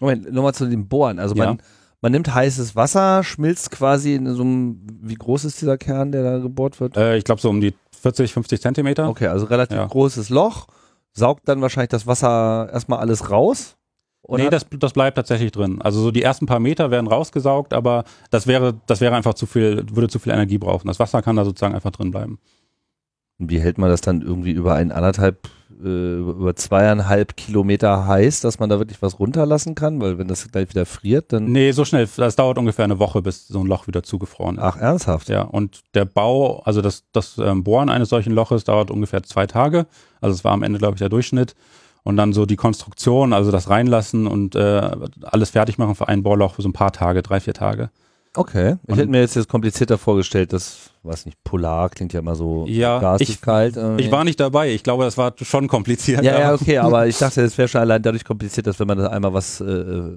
Moment, 0.00 0.32
nochmal 0.32 0.54
zu 0.54 0.66
dem 0.66 0.88
Bohren. 0.88 1.18
Also 1.18 1.34
man, 1.34 1.56
ja. 1.56 1.64
man 2.00 2.12
nimmt 2.12 2.34
heißes 2.34 2.74
Wasser, 2.74 3.22
schmilzt 3.22 3.70
quasi 3.70 4.14
in 4.14 4.34
so 4.34 4.42
einem, 4.42 4.80
wie 5.02 5.14
groß 5.14 5.44
ist 5.44 5.60
dieser 5.60 5.76
Kern, 5.76 6.10
der 6.10 6.22
da 6.22 6.38
gebohrt 6.38 6.80
wird? 6.80 6.96
Äh, 6.96 7.18
ich 7.18 7.24
glaube 7.24 7.42
so 7.42 7.50
um 7.50 7.60
die 7.60 7.74
40, 8.00 8.32
50 8.32 8.62
Zentimeter. 8.62 9.08
Okay, 9.10 9.26
also 9.26 9.44
relativ 9.44 9.76
ja. 9.76 9.86
großes 9.86 10.30
Loch, 10.30 10.68
saugt 11.12 11.46
dann 11.48 11.60
wahrscheinlich 11.60 11.90
das 11.90 12.06
Wasser 12.06 12.70
erstmal 12.72 13.00
alles 13.00 13.30
raus. 13.30 13.76
Oder? 14.22 14.44
Nee, 14.44 14.50
das, 14.50 14.66
das 14.70 14.92
bleibt 14.92 15.16
tatsächlich 15.16 15.50
drin. 15.50 15.80
Also 15.80 16.00
so 16.00 16.10
die 16.10 16.22
ersten 16.22 16.46
paar 16.46 16.60
Meter 16.60 16.90
werden 16.90 17.06
rausgesaugt, 17.06 17.72
aber 17.72 18.04
das 18.30 18.46
wäre, 18.46 18.74
das 18.86 19.00
wäre 19.00 19.16
einfach 19.16 19.34
zu 19.34 19.46
viel, 19.46 19.84
würde 19.90 20.08
zu 20.08 20.18
viel 20.18 20.32
Energie 20.32 20.58
brauchen. 20.58 20.88
Das 20.88 20.98
Wasser 20.98 21.22
kann 21.22 21.36
da 21.36 21.44
sozusagen 21.44 21.74
einfach 21.74 21.90
drin 21.90 22.10
bleiben. 22.10 22.38
Und 23.38 23.50
wie 23.50 23.60
hält 23.60 23.78
man 23.78 23.88
das 23.88 24.02
dann 24.02 24.20
irgendwie 24.20 24.52
über 24.52 24.74
ein 24.74 24.92
anderthalb, 24.92 25.48
äh, 25.82 26.18
über 26.18 26.54
zweieinhalb 26.54 27.38
Kilometer 27.38 28.06
heiß, 28.06 28.42
dass 28.42 28.58
man 28.58 28.68
da 28.68 28.78
wirklich 28.78 29.00
was 29.00 29.18
runterlassen 29.18 29.74
kann? 29.74 29.98
Weil 30.02 30.18
wenn 30.18 30.28
das 30.28 30.46
gleich 30.52 30.68
wieder 30.68 30.84
friert, 30.84 31.32
dann. 31.32 31.46
Nee, 31.46 31.72
so 31.72 31.86
schnell. 31.86 32.06
Das 32.18 32.36
dauert 32.36 32.58
ungefähr 32.58 32.84
eine 32.84 32.98
Woche, 32.98 33.22
bis 33.22 33.48
so 33.48 33.60
ein 33.60 33.66
Loch 33.66 33.86
wieder 33.86 34.02
zugefroren 34.02 34.58
ist. 34.58 34.62
Ach, 34.62 34.76
ernsthaft? 34.76 35.30
Ja. 35.30 35.42
Und 35.42 35.80
der 35.94 36.04
Bau, 36.04 36.60
also 36.64 36.82
das, 36.82 37.04
das 37.12 37.38
ähm, 37.38 37.64
Bohren 37.64 37.88
eines 37.88 38.10
solchen 38.10 38.34
Loches 38.34 38.64
dauert 38.64 38.90
ungefähr 38.90 39.22
zwei 39.22 39.46
Tage. 39.46 39.86
Also 40.20 40.34
es 40.34 40.44
war 40.44 40.52
am 40.52 40.62
Ende, 40.62 40.78
glaube 40.78 40.96
ich, 40.96 40.98
der 40.98 41.08
Durchschnitt 41.08 41.54
und 42.02 42.16
dann 42.16 42.32
so 42.32 42.46
die 42.46 42.56
Konstruktion, 42.56 43.32
also 43.32 43.50
das 43.50 43.68
reinlassen 43.68 44.26
und 44.26 44.54
äh, 44.54 44.90
alles 45.22 45.50
fertig 45.50 45.78
machen 45.78 45.94
für 45.94 46.08
ein 46.08 46.22
Bohrloch 46.22 46.54
für 46.54 46.62
so 46.62 46.68
ein 46.68 46.72
paar 46.72 46.92
Tage, 46.92 47.22
drei, 47.22 47.40
vier 47.40 47.54
Tage. 47.54 47.90
Okay. 48.34 48.76
Ich 48.84 48.88
und 48.88 48.98
hätte 48.98 49.10
mir 49.10 49.20
jetzt 49.20 49.34
das 49.34 49.48
komplizierter 49.48 49.98
vorgestellt, 49.98 50.52
das, 50.52 50.90
weiß 51.02 51.26
nicht, 51.26 51.42
Polar 51.42 51.88
klingt 51.90 52.12
ja 52.12 52.20
immer 52.20 52.36
so 52.36 52.64
ja, 52.68 53.16
ich, 53.18 53.40
kalt. 53.40 53.76
Irgendwie. 53.76 54.04
Ich 54.04 54.12
war 54.12 54.22
nicht 54.22 54.38
dabei. 54.38 54.72
Ich 54.72 54.84
glaube, 54.84 55.04
das 55.04 55.18
war 55.18 55.34
schon 55.42 55.66
kompliziert. 55.66 56.22
Ja, 56.22 56.38
ja, 56.38 56.54
okay, 56.54 56.78
aber 56.78 57.08
ich 57.08 57.18
dachte, 57.18 57.42
es 57.42 57.58
wäre 57.58 57.66
schon 57.66 57.80
allein 57.80 58.02
dadurch 58.02 58.24
kompliziert, 58.24 58.68
dass 58.68 58.78
wenn 58.78 58.86
man 58.86 58.98
da 58.98 59.08
einmal 59.08 59.34
was 59.34 59.60
äh, 59.60 60.12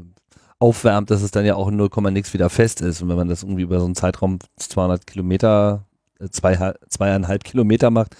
aufwärmt, 0.59 1.09
dass 1.09 1.23
es 1.23 1.31
dann 1.31 1.45
ja 1.45 1.55
auch 1.55 1.69
in 1.69 1.75
0, 1.75 1.89
nix 2.11 2.33
wieder 2.33 2.49
fest 2.49 2.81
ist. 2.81 3.01
Und 3.01 3.09
wenn 3.09 3.17
man 3.17 3.29
das 3.29 3.41
irgendwie 3.41 3.63
über 3.63 3.79
so 3.79 3.85
einen 3.85 3.95
Zeitraum 3.95 4.39
200 4.57 5.07
Kilometer, 5.07 5.85
äh, 6.19 6.29
zwei, 6.29 6.73
zweieinhalb 6.89 7.43
Kilometer 7.43 7.89
macht, 7.89 8.15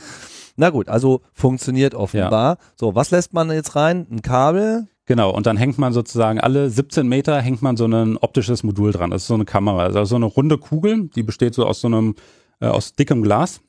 na 0.55 0.69
gut, 0.69 0.89
also 0.89 1.21
funktioniert 1.33 1.95
offenbar. 1.95 2.57
Ja. 2.57 2.65
So, 2.75 2.95
was 2.95 3.11
lässt 3.11 3.33
man 3.33 3.51
jetzt 3.51 3.75
rein? 3.75 4.07
Ein 4.09 4.21
Kabel? 4.21 4.87
Genau, 5.05 5.31
und 5.31 5.45
dann 5.45 5.57
hängt 5.57 5.77
man 5.77 5.91
sozusagen 5.91 6.39
alle 6.39 6.69
17 6.69 7.07
Meter 7.07 7.41
hängt 7.41 7.61
man 7.61 7.75
so 7.75 7.85
ein 7.85 8.17
optisches 8.17 8.63
Modul 8.63 8.91
dran. 8.91 9.11
Das 9.11 9.23
ist 9.23 9.27
so 9.27 9.33
eine 9.33 9.45
Kamera, 9.45 9.83
also 9.83 10.05
so 10.05 10.15
eine 10.15 10.25
runde 10.25 10.57
Kugel, 10.57 11.09
die 11.15 11.23
besteht 11.23 11.53
so 11.53 11.65
aus 11.65 11.81
so 11.81 11.87
einem, 11.87 12.15
äh, 12.61 12.67
aus 12.67 12.93
dickem 12.93 13.21
Glas, 13.21 13.59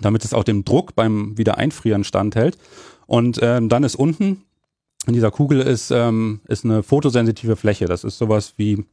damit 0.00 0.24
es 0.24 0.34
auch 0.34 0.42
dem 0.42 0.64
Druck 0.64 0.96
beim 0.96 1.38
Wiedereinfrieren 1.38 2.02
standhält. 2.02 2.58
Und 3.06 3.38
ähm, 3.42 3.68
dann 3.68 3.84
ist 3.84 3.94
unten 3.94 4.42
in 5.06 5.12
dieser 5.12 5.30
Kugel 5.30 5.60
ist, 5.60 5.90
ähm, 5.90 6.40
ist 6.48 6.64
eine 6.64 6.82
fotosensitive 6.82 7.56
Fläche. 7.56 7.86
Das 7.86 8.04
ist 8.04 8.18
sowas 8.18 8.54
wie 8.56 8.84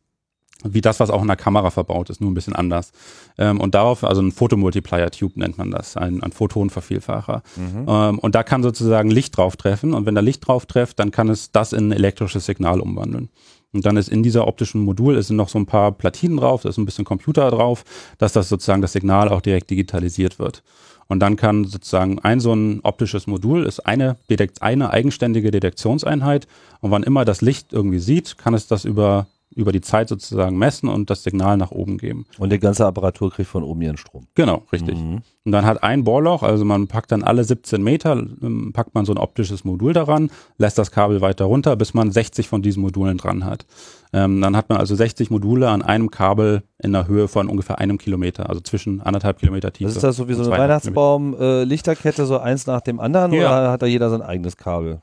wie 0.63 0.81
das, 0.81 0.99
was 0.99 1.09
auch 1.09 1.21
in 1.21 1.27
der 1.27 1.37
Kamera 1.37 1.69
verbaut 1.69 2.09
ist, 2.09 2.21
nur 2.21 2.31
ein 2.31 2.33
bisschen 2.33 2.55
anders. 2.55 2.91
Ähm, 3.37 3.59
und 3.59 3.75
darauf, 3.75 4.03
also 4.03 4.21
ein 4.21 4.31
Photomultiplier-Tube 4.31 5.37
nennt 5.37 5.57
man 5.57 5.71
das, 5.71 5.97
ein, 5.97 6.21
ein 6.21 6.31
Photonvervielfacher. 6.31 7.43
Mhm. 7.55 7.85
Ähm, 7.87 8.19
und 8.19 8.35
da 8.35 8.43
kann 8.43 8.63
sozusagen 8.63 9.09
Licht 9.09 9.37
drauf 9.37 9.55
treffen 9.55 9.93
und 9.93 10.05
wenn 10.05 10.15
da 10.15 10.21
Licht 10.21 10.47
drauf 10.47 10.65
trifft, 10.65 10.99
dann 10.99 11.11
kann 11.11 11.29
es 11.29 11.51
das 11.51 11.73
in 11.73 11.89
ein 11.89 11.91
elektrisches 11.91 12.45
Signal 12.45 12.79
umwandeln. 12.79 13.29
Und 13.73 13.85
dann 13.85 13.95
ist 13.95 14.09
in 14.09 14.21
dieser 14.21 14.47
optischen 14.47 14.81
Modul 14.81 15.15
ist 15.15 15.29
noch 15.29 15.47
so 15.47 15.57
ein 15.57 15.65
paar 15.65 15.93
Platinen 15.93 16.37
drauf, 16.37 16.63
da 16.63 16.69
ist 16.69 16.77
ein 16.77 16.85
bisschen 16.85 17.05
Computer 17.05 17.49
drauf, 17.51 17.85
dass 18.17 18.33
das 18.33 18.49
sozusagen 18.49 18.81
das 18.81 18.91
Signal 18.91 19.29
auch 19.29 19.41
direkt 19.41 19.69
digitalisiert 19.69 20.39
wird. 20.39 20.61
Und 21.07 21.19
dann 21.19 21.35
kann 21.35 21.65
sozusagen 21.65 22.19
ein 22.19 22.39
so 22.39 22.53
ein 22.53 22.79
optisches 22.83 23.27
Modul 23.27 23.65
ist 23.65 23.81
eine, 23.81 24.15
Detekt, 24.29 24.61
eine 24.61 24.91
eigenständige 24.91 25.51
Detektionseinheit. 25.51 26.47
Und 26.79 26.91
wann 26.91 27.03
immer 27.03 27.25
das 27.25 27.41
Licht 27.41 27.73
irgendwie 27.73 27.99
sieht, 27.99 28.37
kann 28.37 28.53
es 28.53 28.67
das 28.67 28.85
über 28.85 29.27
über 29.53 29.71
die 29.71 29.81
Zeit 29.81 30.09
sozusagen 30.09 30.57
messen 30.57 30.87
und 30.89 31.09
das 31.09 31.23
Signal 31.23 31.57
nach 31.57 31.71
oben 31.71 31.97
geben. 31.97 32.25
Und 32.37 32.51
die 32.51 32.59
ganze 32.59 32.85
Apparatur 32.85 33.31
kriegt 33.31 33.49
von 33.49 33.63
oben 33.63 33.81
ihren 33.81 33.97
Strom. 33.97 34.27
Genau, 34.35 34.63
richtig. 34.71 34.97
Mhm. 34.97 35.21
Und 35.43 35.51
dann 35.51 35.65
hat 35.65 35.83
ein 35.83 36.03
Bohrloch, 36.03 36.43
also 36.43 36.63
man 36.65 36.87
packt 36.87 37.11
dann 37.11 37.23
alle 37.23 37.43
17 37.43 37.83
Meter, 37.83 38.13
ähm, 38.13 38.71
packt 38.73 38.93
man 38.93 39.05
so 39.05 39.13
ein 39.13 39.17
optisches 39.17 39.63
Modul 39.63 39.91
daran, 39.91 40.29
lässt 40.57 40.77
das 40.77 40.91
Kabel 40.91 41.19
weiter 41.21 41.45
runter, 41.45 41.75
bis 41.75 41.93
man 41.93 42.11
60 42.11 42.47
von 42.47 42.61
diesen 42.61 42.81
Modulen 42.81 43.17
dran 43.17 43.43
hat. 43.43 43.65
Ähm, 44.13 44.41
dann 44.41 44.55
hat 44.55 44.69
man 44.69 44.77
also 44.77 44.95
60 44.95 45.31
Module 45.31 45.69
an 45.69 45.81
einem 45.81 46.11
Kabel 46.11 46.63
in 46.77 46.93
der 46.93 47.07
Höhe 47.07 47.27
von 47.27 47.47
ungefähr 47.47 47.79
einem 47.79 47.97
Kilometer, 47.97 48.49
also 48.49 48.61
zwischen 48.61 49.01
anderthalb 49.01 49.39
Kilometer 49.39 49.73
Tiefe. 49.73 49.87
Das 49.87 49.95
ist 49.95 50.03
das 50.03 50.15
so 50.15 50.27
wie 50.27 50.33
so 50.33 50.43
eine 50.43 50.51
Weihnachtsbaum-Lichterkette, 50.51 52.21
äh, 52.21 52.25
so 52.25 52.37
eins 52.37 52.67
nach 52.67 52.81
dem 52.81 52.99
anderen, 52.99 53.33
ja. 53.33 53.39
oder 53.39 53.71
hat 53.71 53.81
da 53.81 53.85
jeder 53.85 54.09
sein 54.09 54.21
eigenes 54.21 54.57
Kabel? 54.57 55.01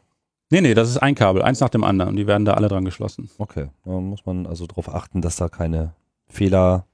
Nee, 0.51 0.63
nee, 0.63 0.75
das 0.75 0.89
ist 0.89 0.99
ein 0.99 1.15
Kabel, 1.15 1.43
eins 1.43 1.61
nach 1.61 1.69
dem 1.69 1.85
anderen 1.85 2.11
und 2.11 2.17
die 2.17 2.27
werden 2.27 2.45
da 2.45 2.55
alle 2.55 2.69
dran 2.69 2.85
geschlossen. 2.85 3.31
Okay, 3.39 3.69
da 3.85 3.91
muss 3.93 4.25
man 4.25 4.47
also 4.47 4.67
darauf 4.67 4.93
achten, 4.95 5.21
dass 5.21 5.37
da 5.37 5.49
keine 5.49 5.93
Fehler, 6.27 6.87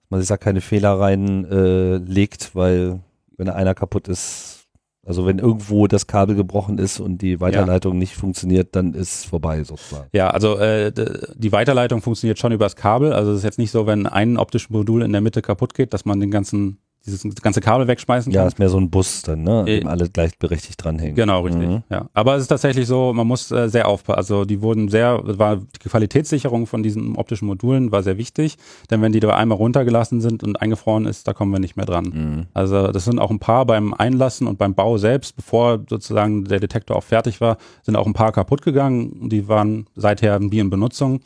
dass 0.00 0.10
man 0.10 0.20
sich 0.20 0.28
da 0.28 0.36
keine 0.38 0.62
Fehler 0.62 0.98
reinlegt, 0.98 2.42
äh, 2.42 2.54
weil 2.54 3.00
wenn 3.36 3.50
einer 3.50 3.74
kaputt 3.74 4.08
ist, 4.08 4.66
also 5.06 5.26
wenn 5.26 5.38
irgendwo 5.38 5.86
das 5.86 6.06
Kabel 6.06 6.34
gebrochen 6.34 6.78
ist 6.78 6.98
und 6.98 7.18
die 7.18 7.40
Weiterleitung 7.40 7.92
ja. 7.92 7.98
nicht 7.98 8.14
funktioniert, 8.14 8.74
dann 8.74 8.94
ist 8.94 9.20
es 9.20 9.24
vorbei 9.26 9.62
sozusagen. 9.62 10.08
Ja, 10.12 10.30
also 10.30 10.56
äh, 10.56 10.92
die 11.36 11.52
Weiterleitung 11.52 12.00
funktioniert 12.00 12.38
schon 12.38 12.52
übers 12.52 12.74
Kabel. 12.74 13.12
Also 13.12 13.32
es 13.32 13.38
ist 13.38 13.44
jetzt 13.44 13.58
nicht 13.58 13.70
so, 13.70 13.86
wenn 13.86 14.06
ein 14.06 14.38
optisches 14.38 14.70
Modul 14.70 15.02
in 15.02 15.12
der 15.12 15.20
Mitte 15.20 15.42
kaputt 15.42 15.74
geht, 15.74 15.92
dass 15.92 16.06
man 16.06 16.20
den 16.20 16.30
ganzen 16.30 16.78
dieses 17.06 17.22
ganze 17.42 17.60
Kabel 17.60 17.86
wegschmeißen 17.86 18.32
kann. 18.32 18.42
Ja, 18.42 18.46
ist 18.46 18.58
mehr 18.58 18.68
so 18.68 18.78
ein 18.78 18.90
Bus 18.90 19.22
dann, 19.22 19.42
ne? 19.42 19.64
Äh, 19.66 19.84
alle 19.84 20.08
gleichberechtigt 20.08 20.82
dranhängen. 20.82 21.14
Genau, 21.14 21.42
richtig. 21.42 21.68
Mhm. 21.68 21.82
Ja. 21.88 22.08
Aber 22.12 22.36
es 22.36 22.42
ist 22.42 22.48
tatsächlich 22.48 22.86
so, 22.86 23.12
man 23.12 23.26
muss 23.26 23.50
äh, 23.50 23.68
sehr 23.68 23.88
aufpassen. 23.88 24.18
Also 24.18 24.44
die 24.44 24.60
wurden 24.60 24.88
sehr, 24.88 25.20
war 25.24 25.56
die 25.56 25.88
Qualitätssicherung 25.88 26.66
von 26.66 26.82
diesen 26.82 27.16
optischen 27.16 27.46
Modulen 27.46 27.92
war 27.92 28.02
sehr 28.02 28.18
wichtig, 28.18 28.56
denn 28.90 29.02
wenn 29.02 29.12
die 29.12 29.20
da 29.20 29.30
einmal 29.30 29.58
runtergelassen 29.58 30.20
sind 30.20 30.42
und 30.42 30.60
eingefroren 30.60 31.06
ist, 31.06 31.28
da 31.28 31.32
kommen 31.32 31.52
wir 31.52 31.60
nicht 31.60 31.76
mehr 31.76 31.86
dran. 31.86 32.04
Mhm. 32.04 32.46
Also 32.54 32.88
das 32.88 33.04
sind 33.04 33.18
auch 33.18 33.30
ein 33.30 33.38
paar 33.38 33.64
beim 33.66 33.94
Einlassen 33.94 34.46
und 34.46 34.58
beim 34.58 34.74
Bau 34.74 34.98
selbst, 34.98 35.36
bevor 35.36 35.80
sozusagen 35.88 36.44
der 36.44 36.60
Detektor 36.60 36.96
auch 36.96 37.04
fertig 37.04 37.40
war, 37.40 37.58
sind 37.82 37.96
auch 37.96 38.06
ein 38.06 38.14
paar 38.14 38.32
kaputt 38.32 38.62
gegangen. 38.62 39.28
Die 39.28 39.48
waren 39.48 39.86
seither 39.94 40.40
wie 40.40 40.58
in 40.58 40.70
Benutzung. 40.70 41.20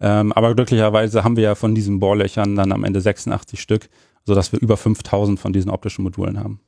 Ähm, 0.00 0.32
aber 0.32 0.54
glücklicherweise 0.54 1.24
haben 1.24 1.36
wir 1.36 1.44
ja 1.44 1.54
von 1.54 1.74
diesen 1.74 1.98
Bohrlöchern 1.98 2.56
dann 2.56 2.72
am 2.72 2.84
Ende 2.84 3.00
86 3.00 3.60
Stück 3.60 3.88
sodass 4.24 4.52
wir 4.52 4.60
über 4.60 4.76
5000 4.76 5.38
von 5.38 5.52
diesen 5.52 5.70
optischen 5.70 6.02
Modulen 6.02 6.38
haben. 6.38 6.60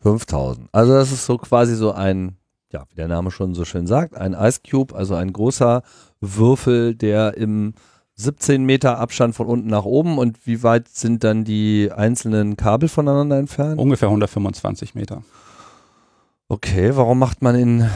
5000. 0.00 0.68
Also 0.72 0.92
das 0.92 1.12
ist 1.12 1.26
so 1.26 1.38
quasi 1.38 1.74
so 1.74 1.92
ein, 1.92 2.36
ja, 2.72 2.84
wie 2.90 2.96
der 2.96 3.08
Name 3.08 3.30
schon 3.30 3.54
so 3.54 3.64
schön 3.64 3.86
sagt, 3.86 4.16
ein 4.16 4.34
Ice 4.34 4.60
Cube, 4.68 4.94
also 4.94 5.14
ein 5.14 5.32
großer 5.32 5.82
Würfel, 6.20 6.94
der 6.94 7.36
im 7.36 7.74
17 8.14 8.64
Meter 8.64 8.98
Abstand 8.98 9.34
von 9.34 9.46
unten 9.46 9.68
nach 9.68 9.84
oben 9.84 10.18
und 10.18 10.44
wie 10.46 10.62
weit 10.62 10.88
sind 10.88 11.22
dann 11.22 11.44
die 11.44 11.90
einzelnen 11.94 12.56
Kabel 12.56 12.88
voneinander 12.88 13.38
entfernt? 13.38 13.78
Ungefähr 13.78 14.08
125 14.08 14.94
Meter. 14.96 15.22
Okay, 16.48 16.96
warum 16.96 17.18
macht 17.18 17.42
man 17.42 17.54
in, 17.54 17.88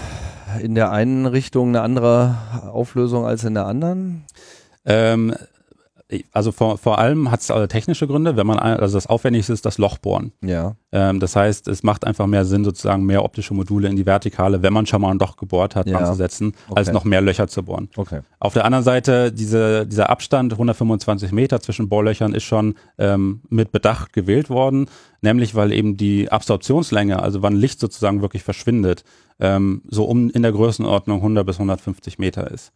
in 0.60 0.74
der 0.76 0.92
einen 0.92 1.26
Richtung 1.26 1.68
eine 1.68 1.82
andere 1.82 2.36
Auflösung 2.70 3.26
als 3.26 3.42
in 3.42 3.54
der 3.54 3.66
anderen? 3.66 4.24
Ähm, 4.84 5.34
also 6.32 6.52
vor, 6.52 6.78
vor 6.78 6.98
allem 6.98 7.30
hat 7.30 7.40
es 7.40 7.50
also 7.50 7.66
technische 7.66 8.06
Gründe, 8.06 8.36
wenn 8.36 8.46
man, 8.46 8.58
also 8.58 8.96
das 8.96 9.06
Aufwendigste 9.06 9.52
ist 9.52 9.64
das 9.64 9.78
Lochbohren. 9.78 10.32
Ja. 10.42 10.76
Ähm, 10.92 11.20
das 11.20 11.36
heißt, 11.36 11.68
es 11.68 11.82
macht 11.82 12.06
einfach 12.06 12.26
mehr 12.26 12.44
Sinn, 12.44 12.64
sozusagen 12.64 13.04
mehr 13.04 13.24
optische 13.24 13.54
Module 13.54 13.88
in 13.88 13.96
die 13.96 14.06
Vertikale, 14.06 14.62
wenn 14.62 14.72
man 14.72 14.86
schon 14.86 15.00
mal 15.00 15.10
ein 15.10 15.18
Loch 15.18 15.36
gebohrt 15.36 15.74
hat, 15.76 15.86
ja. 15.86 15.98
anzusetzen, 15.98 16.54
okay. 16.68 16.78
als 16.78 16.92
noch 16.92 17.04
mehr 17.04 17.20
Löcher 17.20 17.48
zu 17.48 17.62
bohren. 17.62 17.88
Okay. 17.96 18.20
Auf 18.40 18.52
der 18.52 18.64
anderen 18.64 18.84
Seite, 18.84 19.32
diese, 19.32 19.86
dieser 19.86 20.10
Abstand, 20.10 20.52
125 20.52 21.32
Meter 21.32 21.60
zwischen 21.60 21.88
Bohrlöchern, 21.88 22.34
ist 22.34 22.44
schon 22.44 22.74
ähm, 22.98 23.42
mit 23.48 23.72
Bedacht 23.72 24.12
gewählt 24.12 24.50
worden, 24.50 24.86
nämlich 25.22 25.54
weil 25.54 25.72
eben 25.72 25.96
die 25.96 26.30
Absorptionslänge, 26.30 27.22
also 27.22 27.42
wann 27.42 27.54
Licht 27.54 27.80
sozusagen 27.80 28.22
wirklich 28.22 28.42
verschwindet, 28.42 29.04
ähm, 29.40 29.82
so 29.88 30.04
um 30.04 30.30
in 30.30 30.42
der 30.42 30.52
Größenordnung 30.52 31.18
100 31.18 31.46
bis 31.46 31.56
150 31.56 32.18
Meter 32.18 32.50
ist. 32.50 32.72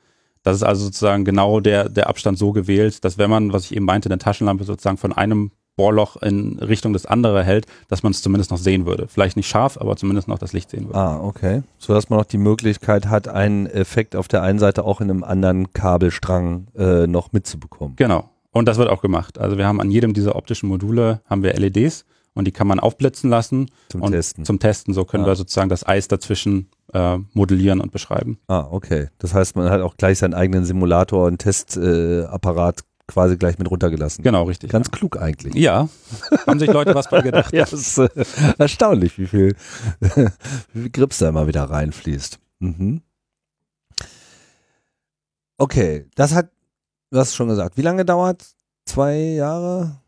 Das 0.47 0.55
ist 0.55 0.63
also 0.63 0.85
sozusagen 0.85 1.25
genau 1.25 1.59
der, 1.59 1.89
der 1.89 2.09
Abstand 2.09 2.39
so 2.39 2.53
gewählt, 2.53 3.05
dass 3.05 3.19
wenn 3.19 3.29
man, 3.29 3.53
was 3.53 3.65
ich 3.65 3.75
eben 3.75 3.85
meinte, 3.85 4.09
eine 4.09 4.19
Taschenlampe 4.19 4.63
sozusagen 4.63 4.97
von 4.97 5.13
einem 5.13 5.51
Bohrloch 5.75 6.23
in 6.23 6.61
Richtung 6.61 6.93
des 6.93 7.05
anderen 7.05 7.45
hält, 7.45 7.67
dass 7.89 8.05
man 8.05 8.13
es 8.13 8.23
zumindest 8.23 8.53
noch 8.53 8.59
sehen 8.59 8.87
würde. 8.87 9.09
Vielleicht 9.09 9.37
nicht 9.37 9.49
scharf, 9.49 9.77
aber 9.77 9.97
zumindest 9.97 10.29
noch 10.29 10.39
das 10.39 10.53
Licht 10.53 10.71
sehen 10.71 10.87
würde. 10.87 10.99
Ah, 11.01 11.19
okay. 11.21 11.65
So 11.79 11.95
dass 11.95 12.11
man 12.11 12.21
noch 12.21 12.27
die 12.27 12.39
Möglichkeit 12.39 13.09
hat, 13.09 13.27
einen 13.27 13.67
Effekt 13.67 14.15
auf 14.15 14.29
der 14.29 14.43
einen 14.43 14.61
Seite 14.61 14.85
auch 14.85 15.01
in 15.01 15.11
einem 15.11 15.25
anderen 15.25 15.73
Kabelstrang 15.73 16.69
äh, 16.77 17.09
noch 17.09 17.33
mitzubekommen. 17.33 17.97
Genau. 17.97 18.31
Und 18.53 18.69
das 18.69 18.79
wird 18.79 18.89
auch 18.89 19.03
gemacht. 19.03 19.41
Also 19.41 19.59
wir 19.59 19.67
haben 19.67 19.81
an 19.81 19.91
jedem 19.91 20.15
dieser 20.15 20.37
optischen 20.37 20.69
Module 20.69 21.23
haben 21.29 21.43
wir 21.43 21.55
LEDs 21.55 22.05
und 22.37 22.45
die 22.45 22.53
kann 22.53 22.67
man 22.67 22.79
aufblitzen 22.79 23.31
lassen. 23.31 23.71
Zum 23.89 24.03
und 24.03 24.13
Testen. 24.13 24.45
Zum 24.45 24.59
Testen. 24.59 24.95
So 24.95 25.05
können 25.05 25.25
ah. 25.25 25.29
wir 25.29 25.37
sozusagen 25.37 25.69
das 25.69 25.87
Eis 25.87 26.07
dazwischen 26.07 26.69
äh, 26.93 27.19
modellieren 27.33 27.81
und 27.81 27.91
beschreiben. 27.91 28.39
Ah, 28.47 28.67
okay. 28.71 29.09
Das 29.19 29.35
heißt, 29.35 29.57
man 29.57 29.71
hat 29.71 29.81
auch 29.81 29.97
gleich 29.97 30.19
seinen 30.19 30.35
eigenen 30.35 30.65
Simulator 30.65 31.27
und 31.27 31.39
Testapparat 31.39 32.81
äh, 32.81 32.85
quasi 33.09 33.37
gleich 33.37 33.59
mit 33.59 33.71
runtergelassen. 33.71 34.23
Genau, 34.23 34.45
richtig. 34.45 34.71
Ganz 34.71 34.89
ja. 34.89 34.99
klug 34.99 35.21
eigentlich. 35.21 35.55
Ja, 35.55 35.89
haben 36.47 36.59
sich 36.59 36.71
Leute 36.71 36.95
was 36.95 37.09
bei 37.09 37.23
gedacht. 37.23 37.53
ja, 37.53 37.65
das 37.65 37.73
ist 37.73 37.99
äh, 37.99 38.09
erstaunlich, 38.59 39.19
wie 39.19 39.27
viel, 39.27 39.57
wie 40.01 40.83
viel 40.83 40.91
Grips 40.91 41.19
da 41.19 41.29
immer 41.29 41.47
wieder 41.47 41.65
reinfließt. 41.65 42.39
Mhm. 42.59 43.01
Okay, 45.59 46.07
das 46.15 46.35
hat, 46.35 46.51
du 47.11 47.19
hast 47.19 47.35
schon 47.35 47.49
gesagt, 47.49 47.79
wie 47.79 47.83
lange 47.83 48.05
dauert? 48.05 48.45
Zwei 48.85 49.17
Jahre? 49.17 50.03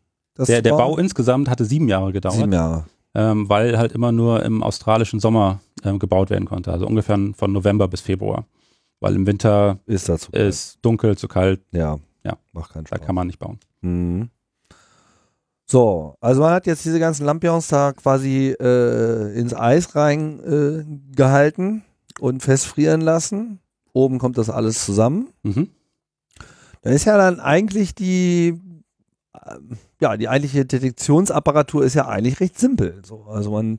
Der, 0.46 0.62
der 0.62 0.70
Bau 0.70 0.96
insgesamt 0.96 1.48
hatte 1.48 1.64
sieben 1.64 1.88
Jahre 1.88 2.12
gedauert. 2.12 2.36
Sieben 2.36 2.52
Jahre 2.52 2.84
ähm, 3.14 3.48
weil 3.48 3.78
halt 3.78 3.92
immer 3.92 4.12
nur 4.12 4.44
im 4.44 4.62
australischen 4.62 5.18
Sommer 5.20 5.60
ähm, 5.82 5.98
gebaut 5.98 6.30
werden 6.30 6.44
konnte. 6.44 6.72
Also 6.72 6.86
ungefähr 6.86 7.18
von 7.34 7.52
November 7.52 7.88
bis 7.88 8.00
Februar. 8.00 8.46
Weil 9.00 9.14
im 9.14 9.26
Winter 9.26 9.78
ist, 9.86 10.08
das 10.08 10.28
ist 10.28 10.78
dunkel, 10.82 11.16
zu 11.16 11.28
kalt. 11.28 11.60
Ja, 11.72 11.98
ja. 12.24 12.36
macht 12.52 12.72
keinen 12.72 12.86
Spaß. 12.86 13.00
Da 13.00 13.04
kann 13.04 13.14
man 13.14 13.26
nicht 13.26 13.38
bauen. 13.38 13.58
Mhm. 13.80 14.30
So, 15.66 16.14
also 16.20 16.40
man 16.40 16.52
hat 16.52 16.66
jetzt 16.66 16.84
diese 16.84 16.98
ganzen 16.98 17.26
Lampions 17.26 17.68
da 17.68 17.92
quasi 17.92 18.56
äh, 18.58 19.38
ins 19.38 19.54
Eis 19.54 19.94
reingehalten 19.94 21.82
äh, 21.82 22.22
und 22.22 22.42
festfrieren 22.42 23.00
lassen. 23.00 23.60
Oben 23.92 24.18
kommt 24.18 24.38
das 24.38 24.48
alles 24.48 24.84
zusammen. 24.84 25.28
Mhm. 25.42 25.68
Dann 26.82 26.92
ist 26.92 27.04
ja 27.04 27.16
dann 27.16 27.40
eigentlich 27.40 27.94
die 27.94 28.60
ja, 30.00 30.16
die 30.16 30.28
eigentliche 30.28 30.64
Detektionsapparatur 30.64 31.84
ist 31.84 31.94
ja 31.94 32.06
eigentlich 32.06 32.40
recht 32.40 32.58
simpel. 32.58 33.02
So, 33.04 33.24
also 33.24 33.50
man 33.50 33.78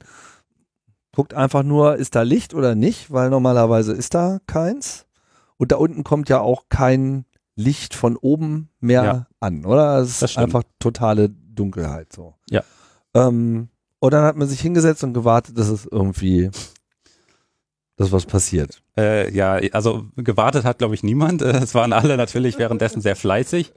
guckt 1.14 1.34
einfach 1.34 1.64
nur, 1.64 1.96
ist 1.96 2.16
da 2.16 2.22
Licht 2.22 2.54
oder 2.54 2.76
nicht, 2.76 3.12
weil 3.12 3.30
normalerweise 3.30 3.94
ist 3.94 4.14
da 4.14 4.40
keins. 4.48 5.06
Und 5.58 5.72
da 5.72 5.78
unten 5.78 6.04
kommt 6.04 6.30
ja 6.30 6.40
auch 6.40 6.66
kein 6.70 7.26
Licht 7.56 7.94
von 7.94 8.16
oben 8.16 8.70
mehr 8.80 9.04
ja. 9.04 9.28
an, 9.40 9.66
oder? 9.66 9.98
Es 9.98 10.22
ist 10.22 10.38
einfach 10.38 10.64
totale 10.80 11.30
Dunkelheit 11.30 12.14
so. 12.14 12.36
Ja. 12.50 12.64
Ähm, 13.14 13.70
und 14.00 14.14
dann 14.14 14.24
hat 14.24 14.38
man 14.38 14.48
sich 14.48 14.62
hingesetzt 14.62 15.04
und 15.04 15.14
gewartet, 15.14 15.58
dass 15.58 15.68
es 15.68 15.86
irgendwie 15.86 16.50
dass 18.00 18.14
was 18.14 18.26
passiert. 18.26 18.82
Äh, 18.98 19.30
ja, 19.36 19.60
also 19.74 20.06
gewartet 20.16 20.64
hat, 20.64 20.80
glaube 20.80 20.96
ich, 20.96 21.04
niemand. 21.04 21.42
Es 21.60 21.76
waren 21.76 21.92
alle 21.92 22.16
natürlich 22.16 22.58
währenddessen 22.58 23.02
sehr 23.02 23.18
fleißig. 23.18 23.74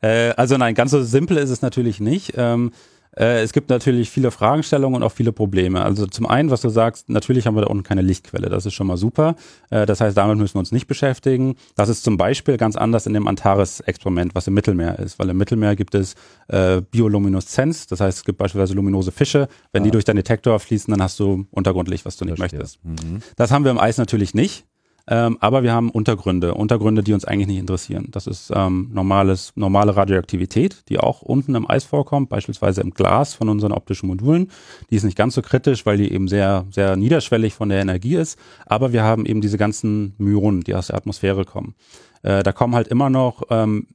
Äh, 0.00 0.30
also 0.36 0.56
nein, 0.56 0.74
ganz 0.74 0.92
so 0.92 1.02
simpel 1.02 1.36
ist 1.36 1.50
es 1.50 1.62
natürlich 1.62 1.98
nicht. 1.98 2.34
Ähm, 2.36 2.70
äh, 3.18 3.42
es 3.42 3.52
gibt 3.52 3.70
natürlich 3.70 4.10
viele 4.10 4.30
Fragestellungen 4.30 4.96
und 4.96 5.02
auch 5.02 5.12
viele 5.12 5.32
Probleme. 5.32 5.82
Also 5.82 6.06
zum 6.06 6.26
einen, 6.26 6.50
was 6.50 6.60
du 6.60 6.68
sagst, 6.68 7.08
natürlich 7.08 7.46
haben 7.46 7.56
wir 7.56 7.62
da 7.62 7.68
unten 7.68 7.82
keine 7.82 8.02
Lichtquelle. 8.02 8.48
Das 8.48 8.66
ist 8.66 8.74
schon 8.74 8.86
mal 8.86 8.96
super. 8.96 9.36
Äh, 9.70 9.86
das 9.86 10.00
heißt, 10.00 10.16
damit 10.16 10.38
müssen 10.38 10.54
wir 10.54 10.60
uns 10.60 10.72
nicht 10.72 10.86
beschäftigen. 10.86 11.56
Das 11.74 11.88
ist 11.88 12.04
zum 12.04 12.16
Beispiel 12.16 12.56
ganz 12.58 12.76
anders 12.76 13.06
in 13.06 13.14
dem 13.14 13.26
Antares-Experiment, 13.26 14.34
was 14.34 14.46
im 14.46 14.54
Mittelmeer 14.54 14.98
ist. 14.98 15.18
Weil 15.18 15.30
im 15.30 15.38
Mittelmeer 15.38 15.76
gibt 15.76 15.94
es 15.94 16.14
äh, 16.48 16.82
Biolumineszenz. 16.82 17.86
Das 17.86 18.00
heißt, 18.00 18.18
es 18.18 18.24
gibt 18.24 18.38
beispielsweise 18.38 18.74
luminose 18.74 19.12
Fische. 19.12 19.48
Wenn 19.72 19.82
ah. 19.82 19.84
die 19.84 19.90
durch 19.90 20.04
deinen 20.04 20.16
Detektor 20.16 20.58
fließen, 20.60 20.90
dann 20.92 21.02
hast 21.02 21.18
du 21.18 21.46
Untergrundlicht, 21.50 22.04
was 22.04 22.16
du 22.16 22.26
nicht 22.26 22.36
Verstehe. 22.36 22.58
möchtest. 22.58 22.84
Mhm. 22.84 23.20
Das 23.36 23.50
haben 23.50 23.64
wir 23.64 23.70
im 23.70 23.78
Eis 23.78 23.96
natürlich 23.98 24.34
nicht. 24.34 24.66
Ähm, 25.08 25.38
aber 25.40 25.62
wir 25.62 25.72
haben 25.72 25.90
Untergründe, 25.90 26.54
Untergründe, 26.54 27.02
die 27.02 27.12
uns 27.12 27.24
eigentlich 27.24 27.46
nicht 27.46 27.58
interessieren. 27.58 28.08
Das 28.10 28.26
ist 28.26 28.50
ähm, 28.54 28.90
normales, 28.92 29.52
normale 29.54 29.96
Radioaktivität, 29.96 30.84
die 30.88 30.98
auch 30.98 31.22
unten 31.22 31.54
im 31.54 31.68
Eis 31.70 31.84
vorkommt, 31.84 32.28
beispielsweise 32.28 32.80
im 32.80 32.90
Glas 32.90 33.34
von 33.34 33.48
unseren 33.48 33.72
optischen 33.72 34.08
Modulen. 34.08 34.50
Die 34.90 34.96
ist 34.96 35.04
nicht 35.04 35.16
ganz 35.16 35.34
so 35.34 35.42
kritisch, 35.42 35.86
weil 35.86 35.98
die 35.98 36.12
eben 36.12 36.26
sehr, 36.26 36.66
sehr 36.70 36.96
niederschwellig 36.96 37.54
von 37.54 37.68
der 37.68 37.80
Energie 37.80 38.16
ist. 38.16 38.38
Aber 38.66 38.92
wir 38.92 39.04
haben 39.04 39.26
eben 39.26 39.40
diese 39.40 39.58
ganzen 39.58 40.14
Myonen, 40.18 40.62
die 40.62 40.74
aus 40.74 40.88
der 40.88 40.96
Atmosphäre 40.96 41.44
kommen. 41.44 41.74
Äh, 42.22 42.42
da 42.42 42.52
kommen 42.52 42.74
halt 42.74 42.88
immer 42.88 43.08
noch 43.08 43.44
ähm, 43.50 43.86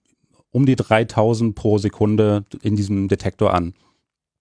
um 0.51 0.65
die 0.65 0.75
3000 0.77 1.55
pro 1.55 1.77
Sekunde 1.77 2.45
in 2.61 2.77
diesem 2.77 3.09
Detektor 3.09 3.53
an. 3.53 3.73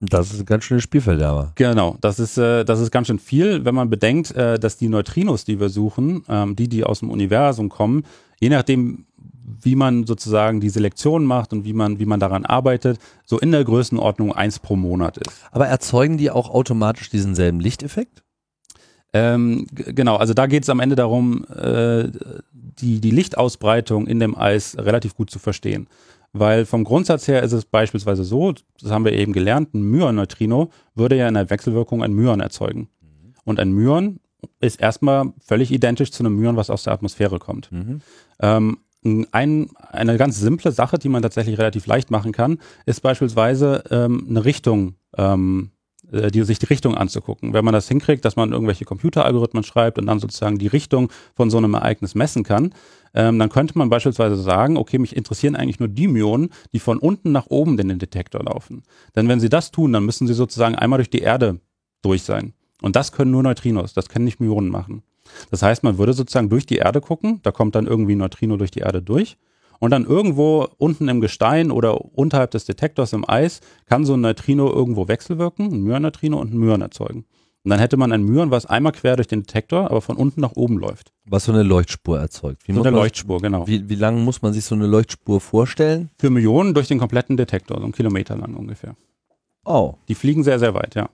Das 0.01 0.33
ist 0.33 0.41
ein 0.41 0.47
ganz 0.47 0.65
schönes 0.65 0.83
Spielverderber. 0.83 1.53
Genau, 1.57 1.97
das 2.01 2.19
ist, 2.19 2.39
äh, 2.39 2.65
das 2.65 2.81
ist 2.81 2.91
ganz 2.91 3.07
schön 3.07 3.19
viel, 3.19 3.67
wenn 3.67 3.75
man 3.75 3.91
bedenkt, 3.91 4.31
äh, 4.35 4.59
dass 4.59 4.79
die 4.79 4.89
Neutrinos, 4.89 5.45
die 5.45 5.61
wir 5.61 5.69
suchen, 5.69 6.25
ähm, 6.29 6.57
die, 6.57 6.69
die 6.69 6.85
aus 6.85 7.01
dem 7.01 7.11
Universum 7.11 7.69
kommen, 7.69 8.05
je 8.41 8.49
nachdem, 8.49 9.05
wie 9.63 9.77
man 9.77 10.07
sozusagen 10.07 10.61
die 10.61 10.71
Selektion 10.71 11.27
macht 11.27 11.53
und 11.53 11.65
wie 11.65 11.75
man, 11.75 11.99
wie 11.99 12.07
man 12.07 12.19
daran 12.19 12.47
arbeitet, 12.47 12.99
so 13.27 13.39
in 13.39 13.53
der 13.53 13.63
Größenordnung 13.63 14.33
eins 14.33 14.59
pro 14.59 14.75
Monat 14.75 15.19
ist. 15.19 15.31
Aber 15.53 15.67
erzeugen 15.67 16.17
die 16.17 16.31
auch 16.31 16.49
automatisch 16.49 17.11
diesen 17.11 17.35
selben 17.35 17.61
Lichteffekt? 17.61 18.23
Ähm, 19.13 19.67
genau, 19.75 20.17
also 20.17 20.35
da 20.35 20.47
geht 20.47 20.63
es 20.63 20.71
am 20.71 20.81
Ende 20.81 20.97
darum, 20.97 21.45
äh, 21.55 22.09
die, 22.53 23.01
die 23.01 23.11
Lichtausbreitung 23.11 24.07
in 24.07 24.21
dem 24.21 24.37
Eis 24.37 24.77
relativ 24.79 25.15
gut 25.15 25.31
zu 25.31 25.39
verstehen. 25.39 25.89
Weil 26.33 26.65
vom 26.65 26.85
Grundsatz 26.85 27.27
her 27.27 27.43
ist 27.43 27.53
es 27.53 27.65
beispielsweise 27.65 28.25
so, 28.25 28.53
das 28.81 28.91
haben 28.91 29.05
wir 29.05 29.13
eben 29.13 29.33
gelernt, 29.33 29.75
ein 29.75 29.83
Myon-Neutrino 29.83 30.71
würde 30.95 31.17
ja 31.17 31.27
in 31.27 31.35
der 31.35 31.51
Wechselwirkung 31.51 32.03
ein 32.03 32.13
Myon 32.13 32.41
erzeugen. 32.41 32.89
Mhm. 33.01 33.35
Und 33.45 33.59
ein 33.59 33.73
Myon 33.73 34.21
ist 34.61 34.81
erstmal 34.81 35.33
völlig 35.45 35.73
identisch 35.73 36.13
zu 36.13 36.23
einem 36.23 36.37
Myon, 36.37 36.57
was 36.57 36.71
aus 36.71 36.85
der 36.85 36.93
Atmosphäre 36.93 37.39
kommt. 37.39 37.73
Mhm. 37.73 38.01
Ähm, 38.41 38.79
ein, 39.33 39.71
eine 39.91 40.19
ganz 40.19 40.39
simple 40.39 40.73
Sache, 40.73 40.99
die 40.99 41.09
man 41.09 41.23
tatsächlich 41.23 41.59
relativ 41.59 41.87
leicht 41.87 42.11
machen 42.11 42.33
kann, 42.33 42.59
ist 42.87 43.01
beispielsweise 43.01 43.83
ähm, 43.91 44.27
eine 44.29 44.45
Richtung 44.45 44.95
ähm, 45.17 45.71
äh, 46.13 46.31
die, 46.31 46.43
sich 46.43 46.59
die 46.59 46.67
Richtung 46.67 46.95
anzugucken. 46.95 47.53
Wenn 47.53 47.65
man 47.65 47.75
das 47.75 47.89
hinkriegt, 47.89 48.25
dass 48.25 48.37
man 48.37 48.53
irgendwelche 48.53 48.85
Computeralgorithmen 48.85 49.63
schreibt 49.63 49.99
und 49.99 50.07
dann 50.07 50.19
sozusagen 50.19 50.59
die 50.59 50.67
Richtung 50.67 51.11
von 51.35 51.51
so 51.51 51.59
einem 51.59 51.75
Ereignis 51.75 52.15
messen 52.15 52.43
kann, 52.43 52.75
ähm, 53.15 53.39
dann 53.39 53.49
könnte 53.49 53.77
man 53.77 53.91
beispielsweise 53.91 54.37
sagen, 54.37 54.77
okay, 54.77 54.99
mich 54.99 55.17
interessieren 55.17 55.57
eigentlich 55.57 55.81
nur 55.81 55.89
die 55.89 56.09
Myonen, 56.09 56.51
die 56.73 56.79
von 56.79 56.99
unten 56.99 57.33
nach 57.33 57.47
oben 57.49 57.79
in 57.79 57.89
den 57.89 57.99
Detektor 57.99 58.43
laufen. 58.43 58.83
Denn 59.17 59.29
wenn 59.29 59.41
sie 59.41 59.49
das 59.49 59.71
tun, 59.71 59.93
dann 59.93 60.05
müssen 60.05 60.27
sie 60.27 60.35
sozusagen 60.35 60.75
einmal 60.75 60.99
durch 60.99 61.11
die 61.11 61.21
Erde 61.21 61.61
durch 62.03 62.23
sein. 62.23 62.55
Und 62.83 62.97
das 62.97 63.13
können 63.13 63.31
nur 63.31 63.43
Neutrinos, 63.43 63.93
das 63.93 64.09
können 64.09 64.25
nicht 64.25 64.41
Myonen 64.41 64.71
machen. 64.71 65.03
Das 65.51 65.63
heißt, 65.63 65.85
man 65.85 65.99
würde 65.99 66.13
sozusagen 66.13 66.49
durch 66.49 66.67
die 66.67 66.77
Erde 66.77 67.01
gucken, 67.01 67.41
da 67.43 67.53
kommt 67.53 67.75
dann 67.75 67.87
irgendwie 67.87 68.15
ein 68.15 68.19
Neutrino 68.19 68.57
durch 68.57 68.71
die 68.71 68.81
Erde 68.81 69.03
durch 69.03 69.37
und 69.81 69.91
dann 69.91 70.05
irgendwo 70.05 70.69
unten 70.79 71.09
im 71.09 71.21
Gestein 71.21 71.71
oder 71.71 72.01
unterhalb 72.17 72.53
des 72.53 72.65
Detektors 72.65 73.13
im 73.13 73.29
Eis 73.29 73.61
kann 73.87 74.05
so 74.05 74.15
ein 74.15 74.21
Neutrino 74.21 74.71
irgendwo 74.71 75.09
wechselwirken, 75.09 75.73
ein 75.73 75.83
Myon-Neutrino 75.83 76.39
und 76.39 76.53
ein 76.53 76.59
Myon 76.59 76.83
erzeugen. 76.83 77.25
Und 77.63 77.71
dann 77.71 77.79
hätte 77.79 77.99
man 77.99 78.11
ein 78.11 78.23
Myon, 78.23 78.51
was 78.51 78.65
einmal 78.65 78.93
quer 78.93 79.17
durch 79.17 79.29
den 79.29 79.43
Detektor, 79.43 79.91
aber 79.91 80.01
von 80.01 80.17
unten 80.17 80.41
nach 80.41 80.53
oben 80.53 80.79
läuft. 80.79 81.13
Was 81.27 81.45
so 81.45 81.53
eine 81.53 81.63
Leuchtspur 81.63 82.19
erzeugt. 82.19 82.67
Wie 82.67 82.73
so 82.73 82.81
eine 82.83 82.91
Leuchtspur, 82.91 83.41
genau. 83.41 83.67
Wie, 83.67 83.89
wie 83.89 83.97
lang 83.97 84.25
muss 84.25 84.41
man 84.41 84.55
sich 84.55 84.65
so 84.65 84.75
eine 84.75 84.87
Leuchtspur 84.87 85.41
vorstellen? 85.41 86.11
Für 86.19 86.31
Millionen 86.31 86.73
durch 86.73 86.89
den 86.89 86.99
kompletten 86.99 87.37
Detektor, 87.37 87.77
so 87.77 87.85
einen 87.85 87.93
Kilometer 87.93 88.37
lang 88.37 88.55
ungefähr. 88.55 88.97
Oh. 89.65 89.95
Die 90.09 90.15
fliegen 90.15 90.43
sehr, 90.43 90.59
sehr 90.59 90.73
weit, 90.73 90.95
ja. 90.95 91.11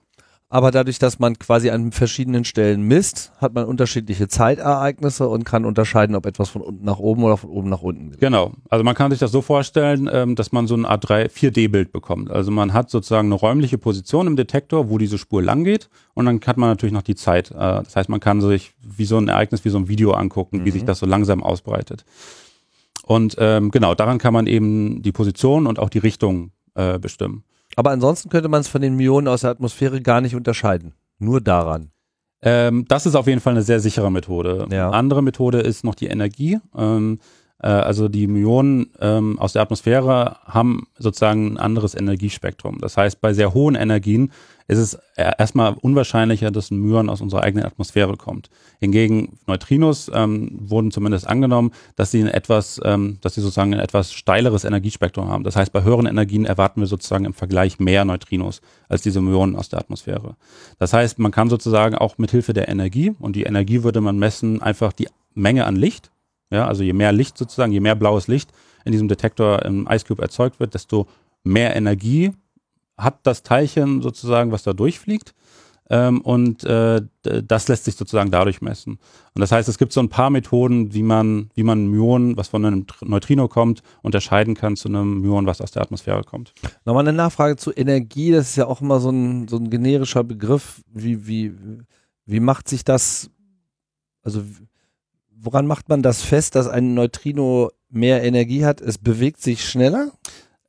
Aber 0.49 0.71
dadurch, 0.71 0.97
dass 0.97 1.19
man 1.19 1.37
quasi 1.37 1.71
an 1.71 1.91
verschiedenen 1.91 2.45
Stellen 2.45 2.83
misst, 2.83 3.33
hat 3.37 3.53
man 3.53 3.65
unterschiedliche 3.65 4.29
Zeitereignisse 4.29 5.27
und 5.27 5.43
kann 5.43 5.65
unterscheiden, 5.65 6.15
ob 6.15 6.25
etwas 6.25 6.47
von 6.47 6.61
unten 6.61 6.85
nach 6.85 6.99
oben 6.99 7.23
oder 7.23 7.35
von 7.35 7.49
oben 7.49 7.67
nach 7.67 7.81
unten 7.81 8.11
geht. 8.11 8.21
Genau. 8.21 8.53
Also 8.69 8.85
man 8.85 8.95
kann 8.95 9.11
sich 9.11 9.19
das 9.19 9.31
so 9.31 9.41
vorstellen, 9.41 10.09
ähm, 10.09 10.35
dass 10.35 10.53
man 10.53 10.65
so 10.65 10.75
ein 10.75 10.85
A3 10.85 11.29
4D-Bild 11.29 11.91
bekommt. 11.91 12.31
Also 12.31 12.51
man 12.51 12.71
hat 12.71 12.89
sozusagen 12.89 13.27
eine 13.27 13.35
räumliche 13.35 13.77
Position 13.77 14.25
im 14.25 14.37
Detektor, 14.37 14.89
wo 14.89 14.97
diese 14.97 15.17
Spur 15.17 15.43
lang 15.43 15.65
geht 15.65 15.89
und 16.13 16.25
dann 16.25 16.39
hat 16.45 16.55
man 16.55 16.69
natürlich 16.69 16.93
noch 16.93 17.01
die 17.01 17.15
Zeit. 17.15 17.51
Äh, 17.51 17.55
das 17.57 17.97
heißt, 17.97 18.07
man 18.07 18.21
kann 18.21 18.39
sich 18.39 18.73
wie 18.81 19.05
so 19.05 19.17
ein 19.17 19.27
Ereignis, 19.27 19.65
wie 19.65 19.69
so 19.69 19.77
ein 19.77 19.89
Video 19.89 20.11
angucken, 20.11 20.59
mhm. 20.59 20.65
wie 20.65 20.71
sich 20.71 20.85
das 20.85 20.99
so 20.99 21.05
langsam 21.05 21.43
ausbreitet. 21.43 22.05
Und 23.03 23.35
ähm, 23.39 23.71
genau, 23.71 23.95
daran 23.95 24.17
kann 24.17 24.33
man 24.33 24.47
eben 24.47 25.01
die 25.01 25.11
Position 25.11 25.67
und 25.67 25.77
auch 25.77 25.89
die 25.89 25.99
Richtung 25.99 26.51
äh, 26.75 26.99
bestimmen. 26.99 27.43
Aber 27.77 27.91
ansonsten 27.91 28.29
könnte 28.29 28.49
man 28.49 28.61
es 28.61 28.67
von 28.67 28.81
den 28.81 28.95
Myonen 28.95 29.27
aus 29.27 29.41
der 29.41 29.51
Atmosphäre 29.51 30.01
gar 30.01 30.19
nicht 30.19 30.35
unterscheiden. 30.35 30.93
Nur 31.19 31.41
daran. 31.41 31.91
Ähm, 32.41 32.85
das 32.87 33.05
ist 33.05 33.15
auf 33.15 33.27
jeden 33.27 33.39
Fall 33.39 33.53
eine 33.53 33.61
sehr 33.61 33.79
sichere 33.79 34.11
Methode. 34.11 34.67
Ja. 34.71 34.87
Eine 34.87 34.97
andere 34.97 35.21
Methode 35.21 35.59
ist 35.59 35.83
noch 35.83 35.93
die 35.95 36.07
Energie. 36.07 36.59
Ähm, 36.75 37.19
äh, 37.61 37.67
also 37.67 38.07
die 38.07 38.27
Myonen 38.27 38.91
ähm, 38.99 39.39
aus 39.39 39.53
der 39.53 39.61
Atmosphäre 39.61 40.37
haben 40.45 40.87
sozusagen 40.97 41.53
ein 41.53 41.57
anderes 41.57 41.95
Energiespektrum. 41.95 42.79
Das 42.79 42.97
heißt, 42.97 43.21
bei 43.21 43.33
sehr 43.33 43.53
hohen 43.53 43.75
Energien 43.75 44.31
ist 44.69 44.79
es 44.79 44.99
erstmal 45.15 45.75
unwahrscheinlicher, 45.79 46.51
dass 46.51 46.71
ein 46.71 46.79
Myon 46.79 47.09
aus 47.09 47.21
unserer 47.21 47.43
eigenen 47.43 47.65
Atmosphäre 47.65 48.17
kommt. 48.17 48.49
Hingegen 48.79 49.39
Neutrinos 49.47 50.11
ähm, 50.13 50.49
wurden 50.59 50.91
zumindest 50.91 51.25
angenommen, 51.25 51.71
dass 51.95 52.11
sie 52.11 52.21
ein 52.21 52.27
etwas, 52.27 52.79
ähm, 52.83 53.17
dass 53.21 53.35
sie 53.35 53.41
sozusagen 53.41 53.73
ein 53.73 53.79
etwas 53.79 54.11
steileres 54.11 54.65
Energiespektrum 54.65 55.29
haben. 55.29 55.45
Das 55.45 55.55
heißt, 55.55 55.71
bei 55.71 55.83
höheren 55.83 56.05
Energien 56.05 56.45
erwarten 56.45 56.81
wir 56.81 56.87
sozusagen 56.87 57.23
im 57.23 57.33
Vergleich 57.33 57.79
mehr 57.79 58.03
Neutrinos 58.03 58.61
als 58.89 59.01
diese 59.01 59.21
Myonen 59.21 59.55
aus 59.55 59.69
der 59.69 59.79
Atmosphäre. 59.79 60.35
Das 60.79 60.91
heißt, 60.91 61.17
man 61.17 61.31
kann 61.31 61.49
sozusagen 61.49 61.95
auch 61.95 62.17
mit 62.17 62.31
Hilfe 62.31 62.51
der 62.51 62.67
Energie 62.67 63.15
und 63.19 63.37
die 63.37 63.43
Energie 63.43 63.83
würde 63.83 64.01
man 64.01 64.19
messen 64.19 64.61
einfach 64.61 64.91
die 64.91 65.07
Menge 65.33 65.65
an 65.65 65.77
Licht. 65.77 66.11
Ja, 66.49 66.67
also 66.67 66.83
je 66.83 66.93
mehr 66.93 67.11
Licht 67.11 67.37
sozusagen, 67.37 67.71
je 67.71 67.79
mehr 67.79 67.95
blaues 67.95 68.27
Licht 68.27 68.51
in 68.85 68.91
diesem 68.91 69.07
Detektor 69.07 69.63
im 69.65 69.87
Ice 69.91 70.05
Cube 70.05 70.21
erzeugt 70.21 70.59
wird, 70.59 70.73
desto 70.73 71.07
mehr 71.43 71.75
Energie 71.75 72.31
hat 72.97 73.19
das 73.23 73.43
Teilchen 73.43 74.01
sozusagen, 74.01 74.51
was 74.51 74.63
da 74.63 74.73
durchfliegt. 74.73 75.33
Ähm, 75.89 76.19
und 76.21 76.65
äh, 76.65 77.01
das 77.21 77.67
lässt 77.69 77.85
sich 77.85 77.95
sozusagen 77.95 78.29
dadurch 78.29 78.61
messen. 78.61 78.99
Und 79.33 79.39
das 79.39 79.51
heißt, 79.53 79.69
es 79.69 79.77
gibt 79.77 79.93
so 79.93 80.01
ein 80.01 80.09
paar 80.09 80.29
Methoden, 80.29 80.93
wie 80.93 81.03
man, 81.03 81.49
wie 81.53 81.63
man 81.63 81.87
Myon, 81.87 82.35
was 82.35 82.49
von 82.49 82.65
einem 82.65 82.85
Neutrino 83.01 83.47
kommt, 83.47 83.81
unterscheiden 84.01 84.53
kann 84.53 84.75
zu 84.75 84.89
einem 84.89 85.21
Myon, 85.21 85.45
was 85.45 85.61
aus 85.61 85.71
der 85.71 85.81
Atmosphäre 85.81 86.23
kommt. 86.23 86.53
Nochmal 86.83 87.07
eine 87.07 87.15
Nachfrage 87.15 87.55
zu 87.55 87.71
Energie, 87.71 88.31
das 88.31 88.49
ist 88.49 88.55
ja 88.57 88.65
auch 88.65 88.81
immer 88.81 88.99
so 88.99 89.11
ein, 89.11 89.47
so 89.47 89.57
ein 89.57 89.69
generischer 89.69 90.25
Begriff. 90.25 90.81
Wie, 90.93 91.25
wie, 91.25 91.53
wie 92.25 92.41
macht 92.41 92.67
sich 92.67 92.83
das, 92.83 93.29
also 94.23 94.43
woran 95.39 95.67
macht 95.67 95.89
man 95.89 96.01
das 96.01 96.21
fest, 96.21 96.55
dass 96.55 96.67
ein 96.67 96.93
Neutrino 96.93 97.71
mehr 97.89 98.23
Energie 98.23 98.65
hat? 98.65 98.81
Es 98.81 98.97
bewegt 98.97 99.41
sich 99.41 99.67
schneller? 99.67 100.11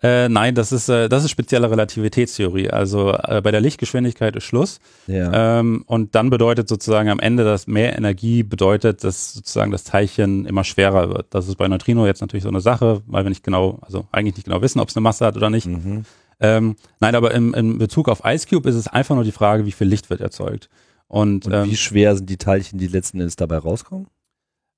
Äh, 0.00 0.28
nein, 0.28 0.54
das 0.54 0.70
ist, 0.70 0.88
äh, 0.88 1.08
das 1.08 1.24
ist 1.24 1.32
spezielle 1.32 1.68
Relativitätstheorie. 1.70 2.70
Also 2.70 3.12
äh, 3.14 3.40
bei 3.42 3.50
der 3.50 3.60
Lichtgeschwindigkeit 3.60 4.36
ist 4.36 4.44
Schluss. 4.44 4.78
Ja. 5.08 5.58
Ähm, 5.58 5.82
und 5.86 6.14
dann 6.14 6.30
bedeutet 6.30 6.68
sozusagen 6.68 7.08
am 7.08 7.18
Ende, 7.18 7.42
dass 7.42 7.66
mehr 7.66 7.96
Energie 7.98 8.44
bedeutet, 8.44 9.02
dass 9.02 9.32
sozusagen 9.34 9.72
das 9.72 9.82
Teilchen 9.82 10.46
immer 10.46 10.62
schwerer 10.62 11.08
wird. 11.08 11.26
Das 11.30 11.48
ist 11.48 11.56
bei 11.56 11.66
Neutrino 11.66 12.06
jetzt 12.06 12.20
natürlich 12.20 12.44
so 12.44 12.48
eine 12.48 12.60
Sache, 12.60 13.02
weil 13.06 13.24
wir 13.24 13.30
nicht 13.30 13.42
genau, 13.42 13.80
also 13.82 14.06
eigentlich 14.12 14.36
nicht 14.36 14.44
genau 14.44 14.62
wissen, 14.62 14.78
ob 14.78 14.88
es 14.88 14.96
eine 14.96 15.02
Masse 15.02 15.26
hat 15.26 15.36
oder 15.36 15.50
nicht. 15.50 15.66
Mhm. 15.66 16.04
Ähm, 16.38 16.76
nein, 17.00 17.16
aber 17.16 17.34
im, 17.34 17.52
in 17.54 17.78
Bezug 17.78 18.08
auf 18.08 18.22
Ice 18.24 18.46
Cube 18.46 18.68
ist 18.68 18.76
es 18.76 18.86
einfach 18.86 19.16
nur 19.16 19.24
die 19.24 19.32
Frage, 19.32 19.66
wie 19.66 19.72
viel 19.72 19.88
Licht 19.88 20.10
wird 20.10 20.20
erzeugt. 20.20 20.68
Und, 21.08 21.46
und 21.46 21.52
ähm, 21.52 21.64
wie 21.64 21.76
schwer 21.76 22.14
sind 22.14 22.30
die 22.30 22.36
Teilchen, 22.36 22.78
die 22.78 22.86
letzten 22.86 23.18
Endes 23.18 23.34
dabei 23.34 23.58
rauskommen? 23.58 24.06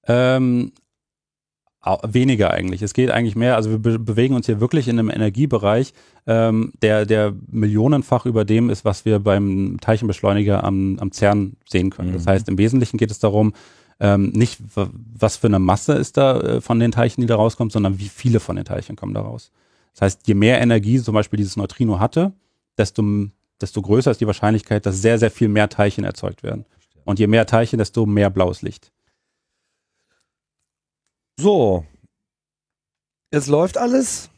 Ähm, 0.07 0.73
Weniger 2.03 2.51
eigentlich. 2.51 2.83
Es 2.83 2.93
geht 2.93 3.11
eigentlich 3.11 3.37
mehr, 3.37 3.57
also 3.57 3.71
wir 3.71 3.79
be 3.79 3.99
bewegen 3.99 4.35
uns 4.35 4.45
hier 4.45 4.61
wirklich 4.61 4.87
in 4.87 4.99
einem 4.99 5.09
Energiebereich, 5.09 5.95
ähm, 6.27 6.75
der, 6.83 7.07
der 7.07 7.33
millionenfach 7.51 8.27
über 8.27 8.45
dem 8.45 8.69
ist, 8.69 8.85
was 8.85 9.07
wir 9.07 9.19
beim 9.19 9.79
Teilchenbeschleuniger 9.81 10.63
am, 10.63 10.99
am 11.01 11.11
CERN 11.11 11.57
sehen 11.67 11.89
können. 11.89 12.11
Mhm. 12.11 12.15
Das 12.15 12.27
heißt, 12.27 12.51
im 12.51 12.59
Wesentlichen 12.59 12.99
geht 12.99 13.11
es 13.11 13.19
darum, 13.19 13.55
ähm, 13.99 14.29
nicht 14.35 14.61
was 14.75 15.39
für 15.39 15.47
eine 15.47 15.59
Masse 15.59 15.95
ist 15.95 16.19
da 16.19 16.39
äh, 16.41 16.61
von 16.61 16.79
den 16.81 16.93
Teilchen, 16.93 17.23
die 17.23 17.27
da 17.27 17.37
rauskommt, 17.37 17.73
sondern 17.73 17.99
wie 17.99 18.09
viele 18.09 18.41
von 18.41 18.57
den 18.57 18.67
Teilchen 18.67 18.97
kommen 18.97 19.15
da 19.15 19.23
raus. 19.23 19.51
Das 19.95 20.03
heißt, 20.03 20.29
je 20.29 20.35
mehr 20.35 20.61
Energie 20.61 21.01
zum 21.01 21.15
Beispiel 21.15 21.39
dieses 21.39 21.57
Neutrino 21.57 21.99
hatte, 21.99 22.33
desto, 22.77 23.03
desto 23.59 23.81
größer 23.81 24.11
ist 24.11 24.21
die 24.21 24.27
Wahrscheinlichkeit, 24.27 24.85
dass 24.85 25.01
sehr, 25.01 25.19
sehr 25.19 25.31
viel 25.31 25.49
mehr 25.49 25.71
Teilchen 25.71 26.05
erzeugt 26.05 26.43
werden. 26.43 26.67
Und 27.05 27.19
je 27.19 27.27
mehr 27.27 27.47
Teilchen, 27.47 27.79
desto 27.79 28.05
mehr 28.05 28.29
blaues 28.29 28.61
Licht. 28.61 28.93
So. 31.41 31.85
Jetzt 33.33 33.49
läuft 33.49 33.79
alles. 33.79 34.29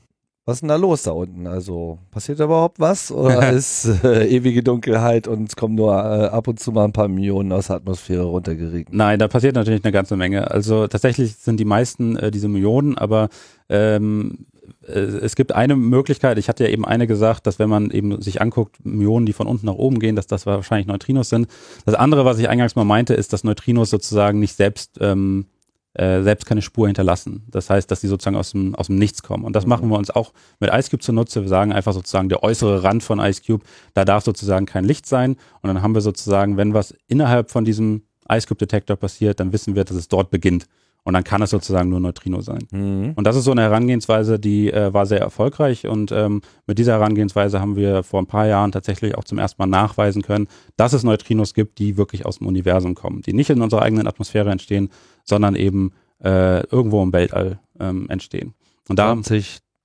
Was 0.44 0.56
ist 0.56 0.60
denn 0.62 0.68
da 0.68 0.76
los 0.76 1.04
da 1.04 1.12
unten? 1.12 1.46
Also 1.46 1.98
passiert 2.10 2.40
da 2.40 2.44
überhaupt 2.44 2.78
was? 2.78 3.10
Oder 3.10 3.52
ist 3.52 4.04
äh, 4.04 4.26
ewige 4.26 4.62
Dunkelheit 4.62 5.26
und 5.28 5.48
es 5.48 5.56
kommen 5.56 5.74
nur 5.74 5.92
äh, 5.92 6.26
ab 6.26 6.48
und 6.48 6.60
zu 6.60 6.72
mal 6.72 6.84
ein 6.84 6.92
paar 6.92 7.08
Millionen 7.08 7.52
aus 7.52 7.68
der 7.68 7.76
Atmosphäre 7.76 8.24
runtergeregt? 8.24 8.92
Nein, 8.92 9.18
da 9.18 9.28
passiert 9.28 9.54
natürlich 9.54 9.84
eine 9.84 9.92
ganze 9.92 10.16
Menge. 10.16 10.50
Also 10.50 10.86
tatsächlich 10.86 11.34
sind 11.36 11.58
die 11.58 11.64
meisten 11.64 12.16
äh, 12.16 12.30
diese 12.30 12.48
Millionen, 12.48 12.98
aber 12.98 13.28
ähm, 13.68 14.46
äh, 14.86 14.98
es 14.98 15.36
gibt 15.36 15.52
eine 15.52 15.76
Möglichkeit, 15.76 16.38
ich 16.38 16.48
hatte 16.48 16.64
ja 16.64 16.70
eben 16.70 16.84
eine 16.84 17.06
gesagt, 17.06 17.46
dass 17.46 17.58
wenn 17.58 17.70
man 17.70 17.90
eben 17.90 18.20
sich 18.20 18.40
anguckt, 18.40 18.84
Myonen, 18.84 19.26
die 19.26 19.32
von 19.32 19.46
unten 19.46 19.66
nach 19.66 19.74
oben 19.74 19.98
gehen, 20.00 20.16
dass 20.16 20.26
das 20.26 20.46
wahrscheinlich 20.46 20.86
Neutrinos 20.86 21.28
sind. 21.28 21.46
Das 21.84 21.94
andere, 21.94 22.24
was 22.24 22.38
ich 22.38 22.48
eingangs 22.48 22.76
mal 22.76 22.84
meinte, 22.84 23.14
ist, 23.14 23.32
dass 23.32 23.44
Neutrinos 23.44 23.90
sozusagen 23.90 24.40
nicht 24.40 24.56
selbst 24.56 24.98
ähm, 25.00 25.46
äh, 25.94 26.22
selbst 26.22 26.46
keine 26.46 26.62
Spur 26.62 26.86
hinterlassen. 26.86 27.44
Das 27.50 27.68
heißt, 27.68 27.90
dass 27.90 28.00
sie 28.00 28.08
sozusagen 28.08 28.36
aus 28.36 28.52
dem, 28.52 28.74
aus 28.74 28.86
dem 28.86 28.96
Nichts 28.96 29.22
kommen. 29.22 29.44
Und 29.44 29.54
das 29.54 29.64
mhm. 29.64 29.70
machen 29.70 29.88
wir 29.88 29.98
uns 29.98 30.10
auch 30.10 30.32
mit 30.58 30.70
Ice 30.72 30.90
Cube 30.90 31.02
zunutze. 31.02 31.42
Wir 31.42 31.48
sagen 31.48 31.72
einfach 31.72 31.92
sozusagen, 31.92 32.28
der 32.28 32.42
äußere 32.42 32.82
Rand 32.82 33.02
von 33.02 33.18
Ice 33.20 33.42
Cube, 33.46 33.64
da 33.94 34.04
darf 34.04 34.24
sozusagen 34.24 34.66
kein 34.66 34.84
Licht 34.84 35.06
sein. 35.06 35.32
Und 35.60 35.68
dann 35.68 35.82
haben 35.82 35.94
wir 35.94 36.00
sozusagen, 36.00 36.56
wenn 36.56 36.74
was 36.74 36.94
innerhalb 37.08 37.50
von 37.50 37.64
diesem 37.64 38.02
Ice 38.30 38.46
Cube 38.46 38.58
Detektor 38.58 38.96
passiert, 38.96 39.40
dann 39.40 39.52
wissen 39.52 39.74
wir, 39.74 39.84
dass 39.84 39.96
es 39.96 40.08
dort 40.08 40.30
beginnt. 40.30 40.66
Und 41.04 41.14
dann 41.14 41.24
kann 41.24 41.42
es 41.42 41.50
sozusagen 41.50 41.88
nur 41.88 41.98
Neutrino 41.98 42.40
sein. 42.42 42.60
Mhm. 42.70 43.12
Und 43.16 43.26
das 43.26 43.34
ist 43.34 43.44
so 43.44 43.50
eine 43.50 43.62
Herangehensweise, 43.62 44.38
die 44.38 44.72
äh, 44.72 44.94
war 44.94 45.04
sehr 45.04 45.20
erfolgreich. 45.20 45.86
Und 45.86 46.12
ähm, 46.12 46.42
mit 46.66 46.78
dieser 46.78 46.92
Herangehensweise 46.92 47.60
haben 47.60 47.74
wir 47.74 48.04
vor 48.04 48.22
ein 48.22 48.26
paar 48.26 48.46
Jahren 48.46 48.70
tatsächlich 48.70 49.16
auch 49.16 49.24
zum 49.24 49.38
ersten 49.38 49.60
Mal 49.60 49.66
nachweisen 49.66 50.22
können, 50.22 50.46
dass 50.76 50.92
es 50.92 51.02
Neutrinos 51.02 51.54
gibt, 51.54 51.78
die 51.78 51.96
wirklich 51.96 52.24
aus 52.24 52.38
dem 52.38 52.46
Universum 52.46 52.94
kommen, 52.94 53.22
die 53.22 53.32
nicht 53.32 53.50
in 53.50 53.62
unserer 53.62 53.82
eigenen 53.82 54.06
Atmosphäre 54.06 54.50
entstehen, 54.50 54.90
sondern 55.24 55.56
eben 55.56 55.92
äh, 56.22 56.64
irgendwo 56.68 57.02
im 57.02 57.12
Weltall 57.12 57.58
ähm, 57.80 58.08
entstehen. 58.08 58.54
Und 58.88 58.98
da 58.98 59.12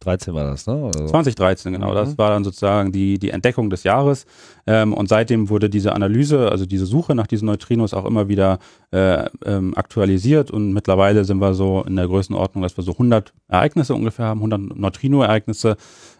2013 0.07 0.33
war 0.33 0.45
das, 0.45 0.67
ne? 0.67 0.73
Also 0.85 1.07
2013, 1.07 1.73
genau. 1.73 1.91
Mhm. 1.91 1.95
Das 1.95 2.17
war 2.17 2.29
dann 2.29 2.43
sozusagen 2.43 2.91
die, 2.91 3.19
die 3.19 3.31
Entdeckung 3.31 3.69
des 3.69 3.83
Jahres. 3.83 4.25
Ähm, 4.65 4.93
und 4.93 5.09
seitdem 5.09 5.49
wurde 5.49 5.69
diese 5.69 5.93
Analyse, 5.93 6.49
also 6.51 6.65
diese 6.65 6.85
Suche 6.85 7.15
nach 7.15 7.27
diesen 7.27 7.45
Neutrinos 7.45 7.93
auch 7.93 8.05
immer 8.05 8.27
wieder 8.27 8.59
äh, 8.91 9.25
ähm, 9.45 9.73
aktualisiert. 9.75 10.51
Und 10.51 10.73
mittlerweile 10.73 11.25
sind 11.25 11.39
wir 11.39 11.53
so 11.53 11.83
in 11.83 11.95
der 11.95 12.07
Größenordnung, 12.07 12.63
dass 12.63 12.77
wir 12.77 12.83
so 12.83 12.93
100 12.93 13.33
Ereignisse 13.47 13.93
ungefähr 13.93 14.25
haben, 14.25 14.39
100 14.39 14.77
Neutrino-Ereignisse, 14.77 15.77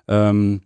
ähm, 0.08 0.62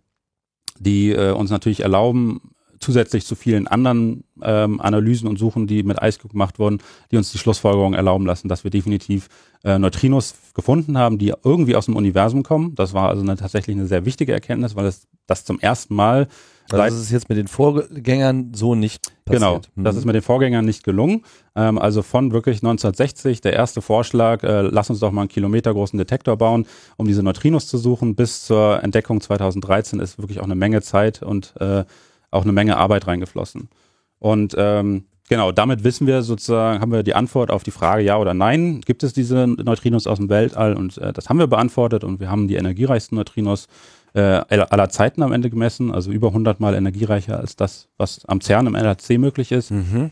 die 0.78 1.12
äh, 1.12 1.32
uns 1.32 1.50
natürlich 1.50 1.80
erlauben, 1.80 2.51
zusätzlich 2.82 3.24
zu 3.24 3.34
vielen 3.34 3.66
anderen 3.66 4.24
ähm, 4.42 4.80
Analysen 4.80 5.28
und 5.28 5.38
Suchen, 5.38 5.66
die 5.66 5.82
mit 5.82 6.02
IceCube 6.02 6.32
gemacht 6.32 6.58
wurden, 6.58 6.78
die 7.10 7.16
uns 7.16 7.32
die 7.32 7.38
Schlussfolgerung 7.38 7.94
erlauben 7.94 8.26
lassen, 8.26 8.48
dass 8.48 8.64
wir 8.64 8.70
definitiv 8.70 9.28
äh, 9.64 9.78
Neutrinos 9.78 10.34
gefunden 10.54 10.98
haben, 10.98 11.18
die 11.18 11.32
irgendwie 11.44 11.76
aus 11.76 11.86
dem 11.86 11.96
Universum 11.96 12.42
kommen. 12.42 12.74
Das 12.74 12.92
war 12.92 13.08
also 13.08 13.22
eine, 13.22 13.36
tatsächlich 13.36 13.76
eine 13.76 13.86
sehr 13.86 14.04
wichtige 14.04 14.32
Erkenntnis, 14.32 14.76
weil 14.76 14.86
es 14.86 15.06
das 15.26 15.44
zum 15.44 15.60
ersten 15.60 15.94
Mal 15.94 16.28
also 16.70 16.84
das 16.84 16.94
ist 16.94 17.10
jetzt 17.10 17.28
mit 17.28 17.38
den 17.38 17.48
Vorgängern 17.48 18.52
so 18.54 18.74
nicht 18.74 19.12
passiert. 19.24 19.42
Genau, 19.42 19.60
mhm. 19.74 19.84
das 19.84 19.96
ist 19.96 20.04
mit 20.04 20.14
den 20.14 20.22
Vorgängern 20.22 20.64
nicht 20.64 20.84
gelungen. 20.84 21.24
Ähm, 21.54 21.78
also 21.78 22.02
von 22.02 22.32
wirklich 22.32 22.58
1960, 22.58 23.40
der 23.40 23.52
erste 23.52 23.82
Vorschlag, 23.82 24.42
äh, 24.42 24.62
lass 24.62 24.90
uns 24.90 25.00
doch 25.00 25.10
mal 25.10 25.22
einen 25.22 25.28
kilometergroßen 25.28 25.98
Detektor 25.98 26.36
bauen, 26.36 26.66
um 26.96 27.06
diese 27.06 27.22
Neutrinos 27.22 27.66
zu 27.66 27.78
suchen, 27.78 28.14
bis 28.14 28.44
zur 28.44 28.82
Entdeckung 28.82 29.20
2013 29.20 30.00
ist 30.00 30.18
wirklich 30.18 30.40
auch 30.40 30.44
eine 30.44 30.54
Menge 30.54 30.82
Zeit 30.82 31.22
und 31.22 31.54
äh, 31.60 31.84
auch 32.32 32.42
eine 32.42 32.52
Menge 32.52 32.76
Arbeit 32.76 33.06
reingeflossen. 33.06 33.68
Und 34.18 34.54
ähm, 34.58 35.04
genau, 35.28 35.52
damit 35.52 35.84
wissen 35.84 36.06
wir 36.06 36.22
sozusagen, 36.22 36.80
haben 36.80 36.92
wir 36.92 37.02
die 37.02 37.14
Antwort 37.14 37.50
auf 37.50 37.62
die 37.62 37.70
Frage 37.70 38.02
ja 38.02 38.18
oder 38.18 38.34
nein, 38.34 38.80
gibt 38.80 39.02
es 39.02 39.12
diese 39.12 39.46
Neutrinos 39.46 40.06
aus 40.06 40.18
dem 40.18 40.28
Weltall? 40.28 40.74
Und 40.74 40.98
äh, 40.98 41.12
das 41.12 41.28
haben 41.28 41.38
wir 41.38 41.46
beantwortet 41.46 42.04
und 42.04 42.20
wir 42.20 42.30
haben 42.30 42.48
die 42.48 42.56
energiereichsten 42.56 43.16
Neutrinos 43.16 43.68
äh, 44.14 44.20
aller 44.20 44.88
Zeiten 44.90 45.22
am 45.22 45.32
Ende 45.32 45.50
gemessen, 45.50 45.92
also 45.92 46.10
über 46.10 46.28
100 46.28 46.60
mal 46.60 46.74
energiereicher 46.74 47.38
als 47.38 47.56
das, 47.56 47.88
was 47.96 48.24
am 48.26 48.40
CERN 48.40 48.66
im 48.66 48.74
LHC 48.74 49.18
möglich 49.18 49.52
ist. 49.52 49.70
Mhm. 49.70 50.10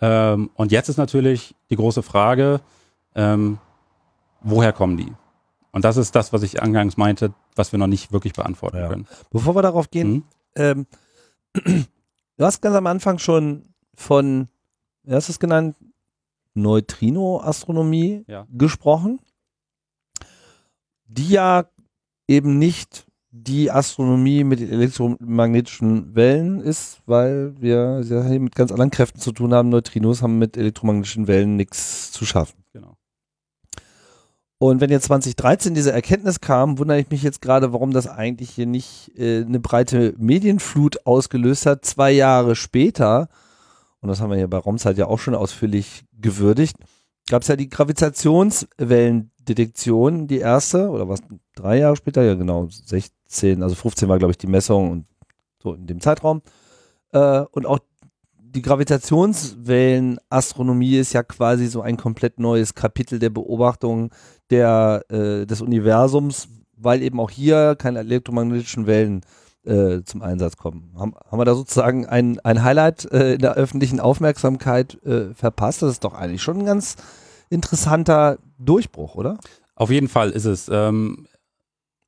Ähm, 0.00 0.50
und 0.54 0.72
jetzt 0.72 0.88
ist 0.88 0.98
natürlich 0.98 1.54
die 1.70 1.76
große 1.76 2.02
Frage, 2.02 2.60
ähm, 3.14 3.58
woher 4.42 4.72
kommen 4.72 4.96
die? 4.96 5.12
Und 5.72 5.84
das 5.84 5.96
ist 5.96 6.14
das, 6.14 6.32
was 6.32 6.42
ich 6.42 6.62
angangs 6.62 6.96
meinte, 6.96 7.32
was 7.56 7.72
wir 7.72 7.78
noch 7.78 7.86
nicht 7.86 8.12
wirklich 8.12 8.32
beantworten 8.32 8.78
ja. 8.78 8.88
können. 8.88 9.06
Bevor 9.30 9.54
wir 9.54 9.62
darauf 9.62 9.90
gehen, 9.90 10.12
mhm. 10.12 10.22
ähm, 10.56 10.86
Du 12.38 12.44
hast 12.44 12.62
ganz 12.62 12.76
am 12.76 12.86
Anfang 12.86 13.18
schon 13.18 13.64
von, 13.96 14.46
wie 15.02 15.12
hast 15.12 15.28
du 15.28 15.32
es 15.32 15.40
genannt, 15.40 15.74
Neutrino-Astronomie 16.54 18.24
ja. 18.28 18.46
gesprochen, 18.52 19.18
die 21.06 21.30
ja 21.30 21.64
eben 22.28 22.58
nicht 22.58 23.06
die 23.30 23.70
Astronomie 23.70 24.44
mit 24.44 24.60
elektromagnetischen 24.60 26.14
Wellen 26.14 26.60
ist, 26.60 27.00
weil 27.06 27.60
wir 27.60 28.02
ja 28.04 28.24
hier 28.24 28.40
mit 28.40 28.54
ganz 28.54 28.70
anderen 28.70 28.90
Kräften 28.90 29.20
zu 29.20 29.32
tun 29.32 29.52
haben. 29.52 29.68
Neutrinos 29.68 30.22
haben 30.22 30.38
mit 30.38 30.56
elektromagnetischen 30.56 31.26
Wellen 31.26 31.56
nichts 31.56 32.12
zu 32.12 32.24
schaffen. 32.24 32.62
Genau. 32.72 32.97
Und 34.60 34.80
wenn 34.80 34.90
jetzt 34.90 35.04
2013 35.04 35.74
diese 35.74 35.92
Erkenntnis 35.92 36.40
kam, 36.40 36.78
wundere 36.78 36.98
ich 36.98 37.10
mich 37.10 37.22
jetzt 37.22 37.40
gerade, 37.40 37.72
warum 37.72 37.92
das 37.92 38.08
eigentlich 38.08 38.50
hier 38.50 38.66
nicht 38.66 39.12
äh, 39.16 39.44
eine 39.44 39.60
breite 39.60 40.14
Medienflut 40.18 41.06
ausgelöst 41.06 41.64
hat. 41.64 41.84
Zwei 41.84 42.10
Jahre 42.10 42.56
später, 42.56 43.28
und 44.00 44.08
das 44.08 44.20
haben 44.20 44.30
wir 44.30 44.36
hier 44.36 44.48
bei 44.48 44.58
Raumzeit 44.58 44.98
ja 44.98 45.06
auch 45.06 45.20
schon 45.20 45.36
ausführlich 45.36 46.06
gewürdigt, 46.12 46.74
gab 47.30 47.42
es 47.42 47.48
ja 47.48 47.54
die 47.54 47.68
Gravitationswellendetektion, 47.68 50.26
die 50.26 50.38
erste, 50.38 50.88
oder 50.88 51.08
was, 51.08 51.20
drei 51.54 51.78
Jahre 51.78 51.94
später? 51.94 52.24
Ja, 52.24 52.34
genau, 52.34 52.66
16, 52.68 53.62
also 53.62 53.76
15 53.76 54.08
war, 54.08 54.18
glaube 54.18 54.32
ich, 54.32 54.38
die 54.38 54.48
Messung 54.48 54.90
und 54.90 55.06
so 55.62 55.74
in 55.74 55.86
dem 55.86 56.00
Zeitraum. 56.00 56.42
Äh, 57.12 57.42
und 57.52 57.66
auch 57.66 57.78
die 58.54 58.62
Gravitationswellenastronomie 58.62 60.96
ist 60.96 61.12
ja 61.12 61.22
quasi 61.22 61.66
so 61.66 61.82
ein 61.82 61.96
komplett 61.96 62.40
neues 62.40 62.74
Kapitel 62.74 63.18
der 63.18 63.28
Beobachtung 63.30 64.10
der, 64.50 65.02
äh, 65.10 65.44
des 65.46 65.60
Universums, 65.60 66.48
weil 66.76 67.02
eben 67.02 67.20
auch 67.20 67.30
hier 67.30 67.76
keine 67.76 68.00
elektromagnetischen 68.00 68.86
Wellen 68.86 69.20
äh, 69.64 70.02
zum 70.04 70.22
Einsatz 70.22 70.56
kommen. 70.56 70.92
Haben, 70.96 71.14
haben 71.30 71.38
wir 71.38 71.44
da 71.44 71.54
sozusagen 71.54 72.06
ein, 72.06 72.40
ein 72.40 72.62
Highlight 72.62 73.04
äh, 73.12 73.34
in 73.34 73.40
der 73.40 73.54
öffentlichen 73.54 74.00
Aufmerksamkeit 74.00 74.94
äh, 75.04 75.34
verpasst? 75.34 75.82
Das 75.82 75.92
ist 75.92 76.04
doch 76.04 76.14
eigentlich 76.14 76.42
schon 76.42 76.60
ein 76.60 76.66
ganz 76.66 76.96
interessanter 77.50 78.38
Durchbruch, 78.58 79.14
oder? 79.14 79.38
Auf 79.74 79.90
jeden 79.90 80.08
Fall 80.08 80.30
ist 80.30 80.46
es. 80.46 80.70
Ähm, 80.72 81.26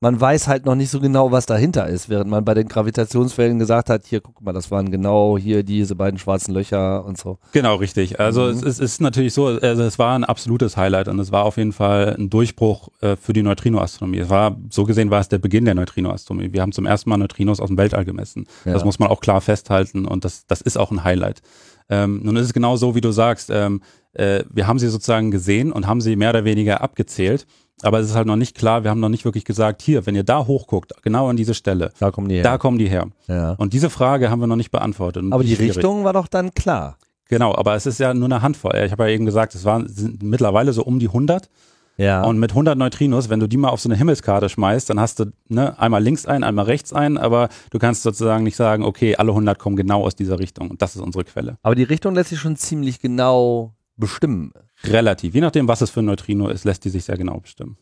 man 0.02 0.18
weiß 0.18 0.48
halt 0.48 0.64
noch 0.64 0.74
nicht 0.74 0.88
so 0.88 0.98
genau, 0.98 1.30
was 1.30 1.44
dahinter 1.44 1.86
ist, 1.86 2.08
während 2.08 2.30
man 2.30 2.42
bei 2.42 2.54
den 2.54 2.68
Gravitationswellen 2.68 3.58
gesagt 3.58 3.90
hat, 3.90 4.06
hier 4.06 4.22
guck 4.22 4.40
mal, 4.40 4.54
das 4.54 4.70
waren 4.70 4.90
genau 4.90 5.36
hier 5.36 5.62
diese 5.62 5.94
beiden 5.94 6.18
schwarzen 6.18 6.54
Löcher 6.54 7.04
und 7.04 7.18
so. 7.18 7.38
Genau, 7.52 7.74
richtig. 7.76 8.18
Also 8.18 8.44
mhm. 8.44 8.50
es, 8.50 8.62
es, 8.62 8.78
ist 8.80 9.00
natürlich 9.02 9.34
so, 9.34 9.46
also 9.46 9.82
es 9.82 9.98
war 9.98 10.14
ein 10.14 10.24
absolutes 10.24 10.78
Highlight 10.78 11.08
und 11.08 11.18
es 11.18 11.32
war 11.32 11.44
auf 11.44 11.58
jeden 11.58 11.72
Fall 11.72 12.16
ein 12.18 12.30
Durchbruch 12.30 12.88
äh, 13.02 13.16
für 13.16 13.34
die 13.34 13.42
Neutrinoastronomie. 13.42 14.20
Es 14.20 14.30
war, 14.30 14.56
so 14.70 14.84
gesehen 14.84 15.10
war 15.10 15.20
es 15.20 15.28
der 15.28 15.38
Beginn 15.38 15.66
der 15.66 15.74
Neutrinoastronomie. 15.74 16.54
Wir 16.54 16.62
haben 16.62 16.72
zum 16.72 16.86
ersten 16.86 17.10
Mal 17.10 17.18
Neutrinos 17.18 17.60
aus 17.60 17.68
dem 17.68 17.76
Weltall 17.76 18.06
gemessen. 18.06 18.46
Ja. 18.64 18.72
Das 18.72 18.86
muss 18.86 18.98
man 18.98 19.10
auch 19.10 19.20
klar 19.20 19.42
festhalten 19.42 20.06
und 20.06 20.24
das, 20.24 20.46
das 20.46 20.62
ist 20.62 20.78
auch 20.78 20.90
ein 20.90 21.04
Highlight. 21.04 21.42
Ähm, 21.90 22.20
nun 22.22 22.36
ist 22.36 22.46
es 22.46 22.52
genau 22.54 22.76
so, 22.76 22.94
wie 22.94 23.00
du 23.02 23.10
sagst, 23.10 23.50
ähm, 23.50 23.82
äh, 24.14 24.44
wir 24.48 24.66
haben 24.66 24.78
sie 24.78 24.88
sozusagen 24.88 25.30
gesehen 25.30 25.72
und 25.72 25.86
haben 25.86 26.00
sie 26.00 26.16
mehr 26.16 26.30
oder 26.30 26.44
weniger 26.44 26.80
abgezählt. 26.80 27.46
Aber 27.82 27.98
es 27.98 28.08
ist 28.08 28.14
halt 28.14 28.26
noch 28.26 28.36
nicht 28.36 28.56
klar, 28.56 28.84
wir 28.84 28.90
haben 28.90 29.00
noch 29.00 29.08
nicht 29.08 29.24
wirklich 29.24 29.44
gesagt, 29.44 29.82
hier, 29.82 30.06
wenn 30.06 30.14
ihr 30.14 30.24
da 30.24 30.46
hochguckt, 30.46 30.92
genau 31.02 31.28
an 31.28 31.36
diese 31.36 31.54
Stelle, 31.54 31.92
da 31.98 32.10
kommen 32.10 32.28
die 32.28 32.36
her. 32.36 32.42
Da 32.42 32.58
kommen 32.58 32.78
die 32.78 32.88
her. 32.88 33.06
Ja. 33.26 33.52
Und 33.52 33.72
diese 33.72 33.90
Frage 33.90 34.30
haben 34.30 34.40
wir 34.40 34.46
noch 34.46 34.56
nicht 34.56 34.70
beantwortet. 34.70 35.24
Aber 35.30 35.42
die 35.42 35.54
schwierig. 35.54 35.76
Richtung 35.76 36.04
war 36.04 36.12
doch 36.12 36.28
dann 36.28 36.52
klar. 36.52 36.96
Genau, 37.28 37.54
aber 37.54 37.76
es 37.76 37.86
ist 37.86 38.00
ja 38.00 38.12
nur 38.12 38.26
eine 38.26 38.42
Handvoll. 38.42 38.72
Ich 38.84 38.92
habe 38.92 39.04
ja 39.04 39.10
eben 39.10 39.24
gesagt, 39.24 39.54
es 39.54 39.64
waren 39.64 39.88
sind 39.88 40.22
mittlerweile 40.22 40.72
so 40.72 40.82
um 40.82 40.98
die 40.98 41.06
100. 41.06 41.48
Ja. 41.96 42.22
Und 42.24 42.38
mit 42.38 42.52
100 42.52 42.78
Neutrinos, 42.78 43.28
wenn 43.28 43.40
du 43.40 43.46
die 43.46 43.58
mal 43.58 43.68
auf 43.68 43.80
so 43.80 43.88
eine 43.88 43.96
Himmelskarte 43.96 44.48
schmeißt, 44.48 44.88
dann 44.88 44.98
hast 44.98 45.20
du 45.20 45.26
ne, 45.48 45.78
einmal 45.78 46.02
links 46.02 46.24
ein, 46.24 46.42
einmal 46.42 46.64
rechts 46.64 46.94
ein, 46.94 47.18
aber 47.18 47.50
du 47.70 47.78
kannst 47.78 48.02
sozusagen 48.02 48.42
nicht 48.42 48.56
sagen, 48.56 48.84
okay, 48.84 49.16
alle 49.16 49.30
100 49.30 49.58
kommen 49.58 49.76
genau 49.76 50.04
aus 50.04 50.16
dieser 50.16 50.38
Richtung. 50.38 50.70
Und 50.70 50.80
das 50.80 50.96
ist 50.96 51.02
unsere 51.02 51.24
Quelle. 51.24 51.58
Aber 51.62 51.74
die 51.74 51.82
Richtung 51.82 52.14
lässt 52.14 52.30
sich 52.30 52.40
schon 52.40 52.56
ziemlich 52.56 53.00
genau 53.00 53.74
bestimmen. 54.00 54.52
Relativ. 54.84 55.34
Je 55.34 55.40
nachdem, 55.40 55.68
was 55.68 55.80
es 55.80 55.90
für 55.90 56.00
ein 56.00 56.06
Neutrino 56.06 56.48
ist, 56.48 56.64
lässt 56.64 56.84
die 56.84 56.90
sich 56.90 57.04
sehr 57.04 57.16
genau 57.16 57.38
bestimmen. 57.38 57.76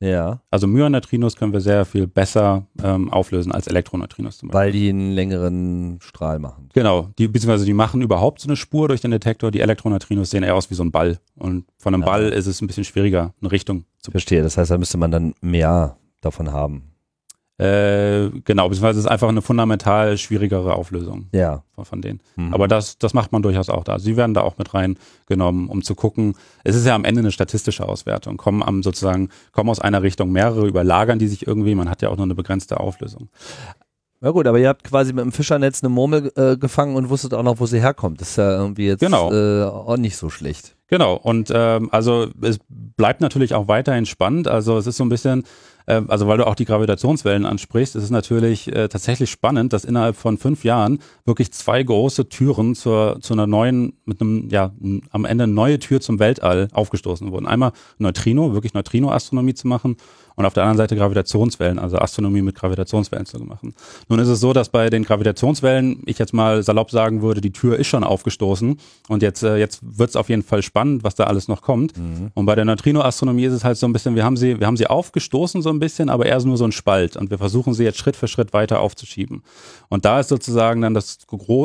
Ja. 0.00 0.42
Also 0.50 0.66
Myoneutrinos 0.66 1.36
können 1.36 1.52
wir 1.52 1.60
sehr 1.60 1.84
viel 1.84 2.06
besser 2.06 2.66
ähm, 2.82 3.12
auflösen 3.12 3.50
als 3.50 3.66
Elektroneutrinos 3.66 4.38
zum 4.38 4.48
Beispiel. 4.48 4.60
Weil 4.60 4.72
die 4.72 4.88
einen 4.88 5.12
längeren 5.12 5.98
Strahl 6.00 6.38
machen. 6.38 6.68
Genau, 6.72 7.10
die, 7.18 7.26
beziehungsweise 7.26 7.64
die 7.64 7.72
machen 7.72 8.00
überhaupt 8.00 8.40
so 8.40 8.48
eine 8.48 8.56
Spur 8.56 8.88
durch 8.88 9.00
den 9.00 9.10
Detektor. 9.10 9.50
Die 9.50 9.60
Elektroneutrinos 9.60 10.30
sehen 10.30 10.44
eher 10.44 10.54
aus 10.54 10.70
wie 10.70 10.74
so 10.74 10.84
ein 10.84 10.92
Ball. 10.92 11.18
Und 11.34 11.64
von 11.78 11.94
einem 11.94 12.02
ja. 12.02 12.08
Ball 12.08 12.28
ist 12.28 12.46
es 12.46 12.60
ein 12.62 12.68
bisschen 12.68 12.84
schwieriger, 12.84 13.34
eine 13.40 13.50
Richtung 13.50 13.84
zu 13.98 14.12
Verstehe, 14.12 14.42
das 14.42 14.56
heißt, 14.56 14.70
da 14.70 14.78
müsste 14.78 14.98
man 14.98 15.10
dann 15.10 15.34
mehr 15.40 15.96
davon 16.20 16.52
haben. 16.52 16.87
Äh, 17.58 18.30
genau, 18.44 18.68
beziehungsweise 18.68 19.00
es 19.00 19.04
ist 19.06 19.10
einfach 19.10 19.28
eine 19.28 19.42
fundamental 19.42 20.16
schwierigere 20.16 20.74
Auflösung 20.74 21.26
ja. 21.32 21.64
von, 21.74 21.84
von 21.84 22.00
denen. 22.00 22.20
Mhm. 22.36 22.54
Aber 22.54 22.68
das, 22.68 22.98
das 22.98 23.14
macht 23.14 23.32
man 23.32 23.42
durchaus 23.42 23.68
auch 23.68 23.82
da. 23.82 23.98
Sie 23.98 24.16
werden 24.16 24.32
da 24.32 24.42
auch 24.42 24.58
mit 24.58 24.74
reingenommen, 24.74 25.68
um 25.68 25.82
zu 25.82 25.96
gucken. 25.96 26.34
Es 26.62 26.76
ist 26.76 26.86
ja 26.86 26.94
am 26.94 27.04
Ende 27.04 27.20
eine 27.20 27.32
statistische 27.32 27.88
Auswertung. 27.88 28.36
Kommen 28.36 28.62
am 28.62 28.84
sozusagen, 28.84 29.30
kommen 29.50 29.70
aus 29.70 29.80
einer 29.80 30.02
Richtung 30.02 30.30
mehrere, 30.30 30.68
überlagern 30.68 31.18
die 31.18 31.26
sich 31.26 31.48
irgendwie. 31.48 31.74
Man 31.74 31.90
hat 31.90 32.00
ja 32.00 32.10
auch 32.10 32.16
nur 32.16 32.26
eine 32.26 32.36
begrenzte 32.36 32.78
Auflösung. 32.78 33.28
Ja 34.20 34.30
gut, 34.30 34.48
aber 34.48 34.58
ihr 34.58 34.68
habt 34.68 34.82
quasi 34.82 35.12
mit 35.12 35.24
dem 35.24 35.30
Fischernetz 35.30 35.82
eine 35.82 35.90
Murmel 35.90 36.32
äh, 36.34 36.56
gefangen 36.56 36.96
und 36.96 37.08
wusstet 37.08 37.34
auch 37.34 37.44
noch, 37.44 37.60
wo 37.60 37.66
sie 37.66 37.80
herkommt. 37.80 38.20
Das 38.20 38.30
ist 38.30 38.36
ja 38.36 38.50
irgendwie 38.50 38.86
jetzt 38.86 39.00
genau. 39.00 39.32
äh, 39.32 39.64
auch 39.64 39.96
nicht 39.96 40.16
so 40.16 40.28
schlecht. 40.28 40.74
Genau, 40.88 41.14
und 41.14 41.52
ähm, 41.54 41.88
also 41.92 42.28
es 42.40 42.58
bleibt 42.68 43.20
natürlich 43.20 43.54
auch 43.54 43.68
weiterhin 43.68 44.06
spannend. 44.06 44.48
Also 44.48 44.76
es 44.76 44.88
ist 44.88 44.96
so 44.96 45.04
ein 45.04 45.10
bisschen, 45.10 45.44
äh, 45.86 46.00
also 46.08 46.26
weil 46.26 46.38
du 46.38 46.46
auch 46.46 46.56
die 46.56 46.64
Gravitationswellen 46.64 47.46
ansprichst, 47.46 47.94
es 47.94 48.04
ist 48.04 48.10
natürlich 48.10 48.74
äh, 48.74 48.88
tatsächlich 48.88 49.30
spannend, 49.30 49.72
dass 49.72 49.84
innerhalb 49.84 50.16
von 50.16 50.36
fünf 50.36 50.64
Jahren 50.64 50.98
wirklich 51.24 51.52
zwei 51.52 51.80
große 51.82 52.28
Türen 52.28 52.74
zur, 52.74 53.18
zu 53.20 53.34
einer 53.34 53.46
neuen, 53.46 53.98
mit 54.04 54.20
einem, 54.20 54.48
ja, 54.48 54.72
am 55.10 55.24
Ende 55.26 55.44
eine 55.44 55.52
neue 55.52 55.78
Tür 55.78 56.00
zum 56.00 56.18
Weltall 56.18 56.68
aufgestoßen 56.72 57.30
wurden. 57.30 57.46
Einmal 57.46 57.72
Neutrino, 57.98 58.54
wirklich 58.54 58.74
Neutrino-Astronomie 58.74 59.54
zu 59.54 59.68
machen 59.68 59.96
und 60.38 60.46
auf 60.46 60.54
der 60.54 60.62
anderen 60.62 60.76
Seite 60.76 60.94
Gravitationswellen, 60.94 61.80
also 61.80 61.98
Astronomie 61.98 62.42
mit 62.42 62.54
Gravitationswellen 62.54 63.26
zu 63.26 63.40
machen. 63.40 63.74
Nun 64.08 64.20
ist 64.20 64.28
es 64.28 64.38
so, 64.38 64.52
dass 64.52 64.68
bei 64.68 64.88
den 64.88 65.02
Gravitationswellen, 65.02 66.04
ich 66.06 66.20
jetzt 66.20 66.32
mal 66.32 66.62
salopp 66.62 66.92
sagen 66.92 67.22
würde, 67.22 67.40
die 67.40 67.50
Tür 67.50 67.76
ist 67.76 67.88
schon 67.88 68.04
aufgestoßen 68.04 68.78
und 69.08 69.22
jetzt, 69.22 69.42
äh, 69.42 69.56
jetzt 69.56 69.80
wird 69.82 70.10
es 70.10 70.16
auf 70.16 70.28
jeden 70.28 70.44
Fall 70.44 70.62
spannend, 70.62 71.02
was 71.02 71.16
da 71.16 71.24
alles 71.24 71.48
noch 71.48 71.60
kommt. 71.60 71.98
Mhm. 71.98 72.30
Und 72.34 72.46
bei 72.46 72.54
der 72.54 72.64
Neutrino-Astronomie 72.64 73.46
ist 73.46 73.52
es 73.52 73.64
halt 73.64 73.78
so 73.78 73.88
ein 73.88 73.92
bisschen, 73.92 74.14
wir 74.14 74.24
haben 74.24 74.36
sie, 74.36 74.60
wir 74.60 74.68
haben 74.68 74.76
sie 74.76 74.86
aufgestoßen 74.86 75.60
so 75.60 75.70
ein 75.70 75.80
bisschen, 75.80 76.08
aber 76.08 76.26
eher 76.26 76.40
nur 76.44 76.56
so 76.56 76.64
ein 76.64 76.70
Spalt 76.70 77.16
und 77.16 77.30
wir 77.30 77.38
versuchen 77.38 77.74
sie 77.74 77.82
jetzt 77.82 77.98
Schritt 77.98 78.14
für 78.14 78.28
Schritt 78.28 78.52
weiter 78.52 78.78
aufzuschieben. 78.78 79.42
Und 79.88 80.04
da 80.04 80.20
ist 80.20 80.28
sozusagen 80.28 80.82
dann 80.82 80.94
das 80.94 81.18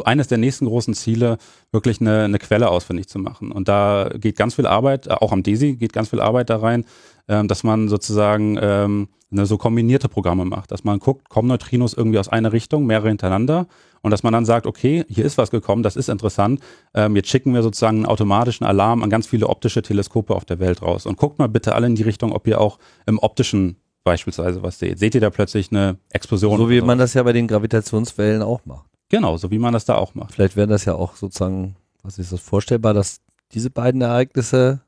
eines 0.05 0.29
der 0.29 0.39
nächsten 0.39 0.65
großen 0.65 0.95
Ziele, 0.95 1.37
wirklich 1.71 2.01
eine, 2.01 2.23
eine 2.23 2.39
Quelle 2.39 2.69
ausfindig 2.69 3.07
zu 3.07 3.19
machen. 3.19 3.51
Und 3.51 3.67
da 3.67 4.09
geht 4.15 4.35
ganz 4.35 4.55
viel 4.55 4.65
Arbeit, 4.65 5.11
auch 5.11 5.31
am 5.31 5.43
DESI 5.43 5.73
geht 5.73 5.93
ganz 5.93 6.09
viel 6.09 6.21
Arbeit 6.21 6.49
da 6.49 6.57
rein, 6.57 6.85
ähm, 7.27 7.47
dass 7.47 7.63
man 7.63 7.87
sozusagen 7.87 8.57
ähm, 8.61 9.07
eine, 9.31 9.45
so 9.45 9.57
kombinierte 9.57 10.09
Programme 10.09 10.45
macht, 10.45 10.71
dass 10.71 10.83
man 10.83 10.99
guckt, 10.99 11.29
kommen 11.29 11.47
Neutrinos 11.47 11.93
irgendwie 11.93 12.19
aus 12.19 12.29
einer 12.29 12.53
Richtung, 12.53 12.85
mehrere 12.85 13.09
hintereinander 13.09 13.67
und 14.01 14.11
dass 14.11 14.23
man 14.23 14.33
dann 14.33 14.45
sagt, 14.45 14.67
okay, 14.67 15.05
hier 15.09 15.25
ist 15.25 15.37
was 15.37 15.51
gekommen, 15.51 15.83
das 15.83 15.95
ist 15.95 16.09
interessant, 16.09 16.59
ähm, 16.93 17.15
jetzt 17.15 17.29
schicken 17.29 17.53
wir 17.53 17.63
sozusagen 17.63 17.97
einen 17.97 18.05
automatischen 18.05 18.65
Alarm 18.65 19.03
an 19.03 19.09
ganz 19.09 19.27
viele 19.27 19.47
optische 19.47 19.81
Teleskope 19.81 20.35
auf 20.35 20.45
der 20.45 20.59
Welt 20.59 20.81
raus 20.81 21.05
und 21.05 21.17
guckt 21.17 21.39
mal 21.39 21.49
bitte 21.49 21.75
alle 21.75 21.87
in 21.87 21.95
die 21.95 22.03
Richtung, 22.03 22.31
ob 22.31 22.47
ihr 22.47 22.61
auch 22.61 22.79
im 23.05 23.19
optischen 23.19 23.77
beispielsweise 24.03 24.63
was 24.63 24.79
seht. 24.79 24.99
Seht 24.99 25.15
ihr 25.15 25.21
da 25.21 25.29
plötzlich 25.29 25.71
eine 25.71 25.97
Explosion? 26.11 26.57
So 26.57 26.69
wie 26.69 26.81
man 26.81 26.97
das 26.97 27.13
ja 27.13 27.23
bei 27.23 27.33
den 27.33 27.47
Gravitationswellen 27.47 28.41
auch 28.41 28.65
macht. 28.65 28.85
Genau, 29.09 29.37
so 29.37 29.51
wie 29.51 29.59
man 29.59 29.73
das 29.73 29.85
da 29.85 29.95
auch 29.95 30.15
macht. 30.15 30.33
Vielleicht 30.33 30.55
wäre 30.55 30.67
das 30.67 30.85
ja 30.85 30.95
auch 30.95 31.15
sozusagen, 31.15 31.75
was 32.01 32.17
ist 32.17 32.31
das 32.31 32.41
vorstellbar, 32.41 32.93
dass 32.93 33.21
diese 33.51 33.69
beiden 33.69 34.01
Ereignisse 34.01 34.81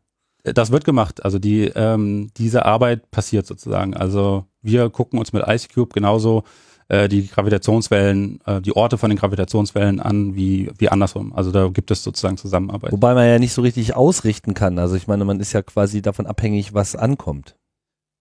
das 0.53 0.71
wird 0.71 0.85
gemacht. 0.85 1.23
Also 1.25 1.39
die, 1.39 1.65
ähm, 1.75 2.29
diese 2.37 2.65
Arbeit 2.65 3.09
passiert 3.11 3.45
sozusagen. 3.47 3.95
Also 3.95 4.45
wir 4.61 4.89
gucken 4.89 5.19
uns 5.19 5.33
mit 5.33 5.43
IceCube 5.47 5.93
genauso 5.93 6.43
äh, 6.87 7.09
die 7.09 7.27
Gravitationswellen, 7.27 8.39
äh, 8.45 8.61
die 8.61 8.75
Orte 8.75 8.97
von 8.97 9.09
den 9.09 9.17
Gravitationswellen 9.17 9.99
an, 9.99 10.35
wie, 10.35 10.71
wie 10.77 10.89
andersrum. 10.89 11.33
Also 11.33 11.51
da 11.51 11.67
gibt 11.69 11.89
es 11.91 12.03
sozusagen 12.03 12.37
Zusammenarbeit. 12.37 12.91
Wobei 12.91 13.13
man 13.13 13.27
ja 13.27 13.39
nicht 13.39 13.53
so 13.53 13.61
richtig 13.61 13.95
ausrichten 13.95 14.53
kann. 14.53 14.77
Also 14.77 14.95
ich 14.95 15.07
meine, 15.07 15.25
man 15.25 15.39
ist 15.39 15.53
ja 15.53 15.61
quasi 15.61 16.01
davon 16.01 16.27
abhängig, 16.27 16.73
was 16.73 16.95
ankommt. 16.95 17.55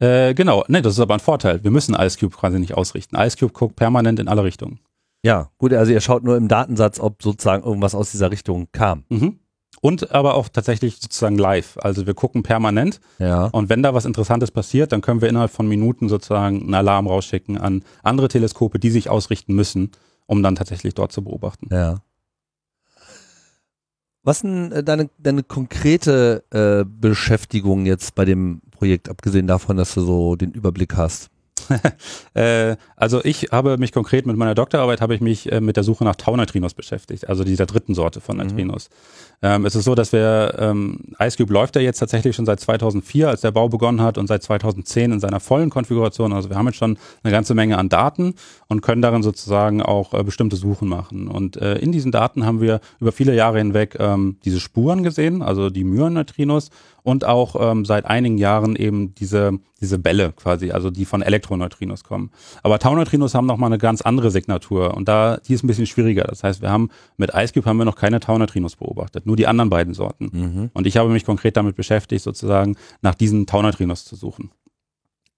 Äh, 0.01 0.35
genau, 0.35 0.65
ne, 0.69 0.83
das 0.83 0.95
ist 0.95 1.01
aber 1.01 1.15
ein 1.15 1.21
Vorteil. 1.21 1.63
Wir 1.63 1.71
müssen 1.71 1.95
IceCube 1.95 2.37
quasi 2.37 2.59
nicht 2.59 2.75
ausrichten. 2.75 3.17
IceCube 3.17 3.53
guckt 3.53 3.77
permanent 3.77 4.19
in 4.19 4.29
alle 4.29 4.45
Richtungen. 4.45 4.81
Ja, 5.25 5.51
gut, 5.59 5.73
also 5.73 5.93
ihr 5.93 6.01
schaut 6.01 6.25
nur 6.25 6.37
im 6.37 6.49
Datensatz, 6.49 7.01
ob 7.01 7.23
sozusagen 7.23 7.65
irgendwas 7.65 7.95
aus 7.95 8.11
dieser 8.11 8.31
Richtung 8.31 8.69
kam. 8.73 9.05
Mhm 9.09 9.39
und 9.85 10.13
aber 10.13 10.35
auch 10.35 10.49
tatsächlich 10.49 10.97
sozusagen 10.97 11.37
live. 11.37 11.77
Also 11.77 12.07
wir 12.07 12.15
gucken 12.15 12.43
permanent 12.43 13.01
ja. 13.19 13.49
und 13.49 13.69
wenn 13.69 13.83
da 13.83 13.93
was 13.93 14.07
Interessantes 14.07 14.51
passiert, 14.51 14.93
dann 14.93 15.03
können 15.03 15.21
wir 15.21 15.29
innerhalb 15.29 15.51
von 15.51 15.69
Minuten 15.69 16.09
sozusagen 16.09 16.63
einen 16.63 16.73
Alarm 16.73 17.07
rausschicken 17.07 17.59
an 17.59 17.85
andere 18.03 18.29
Teleskope, 18.29 18.79
die 18.79 18.89
sich 18.89 19.11
ausrichten 19.11 19.55
müssen, 19.55 19.91
um 20.25 20.43
dann 20.43 20.55
tatsächlich 20.55 20.95
dort 20.95 21.13
zu 21.13 21.23
beobachten. 21.23 21.69
Ja. 21.71 21.99
Was 24.23 24.41
denn 24.41 24.73
äh, 24.73 24.83
deine, 24.83 25.11
deine 25.19 25.43
konkrete 25.43 26.45
äh, 26.51 26.89
Beschäftigung 26.89 27.85
jetzt 27.85 28.15
bei 28.15 28.25
dem 28.25 28.63
Projekt, 28.71 29.11
abgesehen 29.11 29.47
davon, 29.47 29.77
dass 29.77 29.93
du 29.93 30.01
so 30.01 30.35
den 30.35 30.53
Überblick 30.53 30.97
hast? 30.97 31.29
äh, 32.35 32.77
also 32.97 33.25
ich 33.25 33.49
habe 33.51 33.79
mich 33.79 33.93
konkret 33.93 34.27
mit 34.27 34.37
meiner 34.37 34.55
Doktorarbeit 34.55 35.01
habe 35.01 35.15
ich 35.15 35.21
mich 35.21 35.51
äh, 35.51 35.61
mit 35.61 35.77
der 35.77 35.85
Suche 35.85 36.05
nach 36.05 36.17
Tauneutrinos 36.17 36.75
beschäftigt, 36.75 37.29
also 37.29 37.43
dieser 37.45 37.67
dritten 37.67 37.95
Sorte 37.95 38.21
von. 38.21 38.45
Neutrinos. 38.45 38.91
Mhm. 38.91 39.25
Ähm, 39.43 39.67
es 39.67 39.75
ist 39.75 39.85
so, 39.85 39.95
dass 39.95 40.13
wir 40.13 40.55
ähm, 40.59 41.01
IceCube 41.21 41.53
läuft 41.53 41.77
ja 41.77 41.83
jetzt 41.83 41.99
tatsächlich 41.99 42.35
schon 42.35 42.47
seit 42.47 42.61
2004, 42.61 43.29
als 43.29 43.41
der 43.43 43.51
Bau 43.51 43.69
begonnen 43.69 44.01
hat, 44.01 44.19
und 44.19 44.27
seit 44.27 44.43
2010 44.43 45.13
in 45.13 45.21
seiner 45.21 45.41
vollen 45.41 45.71
Konfiguration. 45.71 46.33
Also 46.33 46.49
wir 46.49 46.57
haben 46.57 46.67
jetzt 46.67 46.77
schon 46.77 46.99
eine 47.23 47.33
ganze 47.33 47.55
Menge 47.55 47.79
an 47.79 47.89
Daten 47.89 48.35
und 48.69 48.81
können 48.81 49.03
darin 49.03 49.23
sozusagen 49.23 49.83
auch 49.83 50.15
äh, 50.15 50.23
bestimmte 50.23 50.57
Suchen 50.57 50.89
machen. 50.89 51.29
Und 51.29 51.57
äh, 51.57 51.77
in 51.77 51.93
diesen 51.93 52.13
Daten 52.13 52.47
haben 52.47 52.61
wir 52.61 52.81
über 53.01 53.13
viele 53.13 53.35
Jahre 53.35 53.59
hinweg 53.59 53.97
ähm, 53.99 54.39
diese 54.45 54.61
Spuren 54.61 55.03
gesehen, 55.03 55.43
also 55.43 55.71
die 55.71 55.85
Myonneutrinos 55.85 56.71
und 57.05 57.25
auch 57.25 57.55
ähm, 57.61 57.85
seit 57.85 58.07
einigen 58.07 58.39
Jahren 58.39 58.75
eben 58.75 59.15
diese, 59.15 59.53
diese 59.81 59.99
Bälle 59.99 60.33
quasi, 60.33 60.73
also 60.73 60.91
die 60.91 61.05
von 61.05 61.23
Elektroneutrinos 61.23 62.03
kommen. 62.03 62.31
Aber 62.63 62.79
Tauneutrinos 62.79 63.35
haben 63.35 63.47
nochmal 63.47 63.69
eine 63.69 63.79
ganz 63.79 64.01
andere 64.01 64.31
Signatur 64.31 64.95
und 64.95 65.07
da, 65.07 65.37
die 65.37 65.53
ist 65.53 65.63
ein 65.63 65.67
bisschen 65.67 65.87
schwieriger. 65.87 66.25
Das 66.25 66.43
heißt, 66.43 66.63
wir 66.63 66.71
haben 66.71 66.89
mit 67.19 67.31
IceCube 67.35 67.67
haben 67.67 67.77
wir 67.77 67.85
noch 67.85 67.97
keine 67.97 68.21
Tauneutrinos 68.21 68.77
beobachtet, 68.77 69.27
nur 69.27 69.37
die 69.37 69.47
anderen 69.47 69.69
beiden 69.71 69.93
Sorten. 69.93 70.31
Mhm. 70.33 70.71
Und 70.73 70.87
ich 70.87 70.97
habe 70.97 71.11
mich 71.11 71.27
konkret 71.27 71.57
damit 71.59 71.77
beschäftigt, 71.77 72.25
sozusagen 72.25 72.77
nach 73.03 73.15
diesen 73.15 73.47
Tauneutrinos 73.47 74.07
zu 74.07 74.17
suchen 74.17 74.51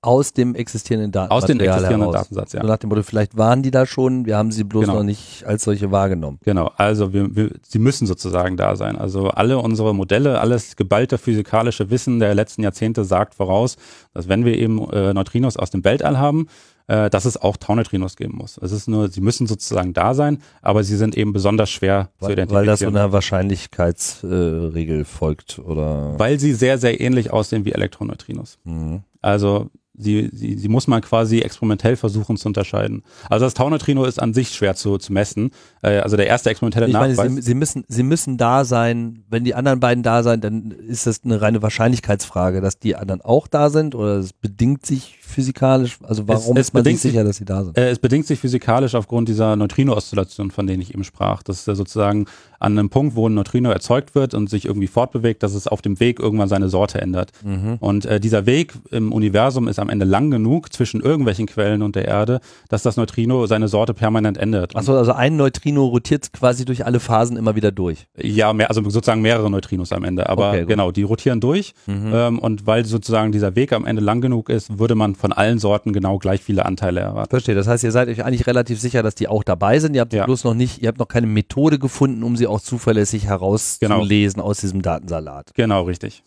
aus 0.07 0.33
dem 0.33 0.55
existierenden 0.55 1.11
Datensatz. 1.11 1.43
Aus 1.43 1.47
dem 1.47 1.61
existierenden 1.61 2.01
heraus. 2.01 2.15
Datensatz, 2.15 2.53
ja. 2.53 2.63
So 2.63 2.67
nach 2.69 2.79
dem 2.79 2.89
Motto, 2.91 3.03
vielleicht 3.03 3.37
waren 3.37 3.63
die 3.63 3.71
da 3.71 3.87
schon, 3.87 4.25
wir 4.25 4.37
haben 4.37 4.53
sie 4.53 4.65
bloß 4.65 4.85
genau. 4.85 4.99
noch 4.99 5.03
nicht 5.03 5.45
als 5.45 5.65
solche 5.65 5.91
wahrgenommen. 5.91 6.39
Genau, 6.45 6.71
also 6.77 7.13
wir, 7.13 7.35
wir, 7.35 7.51
sie 7.63 7.79
müssen 7.79 8.07
sozusagen 8.07 8.57
da 8.57 8.77
sein. 8.77 8.97
Also 8.97 9.29
alle 9.29 9.59
unsere 9.59 9.95
Modelle, 9.95 10.41
alles 10.41 10.77
geballte 10.77 11.19
physikalische 11.19 11.91
Wissen 11.91 12.21
der 12.21 12.35
letzten 12.35 12.63
Jahrzehnte 12.63 13.05
sagt 13.05 13.35
voraus, 13.35 13.77
dass 14.15 14.29
wenn 14.29 14.45
wir 14.45 14.57
eben 14.57 14.89
äh, 14.91 15.13
Neutrinos 15.13 15.57
aus 15.57 15.71
dem 15.71 15.85
Weltall 15.85 16.19
haben, 16.19 16.47
äh, 16.87 17.11
dass 17.11 17.25
es 17.25 17.37
auch 17.37 17.57
Tauneutrinos 17.57 18.17
geben 18.17 18.37
muss. 18.37 18.59
Es 18.59 18.71
ist 18.71 18.87
nur, 18.87 19.09
sie 19.09 19.21
müssen 19.21 19.49
sozusagen 19.49 19.93
da 19.93 20.15
sein, 20.15 20.39
aber 20.63 20.85
sie 20.85 20.97
sind 20.97 21.17
eben 21.17 21.33
besonders 21.33 21.71
schwer 21.71 22.11
weil, 22.21 22.29
zu 22.29 22.33
identifizieren. 22.33 22.61
Weil 22.61 22.67
das 22.67 22.81
so 22.81 22.87
einer 22.87 23.13
Wahrscheinlichkeitsregel 23.13 25.01
äh, 25.01 25.05
folgt, 25.05 25.59
oder? 25.59 26.17
Weil 26.17 26.39
sie 26.39 26.53
sehr, 26.53 26.79
sehr 26.79 27.01
ähnlich 27.01 27.33
aussehen 27.33 27.65
wie 27.65 27.73
Elektroneutrinos. 27.73 28.59
Mhm. 28.63 29.03
Also 29.21 29.71
Sie, 29.99 30.31
sie, 30.33 30.57
sie 30.59 30.69
muss 30.69 30.87
man 30.87 31.01
quasi 31.01 31.41
experimentell 31.41 31.97
versuchen 31.97 32.37
zu 32.37 32.49
unterscheiden. 32.49 33.03
Also 33.31 33.47
das 33.47 33.55
Tauneutrino 33.55 34.05
ist 34.05 34.21
an 34.21 34.35
sich 34.35 34.51
schwer 34.51 34.75
zu, 34.75 34.99
zu 34.99 35.13
messen. 35.13 35.51
Äh, 35.83 35.99
also 35.99 36.17
der 36.17 36.27
erste 36.27 36.51
experimentelle 36.51 36.87
ich 36.87 36.93
Nachweis. 36.93 37.17
Meine, 37.17 37.35
sie, 37.37 37.43
sie, 37.43 37.55
müssen, 37.55 37.85
sie 37.89 38.03
müssen 38.03 38.37
da 38.37 38.65
sein. 38.65 39.25
Wenn 39.29 39.45
die 39.45 39.55
anderen 39.55 39.81
beiden 39.81 40.03
da 40.03 40.23
sind, 40.23 40.45
dann 40.45 40.71
ist 40.71 41.07
das 41.07 41.23
eine 41.25 41.41
reine 41.41 41.63
Wahrscheinlichkeitsfrage, 41.63 42.61
dass 42.61 42.79
die 42.79 42.97
anderen 42.97 43.21
auch 43.23 43.47
da 43.47 43.71
sind 43.71 43.95
oder 43.95 44.17
es 44.17 44.33
bedingt 44.33 44.85
sich 44.85 45.19
physikalisch. 45.21 45.99
Also 46.03 46.29
warum 46.29 46.57
es, 46.57 46.63
es 46.63 46.69
ist 46.69 46.75
man 46.75 46.85
sich 46.85 47.01
sicher, 47.01 47.25
dass 47.25 47.37
sie 47.37 47.45
da 47.45 47.65
sind? 47.65 47.77
Äh, 47.77 47.91
es 47.91 47.99
bedingt 47.99 48.27
sich 48.27 48.39
physikalisch 48.39 48.95
aufgrund 48.95 49.29
dieser 49.29 49.57
Neutrino-Oszillation, 49.57 50.51
von 50.51 50.67
denen 50.67 50.83
ich 50.83 50.95
eben 50.95 51.05
sprach. 51.05 51.43
Das 51.43 51.61
ist 51.61 51.67
ja 51.67 51.75
sozusagen 51.75 52.27
an 52.59 52.79
einem 52.79 52.91
Punkt, 52.91 53.17
wo 53.17 53.29
ein 53.29 53.35
Neutrino 53.35 53.71
erzeugt 53.71 54.15
wird 54.15 54.35
und 54.35 54.49
sich 54.51 54.67
irgendwie 54.67 54.87
fortbewegt, 54.87 55.43
dass 55.43 55.55
es 55.55 55.67
auf 55.67 55.83
dem 55.83 56.01
Weg 56.01 56.19
irgendwann 56.21 56.49
seine 56.49 56.69
Sorte 56.69 57.01
ändert. 57.01 57.33
Mhm. 57.45 57.77
Und 57.81 58.07
äh, 58.07 58.21
dieser 58.21 58.47
Weg 58.47 58.73
im 58.91 59.13
Universum 59.13 59.69
ist 59.69 59.79
am 59.79 59.89
Ende 59.89 60.05
lang 60.05 60.31
genug 60.31 60.73
zwischen 60.73 61.01
irgendwelchen 61.01 61.47
Quellen 61.47 61.83
und 61.83 61.97
der 61.97 62.07
Erde, 62.07 62.41
dass 62.69 62.83
das 62.83 62.97
Neutrino 62.97 63.47
seine 63.47 63.69
Sorte 63.69 63.95
permanent 63.95 64.39
ändert. 64.39 64.77
Achso, 64.77 64.97
also 64.97 65.13
ein 65.13 65.37
Neutrino 65.37 65.87
rotiert 65.87 66.33
quasi 66.33 66.65
durch 66.65 66.85
alle 66.85 67.01
Phasen 67.01 67.37
immer 67.37 67.57
wieder 67.57 67.73
durch. 67.73 68.07
Ja, 68.17 68.53
mehr, 68.53 68.69
also 68.69 68.83
sozusagen 68.89 69.23
mehrere 69.23 69.51
Neutrinos 69.51 69.93
am 69.93 70.05
Ende. 70.05 70.29
Aber 70.29 70.51
okay, 70.51 70.65
genau, 70.67 70.91
die 70.91 71.03
rotieren 71.03 71.41
durch. 71.41 71.75
Mhm. 71.87 72.13
Ähm, 72.13 72.39
und 72.39 72.67
weil 72.67 72.85
sozusagen 72.85 73.33
dieser 73.33 73.57
Weg 73.57 73.73
am 73.73 73.85
Ende 73.85 74.03
lang 74.03 74.21
genug 74.21 74.49
ist, 74.49 74.79
würde 74.79 74.95
man 74.95 75.15
von 75.15 75.33
allen 75.33 75.59
Sorten 75.59 75.93
genau 75.93 76.19
gleich 76.19 76.43
viele 76.43 76.67
Anteile 76.67 77.01
erwarten. 77.01 77.31
Verstehe. 77.31 77.55
Das 77.55 77.67
heißt, 77.67 77.85
ihr 77.85 77.93
seid 77.93 78.09
euch 78.09 78.25
eigentlich 78.25 78.47
relativ 78.47 78.81
sicher, 78.81 79.03
dass 79.03 79.15
die 79.15 79.29
auch 79.29 79.45
dabei 79.45 79.79
sind. 79.79 79.95
Ihr 79.95 80.01
habt 80.01 80.13
ja. 80.13 80.25
bloß 80.25 80.45
noch 80.45 80.55
nicht, 80.55 80.83
ihr 80.83 80.89
habt 80.89 80.99
noch 80.99 81.09
keine 81.09 81.27
Methode 81.27 81.79
gefunden, 81.79 82.23
um 82.23 82.37
sie 82.37 82.46
auch 82.47 82.61
zuverlässig 82.61 83.27
herauszulesen 83.27 84.39
genau. 84.39 84.49
aus 84.49 84.61
diesem 84.61 84.83
Datensalat. 84.83 85.55
Genau, 85.55 85.83
richtig. 85.83 86.23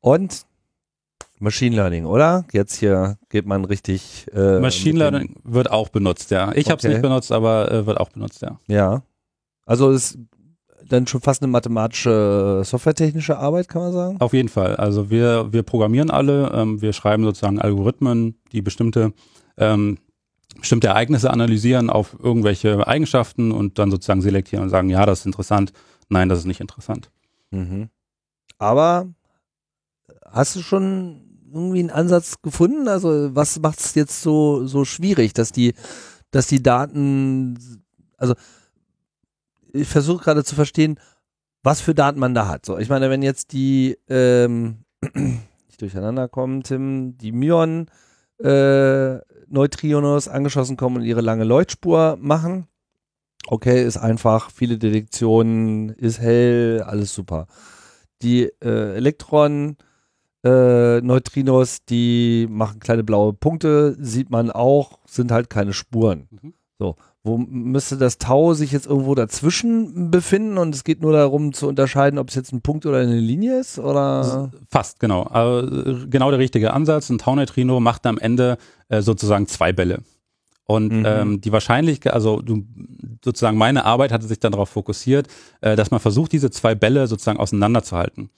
Und 0.00 0.46
Machine 1.38 1.74
Learning, 1.74 2.06
oder? 2.06 2.44
Jetzt 2.52 2.76
hier 2.76 3.18
geht 3.28 3.46
man 3.46 3.64
richtig. 3.64 4.26
Äh, 4.32 4.60
Machine 4.60 4.98
Learning 4.98 5.36
wird 5.42 5.70
auch 5.70 5.88
benutzt, 5.88 6.30
ja. 6.30 6.52
Ich 6.52 6.66
okay. 6.66 6.70
habe 6.70 6.78
es 6.78 6.84
nicht 6.84 7.02
benutzt, 7.02 7.32
aber 7.32 7.70
äh, 7.70 7.86
wird 7.86 7.98
auch 7.98 8.10
benutzt, 8.10 8.42
ja. 8.42 8.58
Ja. 8.68 9.02
Also 9.66 9.90
ist 9.90 10.18
dann 10.88 11.06
schon 11.06 11.20
fast 11.20 11.42
eine 11.42 11.50
mathematische, 11.50 12.62
softwaretechnische 12.64 13.38
Arbeit, 13.38 13.68
kann 13.68 13.82
man 13.82 13.92
sagen? 13.92 14.20
Auf 14.20 14.32
jeden 14.32 14.48
Fall. 14.48 14.76
Also 14.76 15.10
wir, 15.10 15.52
wir 15.52 15.62
programmieren 15.62 16.10
alle, 16.10 16.52
ähm, 16.54 16.80
wir 16.80 16.92
schreiben 16.92 17.24
sozusagen 17.24 17.60
Algorithmen, 17.60 18.36
die 18.52 18.62
bestimmte 18.62 19.12
ähm, 19.56 19.98
bestimmte 20.58 20.88
Ereignisse 20.88 21.30
analysieren 21.30 21.90
auf 21.90 22.16
irgendwelche 22.22 22.86
Eigenschaften 22.86 23.52
und 23.52 23.78
dann 23.78 23.90
sozusagen 23.90 24.22
selektieren 24.22 24.64
und 24.64 24.70
sagen, 24.70 24.90
ja, 24.90 25.06
das 25.06 25.20
ist 25.20 25.26
interessant, 25.26 25.72
nein, 26.08 26.28
das 26.28 26.40
ist 26.40 26.46
nicht 26.46 26.60
interessant. 26.60 27.10
Mhm. 27.50 27.88
Aber 28.58 29.08
hast 30.30 30.56
du 30.56 30.60
schon 30.60 31.22
irgendwie 31.52 31.80
einen 31.80 31.90
Ansatz 31.90 32.40
gefunden? 32.42 32.88
Also 32.88 33.34
was 33.34 33.58
macht 33.60 33.80
es 33.80 33.94
jetzt 33.94 34.22
so, 34.22 34.66
so 34.66 34.84
schwierig, 34.84 35.34
dass 35.34 35.52
die, 35.52 35.74
dass 36.30 36.46
die 36.46 36.62
Daten, 36.62 37.82
also 38.16 38.34
ich 39.72 39.88
versuche 39.88 40.24
gerade 40.24 40.44
zu 40.44 40.54
verstehen, 40.54 40.98
was 41.62 41.80
für 41.80 41.94
Daten 41.94 42.18
man 42.18 42.34
da 42.34 42.48
hat. 42.48 42.66
So, 42.66 42.78
ich 42.78 42.88
meine, 42.88 43.10
wenn 43.10 43.22
jetzt 43.22 43.52
die 43.52 43.96
ähm, 44.08 44.84
nicht 45.14 45.80
durcheinander 45.80 46.28
kommen, 46.28 46.62
Tim, 46.62 47.16
die 47.18 47.32
Myon 47.32 47.86
äh, 48.38 49.18
Neutrinos 49.52 50.28
angeschossen 50.28 50.76
kommen 50.76 50.96
und 50.96 51.02
ihre 51.02 51.20
lange 51.20 51.44
Leuchtspur 51.44 52.16
machen. 52.20 52.66
Okay, 53.46 53.84
ist 53.84 53.96
einfach, 53.96 54.50
viele 54.50 54.78
Detektionen, 54.78 55.90
ist 55.90 56.20
hell, 56.20 56.82
alles 56.86 57.14
super. 57.14 57.46
Die 58.22 58.44
äh, 58.62 58.94
Elektron 58.94 59.76
äh, 60.44 61.00
Neutrinos, 61.00 61.84
die 61.84 62.46
machen 62.50 62.80
kleine 62.80 63.04
blaue 63.04 63.32
Punkte, 63.32 63.96
sieht 64.00 64.30
man 64.30 64.50
auch, 64.50 64.98
sind 65.06 65.32
halt 65.32 65.50
keine 65.50 65.72
Spuren. 65.72 66.28
Mhm. 66.30 66.54
So, 66.78 66.96
wo 67.24 67.38
müsste 67.38 67.96
das 67.96 68.18
Tau 68.18 68.52
sich 68.54 68.72
jetzt 68.72 68.86
irgendwo 68.86 69.14
dazwischen 69.14 70.10
befinden 70.10 70.58
und 70.58 70.74
es 70.74 70.82
geht 70.82 71.02
nur 71.02 71.12
darum 71.12 71.52
zu 71.52 71.68
unterscheiden, 71.68 72.18
ob 72.18 72.30
es 72.30 72.34
jetzt 72.34 72.52
ein 72.52 72.62
Punkt 72.62 72.84
oder 72.84 72.98
eine 72.98 73.18
Linie 73.20 73.60
ist 73.60 73.78
oder? 73.78 74.50
Fast, 74.70 74.98
genau. 74.98 75.22
Also, 75.22 76.06
genau 76.08 76.30
der 76.30 76.40
richtige 76.40 76.72
Ansatz. 76.72 77.10
Ein 77.10 77.18
Tau-Neutrino 77.18 77.78
macht 77.78 78.06
am 78.06 78.18
Ende 78.18 78.58
äh, 78.88 79.02
sozusagen 79.02 79.46
zwei 79.46 79.72
Bälle. 79.72 80.00
Und 80.64 80.92
Mhm. 80.92 81.04
ähm, 81.06 81.40
die 81.40 81.52
Wahrscheinlichkeit, 81.52 82.12
also 82.12 82.40
du, 82.40 82.64
sozusagen 83.24 83.56
meine 83.58 83.84
Arbeit 83.84 84.10
hatte 84.10 84.26
sich 84.26 84.40
dann 84.40 84.52
darauf 84.52 84.70
fokussiert, 84.70 85.28
äh, 85.60 85.76
dass 85.76 85.90
man 85.90 86.00
versucht, 86.00 86.32
diese 86.32 86.50
zwei 86.50 86.74
Bälle 86.74 87.06
sozusagen 87.06 87.38
auseinanderzuhalten. 87.38 88.30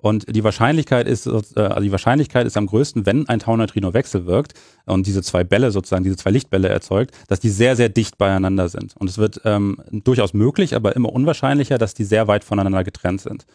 Und 0.00 0.34
die 0.34 0.44
Wahrscheinlichkeit 0.44 1.06
ist, 1.06 1.26
äh, 1.26 1.30
also 1.30 1.80
die 1.80 1.92
Wahrscheinlichkeit 1.92 2.46
ist 2.46 2.56
am 2.56 2.66
größten, 2.66 3.06
wenn 3.06 3.28
ein 3.28 3.38
Tau-Neutrino 3.38 3.94
wechselwirkt 3.94 4.54
und 4.86 5.06
diese 5.06 5.22
zwei 5.22 5.44
Bälle 5.44 5.70
sozusagen, 5.70 6.04
diese 6.04 6.16
zwei 6.16 6.30
Lichtbälle 6.30 6.68
erzeugt, 6.68 7.14
dass 7.28 7.40
die 7.40 7.50
sehr, 7.50 7.76
sehr 7.76 7.88
dicht 7.88 8.18
beieinander 8.18 8.68
sind. 8.68 8.96
Und 8.96 9.08
es 9.08 9.18
wird 9.18 9.40
ähm, 9.44 9.78
durchaus 9.90 10.34
möglich, 10.34 10.74
aber 10.74 10.96
immer 10.96 11.12
unwahrscheinlicher, 11.12 11.78
dass 11.78 11.94
die 11.94 12.04
sehr 12.04 12.28
weit 12.28 12.44
voneinander 12.44 12.84
getrennt 12.84 13.20
sind. 13.20 13.46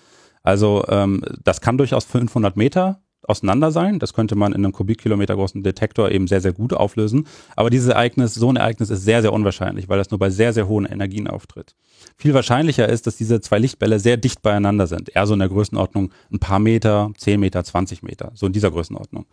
Also 0.43 0.85
ähm, 0.89 1.23
das 1.43 1.59
kann 1.59 1.77
durchaus 1.77 2.05
500 2.05 2.55
Meter 2.55 3.01
auseinander 3.27 3.71
sein. 3.71 3.99
Das 3.99 4.13
könnte 4.13 4.35
man 4.35 4.53
in 4.53 4.63
einem 4.63 4.73
Kubikkilometer 4.73 5.35
großen 5.35 5.63
Detektor 5.63 6.11
eben 6.11 6.27
sehr, 6.27 6.41
sehr 6.41 6.53
gut 6.53 6.73
auflösen. 6.73 7.27
Aber 7.55 7.69
dieses 7.69 7.89
Ereignis, 7.89 8.33
so 8.33 8.49
ein 8.49 8.55
Ereignis 8.55 8.89
ist 8.89 9.03
sehr, 9.03 9.21
sehr 9.21 9.33
unwahrscheinlich, 9.33 9.89
weil 9.89 9.97
das 9.97 10.11
nur 10.11 10.19
bei 10.19 10.29
sehr, 10.29 10.53
sehr 10.53 10.67
hohen 10.67 10.85
Energien 10.85 11.27
auftritt. 11.27 11.75
Viel 12.17 12.33
wahrscheinlicher 12.33 12.87
ist, 12.87 13.07
dass 13.07 13.17
diese 13.17 13.41
zwei 13.41 13.59
Lichtbälle 13.59 13.99
sehr 13.99 14.17
dicht 14.17 14.41
beieinander 14.41 14.87
sind. 14.87 15.15
Eher 15.15 15.27
so 15.27 15.33
in 15.33 15.39
der 15.39 15.49
Größenordnung 15.49 16.11
ein 16.31 16.39
paar 16.39 16.59
Meter, 16.59 17.11
10 17.17 17.39
Meter, 17.39 17.63
20 17.63 18.03
Meter. 18.03 18.31
So 18.35 18.45
in 18.45 18.53
dieser 18.53 18.71
Größenordnung. 18.71 19.25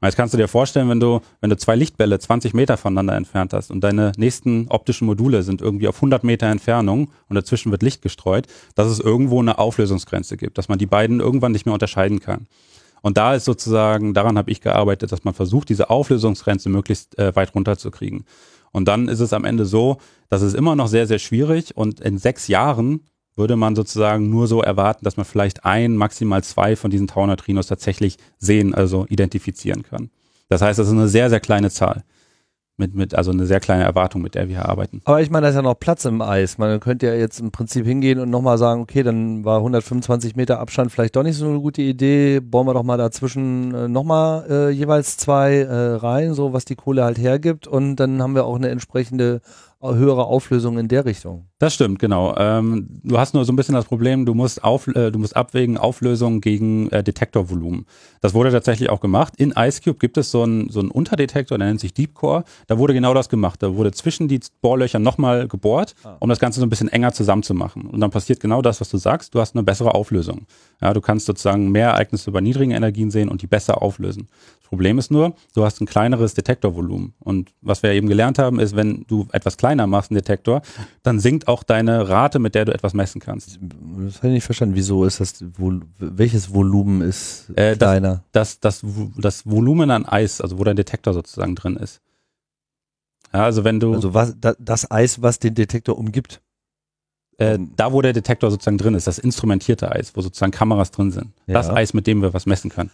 Und 0.00 0.06
jetzt 0.06 0.16
kannst 0.16 0.34
du 0.34 0.38
dir 0.38 0.48
vorstellen, 0.48 0.88
wenn 0.88 1.00
du, 1.00 1.20
wenn 1.40 1.50
du 1.50 1.56
zwei 1.56 1.76
Lichtbälle 1.76 2.18
20 2.18 2.52
Meter 2.52 2.76
voneinander 2.76 3.16
entfernt 3.16 3.52
hast 3.52 3.70
und 3.70 3.80
deine 3.82 4.12
nächsten 4.18 4.66
optischen 4.68 5.06
Module 5.06 5.42
sind 5.42 5.62
irgendwie 5.62 5.88
auf 5.88 5.96
100 5.96 6.24
Meter 6.24 6.46
Entfernung 6.46 7.10
und 7.28 7.36
dazwischen 7.36 7.70
wird 7.70 7.82
Licht 7.82 8.02
gestreut, 8.02 8.46
dass 8.74 8.88
es 8.88 9.00
irgendwo 9.00 9.40
eine 9.40 9.58
Auflösungsgrenze 9.58 10.36
gibt, 10.36 10.58
dass 10.58 10.68
man 10.68 10.78
die 10.78 10.86
beiden 10.86 11.20
irgendwann 11.20 11.52
nicht 11.52 11.64
mehr 11.64 11.72
unterscheiden 11.72 12.20
kann. 12.20 12.46
Und 13.06 13.18
da 13.18 13.36
ist 13.36 13.44
sozusagen, 13.44 14.14
daran 14.14 14.36
habe 14.36 14.50
ich 14.50 14.60
gearbeitet, 14.60 15.12
dass 15.12 15.22
man 15.22 15.32
versucht, 15.32 15.68
diese 15.68 15.90
Auflösungsgrenze 15.90 16.68
möglichst 16.68 17.16
äh, 17.20 17.36
weit 17.36 17.54
runterzukriegen. 17.54 18.24
Und 18.72 18.88
dann 18.88 19.06
ist 19.06 19.20
es 19.20 19.32
am 19.32 19.44
Ende 19.44 19.64
so, 19.64 19.98
dass 20.28 20.42
es 20.42 20.54
immer 20.54 20.74
noch 20.74 20.88
sehr, 20.88 21.06
sehr 21.06 21.20
schwierig 21.20 21.76
und 21.76 22.00
in 22.00 22.18
sechs 22.18 22.48
Jahren 22.48 23.02
würde 23.36 23.54
man 23.54 23.76
sozusagen 23.76 24.28
nur 24.28 24.48
so 24.48 24.60
erwarten, 24.60 25.04
dass 25.04 25.16
man 25.16 25.24
vielleicht 25.24 25.64
ein, 25.64 25.96
maximal 25.96 26.42
zwei 26.42 26.74
von 26.74 26.90
diesen 26.90 27.06
Tau-Neutrinos 27.06 27.68
tatsächlich 27.68 28.16
sehen, 28.38 28.74
also 28.74 29.06
identifizieren 29.08 29.84
kann. 29.84 30.10
Das 30.48 30.60
heißt, 30.60 30.80
das 30.80 30.88
ist 30.88 30.92
eine 30.92 31.06
sehr, 31.06 31.30
sehr 31.30 31.38
kleine 31.38 31.70
Zahl. 31.70 32.02
Mit, 32.78 32.94
mit, 32.94 33.14
also 33.14 33.30
eine 33.30 33.46
sehr 33.46 33.60
kleine 33.60 33.84
Erwartung, 33.84 34.20
mit 34.20 34.34
der 34.34 34.48
wir 34.48 34.56
hier 34.56 34.68
arbeiten. 34.68 35.00
Aber 35.06 35.22
ich 35.22 35.30
meine, 35.30 35.44
da 35.44 35.48
ist 35.48 35.54
ja 35.54 35.62
noch 35.62 35.80
Platz 35.80 36.04
im 36.04 36.20
Eis. 36.20 36.58
Man 36.58 36.78
könnte 36.78 37.06
ja 37.06 37.14
jetzt 37.14 37.40
im 37.40 37.50
Prinzip 37.50 37.86
hingehen 37.86 38.18
und 38.18 38.28
nochmal 38.28 38.58
sagen, 38.58 38.82
okay, 38.82 39.02
dann 39.02 39.46
war 39.46 39.58
125 39.58 40.36
Meter 40.36 40.60
Abstand 40.60 40.92
vielleicht 40.92 41.16
doch 41.16 41.22
nicht 41.22 41.36
so 41.36 41.48
eine 41.48 41.60
gute 41.60 41.80
Idee. 41.80 42.40
Bauen 42.40 42.66
wir 42.66 42.74
doch 42.74 42.82
mal 42.82 42.98
dazwischen 42.98 43.74
äh, 43.74 43.88
nochmal 43.88 44.44
äh, 44.50 44.70
jeweils 44.70 45.16
zwei 45.16 45.60
äh, 45.60 45.94
rein, 45.94 46.34
so 46.34 46.52
was 46.52 46.66
die 46.66 46.74
Kohle 46.74 47.02
halt 47.02 47.16
hergibt. 47.16 47.66
Und 47.66 47.96
dann 47.96 48.20
haben 48.20 48.34
wir 48.34 48.44
auch 48.44 48.56
eine 48.56 48.68
entsprechende 48.68 49.40
höhere 49.82 50.24
Auflösung 50.24 50.78
in 50.78 50.88
der 50.88 51.04
Richtung. 51.04 51.46
Das 51.58 51.74
stimmt, 51.74 51.98
genau. 51.98 52.34
Ähm, 52.36 53.00
du 53.04 53.18
hast 53.18 53.34
nur 53.34 53.44
so 53.44 53.52
ein 53.52 53.56
bisschen 53.56 53.74
das 53.74 53.84
Problem, 53.84 54.26
du 54.26 54.34
musst, 54.34 54.64
auf, 54.64 54.86
äh, 54.88 55.10
du 55.10 55.18
musst 55.18 55.36
abwägen 55.36 55.76
Auflösung 55.78 56.40
gegen 56.40 56.88
äh, 56.90 57.02
Detektorvolumen. 57.04 57.86
Das 58.20 58.34
wurde 58.34 58.50
tatsächlich 58.50 58.90
auch 58.90 59.00
gemacht. 59.00 59.34
In 59.36 59.52
IceCube 59.56 59.98
gibt 59.98 60.16
es 60.18 60.30
so 60.30 60.42
einen 60.42 60.70
so 60.70 60.80
einen 60.80 60.90
Unterdetektor, 60.90 61.58
der 61.58 61.68
nennt 61.68 61.80
sich 61.80 61.94
Deepcore. 61.94 62.44
Da 62.66 62.78
wurde 62.78 62.94
genau 62.94 63.14
das 63.14 63.28
gemacht. 63.28 63.62
Da 63.62 63.74
wurde 63.74 63.92
zwischen 63.92 64.28
die 64.28 64.40
Bohrlöcher 64.60 64.98
nochmal 64.98 65.46
gebohrt, 65.48 65.94
Ah. 66.04 66.16
um 66.20 66.28
das 66.28 66.38
Ganze 66.40 66.60
so 66.60 66.66
ein 66.66 66.70
bisschen 66.70 66.88
enger 66.88 67.12
zusammenzumachen. 67.12 67.86
Und 67.86 68.00
dann 68.00 68.10
passiert 68.10 68.40
genau 68.40 68.62
das, 68.62 68.80
was 68.80 68.88
du 68.88 68.96
sagst. 68.96 69.34
Du 69.34 69.40
hast 69.40 69.54
eine 69.54 69.62
bessere 69.62 69.94
Auflösung. 69.94 70.46
Ja, 70.80 70.92
du 70.92 71.00
kannst 71.00 71.24
sozusagen 71.26 71.70
mehr 71.70 71.88
Ereignisse 71.88 72.30
bei 72.30 72.40
niedrigen 72.42 72.70
Energien 72.72 73.10
sehen 73.10 73.28
und 73.30 73.40
die 73.42 73.46
besser 73.46 73.80
auflösen. 73.82 74.28
Das 74.60 74.68
Problem 74.68 74.98
ist 74.98 75.10
nur, 75.10 75.34
du 75.54 75.64
hast 75.64 75.80
ein 75.80 75.86
kleineres 75.86 76.34
Detektorvolumen. 76.34 77.14
Und 77.20 77.52
was 77.62 77.82
wir 77.82 77.92
eben 77.92 78.08
gelernt 78.08 78.38
haben, 78.38 78.58
ist, 78.58 78.74
wenn 78.76 79.04
du 79.08 79.26
etwas 79.32 79.56
kleiner 79.56 79.86
machst, 79.86 80.10
einen 80.10 80.16
Detektor, 80.16 80.60
dann 81.02 81.18
sinkt 81.20 81.48
auch 81.48 81.62
deine 81.62 82.08
Rate, 82.08 82.40
mit 82.40 82.54
der 82.54 82.64
du 82.66 82.74
etwas 82.74 82.92
messen 82.92 83.20
kannst. 83.20 83.58
Das 83.60 84.16
habe 84.18 84.28
ich 84.28 84.34
nicht 84.34 84.44
verstanden. 84.44 84.74
Wieso 84.74 85.04
ist 85.04 85.20
das, 85.20 85.42
welches 85.98 86.52
Volumen 86.52 87.00
ist 87.00 87.48
Äh, 87.56 87.76
das- 87.76 87.78
kleiner? 87.78 88.24
Das, 88.32 88.60
das, 88.60 88.82
Vo- 88.84 89.12
das 89.18 89.46
Volumen 89.46 89.90
an 89.90 90.04
Eis, 90.04 90.40
also 90.40 90.58
wo 90.58 90.64
dein 90.64 90.76
Detektor 90.76 91.14
sozusagen 91.14 91.54
drin 91.54 91.76
ist. 91.76 92.00
Ja, 93.32 93.44
also 93.44 93.64
wenn 93.64 93.80
du, 93.80 93.94
Also 93.94 94.14
was, 94.14 94.34
da, 94.38 94.54
das 94.58 94.90
Eis, 94.90 95.22
was 95.22 95.38
den 95.38 95.54
Detektor 95.54 95.96
umgibt. 95.96 96.40
Äh, 97.38 97.58
da 97.76 97.92
wo 97.92 98.00
der 98.02 98.12
Detektor 98.12 98.50
sozusagen 98.50 98.78
drin 98.78 98.94
ist, 98.94 99.06
das 99.06 99.18
instrumentierte 99.18 99.90
Eis, 99.92 100.12
wo 100.14 100.20
sozusagen 100.22 100.52
Kameras 100.52 100.90
drin 100.90 101.10
sind. 101.10 101.32
Das 101.46 101.66
Ja. 101.68 101.74
Eis, 101.74 101.94
mit 101.94 102.06
dem 102.06 102.22
wir 102.22 102.32
was 102.34 102.46
messen 102.46 102.70
können. 102.70 102.90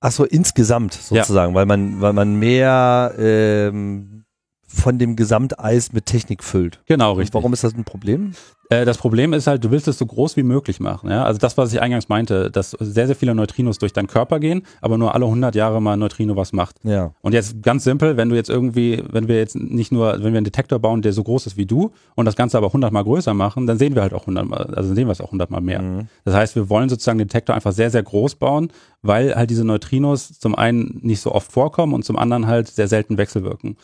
Ach 0.00 0.12
so, 0.12 0.24
insgesamt 0.24 0.94
sozusagen, 0.94 1.54
weil 1.54 1.66
man, 1.66 2.00
weil 2.00 2.12
man 2.12 2.36
mehr 2.38 3.14
ähm, 3.18 4.24
von 4.66 4.98
dem 4.98 5.16
Gesamteis 5.16 5.92
mit 5.92 6.06
Technik 6.06 6.44
füllt. 6.44 6.80
Genau, 6.86 7.12
Und 7.12 7.18
richtig. 7.18 7.34
warum 7.34 7.52
ist 7.52 7.64
das 7.64 7.74
ein 7.74 7.84
Problem? 7.84 8.34
Äh, 8.70 8.84
das 8.84 8.98
Problem 8.98 9.32
ist 9.32 9.46
halt, 9.46 9.64
du 9.64 9.70
willst 9.70 9.88
es 9.88 9.98
so 9.98 10.06
groß 10.06 10.36
wie 10.36 10.42
möglich 10.42 10.80
machen. 10.80 11.10
Ja? 11.10 11.24
Also 11.24 11.38
das, 11.38 11.56
was 11.56 11.72
ich 11.72 11.80
eingangs 11.80 12.08
meinte, 12.08 12.50
dass 12.50 12.70
sehr, 12.72 13.06
sehr 13.06 13.16
viele 13.16 13.34
Neutrinos 13.34 13.78
durch 13.78 13.92
deinen 13.92 14.06
Körper 14.06 14.40
gehen, 14.40 14.62
aber 14.80 14.98
nur 14.98 15.14
alle 15.14 15.24
100 15.24 15.54
Jahre 15.54 15.80
mal 15.80 15.94
ein 15.94 15.98
Neutrino 15.98 16.36
was 16.36 16.52
macht. 16.52 16.76
Ja. 16.82 17.12
Und 17.22 17.32
jetzt 17.32 17.62
ganz 17.62 17.84
simpel, 17.84 18.16
wenn 18.16 18.28
du 18.28 18.36
jetzt 18.36 18.50
irgendwie, 18.50 19.02
wenn 19.10 19.28
wir 19.28 19.38
jetzt 19.38 19.56
nicht 19.56 19.92
nur, 19.92 20.12
wenn 20.14 20.32
wir 20.32 20.38
einen 20.38 20.44
Detektor 20.44 20.78
bauen, 20.78 21.02
der 21.02 21.12
so 21.12 21.22
groß 21.22 21.46
ist 21.46 21.56
wie 21.56 21.66
du 21.66 21.92
und 22.14 22.24
das 22.24 22.36
Ganze 22.36 22.58
aber 22.58 22.68
100 22.68 22.92
mal 22.92 23.04
größer 23.04 23.34
machen, 23.34 23.66
dann 23.66 23.78
sehen 23.78 23.94
wir 23.94 24.02
halt 24.02 24.12
auch 24.12 24.22
100 24.22 24.46
mal, 24.46 24.74
also 24.74 24.94
sehen 24.94 25.06
wir 25.06 25.12
es 25.12 25.20
auch 25.20 25.28
100 25.28 25.50
mal 25.50 25.60
mehr. 25.60 25.82
Mhm. 25.82 26.08
Das 26.24 26.34
heißt, 26.34 26.56
wir 26.56 26.68
wollen 26.68 26.88
sozusagen 26.88 27.18
den 27.18 27.28
Detektor 27.28 27.54
einfach 27.54 27.72
sehr, 27.72 27.90
sehr 27.90 28.02
groß 28.02 28.36
bauen, 28.36 28.68
weil 29.02 29.34
halt 29.34 29.50
diese 29.50 29.64
Neutrinos 29.64 30.38
zum 30.38 30.54
einen 30.54 30.98
nicht 31.02 31.20
so 31.20 31.32
oft 31.32 31.50
vorkommen 31.50 31.94
und 31.94 32.04
zum 32.04 32.18
anderen 32.18 32.46
halt 32.46 32.68
sehr 32.68 32.88
selten 32.88 33.16
wechselwirken. 33.18 33.76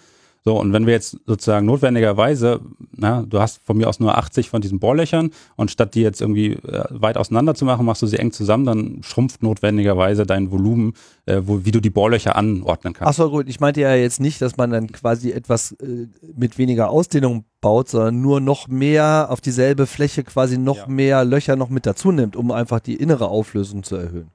So, 0.47 0.61
und 0.61 0.75
wenn 0.75 0.85
wir 0.85 0.93
jetzt 0.93 1.16
sozusagen 1.25 1.65
notwendigerweise, 1.65 2.61
na, 2.95 3.23
du 3.27 3.41
hast 3.41 3.62
von 3.65 3.79
mir 3.79 3.89
aus 3.89 3.99
nur 3.99 4.19
80 4.19 4.51
von 4.51 4.61
diesen 4.61 4.79
Bohrlöchern 4.79 5.31
und 5.57 5.71
statt 5.71 5.95
die 5.95 6.03
jetzt 6.03 6.21
irgendwie 6.21 6.53
äh, 6.53 6.85
weit 6.91 7.16
auseinander 7.16 7.55
zu 7.55 7.65
machen, 7.65 7.87
machst 7.87 8.03
du 8.03 8.07
sie 8.07 8.19
eng 8.19 8.31
zusammen, 8.31 8.66
dann 8.66 8.99
schrumpft 9.03 9.43
notwendigerweise 9.43 10.27
dein 10.27 10.51
Volumen, 10.51 10.93
äh, 11.25 11.41
wo, 11.45 11.65
wie 11.65 11.71
du 11.71 11.81
die 11.81 11.89
Bohrlöcher 11.89 12.37
anordnen 12.37 12.93
kannst. 12.93 13.09
Ach 13.09 13.15
so, 13.25 13.31
gut. 13.31 13.49
Ich 13.49 13.59
meinte 13.61 13.81
ja 13.81 13.95
jetzt 13.95 14.21
nicht, 14.21 14.43
dass 14.43 14.59
man 14.59 14.71
dann 14.71 14.93
quasi 14.93 15.31
etwas 15.33 15.73
äh, 15.73 16.09
mit 16.37 16.59
weniger 16.59 16.91
Ausdehnung 16.91 17.47
baut, 17.62 17.89
sondern 17.89 18.21
nur 18.21 18.41
noch 18.41 18.69
mehr 18.69 19.29
auf 19.31 19.41
dieselbe 19.41 19.87
Fläche 19.87 20.25
quasi 20.25 20.59
noch 20.59 20.77
Ja. 20.77 20.87
mehr 20.89 21.25
Löcher 21.25 21.57
noch 21.57 21.71
mit 21.71 21.87
dazu 21.87 22.12
nimmt, 22.12 22.37
um 22.37 22.51
einfach 22.51 22.81
die 22.81 22.97
innere 22.97 23.29
Auflösung 23.29 23.83
zu 23.83 23.97
erhöhen. 23.97 24.29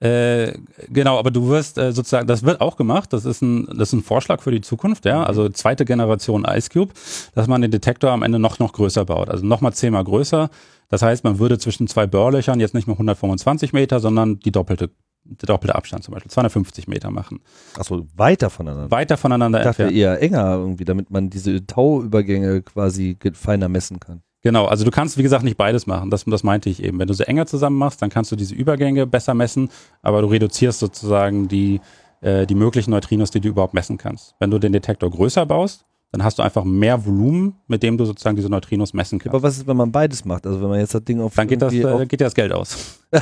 Äh, 0.00 0.52
genau, 0.88 1.18
aber 1.18 1.30
du 1.30 1.48
wirst 1.48 1.78
äh, 1.78 1.90
sozusagen, 1.90 2.26
das 2.26 2.42
wird 2.42 2.60
auch 2.60 2.76
gemacht, 2.76 3.14
das 3.14 3.24
ist 3.24 3.40
ein, 3.40 3.64
das 3.66 3.88
ist 3.88 3.92
ein 3.94 4.02
Vorschlag 4.02 4.42
für 4.42 4.50
die 4.50 4.60
Zukunft, 4.60 5.06
ja, 5.06 5.22
also 5.22 5.48
zweite 5.48 5.86
Generation 5.86 6.44
Ice 6.44 6.68
Cube, 6.70 6.92
dass 7.34 7.46
man 7.46 7.62
den 7.62 7.70
Detektor 7.70 8.10
am 8.10 8.22
Ende 8.22 8.38
noch, 8.38 8.58
noch 8.58 8.74
größer 8.74 9.06
baut, 9.06 9.30
also 9.30 9.46
nochmal 9.46 9.72
zehnmal 9.72 10.04
größer. 10.04 10.50
Das 10.88 11.00
heißt, 11.00 11.24
man 11.24 11.38
würde 11.38 11.58
zwischen 11.58 11.88
zwei 11.88 12.06
Bohrlöchern 12.06 12.60
jetzt 12.60 12.74
nicht 12.74 12.86
mehr 12.86 12.94
125 12.94 13.72
Meter, 13.72 13.98
sondern 13.98 14.38
die 14.38 14.52
doppelte, 14.52 14.90
der 15.24 15.46
doppelte 15.46 15.74
Abstand 15.74 16.04
zum 16.04 16.12
Beispiel, 16.12 16.30
250 16.30 16.88
Meter 16.88 17.10
machen. 17.10 17.40
Ach 17.78 17.84
so, 17.84 18.06
weiter 18.14 18.50
voneinander. 18.50 18.90
Weiter 18.90 19.16
voneinander 19.16 19.60
Ich 19.60 19.64
dachte 19.64 19.84
entfernt. 19.84 19.98
eher 19.98 20.22
enger 20.22 20.56
irgendwie, 20.58 20.84
damit 20.84 21.10
man 21.10 21.30
diese 21.30 21.66
Tauübergänge 21.66 22.60
quasi 22.62 23.16
feiner 23.32 23.68
messen 23.70 23.98
kann. 23.98 24.20
Genau, 24.46 24.66
also 24.66 24.84
du 24.84 24.92
kannst, 24.92 25.18
wie 25.18 25.24
gesagt, 25.24 25.42
nicht 25.42 25.56
beides 25.56 25.88
machen. 25.88 26.08
Das, 26.08 26.24
das 26.24 26.44
meinte 26.44 26.70
ich 26.70 26.80
eben. 26.80 27.00
Wenn 27.00 27.08
du 27.08 27.14
sie 27.14 27.26
enger 27.26 27.46
zusammen 27.46 27.78
machst, 27.78 28.00
dann 28.00 28.10
kannst 28.10 28.30
du 28.30 28.36
diese 28.36 28.54
Übergänge 28.54 29.04
besser 29.04 29.34
messen, 29.34 29.70
aber 30.02 30.22
du 30.22 30.28
reduzierst 30.28 30.78
sozusagen 30.78 31.48
die, 31.48 31.80
äh, 32.20 32.46
die 32.46 32.54
möglichen 32.54 32.92
Neutrinos, 32.92 33.32
die 33.32 33.40
du 33.40 33.48
überhaupt 33.48 33.74
messen 33.74 33.98
kannst. 33.98 34.36
Wenn 34.38 34.52
du 34.52 34.60
den 34.60 34.72
Detektor 34.72 35.10
größer 35.10 35.44
baust, 35.46 35.84
dann 36.12 36.22
hast 36.24 36.38
du 36.38 36.42
einfach 36.42 36.64
mehr 36.64 37.04
Volumen, 37.04 37.56
mit 37.66 37.82
dem 37.82 37.98
du 37.98 38.04
sozusagen 38.04 38.36
diese 38.36 38.48
Neutrinos 38.48 38.94
messen 38.94 39.18
kannst. 39.18 39.34
Aber 39.34 39.42
was 39.42 39.58
ist, 39.58 39.66
wenn 39.66 39.76
man 39.76 39.92
beides 39.92 40.24
macht? 40.24 40.46
Also 40.46 40.60
wenn 40.62 40.68
man 40.68 40.78
jetzt 40.80 40.94
das 40.94 41.04
Ding 41.04 41.20
auf 41.20 41.34
dann 41.34 41.48
geht 41.48 41.60
das, 41.60 41.72
irgendwie 41.72 41.92
auf- 41.94 42.00
äh, 42.00 42.06
geht 42.06 42.20
das 42.20 42.34
Geld 42.34 42.52
aus. 42.52 43.00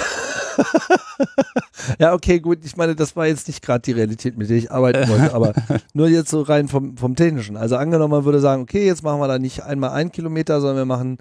Ja, 1.98 2.14
okay, 2.14 2.40
gut. 2.40 2.64
Ich 2.64 2.76
meine, 2.76 2.94
das 2.94 3.14
war 3.14 3.26
jetzt 3.26 3.46
nicht 3.46 3.62
gerade 3.62 3.82
die 3.82 3.92
Realität, 3.92 4.36
mit 4.38 4.48
der 4.48 4.56
ich 4.56 4.70
arbeiten 4.72 5.08
wollte, 5.08 5.34
aber 5.34 5.52
nur 5.92 6.08
jetzt 6.08 6.30
so 6.30 6.40
rein 6.42 6.66
vom, 6.68 6.96
vom 6.96 7.14
Technischen. 7.14 7.56
Also 7.56 7.76
angenommen, 7.76 8.10
man 8.12 8.24
würde 8.24 8.40
sagen, 8.40 8.62
okay, 8.62 8.86
jetzt 8.86 9.02
machen 9.02 9.20
wir 9.20 9.28
da 9.28 9.38
nicht 9.38 9.62
einmal 9.62 9.90
ein 9.90 10.10
Kilometer, 10.10 10.60
sondern 10.60 10.78
wir 10.78 10.84
machen 10.86 11.18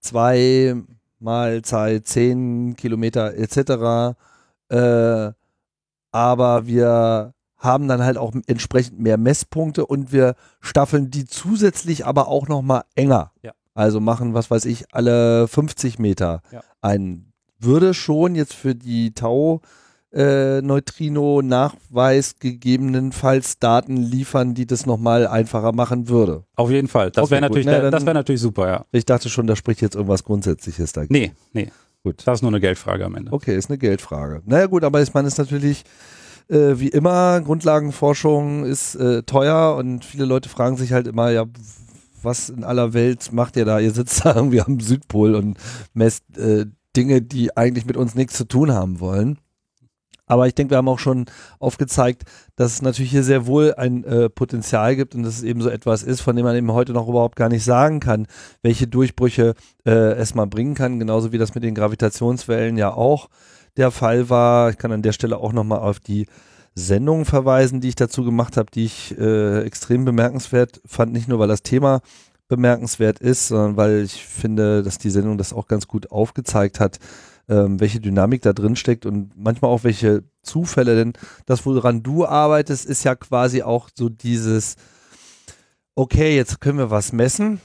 zwei, 0.00 0.74
mal 1.18 1.62
Zeit 1.62 2.06
10 2.06 2.74
Kilometer 2.76 3.34
etc. 3.34 4.16
Äh, 4.70 5.32
aber 6.10 6.66
wir 6.66 7.34
haben 7.58 7.88
dann 7.88 8.02
halt 8.02 8.16
auch 8.18 8.32
entsprechend 8.46 9.00
mehr 9.00 9.18
Messpunkte 9.18 9.84
und 9.86 10.12
wir 10.12 10.34
staffeln 10.60 11.10
die 11.10 11.24
zusätzlich 11.26 12.06
aber 12.06 12.28
auch 12.28 12.48
nochmal 12.48 12.82
enger. 12.94 13.32
Ja. 13.42 13.52
Also 13.74 14.00
machen, 14.00 14.34
was 14.34 14.50
weiß 14.50 14.64
ich, 14.64 14.84
alle 14.92 15.46
50 15.48 15.98
Meter 15.98 16.42
Ja. 16.52 16.62
ein. 16.80 17.32
Würde 17.60 17.92
schon 17.94 18.34
jetzt 18.36 18.54
für 18.54 18.74
die 18.76 19.12
Tau 19.14 19.60
äh, 20.12 20.62
gegebenenfalls 22.40 23.58
Daten 23.58 23.96
liefern, 23.96 24.54
die 24.54 24.66
das 24.66 24.86
nochmal 24.86 25.26
einfacher 25.26 25.72
machen 25.72 26.08
würde. 26.08 26.44
Auf 26.56 26.70
jeden 26.70 26.88
Fall. 26.88 27.10
Das 27.10 27.24
Okay, 27.24 27.32
wäre 27.32 27.40
natürlich, 27.42 27.66
Na, 27.66 27.72
der- 27.72 27.82
dann- 27.82 27.92
das 27.92 28.06
wäre 28.06 28.14
natürlich 28.14 28.40
super, 28.40 28.68
ja. 28.68 28.84
Ich 28.92 29.04
dachte 29.04 29.28
schon, 29.28 29.46
da 29.46 29.56
spricht 29.56 29.80
jetzt 29.82 29.94
irgendwas 29.96 30.24
Grundsätzliches 30.24 30.92
dagegen. 30.92 31.12
Nee, 31.14 31.32
nee. 31.52 31.70
Gut. 32.04 32.22
Das 32.26 32.38
ist 32.38 32.42
nur 32.42 32.50
eine 32.52 32.60
Geldfrage 32.60 33.04
am 33.04 33.16
Ende. 33.16 33.32
Okay, 33.32 33.56
ist 33.56 33.68
eine 33.70 33.78
Geldfrage. 33.78 34.40
Naja 34.46 34.66
gut, 34.66 34.84
aber 34.84 35.02
ich 35.02 35.12
meine, 35.12 35.26
es 35.28 35.34
ist 35.34 35.38
natürlich 35.38 35.84
äh, 36.48 36.78
wie 36.78 36.88
immer, 36.88 37.40
Grundlagenforschung 37.40 38.64
ist 38.64 38.94
äh, 38.94 39.22
teuer 39.22 39.76
und 39.76 40.04
viele 40.04 40.24
Leute 40.24 40.48
fragen 40.48 40.76
sich 40.76 40.92
halt 40.92 41.06
immer, 41.06 41.30
ja, 41.30 41.44
was 42.22 42.48
in 42.48 42.64
aller 42.64 42.94
Welt 42.94 43.32
macht 43.32 43.56
ihr 43.56 43.64
da? 43.64 43.78
Ihr 43.78 43.92
sitzt 43.92 44.24
da 44.24 44.34
irgendwie 44.36 44.60
am 44.60 44.80
Südpol 44.80 45.34
und 45.34 45.58
messt 45.94 46.24
äh, 46.36 46.66
Dinge, 46.96 47.22
die 47.22 47.56
eigentlich 47.56 47.86
mit 47.86 47.96
uns 47.96 48.14
nichts 48.14 48.36
zu 48.36 48.44
tun 48.46 48.72
haben 48.72 49.00
wollen. 49.00 49.38
Aber 50.28 50.46
ich 50.46 50.54
denke, 50.54 50.72
wir 50.72 50.78
haben 50.78 50.88
auch 50.88 50.98
schon 50.98 51.24
aufgezeigt, 51.58 52.24
dass 52.54 52.74
es 52.74 52.82
natürlich 52.82 53.10
hier 53.10 53.22
sehr 53.22 53.46
wohl 53.46 53.74
ein 53.74 54.04
äh, 54.04 54.28
Potenzial 54.28 54.94
gibt 54.94 55.14
und 55.14 55.22
dass 55.22 55.38
es 55.38 55.42
eben 55.42 55.62
so 55.62 55.70
etwas 55.70 56.02
ist, 56.02 56.20
von 56.20 56.36
dem 56.36 56.44
man 56.44 56.54
eben 56.54 56.70
heute 56.72 56.92
noch 56.92 57.08
überhaupt 57.08 57.36
gar 57.36 57.48
nicht 57.48 57.64
sagen 57.64 57.98
kann, 57.98 58.26
welche 58.62 58.86
Durchbrüche 58.86 59.54
äh, 59.86 59.90
es 59.90 60.34
mal 60.34 60.46
bringen 60.46 60.74
kann, 60.74 60.98
genauso 60.98 61.32
wie 61.32 61.38
das 61.38 61.54
mit 61.54 61.64
den 61.64 61.74
Gravitationswellen 61.74 62.76
ja 62.76 62.92
auch 62.92 63.28
der 63.78 63.90
Fall 63.90 64.28
war. 64.28 64.70
Ich 64.70 64.76
kann 64.76 64.92
an 64.92 65.02
der 65.02 65.12
Stelle 65.12 65.38
auch 65.38 65.52
nochmal 65.52 65.78
auf 65.78 66.00
die 66.00 66.26
Sendung 66.74 67.24
verweisen, 67.24 67.80
die 67.80 67.88
ich 67.88 67.94
dazu 67.94 68.24
gemacht 68.24 68.56
habe, 68.56 68.70
die 68.70 68.84
ich 68.84 69.18
äh, 69.18 69.62
extrem 69.62 70.04
bemerkenswert 70.04 70.80
fand, 70.84 71.12
nicht 71.12 71.28
nur 71.28 71.38
weil 71.38 71.48
das 71.48 71.62
Thema 71.62 72.00
bemerkenswert 72.48 73.18
ist, 73.18 73.48
sondern 73.48 73.76
weil 73.76 74.02
ich 74.02 74.24
finde, 74.24 74.82
dass 74.82 74.98
die 74.98 75.10
Sendung 75.10 75.38
das 75.38 75.52
auch 75.52 75.66
ganz 75.66 75.86
gut 75.86 76.10
aufgezeigt 76.10 76.80
hat, 76.80 76.98
ähm, 77.48 77.80
welche 77.80 78.00
Dynamik 78.00 78.42
da 78.42 78.52
drin 78.52 78.76
steckt 78.76 79.06
und 79.06 79.32
manchmal 79.36 79.70
auch 79.70 79.84
welche 79.84 80.22
Zufälle, 80.42 80.96
denn 80.96 81.12
das, 81.46 81.66
woran 81.66 82.02
du 82.02 82.26
arbeitest, 82.26 82.86
ist 82.86 83.04
ja 83.04 83.14
quasi 83.14 83.62
auch 83.62 83.90
so 83.94 84.08
dieses, 84.08 84.76
okay, 85.94 86.36
jetzt 86.36 86.60
können 86.60 86.78
wir 86.78 86.90
was 86.90 87.12
messen, 87.12 87.60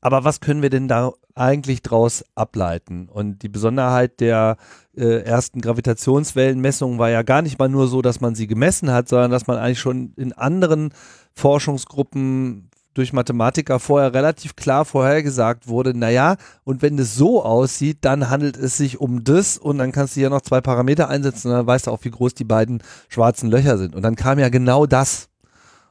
aber 0.00 0.24
was 0.24 0.40
können 0.40 0.62
wir 0.62 0.70
denn 0.70 0.88
da 0.88 1.12
eigentlich 1.34 1.82
draus 1.82 2.24
ableiten? 2.34 3.08
Und 3.08 3.42
die 3.42 3.48
Besonderheit 3.48 4.20
der 4.20 4.56
äh, 4.96 5.22
ersten 5.22 5.60
Gravitationswellenmessungen 5.60 6.98
war 6.98 7.10
ja 7.10 7.22
gar 7.22 7.42
nicht 7.42 7.58
mal 7.58 7.68
nur 7.68 7.88
so, 7.88 8.02
dass 8.02 8.20
man 8.20 8.34
sie 8.34 8.46
gemessen 8.46 8.92
hat, 8.92 9.08
sondern 9.08 9.30
dass 9.30 9.46
man 9.46 9.58
eigentlich 9.58 9.80
schon 9.80 10.12
in 10.16 10.32
anderen 10.32 10.92
Forschungsgruppen 11.34 12.68
durch 12.98 13.12
Mathematiker 13.12 13.78
vorher 13.78 14.12
relativ 14.12 14.56
klar 14.56 14.84
vorhergesagt 14.84 15.68
wurde, 15.68 15.96
naja, 15.96 16.36
und 16.64 16.82
wenn 16.82 16.98
es 16.98 17.14
so 17.14 17.44
aussieht, 17.44 17.98
dann 18.00 18.28
handelt 18.28 18.56
es 18.56 18.76
sich 18.76 19.00
um 19.00 19.22
das 19.22 19.56
und 19.56 19.78
dann 19.78 19.92
kannst 19.92 20.16
du 20.16 20.20
hier 20.20 20.30
noch 20.30 20.40
zwei 20.40 20.60
Parameter 20.60 21.08
einsetzen 21.08 21.48
und 21.48 21.54
dann 21.54 21.66
weißt 21.66 21.86
du 21.86 21.92
auch, 21.92 22.00
wie 22.02 22.10
groß 22.10 22.34
die 22.34 22.44
beiden 22.44 22.82
schwarzen 23.08 23.50
Löcher 23.50 23.78
sind. 23.78 23.94
Und 23.94 24.02
dann 24.02 24.16
kam 24.16 24.40
ja 24.40 24.48
genau 24.48 24.84
das. 24.84 25.27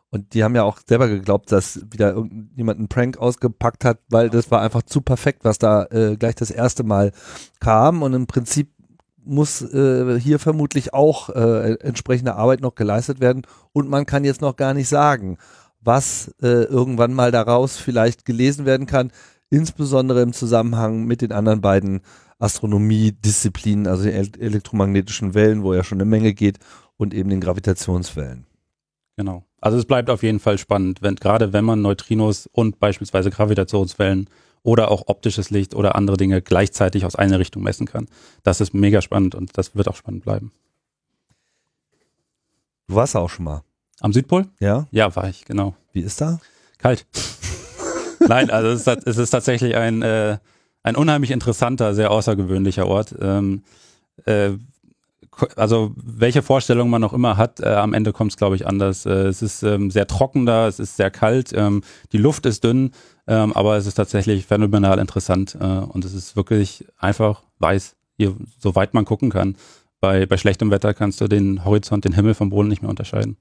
Und 0.10 0.34
die 0.34 0.44
haben 0.44 0.56
ja 0.56 0.64
auch 0.64 0.80
selber 0.88 1.08
geglaubt, 1.08 1.52
dass 1.52 1.82
wieder 1.92 2.14
irgendjemand 2.14 2.80
einen 2.80 2.88
Prank 2.88 3.18
ausgepackt 3.18 3.84
hat, 3.84 4.00
weil 4.10 4.30
das 4.30 4.50
war 4.52 4.62
einfach 4.62 4.84
zu 4.84 5.02
perfekt, 5.02 5.44
was 5.44 5.60
da 5.60 5.86
äh, 5.86 6.16
gleich 6.16 6.36
das 6.36 6.50
erste 6.50 6.84
Mal 6.84 7.12
kam. 7.60 8.02
Und 8.02 8.14
im 8.14 8.26
Prinzip 8.26 8.72
muss 9.24 9.62
äh, 9.62 10.20
hier 10.20 10.40
vermutlich 10.40 10.94
auch 10.94 11.30
äh, 11.30 11.74
entsprechende 11.82 12.36
Arbeit 12.36 12.62
noch 12.62 12.76
geleistet 12.76 13.20
werden. 13.20 13.42
Und 13.74 13.90
man 13.90 14.06
kann 14.06 14.24
jetzt 14.24 14.42
noch 14.42 14.56
gar 14.56 14.74
nicht 14.74 14.88
sagen, 14.88 15.38
was 15.82 16.34
äh, 16.42 16.64
irgendwann 16.64 17.14
mal 17.14 17.32
daraus 17.32 17.78
vielleicht 17.78 18.26
gelesen 18.26 18.66
werden 18.66 18.88
kann, 18.88 19.12
insbesondere 19.50 20.22
im 20.22 20.34
Zusammenhang 20.34 21.06
mit 21.06 21.22
den 21.22 21.32
anderen 21.32 21.62
beiden 21.62 22.02
Astronomie-Disziplinen, 22.40 23.88
also 23.88 24.04
den 24.04 24.14
el 24.14 24.32
elektromagnetischen 24.40 25.34
Wellen, 25.34 25.64
wo 25.64 25.74
ja 25.74 25.84
schon 25.84 25.98
eine 25.98 26.10
Menge 26.10 26.34
geht, 26.34 26.60
und 26.98 27.14
eben 27.14 27.30
den 27.30 27.42
Gravitationswellen. 27.42 28.46
Genau. 29.18 29.47
Also 29.60 29.78
es 29.78 29.86
bleibt 29.86 30.10
auf 30.10 30.24
jeden 30.24 30.40
Fall 30.40 30.58
spannend, 30.58 31.02
wenn, 31.02 31.16
gerade 31.16 31.52
wenn 31.54 31.66
man 31.66 31.82
Neutrinos 31.82 32.48
und 32.52 32.80
beispielsweise 32.80 33.32
Gravitationswellen 33.32 34.30
oder 34.64 34.92
auch 34.92 35.04
optisches 35.08 35.50
Licht 35.50 35.74
oder 35.74 35.96
andere 35.96 36.18
Dinge 36.18 36.42
gleichzeitig 36.42 37.06
aus 37.06 37.16
einer 37.16 37.40
Richtung 37.40 37.64
messen 37.64 37.88
kann. 37.88 38.08
Das 38.44 38.62
ist 38.62 38.74
mega 38.74 39.02
spannend 39.02 39.34
und 39.34 39.58
das 39.58 39.76
wird 39.76 39.88
auch 39.88 39.96
spannend 39.96 40.24
bleiben. 40.24 40.52
Du 42.88 42.96
warst 42.96 43.16
auch 43.16 43.30
schon 43.30 43.46
mal, 43.46 43.64
Am 44.00 44.14
Südpol? 44.14 44.48
ja? 44.60 44.88
Ja, 44.92 45.16
war 45.16 45.30
ich, 45.30 45.46
genau. 45.46 45.76
Wie 45.92 46.02
ist 46.02 46.22
da? 46.22 46.40
Kalt. 46.78 47.06
Nein, 48.28 48.50
also 48.50 48.70
es 48.70 48.86
ist, 48.86 49.08
es 49.08 49.18
ist 49.18 49.30
tatsächlich 49.32 49.76
ein, 49.76 50.02
äh, 50.02 50.38
ein 50.84 50.96
unheimlich 50.96 51.32
interessanter, 51.32 51.94
sehr 51.96 52.12
außergewöhnlicher 52.12 52.88
Ort. 52.88 53.16
Ähm, 53.20 53.64
äh, 54.26 54.52
also 55.56 55.92
welche 55.96 56.42
Vorstellung 56.42 56.90
man 56.90 57.04
auch 57.04 57.14
immer 57.14 57.38
hat, 57.38 57.60
äh, 57.60 57.68
am 57.68 57.94
Ende 57.94 58.14
kommt 58.14 58.32
es, 58.32 58.38
glaube 58.38 58.56
ich, 58.56 58.68
anders. 58.68 59.06
Äh, 59.06 59.28
es 59.28 59.42
ist 59.42 59.64
ähm, 59.64 59.92
sehr 59.92 60.08
trocken 60.08 60.46
da, 60.46 60.68
es 60.68 60.80
ist 60.80 60.98
sehr 60.98 61.12
kalt, 61.12 61.52
ähm, 61.56 61.84
die 62.12 62.18
Luft 62.18 62.46
ist 62.46 62.64
dünn, 62.64 62.92
ähm, 63.28 63.54
aber 63.54 63.78
es 63.78 63.86
ist 63.86 63.96
tatsächlich 63.96 64.46
phänomenal 64.46 65.00
interessant 65.00 65.58
äh, 65.60 65.64
und 65.64 66.06
es 66.06 66.14
ist 66.14 66.36
wirklich 66.36 66.86
einfach 66.98 67.44
weiß, 67.60 67.96
hier, 68.18 68.36
soweit 68.60 68.94
man 68.94 69.06
gucken 69.06 69.30
kann. 69.30 69.56
Bei, 70.00 70.26
bei 70.26 70.38
schlechtem 70.38 70.70
Wetter 70.72 70.94
kannst 70.94 71.22
du 71.22 71.28
den 71.28 71.66
Horizont, 71.66 72.06
den 72.06 72.14
Himmel 72.14 72.34
vom 72.34 72.50
Boden 72.50 72.68
nicht 72.68 72.82
mehr 72.82 72.90
unterscheiden. 72.90 73.38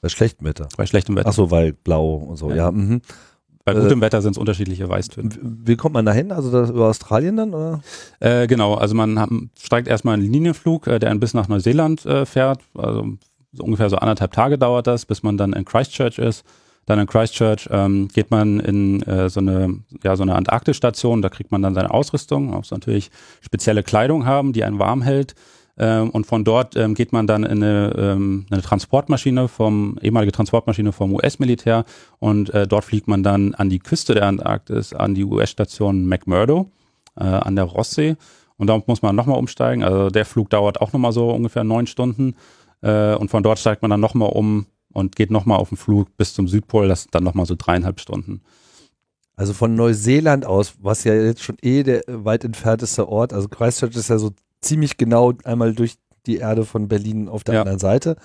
Bei 0.00 0.08
schlechtem 0.08 0.46
Wetter. 0.46 0.68
Bei 0.76 0.86
schlechtem 0.86 1.16
Wetter. 1.16 1.30
Ach 1.30 1.34
so, 1.34 1.50
weil 1.50 1.72
blau 1.72 2.14
und 2.14 2.36
so, 2.36 2.50
ja. 2.50 2.70
Ja. 2.70 3.00
Bei 3.66 3.72
äh, 3.72 3.80
gutem 3.80 4.00
Wetter 4.00 4.22
sind 4.22 4.32
es 4.32 4.38
unterschiedliche 4.38 4.88
Weißtöne. 4.88 5.28
Wie 5.42 5.76
kommt 5.76 5.94
man 5.94 6.06
da 6.06 6.12
hin? 6.12 6.32
Also 6.32 6.50
das 6.50 6.70
über 6.70 6.88
Australien 6.88 7.36
dann? 7.36 7.52
Oder? 7.52 7.80
Äh, 8.20 8.46
genau, 8.46 8.74
also 8.74 8.94
man 8.94 9.18
hat, 9.18 9.28
steigt 9.60 9.88
erstmal 9.88 10.14
einen 10.14 10.22
Linienflug, 10.22 10.86
äh, 10.86 10.98
der 11.00 11.10
ein 11.10 11.20
bis 11.20 11.34
nach 11.34 11.48
Neuseeland 11.48 12.06
äh, 12.06 12.24
fährt. 12.24 12.60
Also 12.74 13.06
so 13.52 13.64
ungefähr 13.64 13.90
so 13.90 13.96
anderthalb 13.96 14.32
Tage 14.32 14.56
dauert 14.56 14.86
das, 14.86 15.04
bis 15.04 15.22
man 15.24 15.36
dann 15.36 15.52
in 15.52 15.64
Christchurch 15.64 16.18
ist. 16.18 16.44
Dann 16.86 17.00
in 17.00 17.08
Christchurch 17.08 17.68
ähm, 17.72 18.06
geht 18.06 18.30
man 18.30 18.60
in 18.60 19.02
äh, 19.02 19.28
so 19.28 19.40
eine 19.40 19.80
ja 20.04 20.14
so 20.14 20.22
eine 20.22 20.36
Antarktisstation. 20.36 21.20
Da 21.20 21.28
kriegt 21.28 21.50
man 21.50 21.60
dann 21.60 21.74
seine 21.74 21.90
Ausrüstung, 21.90 22.50
muss 22.50 22.70
natürlich 22.70 23.10
spezielle 23.40 23.82
Kleidung 23.82 24.26
haben, 24.26 24.52
die 24.52 24.62
einen 24.62 24.78
warm 24.78 25.02
hält. 25.02 25.34
Ähm, 25.78 26.10
und 26.10 26.26
von 26.26 26.44
dort 26.44 26.74
ähm, 26.76 26.94
geht 26.94 27.12
man 27.12 27.26
dann 27.26 27.44
in 27.44 27.62
eine, 27.62 27.94
ähm, 27.96 28.46
eine 28.50 28.62
Transportmaschine 28.62 29.48
vom 29.48 29.98
ehemalige 30.00 30.32
Transportmaschine 30.32 30.92
vom 30.92 31.12
US-Militär 31.14 31.84
und 32.18 32.52
äh, 32.54 32.66
dort 32.66 32.84
fliegt 32.84 33.08
man 33.08 33.22
dann 33.22 33.54
an 33.54 33.68
die 33.68 33.78
Küste 33.78 34.14
der 34.14 34.26
Antarktis, 34.26 34.94
an 34.94 35.14
die 35.14 35.24
US-Station 35.24 36.06
McMurdo 36.06 36.70
äh, 37.16 37.24
an 37.24 37.56
der 37.56 37.64
Rosssee. 37.64 38.16
Und 38.56 38.68
da 38.68 38.80
muss 38.86 39.02
man 39.02 39.14
nochmal 39.14 39.38
umsteigen. 39.38 39.84
Also 39.84 40.08
der 40.08 40.24
Flug 40.24 40.48
dauert 40.48 40.80
auch 40.80 40.92
nochmal 40.92 41.12
so 41.12 41.30
ungefähr 41.30 41.64
neun 41.64 41.86
Stunden. 41.86 42.34
Äh, 42.80 43.14
und 43.14 43.30
von 43.30 43.42
dort 43.42 43.58
steigt 43.58 43.82
man 43.82 43.90
dann 43.90 44.00
nochmal 44.00 44.30
um 44.30 44.66
und 44.92 45.14
geht 45.14 45.30
nochmal 45.30 45.58
auf 45.58 45.68
den 45.68 45.76
Flug 45.76 46.16
bis 46.16 46.32
zum 46.32 46.48
Südpol. 46.48 46.88
Das 46.88 47.02
sind 47.02 47.14
dann 47.14 47.24
nochmal 47.24 47.44
so 47.44 47.54
dreieinhalb 47.54 48.00
Stunden. 48.00 48.40
Also 49.34 49.52
von 49.52 49.74
Neuseeland 49.74 50.46
aus, 50.46 50.76
was 50.80 51.04
ja 51.04 51.12
jetzt 51.12 51.42
schon 51.42 51.58
eh 51.60 51.82
der 51.82 52.02
weit 52.08 52.44
entfernteste 52.44 53.06
Ort, 53.06 53.34
also 53.34 53.48
Christchurch 53.48 53.94
ist 53.94 54.08
ja 54.08 54.16
so 54.16 54.30
ziemlich 54.66 54.96
genau 54.96 55.32
einmal 55.44 55.74
durch 55.74 55.96
die 56.26 56.38
Erde 56.38 56.64
von 56.64 56.88
Berlin 56.88 57.28
auf 57.28 57.44
der 57.44 57.54
Ja. 57.54 57.60
anderen 57.60 57.78
Seite 57.78 58.16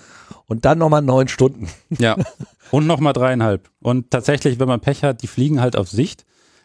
und 0.46 0.64
dann 0.64 0.78
nochmal 0.78 1.02
neun 1.02 1.28
Stunden. 1.28 1.68
Ja. 1.98 2.16
und 2.72 2.86
nochmal 2.86 3.12
dreieinhalb. 3.12 3.70
Und 3.80 4.10
tatsächlich, 4.10 4.58
wenn 4.58 4.68
man 4.68 4.80
Pech 4.80 5.04
hat, 5.04 5.22
die 5.22 5.28
fliegen 5.28 5.60
halt 5.60 5.76
auf 5.76 5.88
Sicht. 5.88 6.24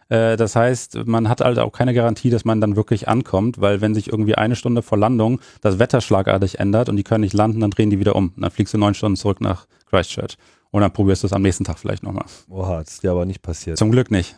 Äh, 0.10 0.36
Das 0.38 0.56
heißt, 0.56 1.06
man 1.06 1.30
hat 1.30 1.42
halt 1.42 1.60
auch 1.60 1.72
keine 1.72 1.94
Garantie, 1.94 2.30
dass 2.32 2.44
man 2.46 2.60
dann 2.60 2.76
wirklich 2.76 3.08
ankommt, 3.08 3.62
weil 3.62 3.82
wenn 3.82 3.94
sich 3.94 4.08
irgendwie 4.12 4.36
eine 4.36 4.56
Stunde 4.56 4.82
vor 4.82 4.98
Landung 4.98 5.40
das 5.62 5.78
Wetter 5.80 6.02
schlagartig 6.02 6.60
ändert 6.60 6.90
und 6.90 6.96
die 6.96 7.04
können 7.04 7.22
nicht 7.22 7.34
landen, 7.34 7.60
dann 7.60 7.72
drehen 7.72 7.90
die 7.92 8.00
wieder 8.00 8.16
um. 8.16 8.32
Und 8.36 8.42
dann 8.42 8.50
fliegst 8.52 8.74
du 8.74 8.78
neun 8.80 8.94
Stunden 8.96 9.16
zurück 9.16 9.40
nach 9.42 9.68
Christchurch. 9.90 10.38
Und 10.72 10.82
dann 10.82 10.92
probierst 10.92 11.22
du 11.24 11.28
es 11.28 11.34
am 11.34 11.42
nächsten 11.44 11.66
Tag 11.66 11.78
vielleicht 11.78 12.04
nochmal. 12.04 12.26
Oha, 12.50 12.80
das 12.80 12.94
ist 12.96 13.04
ja 13.04 13.12
aber 13.12 13.26
nicht 13.26 13.42
passiert. 13.42 13.78
Zum 13.78 13.92
Glück 13.92 14.10
nicht. 14.12 14.36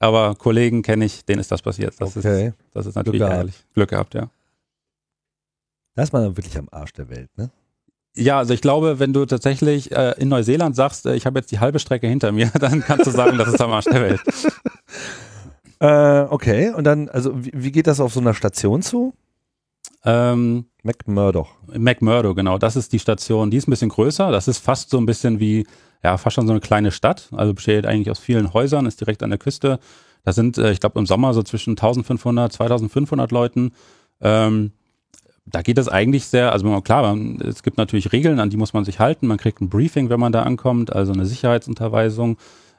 Aber 0.00 0.34
Kollegen 0.34 0.82
kenne 0.82 1.04
ich, 1.04 1.24
denen 1.24 1.40
ist 1.40 1.52
das 1.52 1.62
passiert. 1.62 1.94
Das, 2.00 2.16
ist, 2.16 2.26
okay. 2.26 2.52
das 2.74 2.86
ist 2.86 2.96
natürlich 2.96 3.20
Glück 3.20 3.30
ärgerlich. 3.30 3.54
Glück 3.74 3.90
gehabt, 3.90 4.14
ja. 4.14 4.28
Da 5.94 6.02
ist 6.02 6.12
man 6.12 6.22
dann 6.22 6.36
wirklich 6.36 6.56
am 6.58 6.68
Arsch 6.70 6.92
der 6.92 7.08
Welt, 7.08 7.30
ne? 7.36 7.50
Ja, 8.14 8.38
also 8.38 8.52
ich 8.52 8.60
glaube, 8.60 8.98
wenn 8.98 9.14
du 9.14 9.24
tatsächlich 9.24 9.90
äh, 9.90 10.14
in 10.18 10.28
Neuseeland 10.28 10.76
sagst, 10.76 11.06
äh, 11.06 11.14
ich 11.14 11.24
habe 11.24 11.38
jetzt 11.38 11.50
die 11.50 11.60
halbe 11.60 11.78
Strecke 11.78 12.06
hinter 12.06 12.30
mir, 12.30 12.50
dann 12.60 12.80
kannst 12.80 13.06
du 13.06 13.10
sagen, 13.10 13.38
das 13.38 13.48
ist 13.48 13.60
am 13.60 13.72
Arsch 13.72 13.86
der 13.86 14.02
Welt. 14.02 14.20
Äh, 15.82 16.28
okay, 16.30 16.72
und 16.72 16.84
dann, 16.84 17.08
also 17.08 17.44
wie, 17.44 17.50
wie 17.52 17.72
geht 17.72 17.88
das 17.88 17.98
auf 17.98 18.14
so 18.14 18.20
einer 18.20 18.34
Station 18.34 18.82
zu? 18.82 19.14
Ähm, 20.04 20.66
McMurdo. 20.84 21.48
McMurdo, 21.76 22.36
genau, 22.36 22.56
das 22.56 22.76
ist 22.76 22.92
die 22.92 23.00
Station. 23.00 23.50
Die 23.50 23.56
ist 23.56 23.66
ein 23.66 23.72
bisschen 23.72 23.88
größer. 23.88 24.30
Das 24.30 24.46
ist 24.46 24.58
fast 24.58 24.90
so 24.90 24.98
ein 24.98 25.06
bisschen 25.06 25.40
wie, 25.40 25.66
ja, 26.04 26.18
fast 26.18 26.36
schon 26.36 26.46
so 26.46 26.52
eine 26.52 26.60
kleine 26.60 26.92
Stadt. 26.92 27.30
Also 27.32 27.52
besteht 27.54 27.84
eigentlich 27.84 28.12
aus 28.12 28.20
vielen 28.20 28.52
Häusern, 28.52 28.86
ist 28.86 29.00
direkt 29.00 29.24
an 29.24 29.30
der 29.30 29.40
Küste. 29.40 29.80
Das 30.22 30.36
sind, 30.36 30.56
äh, 30.56 30.70
ich 30.70 30.78
glaube, 30.78 31.00
im 31.00 31.06
Sommer 31.06 31.34
so 31.34 31.42
zwischen 31.42 31.72
1500, 31.72 32.52
2500 32.52 33.32
Leuten. 33.32 33.72
Ähm, 34.20 34.70
da 35.44 35.62
geht 35.62 35.78
es 35.78 35.88
eigentlich 35.88 36.26
sehr, 36.26 36.52
also 36.52 36.80
klar, 36.82 37.16
es 37.40 37.62
gibt 37.62 37.76
natürlich 37.76 38.12
Regeln, 38.12 38.38
an 38.38 38.50
die 38.50 38.56
muss 38.56 38.72
man 38.72 38.84
sich 38.84 39.00
halten. 39.00 39.26
Man 39.26 39.38
kriegt 39.38 39.60
ein 39.60 39.68
Briefing, 39.68 40.08
wenn 40.08 40.20
man 40.20 40.32
da 40.32 40.42
ankommt, 40.42 40.92
also 40.92 41.12
eine 41.12 41.26
Sicherheitsunterweisung. 41.26 42.36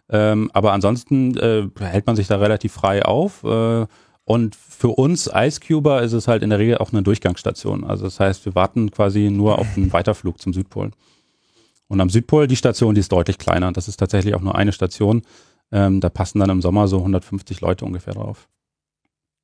Ähm, 0.09 0.49
aber 0.53 0.73
ansonsten 0.73 1.37
äh, 1.37 1.67
hält 1.79 2.07
man 2.07 2.15
sich 2.15 2.27
da 2.27 2.37
relativ 2.37 2.73
frei 2.73 3.03
auf. 3.03 3.43
Äh, 3.43 3.85
und 4.25 4.55
für 4.55 4.89
uns 4.89 5.29
Icecuber 5.33 6.01
ist 6.01 6.13
es 6.13 6.27
halt 6.27 6.43
in 6.43 6.49
der 6.49 6.59
Regel 6.59 6.77
auch 6.77 6.93
eine 6.93 7.03
Durchgangsstation. 7.03 7.83
Also 7.83 8.05
das 8.05 8.19
heißt, 8.19 8.45
wir 8.45 8.55
warten 8.55 8.91
quasi 8.91 9.29
nur 9.29 9.59
auf 9.59 9.67
einen 9.75 9.91
Weiterflug 9.93 10.39
zum 10.39 10.53
Südpol. 10.53 10.91
Und 11.87 12.01
am 12.01 12.09
Südpol, 12.09 12.47
die 12.47 12.55
Station, 12.55 12.95
die 12.95 13.01
ist 13.01 13.11
deutlich 13.11 13.37
kleiner. 13.37 13.71
Das 13.73 13.87
ist 13.87 13.97
tatsächlich 13.97 14.35
auch 14.35 14.41
nur 14.41 14.55
eine 14.55 14.71
Station. 14.71 15.23
Ähm, 15.71 15.99
da 15.99 16.09
passen 16.09 16.39
dann 16.39 16.49
im 16.49 16.61
Sommer 16.61 16.87
so 16.87 16.99
150 16.99 17.59
Leute 17.59 17.83
ungefähr 17.83 18.13
drauf. 18.13 18.47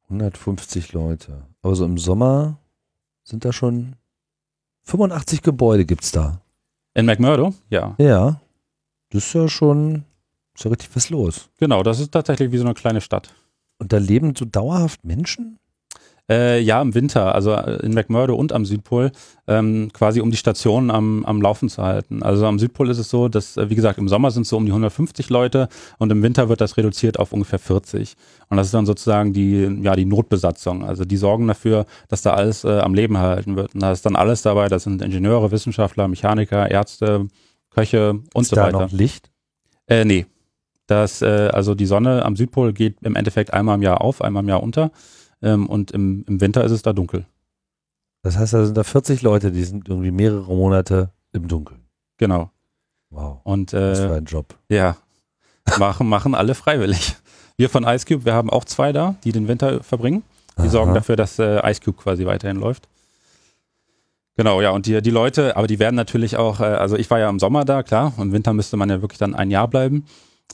150 0.05 0.93
Leute. 0.93 1.43
Aber 1.61 1.75
so 1.75 1.85
im 1.85 1.97
Sommer 1.97 2.57
sind 3.29 3.45
da 3.45 3.53
schon 3.53 3.95
85 4.83 5.41
Gebäude 5.41 5.85
gibt's 5.85 6.11
da. 6.11 6.41
In 6.93 7.05
McMurdo? 7.05 7.53
Ja. 7.69 7.95
Ja. 7.97 8.41
Das 9.11 9.27
ist 9.27 9.33
ja 9.33 9.47
schon, 9.47 10.03
ist 10.55 10.65
ja 10.65 10.71
richtig 10.71 10.89
was 10.95 11.09
los. 11.09 11.49
Genau, 11.59 11.83
das 11.83 11.99
ist 11.99 12.11
tatsächlich 12.11 12.51
wie 12.51 12.57
so 12.57 12.65
eine 12.65 12.73
kleine 12.73 13.01
Stadt. 13.01 13.33
Und 13.77 13.93
da 13.93 13.97
leben 13.97 14.35
so 14.35 14.45
dauerhaft 14.45 15.05
Menschen? 15.05 15.57
Äh, 16.29 16.59
ja, 16.61 16.79
im 16.79 16.93
Winter, 16.93 17.33
also 17.33 17.53
äh, 17.53 17.83
in 17.83 17.93
McMurdo 17.93 18.35
und 18.35 18.53
am 18.53 18.63
Südpol, 18.63 19.11
ähm, 19.47 19.89
quasi 19.93 20.21
um 20.21 20.29
die 20.29 20.37
Stationen 20.37 20.91
am, 20.91 21.25
am 21.25 21.41
Laufen 21.41 21.69
zu 21.69 21.81
halten. 21.81 22.21
Also 22.21 22.45
am 22.45 22.59
Südpol 22.59 22.89
ist 22.91 22.99
es 22.99 23.09
so, 23.09 23.29
dass, 23.29 23.57
äh, 23.57 23.69
wie 23.71 23.75
gesagt, 23.75 23.97
im 23.97 24.07
Sommer 24.07 24.29
sind 24.29 24.43
es 24.43 24.49
so 24.49 24.57
um 24.57 24.65
die 24.65 24.71
150 24.71 25.29
Leute 25.31 25.69
und 25.97 26.11
im 26.11 26.21
Winter 26.21 26.47
wird 26.47 26.61
das 26.61 26.77
reduziert 26.77 27.17
auf 27.17 27.33
ungefähr 27.33 27.57
40. 27.57 28.15
Und 28.49 28.57
das 28.57 28.67
ist 28.67 28.73
dann 28.75 28.85
sozusagen 28.85 29.33
die, 29.33 29.79
ja, 29.81 29.95
die 29.95 30.05
Notbesatzung. 30.05 30.85
Also 30.85 31.03
die 31.03 31.17
sorgen 31.17 31.47
dafür, 31.47 31.87
dass 32.09 32.21
da 32.21 32.35
alles 32.35 32.63
äh, 32.63 32.79
am 32.79 32.93
Leben 32.93 33.15
erhalten 33.15 33.55
wird. 33.55 33.73
Und 33.73 33.81
da 33.81 33.91
ist 33.91 34.05
dann 34.05 34.15
alles 34.15 34.43
dabei, 34.43 34.69
das 34.69 34.83
sind 34.83 35.01
Ingenieure, 35.01 35.49
Wissenschaftler, 35.49 36.07
Mechaniker, 36.07 36.69
Ärzte, 36.69 37.27
Köche 37.71 38.19
und 38.33 38.41
ist 38.41 38.49
so 38.49 38.55
da 38.55 38.65
weiter. 38.65 38.81
noch 38.81 38.91
Licht? 38.91 39.31
Äh, 39.87 40.05
nee. 40.05 40.27
Das, 40.85 41.23
äh, 41.23 41.49
also 41.51 41.73
die 41.73 41.85
Sonne 41.87 42.23
am 42.23 42.35
Südpol 42.35 42.73
geht 42.73 42.97
im 43.01 43.15
Endeffekt 43.15 43.51
einmal 43.51 43.75
im 43.75 43.81
Jahr 43.81 44.01
auf, 44.01 44.21
einmal 44.21 44.43
im 44.43 44.49
Jahr 44.49 44.61
unter. 44.61 44.91
Ähm, 45.41 45.67
und 45.67 45.91
im, 45.91 46.25
im 46.27 46.41
Winter 46.41 46.63
ist 46.63 46.71
es 46.71 46.81
da 46.81 46.93
dunkel. 46.93 47.25
Das 48.21 48.37
heißt, 48.37 48.53
da 48.53 48.65
sind 48.65 48.75
da 48.77 48.83
40 48.83 49.21
Leute, 49.21 49.51
die 49.51 49.63
sind 49.63 49.87
irgendwie 49.87 50.11
mehrere 50.11 50.53
Monate 50.53 51.11
im 51.31 51.47
Dunkeln. 51.47 51.81
Genau. 52.17 52.51
Wow. 53.09 53.39
Und 53.43 53.73
Was 53.73 53.99
für 53.99 54.13
äh, 54.13 54.17
ein 54.17 54.25
Job. 54.25 54.55
ja, 54.69 54.97
machen, 55.77 56.07
machen 56.07 56.35
alle 56.35 56.55
freiwillig. 56.55 57.15
Wir 57.57 57.69
von 57.69 57.83
Ice 57.83 58.05
Cube, 58.05 58.25
wir 58.25 58.33
haben 58.33 58.49
auch 58.49 58.65
zwei 58.65 58.91
da, 58.91 59.15
die 59.23 59.31
den 59.31 59.47
Winter 59.47 59.83
verbringen. 59.83 60.23
Die 60.57 60.63
Aha. 60.63 60.69
sorgen 60.69 60.93
dafür, 60.93 61.15
dass 61.15 61.39
äh, 61.39 61.59
Ice 61.69 61.81
Cube 61.81 61.97
quasi 62.01 62.25
weiterhin 62.25 62.57
läuft. 62.57 62.87
Genau, 64.37 64.61
ja, 64.61 64.71
und 64.71 64.85
die, 64.85 65.01
die 65.01 65.09
Leute, 65.09 65.57
aber 65.57 65.67
die 65.67 65.79
werden 65.79 65.95
natürlich 65.95 66.37
auch, 66.37 66.61
äh, 66.61 66.63
also 66.63 66.95
ich 66.95 67.09
war 67.09 67.19
ja 67.19 67.29
im 67.29 67.39
Sommer 67.39 67.65
da, 67.65 67.83
klar, 67.83 68.13
im 68.17 68.31
Winter 68.31 68.53
müsste 68.53 68.77
man 68.77 68.89
ja 68.89 69.01
wirklich 69.01 69.19
dann 69.19 69.35
ein 69.35 69.51
Jahr 69.51 69.67
bleiben. 69.67 70.05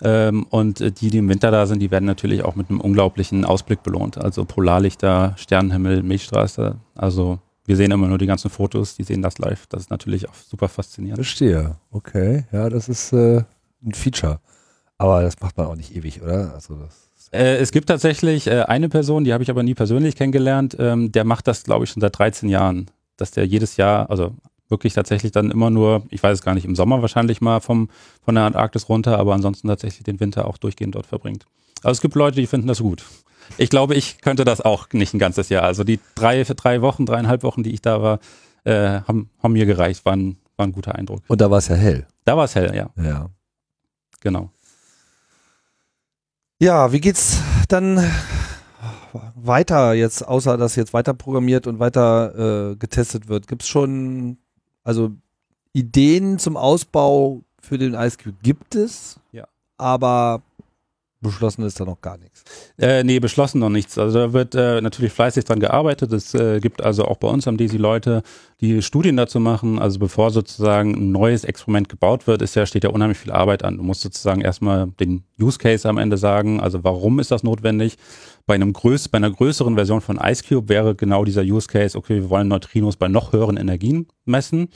Ähm, 0.03 0.45
und 0.49 0.81
äh, 0.81 0.91
die, 0.91 1.09
die 1.09 1.19
im 1.19 1.29
Winter 1.29 1.51
da 1.51 1.65
sind, 1.65 1.79
die 1.79 1.91
werden 1.91 2.05
natürlich 2.05 2.43
auch 2.43 2.55
mit 2.55 2.69
einem 2.69 2.81
unglaublichen 2.81 3.45
Ausblick 3.45 3.83
belohnt. 3.83 4.17
Also 4.17 4.45
Polarlichter, 4.45 5.33
Sternenhimmel, 5.37 6.03
Milchstraße. 6.03 6.75
Also 6.95 7.39
wir 7.65 7.75
sehen 7.75 7.91
immer 7.91 8.07
nur 8.07 8.17
die 8.17 8.27
ganzen 8.27 8.49
Fotos, 8.49 8.95
die 8.95 9.03
sehen 9.03 9.21
das 9.21 9.37
live. 9.37 9.67
Das 9.67 9.83
ist 9.83 9.89
natürlich 9.89 10.29
auch 10.29 10.35
super 10.35 10.67
faszinierend. 10.67 11.17
Verstehe. 11.17 11.77
Okay. 11.91 12.45
Ja, 12.51 12.69
das 12.69 12.89
ist 12.89 13.13
äh, 13.13 13.43
ein 13.83 13.93
Feature. 13.93 14.39
Aber 14.97 15.21
das 15.21 15.39
macht 15.41 15.57
man 15.57 15.67
auch 15.67 15.75
nicht 15.75 15.95
ewig, 15.95 16.21
oder? 16.21 16.53
Also 16.53 16.75
das 16.75 17.29
Äh, 17.31 17.57
es 17.57 17.71
gibt 17.71 17.87
tatsächlich 17.87 18.47
äh, 18.47 18.61
eine 18.63 18.89
Person, 18.89 19.23
die 19.23 19.33
habe 19.33 19.43
ich 19.43 19.49
aber 19.49 19.63
nie 19.63 19.73
persönlich 19.73 20.15
kennengelernt, 20.15 20.75
ähm, 20.79 21.11
der 21.11 21.23
macht 21.25 21.47
das, 21.47 21.63
glaube 21.63 21.85
ich, 21.85 21.91
schon 21.91 22.01
seit 22.01 22.17
13 22.17 22.49
Jahren. 22.49 22.91
Dass 23.17 23.31
der 23.31 23.47
jedes 23.47 23.77
Jahr, 23.77 24.09
also 24.09 24.35
wirklich 24.69 24.93
tatsächlich 24.93 25.31
dann 25.31 25.51
immer 25.51 25.69
nur, 25.69 26.03
ich 26.09 26.21
weiß 26.23 26.39
es 26.39 26.43
gar 26.43 26.53
nicht, 26.55 26.65
im 26.65 26.75
Sommer 26.75 27.01
wahrscheinlich 27.01 27.41
mal 27.41 27.59
vom, 27.59 27.89
von 28.23 28.35
der 28.35 28.45
Antarktis 28.45 28.89
runter, 28.89 29.19
aber 29.19 29.33
ansonsten 29.33 29.67
tatsächlich 29.67 30.03
den 30.03 30.19
Winter 30.19 30.47
auch 30.47 30.57
durchgehend 30.57 30.95
dort 30.95 31.05
verbringt. 31.05 31.45
Also 31.83 31.91
es 31.97 32.01
gibt 32.01 32.15
Leute, 32.15 32.37
die 32.39 32.47
finden 32.47 32.67
das 32.67 32.79
gut. 32.79 33.03
Ich 33.57 33.69
glaube, 33.69 33.93
ich 33.93 34.21
könnte 34.21 34.43
das 34.43 34.61
auch 34.61 34.87
nicht 34.91 35.13
ein 35.13 35.19
ganzes 35.19 35.49
Jahr. 35.49 35.63
Also 35.63 35.83
die 35.83 35.99
drei, 36.15 36.43
drei 36.43 36.81
Wochen, 36.81 37.05
dreieinhalb 37.05 37.43
Wochen, 37.43 37.61
die 37.61 37.73
ich 37.73 37.81
da 37.81 38.01
war, 38.01 38.19
äh, 38.63 39.01
haben, 39.07 39.29
haben 39.43 39.53
mir 39.53 39.67
gereicht, 39.67 40.03
war 40.05 40.13
ein, 40.15 40.37
war 40.57 40.65
ein 40.65 40.71
guter 40.71 40.95
Eindruck. 40.95 41.21
Und 41.27 41.41
da 41.41 41.51
war 41.51 41.59
es 41.59 41.67
ja 41.67 41.75
hell. 41.75 42.07
Da 42.23 42.35
war 42.35 42.45
es 42.45 42.55
hell, 42.55 42.75
ja, 42.75 42.89
Ja. 43.01 43.29
genau. 44.19 44.49
Ja, 46.59 46.91
wie 46.91 47.01
geht's 47.01 47.39
dann 47.67 48.03
weiter 49.35 49.93
jetzt, 49.93 50.27
außer 50.27 50.57
dass 50.57 50.75
jetzt 50.75 50.93
weiter 50.93 51.13
programmiert 51.13 51.67
und 51.67 51.79
weiter 51.79 52.71
äh, 52.71 52.75
getestet 52.77 53.27
wird? 53.27 53.47
Gibt's 53.47 53.67
schon, 53.67 54.37
also 54.85 55.11
Ideen 55.73 56.39
zum 56.39 56.55
Ausbau 56.55 57.41
für 57.59 57.77
den 57.77 57.95
Ice 57.95 58.17
Cube 58.17 58.37
gibt 58.41 58.75
es, 58.75 59.19
Ja. 59.33 59.45
aber 59.77 60.41
beschlossen 61.29 61.63
ist 61.63 61.79
da 61.79 61.85
noch 61.85 62.01
gar 62.01 62.17
nichts. 62.17 62.43
Äh, 62.77 63.03
nee, 63.03 63.19
beschlossen 63.19 63.59
noch 63.59 63.69
nichts. 63.69 63.97
Also 63.97 64.19
da 64.19 64.33
wird 64.33 64.55
äh, 64.55 64.81
natürlich 64.81 65.11
fleißig 65.13 65.45
dran 65.45 65.59
gearbeitet. 65.59 66.11
Es 66.13 66.33
äh, 66.33 66.59
gibt 66.59 66.83
also 66.83 67.05
auch 67.05 67.17
bei 67.17 67.27
uns 67.27 67.47
am 67.47 67.57
DESI 67.57 67.77
Leute, 67.77 68.23
die 68.61 68.81
Studien 68.81 69.17
dazu 69.17 69.39
machen. 69.39 69.79
Also 69.79 69.99
bevor 69.99 70.31
sozusagen 70.31 70.95
ein 70.95 71.11
neues 71.11 71.43
Experiment 71.43 71.89
gebaut 71.89 72.27
wird, 72.27 72.41
ist 72.41 72.55
ja, 72.55 72.65
steht 72.65 72.83
ja 72.83 72.89
unheimlich 72.89 73.17
viel 73.17 73.31
Arbeit 73.31 73.63
an. 73.63 73.77
Du 73.77 73.83
musst 73.83 74.01
sozusagen 74.01 74.41
erstmal 74.41 74.87
den 74.99 75.23
Use 75.39 75.57
Case 75.57 75.87
am 75.87 75.97
Ende 75.97 76.17
sagen. 76.17 76.59
Also 76.59 76.83
warum 76.83 77.19
ist 77.19 77.31
das 77.31 77.43
notwendig? 77.43 77.97
Bei 78.45 78.55
einem 78.55 78.73
größ 78.73 79.09
bei 79.09 79.17
einer 79.17 79.31
größeren 79.31 79.75
Version 79.75 80.01
von 80.01 80.19
IceCube 80.21 80.69
wäre 80.69 80.95
genau 80.95 81.25
dieser 81.25 81.41
Use 81.41 81.67
Case, 81.67 81.97
okay, 81.97 82.21
wir 82.21 82.29
wollen 82.29 82.47
Neutrinos 82.47 82.95
bei 82.95 83.07
noch 83.07 83.33
höheren 83.33 83.57
Energien 83.57 84.07
messen. 84.25 84.69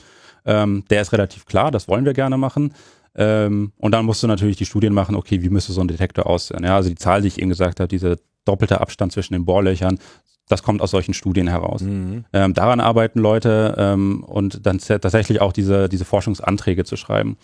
Ähm, 0.44 0.84
der 0.90 1.02
ist 1.02 1.12
relativ 1.12 1.46
klar, 1.46 1.70
das 1.70 1.86
wollen 1.86 2.04
wir 2.04 2.14
gerne 2.14 2.36
machen. 2.36 2.74
Ähm, 3.14 3.72
und 3.76 3.92
dann 3.92 4.04
musst 4.04 4.22
du 4.22 4.26
natürlich 4.26 4.56
die 4.56 4.66
Studien 4.66 4.94
machen, 4.94 5.16
okay, 5.16 5.42
wie 5.42 5.48
müsste 5.48 5.72
so 5.72 5.80
ein 5.80 5.88
Detektor 5.88 6.26
aussehen? 6.26 6.64
Ja, 6.64 6.76
also 6.76 6.88
die 6.88 6.94
Zahl, 6.94 7.22
die 7.22 7.28
ich 7.28 7.38
eben 7.38 7.48
gesagt 7.48 7.80
habe, 7.80 7.88
dieser 7.88 8.16
doppelte 8.44 8.80
Abstand 8.80 9.12
zwischen 9.12 9.34
den 9.34 9.44
Bohrlöchern, 9.44 9.98
das 10.48 10.62
kommt 10.62 10.82
aus 10.82 10.90
solchen 10.90 11.14
Studien 11.14 11.46
heraus. 11.46 11.82
Mhm. 11.82 12.24
Ähm, 12.32 12.54
daran 12.54 12.80
arbeiten 12.80 13.20
Leute 13.20 13.74
ähm, 13.78 14.24
und 14.24 14.66
dann 14.66 14.78
tatsächlich 14.78 15.40
auch 15.40 15.52
diese, 15.52 15.88
diese 15.88 16.04
Forschungsanträge 16.04 16.84
zu 16.84 16.96
schreiben. 16.96 17.36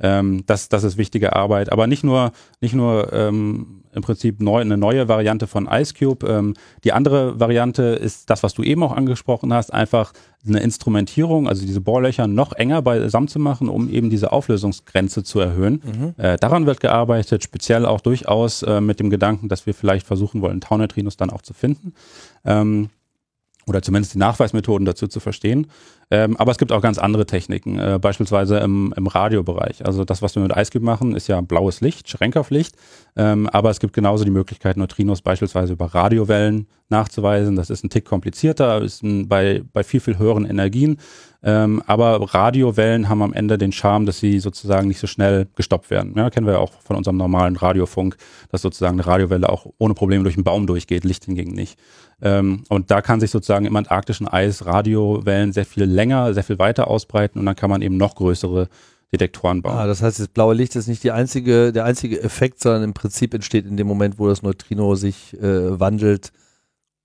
Ähm, 0.00 0.44
das, 0.46 0.68
das 0.68 0.84
ist 0.84 0.96
wichtige 0.96 1.34
Arbeit. 1.34 1.72
Aber 1.72 1.86
nicht 1.86 2.04
nur, 2.04 2.32
nicht 2.60 2.74
nur 2.74 3.12
ähm, 3.12 3.84
im 3.96 4.02
Prinzip 4.02 4.40
neu, 4.40 4.60
eine 4.60 4.76
neue 4.76 5.08
Variante 5.08 5.46
von 5.46 5.66
IceCube. 5.70 6.26
Ähm, 6.28 6.54
die 6.84 6.92
andere 6.92 7.40
Variante 7.40 7.82
ist 7.82 8.28
das, 8.28 8.42
was 8.42 8.52
du 8.52 8.62
eben 8.62 8.82
auch 8.82 8.92
angesprochen 8.92 9.52
hast, 9.52 9.72
einfach 9.72 10.12
eine 10.46 10.60
Instrumentierung, 10.60 11.48
also 11.48 11.66
diese 11.66 11.80
Bohrlöcher 11.80 12.26
noch 12.26 12.52
enger 12.52 12.82
beisammen 12.82 13.26
zu 13.26 13.38
machen, 13.38 13.68
um 13.68 13.88
eben 13.90 14.10
diese 14.10 14.32
Auflösungsgrenze 14.32 15.24
zu 15.24 15.40
erhöhen. 15.40 15.82
Mhm. 15.82 16.14
Äh, 16.22 16.36
daran 16.36 16.66
wird 16.66 16.80
gearbeitet, 16.80 17.42
speziell 17.42 17.86
auch 17.86 18.02
durchaus 18.02 18.62
äh, 18.62 18.80
mit 18.82 19.00
dem 19.00 19.08
Gedanken, 19.08 19.48
dass 19.48 19.66
wir 19.66 19.74
vielleicht 19.74 20.06
versuchen 20.06 20.42
wollen, 20.42 20.60
Tauneutrinos 20.60 21.16
dann 21.16 21.30
auch 21.30 21.42
zu 21.42 21.54
finden. 21.54 21.94
Ähm, 22.44 22.90
oder 23.66 23.82
zumindest 23.82 24.14
die 24.14 24.18
Nachweismethoden 24.18 24.84
dazu 24.84 25.08
zu 25.08 25.18
verstehen. 25.18 25.66
Ähm, 26.10 26.36
aber 26.36 26.52
es 26.52 26.58
gibt 26.58 26.70
auch 26.70 26.80
ganz 26.80 26.98
andere 26.98 27.26
Techniken, 27.26 27.78
äh, 27.78 27.98
beispielsweise 28.00 28.58
im, 28.58 28.94
im 28.96 29.08
Radiobereich. 29.08 29.84
Also 29.84 30.04
das, 30.04 30.22
was 30.22 30.36
wir 30.36 30.42
mit 30.42 30.56
IceCube 30.56 30.84
machen, 30.84 31.16
ist 31.16 31.26
ja 31.26 31.40
blaues 31.40 31.80
Licht, 31.80 32.08
Schrenkerpflicht. 32.08 32.76
Ähm, 33.16 33.48
aber 33.48 33.70
es 33.70 33.80
gibt 33.80 33.92
genauso 33.92 34.24
die 34.24 34.30
Möglichkeit, 34.30 34.76
Neutrinos 34.76 35.22
beispielsweise 35.22 35.72
über 35.72 35.86
Radiowellen 35.86 36.68
nachzuweisen. 36.88 37.56
Das 37.56 37.70
ist 37.70 37.82
ein 37.82 37.90
Tick 37.90 38.04
komplizierter, 38.04 38.82
ist 38.82 39.02
ein, 39.02 39.28
bei, 39.28 39.62
bei 39.72 39.82
viel, 39.82 40.00
viel 40.00 40.18
höheren 40.18 40.44
Energien. 40.44 40.98
Ähm, 41.42 41.82
aber 41.86 42.34
Radiowellen 42.34 43.08
haben 43.08 43.22
am 43.22 43.32
Ende 43.32 43.58
den 43.58 43.72
Charme, 43.72 44.06
dass 44.06 44.18
sie 44.18 44.40
sozusagen 44.40 44.88
nicht 44.88 44.98
so 44.98 45.06
schnell 45.06 45.46
gestoppt 45.54 45.90
werden. 45.90 46.14
Ja, 46.16 46.30
kennen 46.30 46.46
wir 46.46 46.54
ja 46.54 46.58
auch 46.58 46.72
von 46.82 46.96
unserem 46.96 47.16
normalen 47.16 47.56
Radiofunk, 47.56 48.16
dass 48.50 48.62
sozusagen 48.62 48.94
eine 48.94 49.06
Radiowelle 49.06 49.48
auch 49.48 49.66
ohne 49.78 49.94
Probleme 49.94 50.24
durch 50.24 50.36
einen 50.36 50.44
Baum 50.44 50.66
durchgeht, 50.66 51.04
Licht 51.04 51.24
hingegen 51.24 51.52
nicht. 51.52 51.78
Ähm, 52.22 52.64
und 52.68 52.90
da 52.90 53.02
kann 53.02 53.20
sich 53.20 53.30
sozusagen 53.30 53.66
im 53.66 53.76
antarktischen 53.76 54.26
Eis 54.26 54.64
Radiowellen 54.64 55.52
sehr 55.52 55.66
viel 55.66 55.84
länger, 55.96 56.32
sehr 56.34 56.44
viel 56.44 56.58
weiter 56.58 56.88
ausbreiten 56.88 57.40
und 57.40 57.46
dann 57.46 57.56
kann 57.56 57.70
man 57.70 57.82
eben 57.82 57.96
noch 57.96 58.14
größere 58.14 58.68
Detektoren 59.12 59.62
bauen. 59.62 59.76
Ah, 59.76 59.86
das 59.86 60.02
heißt, 60.02 60.20
das 60.20 60.28
blaue 60.28 60.54
Licht 60.54 60.76
ist 60.76 60.86
nicht 60.88 61.02
die 61.02 61.10
einzige, 61.10 61.72
der 61.72 61.84
einzige 61.84 62.22
Effekt, 62.22 62.60
sondern 62.60 62.82
im 62.84 62.94
Prinzip 62.94 63.34
entsteht 63.34 63.66
in 63.66 63.76
dem 63.76 63.86
Moment, 63.86 64.18
wo 64.18 64.28
das 64.28 64.42
Neutrino 64.42 64.94
sich 64.94 65.34
äh, 65.40 65.80
wandelt, 65.80 66.32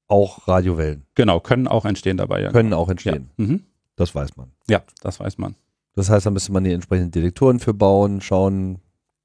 auch 0.08 0.48
Radiowellen. 0.48 1.06
Genau, 1.16 1.40
können 1.40 1.68
auch 1.68 1.86
entstehen 1.86 2.18
dabei. 2.18 2.42
Ja, 2.42 2.52
Können 2.52 2.74
auch 2.74 2.88
ja. 2.88 2.92
entstehen. 2.92 3.30
Mhm. 3.38 3.64
Das 3.96 4.14
weiß 4.14 4.36
man. 4.36 4.52
ja, 4.68 4.82
das 5.02 5.20
weiß 5.20 5.38
man. 5.38 5.56
Das 5.96 6.10
heißt, 6.10 6.26
da 6.26 6.32
müsste 6.32 6.52
man 6.52 6.64
die 6.64 6.72
entsprechenden 6.72 7.12
Detektoren 7.12 7.60
für 7.60 7.74
bauen, 7.74 8.22
schauen, 8.22 8.80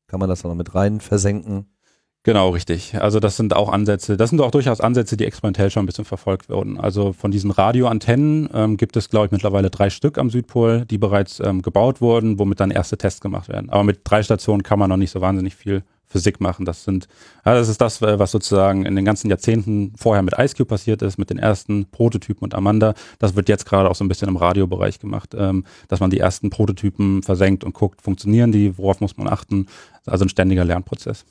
kann 0.06 0.20
man 0.20 0.28
das 0.28 0.42
da 0.42 0.48
noch 0.48 0.54
mit 0.54 0.74
rein 0.74 1.00
versenken. 1.00 1.66
Genau, 2.26 2.48
richtig. 2.48 3.00
Also 3.00 3.20
das 3.20 3.36
sind 3.36 3.54
auch 3.54 3.68
Ansätze, 3.72 4.16
das 4.16 4.30
sind 4.30 4.40
auch 4.40 4.50
durchaus 4.50 4.80
Ansätze, 4.80 5.16
die 5.16 5.24
experimentell 5.24 5.70
schon 5.70 5.84
ein 5.84 5.86
bisschen 5.86 6.04
verfolgt 6.04 6.48
wurden. 6.48 6.76
Also 6.76 7.12
von 7.12 7.30
diesen 7.30 7.52
Radioantennen 7.52 8.48
ähm, 8.52 8.76
gibt 8.76 8.96
es, 8.96 9.10
glaube 9.10 9.26
ich, 9.26 9.30
mittlerweile 9.30 9.70
drei 9.70 9.90
Stück 9.90 10.18
am 10.18 10.28
Südpol, 10.28 10.86
die 10.86 10.98
bereits 10.98 11.38
ähm, 11.38 11.62
gebaut 11.62 12.00
wurden, 12.00 12.40
womit 12.40 12.58
dann 12.58 12.72
erste 12.72 12.98
Tests 12.98 13.20
gemacht 13.20 13.48
werden. 13.48 13.70
Aber 13.70 13.84
mit 13.84 14.00
drei 14.02 14.24
Stationen 14.24 14.64
kann 14.64 14.80
man 14.80 14.90
noch 14.90 14.96
nicht 14.96 15.12
so 15.12 15.20
wahnsinnig 15.20 15.54
viel 15.54 15.84
Physik 16.08 16.40
machen. 16.40 16.64
Das 16.64 16.82
sind, 16.82 17.06
ja, 17.44 17.54
das 17.54 17.68
ist 17.68 17.80
das, 17.80 18.02
was 18.02 18.32
sozusagen 18.32 18.86
in 18.86 18.96
den 18.96 19.04
ganzen 19.04 19.30
Jahrzehnten 19.30 19.92
vorher 19.96 20.24
mit 20.24 20.36
IceCube 20.36 20.68
passiert 20.68 21.02
ist, 21.02 21.18
mit 21.18 21.30
den 21.30 21.38
ersten 21.38 21.86
Prototypen 21.92 22.42
und 22.42 22.56
Amanda. 22.56 22.94
Das 23.20 23.36
wird 23.36 23.48
jetzt 23.48 23.66
gerade 23.66 23.88
auch 23.88 23.94
so 23.94 24.04
ein 24.04 24.08
bisschen 24.08 24.26
im 24.26 24.36
Radiobereich 24.36 24.98
gemacht, 24.98 25.36
ähm, 25.38 25.62
dass 25.86 26.00
man 26.00 26.10
die 26.10 26.18
ersten 26.18 26.50
Prototypen 26.50 27.22
versenkt 27.22 27.62
und 27.62 27.72
guckt, 27.72 28.02
funktionieren 28.02 28.50
die, 28.50 28.76
worauf 28.78 29.00
muss 29.00 29.16
man 29.16 29.28
achten. 29.28 29.68
Also 30.06 30.24
ein 30.24 30.28
ständiger 30.28 30.64
Lernprozess. 30.64 31.24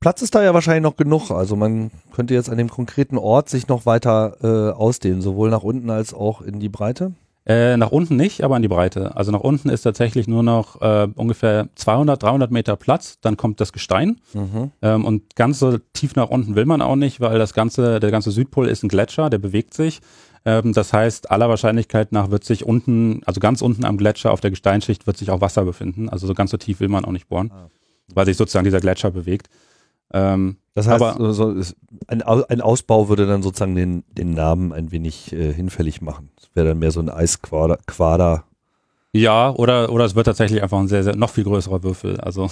Platz 0.00 0.22
ist 0.22 0.34
da 0.34 0.42
ja 0.42 0.54
wahrscheinlich 0.54 0.82
noch 0.82 0.96
genug. 0.96 1.30
Also 1.30 1.56
man 1.56 1.90
könnte 2.12 2.34
jetzt 2.34 2.50
an 2.50 2.58
dem 2.58 2.68
konkreten 2.68 3.18
Ort 3.18 3.48
sich 3.48 3.68
noch 3.68 3.84
weiter 3.84 4.36
äh, 4.42 4.72
ausdehnen, 4.72 5.22
sowohl 5.22 5.50
nach 5.50 5.64
unten 5.64 5.90
als 5.90 6.14
auch 6.14 6.40
in 6.40 6.60
die 6.60 6.68
Breite. 6.68 7.12
Äh, 7.46 7.78
nach 7.78 7.90
unten 7.90 8.16
nicht, 8.16 8.44
aber 8.44 8.56
in 8.56 8.62
die 8.62 8.68
Breite. 8.68 9.16
Also 9.16 9.32
nach 9.32 9.40
unten 9.40 9.70
ist 9.70 9.80
tatsächlich 9.80 10.28
nur 10.28 10.42
noch 10.42 10.82
äh, 10.82 11.08
ungefähr 11.14 11.68
200, 11.76 12.22
300 12.22 12.50
Meter 12.50 12.76
Platz. 12.76 13.18
Dann 13.22 13.38
kommt 13.38 13.58
das 13.60 13.72
Gestein. 13.72 14.20
Mhm. 14.34 14.70
Ähm, 14.82 15.04
und 15.06 15.34
ganz 15.34 15.58
so 15.58 15.78
tief 15.94 16.14
nach 16.14 16.28
unten 16.28 16.56
will 16.56 16.66
man 16.66 16.82
auch 16.82 16.96
nicht, 16.96 17.20
weil 17.20 17.38
das 17.38 17.54
ganze, 17.54 18.00
der 18.00 18.10
ganze 18.10 18.32
Südpol 18.32 18.68
ist 18.68 18.82
ein 18.84 18.88
Gletscher, 18.88 19.30
der 19.30 19.38
bewegt 19.38 19.72
sich. 19.72 20.00
Ähm, 20.44 20.74
das 20.74 20.92
heißt, 20.92 21.30
aller 21.30 21.48
Wahrscheinlichkeit 21.48 22.12
nach 22.12 22.30
wird 22.30 22.44
sich 22.44 22.66
unten, 22.66 23.22
also 23.24 23.40
ganz 23.40 23.62
unten 23.62 23.86
am 23.86 23.96
Gletscher 23.96 24.30
auf 24.30 24.42
der 24.42 24.50
Gesteinsschicht 24.50 25.06
wird 25.06 25.16
sich 25.16 25.30
auch 25.30 25.40
Wasser 25.40 25.64
befinden. 25.64 26.10
Also 26.10 26.26
so 26.26 26.34
ganz 26.34 26.50
so 26.50 26.58
tief 26.58 26.80
will 26.80 26.88
man 26.88 27.06
auch 27.06 27.12
nicht 27.12 27.28
bohren, 27.28 27.50
ah. 27.50 27.70
weil 28.12 28.26
sich 28.26 28.36
sozusagen 28.36 28.64
dieser 28.64 28.80
Gletscher 28.80 29.10
bewegt. 29.10 29.48
Ähm, 30.12 30.56
das 30.74 30.86
heißt, 30.86 31.02
aber, 31.02 31.32
so, 31.32 31.60
so 31.60 31.74
ein, 32.06 32.22
ein, 32.22 32.60
Ausbau 32.60 33.08
würde 33.08 33.26
dann 33.26 33.42
sozusagen 33.42 33.74
den, 33.74 34.04
den 34.12 34.32
Namen 34.32 34.72
ein 34.72 34.92
wenig 34.92 35.32
äh, 35.32 35.52
hinfällig 35.52 36.00
machen. 36.00 36.30
Es 36.40 36.50
wäre 36.54 36.68
dann 36.68 36.78
mehr 36.78 36.92
so 36.92 37.00
ein 37.00 37.10
Eisquader. 37.10 37.78
Quader. 37.86 38.44
Ja, 39.12 39.50
oder, 39.50 39.90
oder 39.90 40.04
es 40.04 40.14
wird 40.14 40.26
tatsächlich 40.26 40.62
einfach 40.62 40.78
ein 40.78 40.88
sehr, 40.88 41.02
sehr 41.02 41.16
noch 41.16 41.30
viel 41.30 41.44
größerer 41.44 41.82
Würfel. 41.82 42.20
Also, 42.20 42.50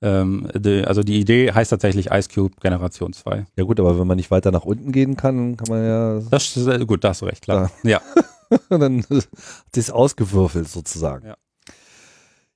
ähm, 0.00 0.48
die, 0.54 0.84
also 0.84 1.02
die 1.02 1.20
Idee 1.20 1.52
heißt 1.52 1.70
tatsächlich 1.70 2.10
Ice 2.10 2.28
Cube 2.32 2.54
Generation 2.60 3.12
2. 3.12 3.46
Ja 3.56 3.64
gut, 3.64 3.78
aber 3.78 3.98
wenn 3.98 4.06
man 4.06 4.16
nicht 4.16 4.30
weiter 4.30 4.50
nach 4.50 4.64
unten 4.64 4.92
gehen 4.92 5.16
kann, 5.16 5.56
kann 5.56 5.68
man 5.68 5.84
ja. 5.84 6.20
Das 6.30 6.56
ist 6.56 6.66
äh, 6.66 6.84
gut, 6.86 7.04
da 7.04 7.10
hast 7.10 7.22
du 7.22 7.26
recht, 7.26 7.42
klar. 7.42 7.70
Ja. 7.82 8.00
ja. 8.50 8.58
dann 8.78 9.04
hat 9.10 9.28
es 9.76 9.90
ausgewürfelt 9.90 10.68
sozusagen. 10.68 11.26
Ja. 11.26 11.36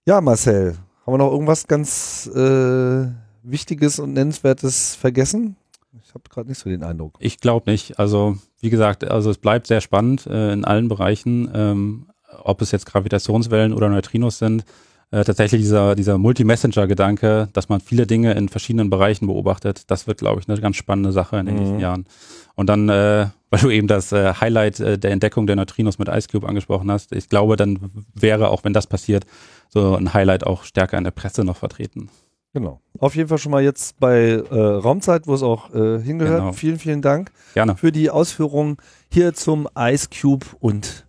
ja, 0.06 0.20
Marcel, 0.20 0.76
haben 1.04 1.14
wir 1.14 1.18
noch 1.18 1.32
irgendwas 1.32 1.66
ganz 1.66 2.30
äh, 2.34 3.06
Wichtiges 3.42 3.98
und 3.98 4.12
Nennenswertes 4.12 4.94
vergessen? 4.94 5.56
Ich 6.04 6.14
habe 6.14 6.24
gerade 6.28 6.48
nicht 6.48 6.58
so 6.58 6.70
den 6.70 6.82
Eindruck. 6.82 7.16
Ich 7.18 7.38
glaube 7.38 7.70
nicht. 7.70 7.98
Also 7.98 8.38
wie 8.60 8.70
gesagt, 8.70 9.04
also 9.04 9.30
es 9.30 9.38
bleibt 9.38 9.66
sehr 9.66 9.80
spannend 9.80 10.26
äh, 10.26 10.52
in 10.52 10.64
allen 10.64 10.88
Bereichen, 10.88 11.50
ähm, 11.54 12.06
ob 12.42 12.62
es 12.62 12.70
jetzt 12.70 12.86
Gravitationswellen 12.86 13.72
oder 13.72 13.88
Neutrinos 13.88 14.38
sind. 14.38 14.64
Äh, 15.10 15.24
tatsächlich 15.24 15.60
dieser, 15.60 15.94
dieser 15.94 16.16
Multi-Messenger-Gedanke, 16.16 17.48
dass 17.52 17.68
man 17.68 17.80
viele 17.82 18.06
Dinge 18.06 18.32
in 18.32 18.48
verschiedenen 18.48 18.88
Bereichen 18.88 19.26
beobachtet, 19.26 19.90
das 19.90 20.06
wird, 20.06 20.18
glaube 20.18 20.40
ich, 20.40 20.48
eine 20.48 20.58
ganz 20.58 20.76
spannende 20.76 21.12
Sache 21.12 21.36
in 21.36 21.44
den 21.44 21.54
mhm. 21.56 21.60
nächsten 21.60 21.80
Jahren. 21.80 22.06
Und 22.54 22.68
dann, 22.68 22.88
äh, 22.88 23.26
weil 23.50 23.60
du 23.60 23.68
eben 23.68 23.88
das 23.88 24.12
äh, 24.12 24.32
Highlight 24.40 24.80
äh, 24.80 24.98
der 24.98 25.10
Entdeckung 25.10 25.46
der 25.46 25.56
Neutrinos 25.56 25.98
mit 25.98 26.08
Ice 26.08 26.28
Cube 26.28 26.48
angesprochen 26.48 26.90
hast, 26.90 27.12
ich 27.12 27.28
glaube, 27.28 27.56
dann 27.56 27.90
wäre, 28.14 28.48
auch 28.48 28.64
wenn 28.64 28.72
das 28.72 28.86
passiert, 28.86 29.26
so 29.68 29.94
ein 29.96 30.14
Highlight 30.14 30.46
auch 30.46 30.64
stärker 30.64 30.96
in 30.96 31.04
der 31.04 31.10
Presse 31.10 31.44
noch 31.44 31.56
vertreten. 31.58 32.08
Genau. 32.52 32.80
Auf 32.98 33.16
jeden 33.16 33.28
Fall 33.28 33.38
schon 33.38 33.52
mal 33.52 33.62
jetzt 33.62 33.98
bei 33.98 34.30
äh, 34.30 34.54
Raumzeit, 34.54 35.26
wo 35.26 35.34
es 35.34 35.42
auch 35.42 35.74
äh, 35.74 36.00
hingehört. 36.00 36.40
Genau. 36.40 36.52
Vielen, 36.52 36.78
vielen 36.78 37.02
Dank 37.02 37.32
Gerne. 37.54 37.76
für 37.76 37.92
die 37.92 38.10
Ausführungen 38.10 38.76
hier 39.10 39.32
zum 39.32 39.68
Ice 39.76 40.08
Cube 40.08 40.46
und 40.60 41.06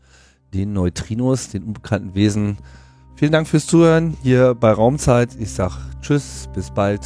den 0.53 0.73
Neutrinos, 0.73 1.49
den 1.49 1.63
unbekannten 1.63 2.15
Wesen. 2.15 2.57
Vielen 3.15 3.31
Dank 3.31 3.47
fürs 3.47 3.67
Zuhören 3.67 4.15
hier 4.23 4.55
bei 4.55 4.71
Raumzeit. 4.71 5.35
Ich 5.39 5.51
sag 5.51 5.77
Tschüss, 6.01 6.49
bis 6.53 6.71
bald. 6.71 7.01